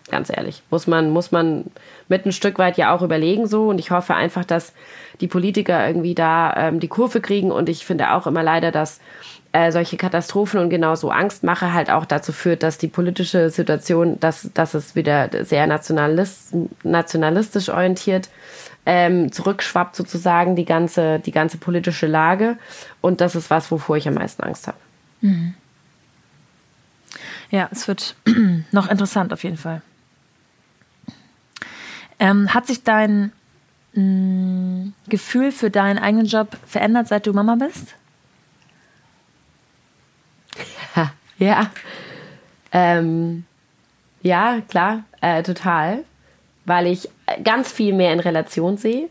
Ganz 0.09 0.29
ehrlich. 0.29 0.63
Muss 0.71 0.87
man, 0.87 1.11
muss 1.11 1.31
man 1.31 1.65
mit 2.07 2.25
ein 2.25 2.31
Stück 2.31 2.57
weit 2.57 2.77
ja 2.77 2.95
auch 2.95 3.01
überlegen, 3.01 3.47
so. 3.47 3.67
Und 3.69 3.79
ich 3.79 3.91
hoffe 3.91 4.15
einfach, 4.15 4.43
dass 4.43 4.73
die 5.21 5.27
Politiker 5.27 5.85
irgendwie 5.85 6.15
da 6.15 6.53
ähm, 6.55 6.79
die 6.79 6.87
Kurve 6.87 7.21
kriegen. 7.21 7.51
Und 7.51 7.69
ich 7.69 7.85
finde 7.85 8.11
auch 8.11 8.25
immer 8.25 8.41
leider, 8.41 8.71
dass 8.71 8.99
äh, 9.51 9.71
solche 9.71 9.97
Katastrophen 9.97 10.59
und 10.59 10.69
genauso 10.69 11.11
Angstmache 11.11 11.73
halt 11.73 11.91
auch 11.91 12.05
dazu 12.05 12.31
führt, 12.31 12.63
dass 12.63 12.77
die 12.77 12.87
politische 12.87 13.49
Situation, 13.49 14.19
dass, 14.19 14.49
dass 14.53 14.73
es 14.73 14.95
wieder 14.95 15.29
sehr 15.43 15.67
nationalist, 15.67 16.53
nationalistisch 16.83 17.69
orientiert 17.69 18.29
ähm, 18.85 19.31
zurückschwappt 19.31 19.95
sozusagen 19.95 20.55
die 20.55 20.65
ganze, 20.65 21.19
die 21.19 21.31
ganze 21.31 21.57
politische 21.57 22.07
Lage. 22.07 22.57
Und 23.01 23.21
das 23.21 23.35
ist 23.35 23.49
was, 23.49 23.69
wovor 23.69 23.97
ich 23.97 24.07
am 24.07 24.15
meisten 24.15 24.41
Angst 24.43 24.67
habe. 24.67 24.77
Mhm. 25.21 25.53
Ja, 27.51 27.69
es 27.71 27.87
wird 27.87 28.15
noch 28.71 28.89
interessant 28.89 29.33
auf 29.33 29.43
jeden 29.43 29.57
Fall. 29.57 29.81
Ähm, 32.19 32.53
hat 32.53 32.67
sich 32.67 32.83
dein 32.83 33.31
mh, 33.93 34.01
mm, 34.01 34.93
Gefühl 35.07 35.51
für 35.51 35.69
deinen 35.69 35.97
eigenen 35.97 36.25
Job 36.25 36.57
verändert, 36.65 37.07
seit 37.07 37.25
du 37.25 37.33
Mama 37.33 37.55
bist? 37.55 37.95
Ja. 41.39 41.71
Ähm, 42.73 43.45
ja, 44.21 44.59
klar, 44.67 45.03
äh, 45.21 45.41
total. 45.41 45.99
Weil 46.65 46.87
ich 46.87 47.09
ganz 47.45 47.71
viel 47.71 47.93
mehr 47.93 48.11
in 48.11 48.19
Relation 48.19 48.75
sehe. 48.75 49.07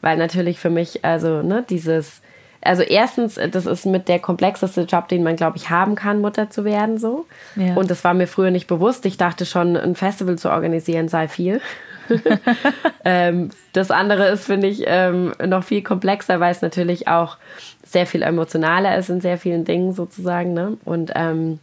Weil 0.00 0.16
natürlich 0.16 0.58
für 0.58 0.70
mich, 0.70 1.04
also, 1.04 1.42
ne, 1.42 1.64
dieses, 1.70 2.20
also 2.60 2.82
erstens, 2.82 3.38
das 3.50 3.66
ist 3.66 3.86
mit 3.86 4.08
der 4.08 4.18
komplexeste 4.18 4.82
Job, 4.82 5.08
den 5.08 5.22
man, 5.22 5.36
glaube 5.36 5.56
ich, 5.56 5.70
haben 5.70 5.94
kann, 5.94 6.20
Mutter 6.20 6.50
zu 6.50 6.64
werden, 6.64 6.98
so. 6.98 7.26
Ja. 7.54 7.74
Und 7.74 7.90
das 7.90 8.02
war 8.02 8.12
mir 8.12 8.26
früher 8.26 8.50
nicht 8.50 8.66
bewusst. 8.66 9.06
Ich 9.06 9.16
dachte 9.16 9.46
schon, 9.46 9.76
ein 9.76 9.94
Festival 9.94 10.38
zu 10.38 10.50
organisieren 10.50 11.08
sei 11.08 11.28
viel. 11.28 11.60
ähm, 13.04 13.50
das 13.72 13.90
andere 13.90 14.28
ist, 14.28 14.46
finde 14.46 14.68
ich, 14.68 14.84
ähm, 14.86 15.32
noch 15.44 15.64
viel 15.64 15.82
komplexer, 15.82 16.40
weil 16.40 16.52
es 16.52 16.62
natürlich 16.62 17.08
auch 17.08 17.36
sehr 17.84 18.06
viel 18.06 18.22
emotionaler 18.22 18.96
ist 18.96 19.10
in 19.10 19.20
sehr 19.20 19.38
vielen 19.38 19.64
Dingen 19.64 19.92
sozusagen. 19.92 20.54
Ne? 20.54 20.76
Und 20.84 21.12
ähm, 21.14 21.58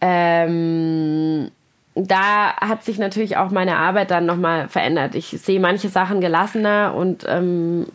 ähm, 0.00 1.50
da 1.94 2.56
hat 2.56 2.84
sich 2.84 2.98
natürlich 2.98 3.36
auch 3.36 3.50
meine 3.50 3.76
Arbeit 3.76 4.10
dann 4.10 4.26
nochmal 4.26 4.68
verändert. 4.68 5.14
Ich 5.14 5.28
sehe 5.28 5.60
manche 5.60 5.88
Sachen 5.88 6.20
gelassener 6.20 6.94
und 6.94 7.26
ähm, 7.28 7.86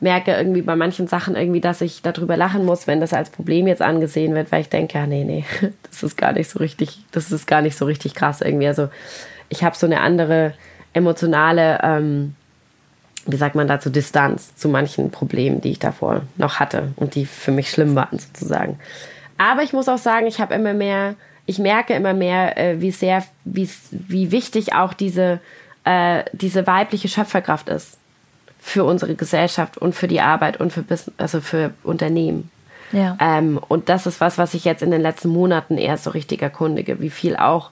merke 0.00 0.32
irgendwie 0.32 0.62
bei 0.62 0.76
manchen 0.76 1.08
Sachen 1.08 1.34
irgendwie, 1.34 1.60
dass 1.60 1.80
ich 1.80 2.02
darüber 2.02 2.36
lachen 2.36 2.64
muss, 2.64 2.86
wenn 2.86 3.00
das 3.00 3.12
als 3.12 3.30
Problem 3.30 3.66
jetzt 3.66 3.82
angesehen 3.82 4.34
wird, 4.34 4.52
weil 4.52 4.60
ich 4.60 4.68
denke, 4.68 4.98
ja, 4.98 5.06
nee, 5.06 5.24
nee, 5.24 5.44
das 5.90 6.02
ist 6.02 6.16
gar 6.16 6.32
nicht 6.32 6.48
so 6.48 6.58
richtig, 6.58 7.00
das 7.10 7.32
ist 7.32 7.46
gar 7.46 7.62
nicht 7.62 7.76
so 7.76 7.84
richtig 7.86 8.14
krass 8.14 8.40
irgendwie. 8.40 8.68
Also 8.68 8.88
ich 9.48 9.64
habe 9.64 9.76
so 9.76 9.86
eine 9.86 10.00
andere 10.00 10.54
emotionale 10.92 11.80
ähm, 11.82 12.34
wie 13.28 13.36
sagt 13.36 13.54
man 13.54 13.68
dazu, 13.68 13.90
Distanz 13.90 14.56
zu 14.56 14.68
manchen 14.68 15.10
Problemen, 15.10 15.60
die 15.60 15.72
ich 15.72 15.78
davor 15.78 16.22
noch 16.36 16.60
hatte 16.60 16.92
und 16.96 17.14
die 17.14 17.26
für 17.26 17.52
mich 17.52 17.70
schlimm 17.70 17.94
waren 17.94 18.18
sozusagen. 18.18 18.78
Aber 19.36 19.62
ich 19.62 19.72
muss 19.72 19.88
auch 19.88 19.98
sagen, 19.98 20.26
ich 20.26 20.40
habe 20.40 20.54
immer 20.54 20.72
mehr, 20.72 21.14
ich 21.44 21.58
merke 21.58 21.94
immer 21.94 22.14
mehr, 22.14 22.56
äh, 22.56 22.80
wie 22.80 22.90
sehr, 22.90 23.22
wie, 23.44 23.68
wie 23.90 24.32
wichtig 24.32 24.74
auch 24.74 24.94
diese, 24.94 25.40
äh, 25.84 26.24
diese 26.32 26.66
weibliche 26.66 27.08
Schöpferkraft 27.08 27.68
ist 27.68 27.98
für 28.60 28.84
unsere 28.84 29.14
Gesellschaft 29.14 29.76
und 29.76 29.94
für 29.94 30.08
die 30.08 30.20
Arbeit 30.20 30.58
und 30.58 30.72
für 30.72 30.82
Business, 30.82 31.14
also 31.18 31.40
für 31.40 31.72
Unternehmen. 31.84 32.50
Ja. 32.92 33.18
Ähm, 33.20 33.60
und 33.68 33.90
das 33.90 34.06
ist 34.06 34.22
was, 34.22 34.38
was 34.38 34.54
ich 34.54 34.64
jetzt 34.64 34.82
in 34.82 34.90
den 34.90 35.02
letzten 35.02 35.28
Monaten 35.28 35.76
erst 35.76 36.04
so 36.04 36.10
richtig 36.10 36.40
erkundige, 36.40 37.00
wie 37.00 37.10
viel 37.10 37.36
auch 37.36 37.70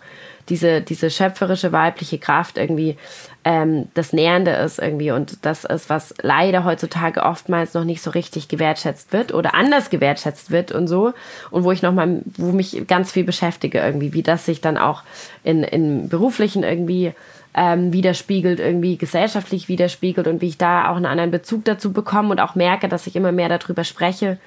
diese, 0.48 0.80
diese 0.80 1.10
schöpferische 1.10 1.72
weibliche 1.72 2.18
Kraft 2.18 2.58
irgendwie 2.58 2.96
ähm, 3.44 3.88
das 3.94 4.12
Nährende 4.12 4.50
ist 4.52 4.78
irgendwie. 4.78 5.12
Und 5.12 5.44
das 5.44 5.64
ist, 5.64 5.88
was 5.88 6.14
leider 6.20 6.64
heutzutage 6.64 7.22
oftmals 7.22 7.74
noch 7.74 7.84
nicht 7.84 8.02
so 8.02 8.10
richtig 8.10 8.48
gewertschätzt 8.48 9.12
wird 9.12 9.32
oder 9.32 9.54
anders 9.54 9.90
gewertschätzt 9.90 10.50
wird 10.50 10.72
und 10.72 10.88
so. 10.88 11.12
Und 11.50 11.64
wo 11.64 11.70
ich 11.70 11.82
nochmal, 11.82 12.22
wo 12.36 12.52
mich 12.52 12.86
ganz 12.88 13.12
viel 13.12 13.24
beschäftige 13.24 13.78
irgendwie, 13.78 14.12
wie 14.12 14.22
das 14.22 14.46
sich 14.46 14.60
dann 14.60 14.76
auch 14.76 15.02
in, 15.44 15.62
in 15.62 16.08
beruflichen 16.08 16.64
irgendwie 16.64 17.12
ähm, 17.54 17.92
widerspiegelt, 17.92 18.60
irgendwie 18.60 18.98
gesellschaftlich 18.98 19.68
widerspiegelt 19.68 20.26
und 20.26 20.42
wie 20.42 20.48
ich 20.48 20.58
da 20.58 20.90
auch 20.90 20.96
einen 20.96 21.06
anderen 21.06 21.30
Bezug 21.30 21.64
dazu 21.64 21.92
bekomme 21.92 22.30
und 22.30 22.40
auch 22.40 22.54
merke, 22.54 22.88
dass 22.88 23.06
ich 23.06 23.16
immer 23.16 23.32
mehr 23.32 23.48
darüber 23.48 23.84
spreche, 23.84 24.38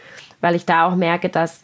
weil 0.41 0.55
ich 0.55 0.65
da 0.65 0.85
auch 0.85 0.95
merke, 0.95 1.29
dass 1.29 1.63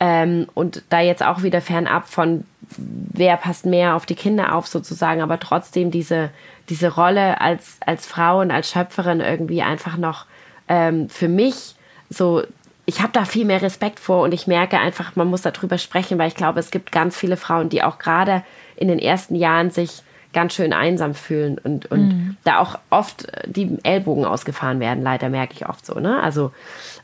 ähm, 0.00 0.46
und 0.54 0.82
da 0.88 1.00
jetzt 1.00 1.22
auch 1.22 1.42
wieder 1.42 1.60
fernab 1.60 2.08
von 2.08 2.44
wer 2.76 3.36
passt 3.36 3.66
mehr 3.66 3.96
auf 3.96 4.06
die 4.06 4.14
Kinder 4.14 4.54
auf 4.54 4.66
sozusagen, 4.66 5.22
aber 5.22 5.38
trotzdem 5.40 5.90
diese, 5.90 6.30
diese 6.68 6.94
Rolle 6.94 7.40
als, 7.40 7.78
als 7.84 8.06
Frau 8.06 8.40
und 8.40 8.50
als 8.50 8.70
Schöpferin 8.70 9.20
irgendwie 9.20 9.62
einfach 9.62 9.96
noch 9.96 10.26
ähm, 10.68 11.08
für 11.08 11.28
mich 11.28 11.74
so, 12.08 12.42
ich 12.86 13.00
habe 13.00 13.12
da 13.12 13.24
viel 13.24 13.44
mehr 13.44 13.62
Respekt 13.62 14.00
vor 14.00 14.22
und 14.22 14.32
ich 14.32 14.46
merke 14.46 14.78
einfach, 14.78 15.16
man 15.16 15.28
muss 15.28 15.42
darüber 15.42 15.78
sprechen, 15.78 16.18
weil 16.18 16.28
ich 16.28 16.34
glaube, 16.34 16.60
es 16.60 16.70
gibt 16.70 16.92
ganz 16.92 17.16
viele 17.16 17.36
Frauen, 17.36 17.68
die 17.68 17.82
auch 17.82 17.98
gerade 17.98 18.42
in 18.76 18.88
den 18.88 18.98
ersten 18.98 19.34
Jahren 19.34 19.70
sich 19.70 20.02
ganz 20.32 20.54
schön 20.54 20.72
einsam 20.72 21.14
fühlen 21.14 21.58
und, 21.58 21.90
und 21.90 22.08
mhm. 22.08 22.36
da 22.44 22.58
auch 22.58 22.78
oft 22.90 23.26
die 23.46 23.78
Ellbogen 23.82 24.24
ausgefahren 24.24 24.80
werden, 24.80 25.02
leider 25.02 25.28
merke 25.28 25.54
ich 25.54 25.68
oft 25.68 25.84
so. 25.84 25.98
Ne? 25.98 26.22
Also 26.22 26.52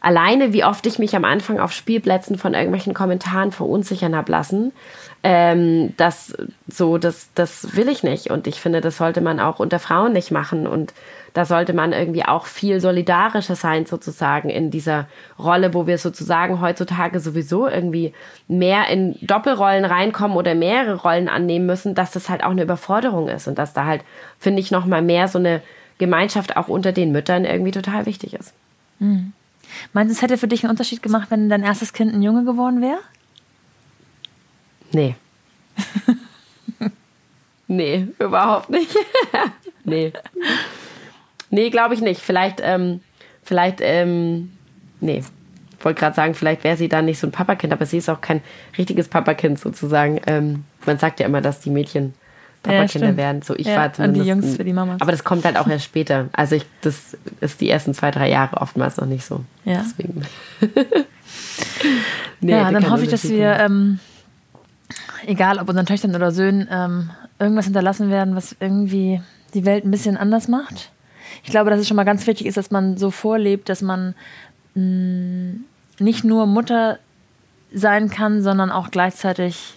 alleine, 0.00 0.52
wie 0.52 0.64
oft 0.64 0.86
ich 0.86 0.98
mich 0.98 1.16
am 1.16 1.24
Anfang 1.24 1.58
auf 1.58 1.72
Spielplätzen 1.72 2.38
von 2.38 2.54
irgendwelchen 2.54 2.94
Kommentaren 2.94 3.52
verunsichern 3.52 4.14
habe 4.14 4.30
lassen, 4.30 4.72
ähm, 5.22 5.92
das 5.96 6.36
so, 6.68 6.98
das, 6.98 7.30
das 7.34 7.74
will 7.74 7.88
ich 7.88 8.04
nicht. 8.04 8.30
Und 8.30 8.46
ich 8.46 8.60
finde, 8.60 8.80
das 8.80 8.98
sollte 8.98 9.20
man 9.20 9.40
auch 9.40 9.58
unter 9.58 9.80
Frauen 9.80 10.12
nicht 10.12 10.30
machen. 10.30 10.68
Und 10.68 10.94
da 11.34 11.44
sollte 11.44 11.72
man 11.72 11.92
irgendwie 11.92 12.24
auch 12.24 12.46
viel 12.46 12.80
solidarischer 12.80 13.56
sein, 13.56 13.86
sozusagen, 13.86 14.50
in 14.50 14.70
dieser 14.70 15.06
Rolle, 15.36 15.74
wo 15.74 15.88
wir 15.88 15.98
sozusagen 15.98 16.60
heutzutage 16.60 17.18
sowieso 17.18 17.66
irgendwie 17.66 18.12
mehr 18.46 18.88
in 18.88 19.16
Doppelrollen 19.20 19.84
reinkommen 19.84 20.36
oder 20.36 20.54
mehrere 20.54 20.94
Rollen 20.94 21.28
annehmen 21.28 21.66
müssen, 21.66 21.96
dass 21.96 22.12
das 22.12 22.28
halt 22.28 22.44
auch 22.44 22.50
eine 22.50 22.62
Überforderung 22.62 23.15
ist 23.28 23.48
und 23.48 23.58
dass 23.58 23.72
da 23.72 23.86
halt, 23.86 24.02
finde 24.38 24.60
ich, 24.60 24.70
nochmal 24.70 25.02
mehr 25.02 25.28
so 25.28 25.38
eine 25.38 25.62
Gemeinschaft 25.98 26.56
auch 26.56 26.68
unter 26.68 26.92
den 26.92 27.12
Müttern 27.12 27.44
irgendwie 27.44 27.70
total 27.70 28.06
wichtig 28.06 28.34
ist. 28.34 28.52
Mhm. 28.98 29.32
Meinst 29.92 30.10
du, 30.10 30.16
es 30.16 30.22
hätte 30.22 30.38
für 30.38 30.48
dich 30.48 30.62
einen 30.62 30.70
Unterschied 30.70 31.02
gemacht, 31.02 31.30
wenn 31.30 31.48
dein 31.48 31.62
erstes 31.62 31.92
Kind 31.92 32.14
ein 32.14 32.22
Junge 32.22 32.44
geworden 32.44 32.80
wäre? 32.80 32.98
Nee. 34.92 35.16
nee, 37.66 38.06
überhaupt 38.18 38.70
nicht. 38.70 38.94
nee. 39.84 40.12
Nee, 41.50 41.70
glaube 41.70 41.94
ich 41.94 42.00
nicht. 42.00 42.20
Vielleicht, 42.20 42.60
ähm, 42.62 43.00
vielleicht, 43.42 43.80
ähm, 43.80 44.52
nee. 45.00 45.22
Ich 45.78 45.84
wollte 45.84 46.00
gerade 46.00 46.16
sagen, 46.16 46.34
vielleicht 46.34 46.64
wäre 46.64 46.76
sie 46.76 46.88
dann 46.88 47.04
nicht 47.04 47.18
so 47.18 47.26
ein 47.26 47.32
Papakind, 47.32 47.72
aber 47.72 47.86
sie 47.86 47.98
ist 47.98 48.08
auch 48.08 48.20
kein 48.20 48.42
richtiges 48.78 49.08
Papakind 49.08 49.58
sozusagen. 49.58 50.20
Ähm, 50.26 50.64
man 50.86 50.98
sagt 50.98 51.20
ja 51.20 51.26
immer, 51.26 51.40
dass 51.40 51.60
die 51.60 51.70
Mädchen 51.70 52.14
Papakinder 52.66 53.10
ja, 53.10 53.16
werden. 53.16 53.42
So, 53.42 53.56
ich 53.56 53.66
ja, 53.66 53.76
war 53.76 53.92
zumindest. 53.92 54.20
Und 54.20 54.24
die 54.24 54.30
Jungs 54.30 54.56
für 54.56 54.64
die 54.64 54.72
Mamas. 54.72 55.00
Aber 55.00 55.12
das 55.12 55.24
kommt 55.24 55.44
halt 55.44 55.56
auch 55.56 55.66
erst 55.66 55.84
später. 55.84 56.28
Also 56.32 56.56
ich, 56.56 56.64
das 56.82 57.16
ist 57.40 57.60
die 57.60 57.70
ersten 57.70 57.94
zwei, 57.94 58.10
drei 58.10 58.30
Jahre 58.30 58.56
oftmals 58.58 58.96
noch 58.96 59.06
nicht 59.06 59.24
so. 59.24 59.44
Ja. 59.64 59.82
Deswegen. 59.84 60.22
nee, 62.40 62.52
ja, 62.52 62.70
dann 62.70 62.90
hoffe 62.90 63.04
ich, 63.04 63.10
dass 63.10 63.28
wir, 63.28 63.58
ähm, 63.58 63.98
egal 65.26 65.58
ob 65.58 65.68
unseren 65.68 65.86
Töchtern 65.86 66.14
oder 66.14 66.30
Söhnen, 66.32 66.68
ähm, 66.70 67.10
irgendwas 67.38 67.66
hinterlassen 67.66 68.10
werden, 68.10 68.34
was 68.34 68.56
irgendwie 68.60 69.20
die 69.54 69.64
Welt 69.64 69.84
ein 69.84 69.90
bisschen 69.90 70.16
anders 70.16 70.48
macht. 70.48 70.90
Ich 71.44 71.50
glaube, 71.50 71.70
dass 71.70 71.80
es 71.80 71.88
schon 71.88 71.96
mal 71.96 72.04
ganz 72.04 72.26
wichtig 72.26 72.46
ist, 72.46 72.56
dass 72.56 72.70
man 72.70 72.96
so 72.96 73.10
vorlebt, 73.10 73.68
dass 73.68 73.82
man 73.82 74.14
mh, 74.74 74.82
mm, 74.82 75.64
nicht 75.98 76.24
nur 76.24 76.46
Mutter 76.46 76.98
sein 77.72 78.10
kann, 78.10 78.42
sondern 78.42 78.70
auch 78.70 78.90
gleichzeitig 78.90 79.74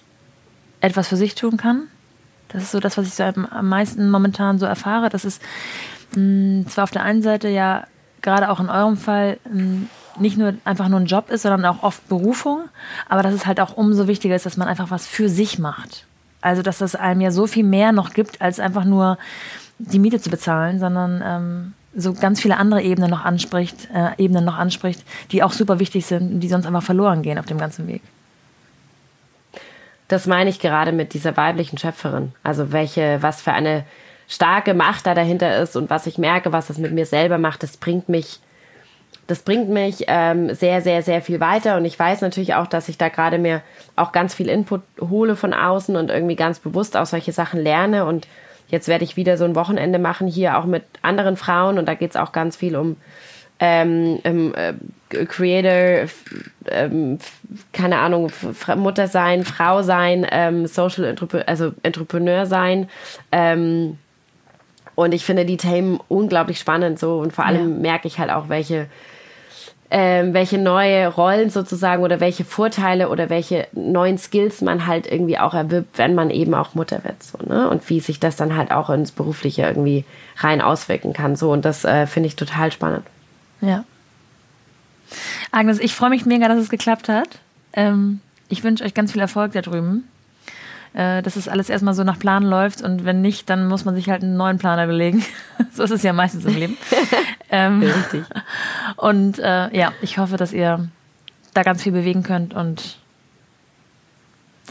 etwas 0.82 1.08
für 1.08 1.18
sich 1.18 1.36
tun 1.36 1.58
kann. 1.58 1.88
Das 2.50 2.64
ist 2.64 2.72
so 2.72 2.80
das, 2.80 2.97
was 2.97 3.08
ich 3.08 3.14
so 3.14 3.24
am 3.24 3.70
meisten 3.70 4.10
momentan 4.10 4.60
so 4.60 4.66
erfahre. 4.66 5.10
Das 5.10 5.26
ist 5.26 5.41
mh, 6.16 6.22
mm, 6.62 6.68
zwar 6.68 6.84
auf 6.84 6.91
der 6.91 7.04
einen 7.04 7.22
Seite 7.22 7.50
ja 7.50 7.86
gerade 8.22 8.50
auch 8.50 8.60
in 8.60 8.70
eurem 8.70 8.97
Fall 8.97 9.38
mh, 9.52 9.88
nicht 10.20 10.38
nur 10.38 10.54
einfach 10.66 10.89
nur 10.89 11.00
ein 11.00 11.06
Job 11.06 11.30
ist, 11.30 11.43
sondern 11.43 11.66
auch 11.66 11.84
oft 11.84 12.08
Berufung, 12.10 12.62
aber 13.08 13.24
dass 13.24 13.34
es 13.34 13.45
halt 13.45 13.60
auch 13.60 13.78
umso 13.78 14.08
wichtiger 14.08 14.36
ist, 14.36 14.45
dass 14.45 14.58
man 14.58 14.68
einfach 14.68 14.91
was 14.91 15.08
für 15.08 15.30
sich 15.30 15.60
macht. 15.60 16.06
Also 16.41 16.62
dass 16.62 16.80
das 16.80 16.95
einem 16.95 17.22
ja 17.22 17.32
so 17.32 17.47
viel 17.47 17.64
mehr 17.64 17.91
noch 17.91 18.14
gibt, 18.14 18.41
als 18.41 18.60
einfach 18.60 18.86
nur 18.86 19.18
die 19.78 20.00
Miete 20.00 20.20
zu 20.20 20.30
bezahlen, 20.30 20.80
sondern 20.80 21.22
ähm, 21.24 21.74
so 21.95 22.14
ganz 22.14 22.41
viele 22.41 22.58
andere 22.58 22.82
Ebenen 22.82 23.10
noch 23.10 23.26
anspricht, 23.26 23.89
äh, 23.93 24.12
Ebenen 24.18 24.45
noch 24.45 24.58
anspricht, 24.58 25.04
die 25.32 25.43
auch 25.43 25.54
super 25.54 25.80
wichtig 25.80 26.06
sind 26.06 26.34
und 26.34 26.39
die 26.41 26.50
sonst 26.50 26.66
einfach 26.66 26.84
verloren 26.84 27.22
gehen 27.22 27.38
auf 27.38 27.45
dem 27.45 27.58
ganzen 27.58 27.88
Weg. 27.88 28.02
Das 30.10 30.28
meine 30.28 30.49
ich 30.49 30.60
gerade 30.60 30.91
mit 30.91 31.14
dieser 31.14 31.38
weiblichen 31.38 31.78
Schöpferin. 31.78 32.34
Also 32.43 32.74
welche, 32.74 33.22
was 33.22 33.41
für 33.41 33.53
eine 33.53 33.86
starke 34.28 34.74
Macht 34.74 35.05
da 35.05 35.16
dahinter 35.16 35.57
ist 35.62 35.78
und 35.78 35.89
was 35.89 36.05
ich 36.05 36.18
merke, 36.18 36.51
was 36.51 36.68
das 36.68 36.78
mit 36.78 36.91
mir 36.91 37.05
selber 37.05 37.38
macht, 37.38 37.64
das 37.64 37.78
bringt 37.78 38.10
mich, 38.10 38.39
das 39.28 39.39
bringt 39.39 39.70
mich 39.70 40.05
ähm, 40.07 40.53
sehr, 40.53 40.82
sehr, 40.82 41.03
sehr 41.03 41.22
viel 41.22 41.39
weiter. 41.39 41.78
Und 41.78 41.86
ich 41.86 41.97
weiß 41.97 42.22
natürlich 42.22 42.55
auch, 42.55 42.68
dass 42.68 42.89
ich 42.89 42.97
da 42.97 43.10
gerade 43.10 43.38
mir 43.38 43.62
auch 43.95 44.12
ganz 44.12 44.34
viel 44.34 44.49
Input 44.49 44.82
hole 44.99 45.36
von 45.36 45.53
außen 45.53 45.95
und 45.95 46.10
irgendwie 46.10 46.36
ganz 46.36 46.60
bewusst 46.60 46.97
auch 46.97 47.05
solche 47.05 47.32
Sachen 47.32 47.62
lerne 47.62 48.05
und 48.05 48.28
Jetzt 48.70 48.88
werde 48.88 49.03
ich 49.03 49.18
wieder 49.18 49.36
so 49.36 49.45
ein 49.45 49.55
Wochenende 49.55 49.97
machen, 49.97 50.28
hier 50.28 50.57
auch 50.57 50.66
mit 50.66 50.84
anderen 51.01 51.38
Frauen 51.38 51.80
und 51.80 51.88
da 51.88 51.95
geht 51.95 52.12
es 52.12 52.16
auch 52.16 52.32
ganz 52.32 52.55
viel 52.55 52.76
um 52.76 52.97
ähm, 53.60 54.20
ähm, 54.24 54.53
äh, 54.55 54.74
Creator, 55.26 56.10
ähm, 56.70 57.20
keine 57.74 57.97
Ahnung, 57.97 58.32
Mutter 58.76 59.07
sein, 59.07 59.43
Frau 59.43 59.82
sein, 59.82 60.26
ähm, 60.30 60.68
Social 60.68 61.05
Entrepreneur, 61.05 61.47
also 61.47 61.74
Entrepreneur 61.84 62.45
sein. 62.45 62.89
Ähm, 63.32 63.97
und 64.95 65.14
ich 65.14 65.26
finde 65.26 65.45
die 65.45 65.57
Themen 65.57 65.99
unglaublich 66.10 66.60
spannend 66.60 66.99
so 66.99 67.20
und 67.20 67.34
vor 67.34 67.45
allem 67.45 67.76
ja. 67.76 67.80
merke 67.80 68.07
ich 68.07 68.20
halt 68.20 68.30
auch, 68.30 68.49
welche 68.49 68.88
ähm, 69.91 70.34
welche 70.34 70.60
neue 70.60 71.07
Rollen 71.07 71.49
sozusagen 71.49 72.03
oder 72.03 72.20
welche 72.20 72.45
Vorteile 72.45 73.10
oder 73.10 73.30
welche 73.30 73.68
neuen 73.72 74.20
Skills 74.20 74.62
man 74.62 74.86
halt 74.86 75.12
irgendwie 75.12 75.39
auch 75.39 75.55
erwirbt, 75.55 75.97
wenn 75.97 76.14
man 76.14 76.30
eben 76.30 76.53
auch 76.53 76.76
Mutter 76.76 77.03
wird. 77.03 77.24
So, 77.24 77.39
ne? 77.43 77.68
Und 77.70 77.89
wie 77.89 77.99
sich 77.99 78.20
das 78.20 78.36
dann 78.36 78.55
halt 78.55 78.72
auch 78.72 78.91
ins 78.91 79.12
Berufliche 79.12 79.64
irgendwie 79.64 80.05
rein 80.38 80.62
auswirken 80.62 81.14
kann. 81.14 81.36
So, 81.36 81.51
und 81.51 81.66
das 81.66 81.86
äh, 81.86 82.05
finde 82.05 82.28
ich 82.28 82.36
total 82.36 82.72
spannend. 82.72 83.03
Ja. 83.62 83.86
Agnes, 85.51 85.80
ich 85.80 85.95
freue 85.95 86.10
mich 86.10 86.26
mega, 86.26 86.47
dass 86.47 86.60
es 86.60 86.70
geklappt 86.70 87.10
hat. 87.10 87.39
Ähm, 87.74 88.22
ich 88.47 88.64
wünsche 88.64 88.84
euch 88.84 88.93
ganz 88.93 89.12
viel 89.12 89.22
Erfolg 89.22 89.53
da 89.53 89.62
drüben 89.62 90.05
äh, 90.93 91.22
dass 91.22 91.36
es 91.36 91.47
alles 91.47 91.70
erstmal 91.70 91.93
so 91.93 92.03
nach 92.03 92.20
Plan 92.20 92.43
läuft 92.43 92.82
und 92.82 93.05
wenn 93.05 93.22
nicht, 93.22 93.49
dann 93.49 93.68
muss 93.68 93.86
man 93.86 93.95
sich 93.95 94.10
halt 94.10 94.24
einen 94.24 94.38
neuen 94.38 94.57
Planer 94.57 94.88
belegen. 94.88 95.24
so 95.74 95.84
ist 95.84 95.91
es 95.91 96.03
ja 96.03 96.14
meistens 96.14 96.45
im 96.45 96.55
Leben. 96.55 96.78
ähm, 97.51 97.82
Richtig. 97.82 98.24
Und 98.95 99.39
äh, 99.39 99.76
ja, 99.76 99.91
ich 100.01 100.18
hoffe, 100.18 100.38
dass 100.38 100.53
ihr 100.53 100.89
da 101.53 101.64
ganz 101.64 101.84
viel 101.84 101.91
bewegen 101.91 102.24
könnt 102.24 102.53
und 102.53 102.97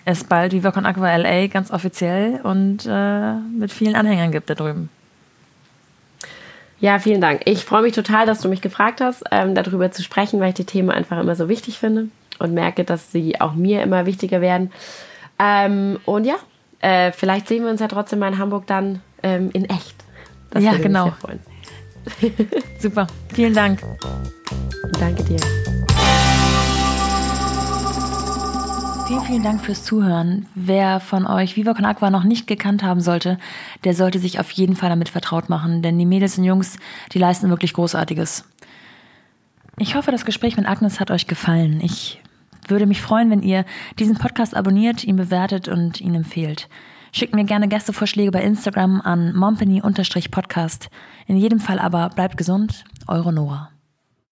es 0.04 0.24
bald 0.24 0.52
Viva 0.52 0.70
Aqua 0.70 1.16
LA 1.16 1.48
ganz 1.48 1.70
offiziell 1.70 2.40
und 2.42 2.86
äh, 2.86 3.34
mit 3.34 3.72
vielen 3.72 3.94
Anhängern 3.94 4.32
gibt 4.32 4.48
da 4.48 4.54
drüben. 4.54 4.90
Ja, 6.80 6.98
vielen 6.98 7.20
Dank. 7.20 7.42
Ich 7.44 7.64
freue 7.64 7.82
mich 7.82 7.94
total, 7.94 8.26
dass 8.26 8.40
du 8.40 8.48
mich 8.48 8.60
gefragt 8.60 9.00
hast, 9.00 9.24
ähm, 9.30 9.54
darüber 9.54 9.90
zu 9.90 10.02
sprechen, 10.02 10.40
weil 10.40 10.50
ich 10.50 10.54
die 10.54 10.64
Themen 10.64 10.90
einfach 10.90 11.18
immer 11.18 11.34
so 11.34 11.48
wichtig 11.48 11.78
finde 11.78 12.08
und 12.38 12.54
merke, 12.54 12.84
dass 12.84 13.10
sie 13.10 13.40
auch 13.40 13.54
mir 13.54 13.82
immer 13.82 14.06
wichtiger 14.06 14.40
werden. 14.40 14.70
Ähm, 15.38 15.98
und 16.04 16.24
ja, 16.24 16.36
äh, 16.80 17.10
vielleicht 17.12 17.48
sehen 17.48 17.64
wir 17.64 17.70
uns 17.70 17.80
ja 17.80 17.88
trotzdem 17.88 18.20
mal 18.20 18.28
in 18.28 18.38
Hamburg 18.38 18.66
dann 18.66 19.02
ähm, 19.22 19.50
in 19.52 19.64
echt. 19.64 19.96
Das 20.50 20.62
ja, 20.62 20.74
genau. 20.76 21.12
Super. 22.78 23.06
Vielen 23.34 23.54
Dank. 23.54 23.80
Danke 24.98 25.22
dir. 25.24 25.40
Vielen, 29.08 29.22
vielen 29.22 29.42
Dank 29.42 29.62
fürs 29.62 29.84
Zuhören. 29.84 30.44
Wer 30.54 31.00
von 31.00 31.26
euch 31.26 31.56
Viva 31.56 31.72
Con 31.72 31.86
Aqua 31.86 32.10
noch 32.10 32.24
nicht 32.24 32.46
gekannt 32.46 32.82
haben 32.82 33.00
sollte, 33.00 33.38
der 33.84 33.94
sollte 33.94 34.18
sich 34.18 34.38
auf 34.38 34.50
jeden 34.50 34.76
Fall 34.76 34.90
damit 34.90 35.08
vertraut 35.08 35.48
machen, 35.48 35.80
denn 35.80 35.98
die 35.98 36.04
Mädels 36.04 36.36
und 36.36 36.44
Jungs, 36.44 36.76
die 37.12 37.18
leisten 37.18 37.48
wirklich 37.48 37.72
Großartiges. 37.72 38.44
Ich 39.78 39.94
hoffe, 39.94 40.10
das 40.10 40.26
Gespräch 40.26 40.58
mit 40.58 40.68
Agnes 40.68 41.00
hat 41.00 41.10
euch 41.10 41.26
gefallen. 41.26 41.80
Ich 41.82 42.20
würde 42.66 42.84
mich 42.84 43.00
freuen, 43.00 43.30
wenn 43.30 43.40
ihr 43.42 43.64
diesen 43.98 44.18
Podcast 44.18 44.54
abonniert, 44.54 45.04
ihn 45.04 45.16
bewertet 45.16 45.68
und 45.68 46.02
ihn 46.02 46.14
empfehlt. 46.14 46.68
Schickt 47.10 47.34
mir 47.34 47.44
gerne 47.44 47.66
Gästevorschläge 47.66 48.30
bei 48.30 48.42
Instagram 48.42 49.00
an 49.00 49.34
mompany-podcast. 49.34 50.90
In 51.26 51.38
jedem 51.38 51.60
Fall 51.60 51.78
aber 51.78 52.10
bleibt 52.10 52.36
gesund, 52.36 52.84
eure 53.06 53.32
Nora. 53.32 53.70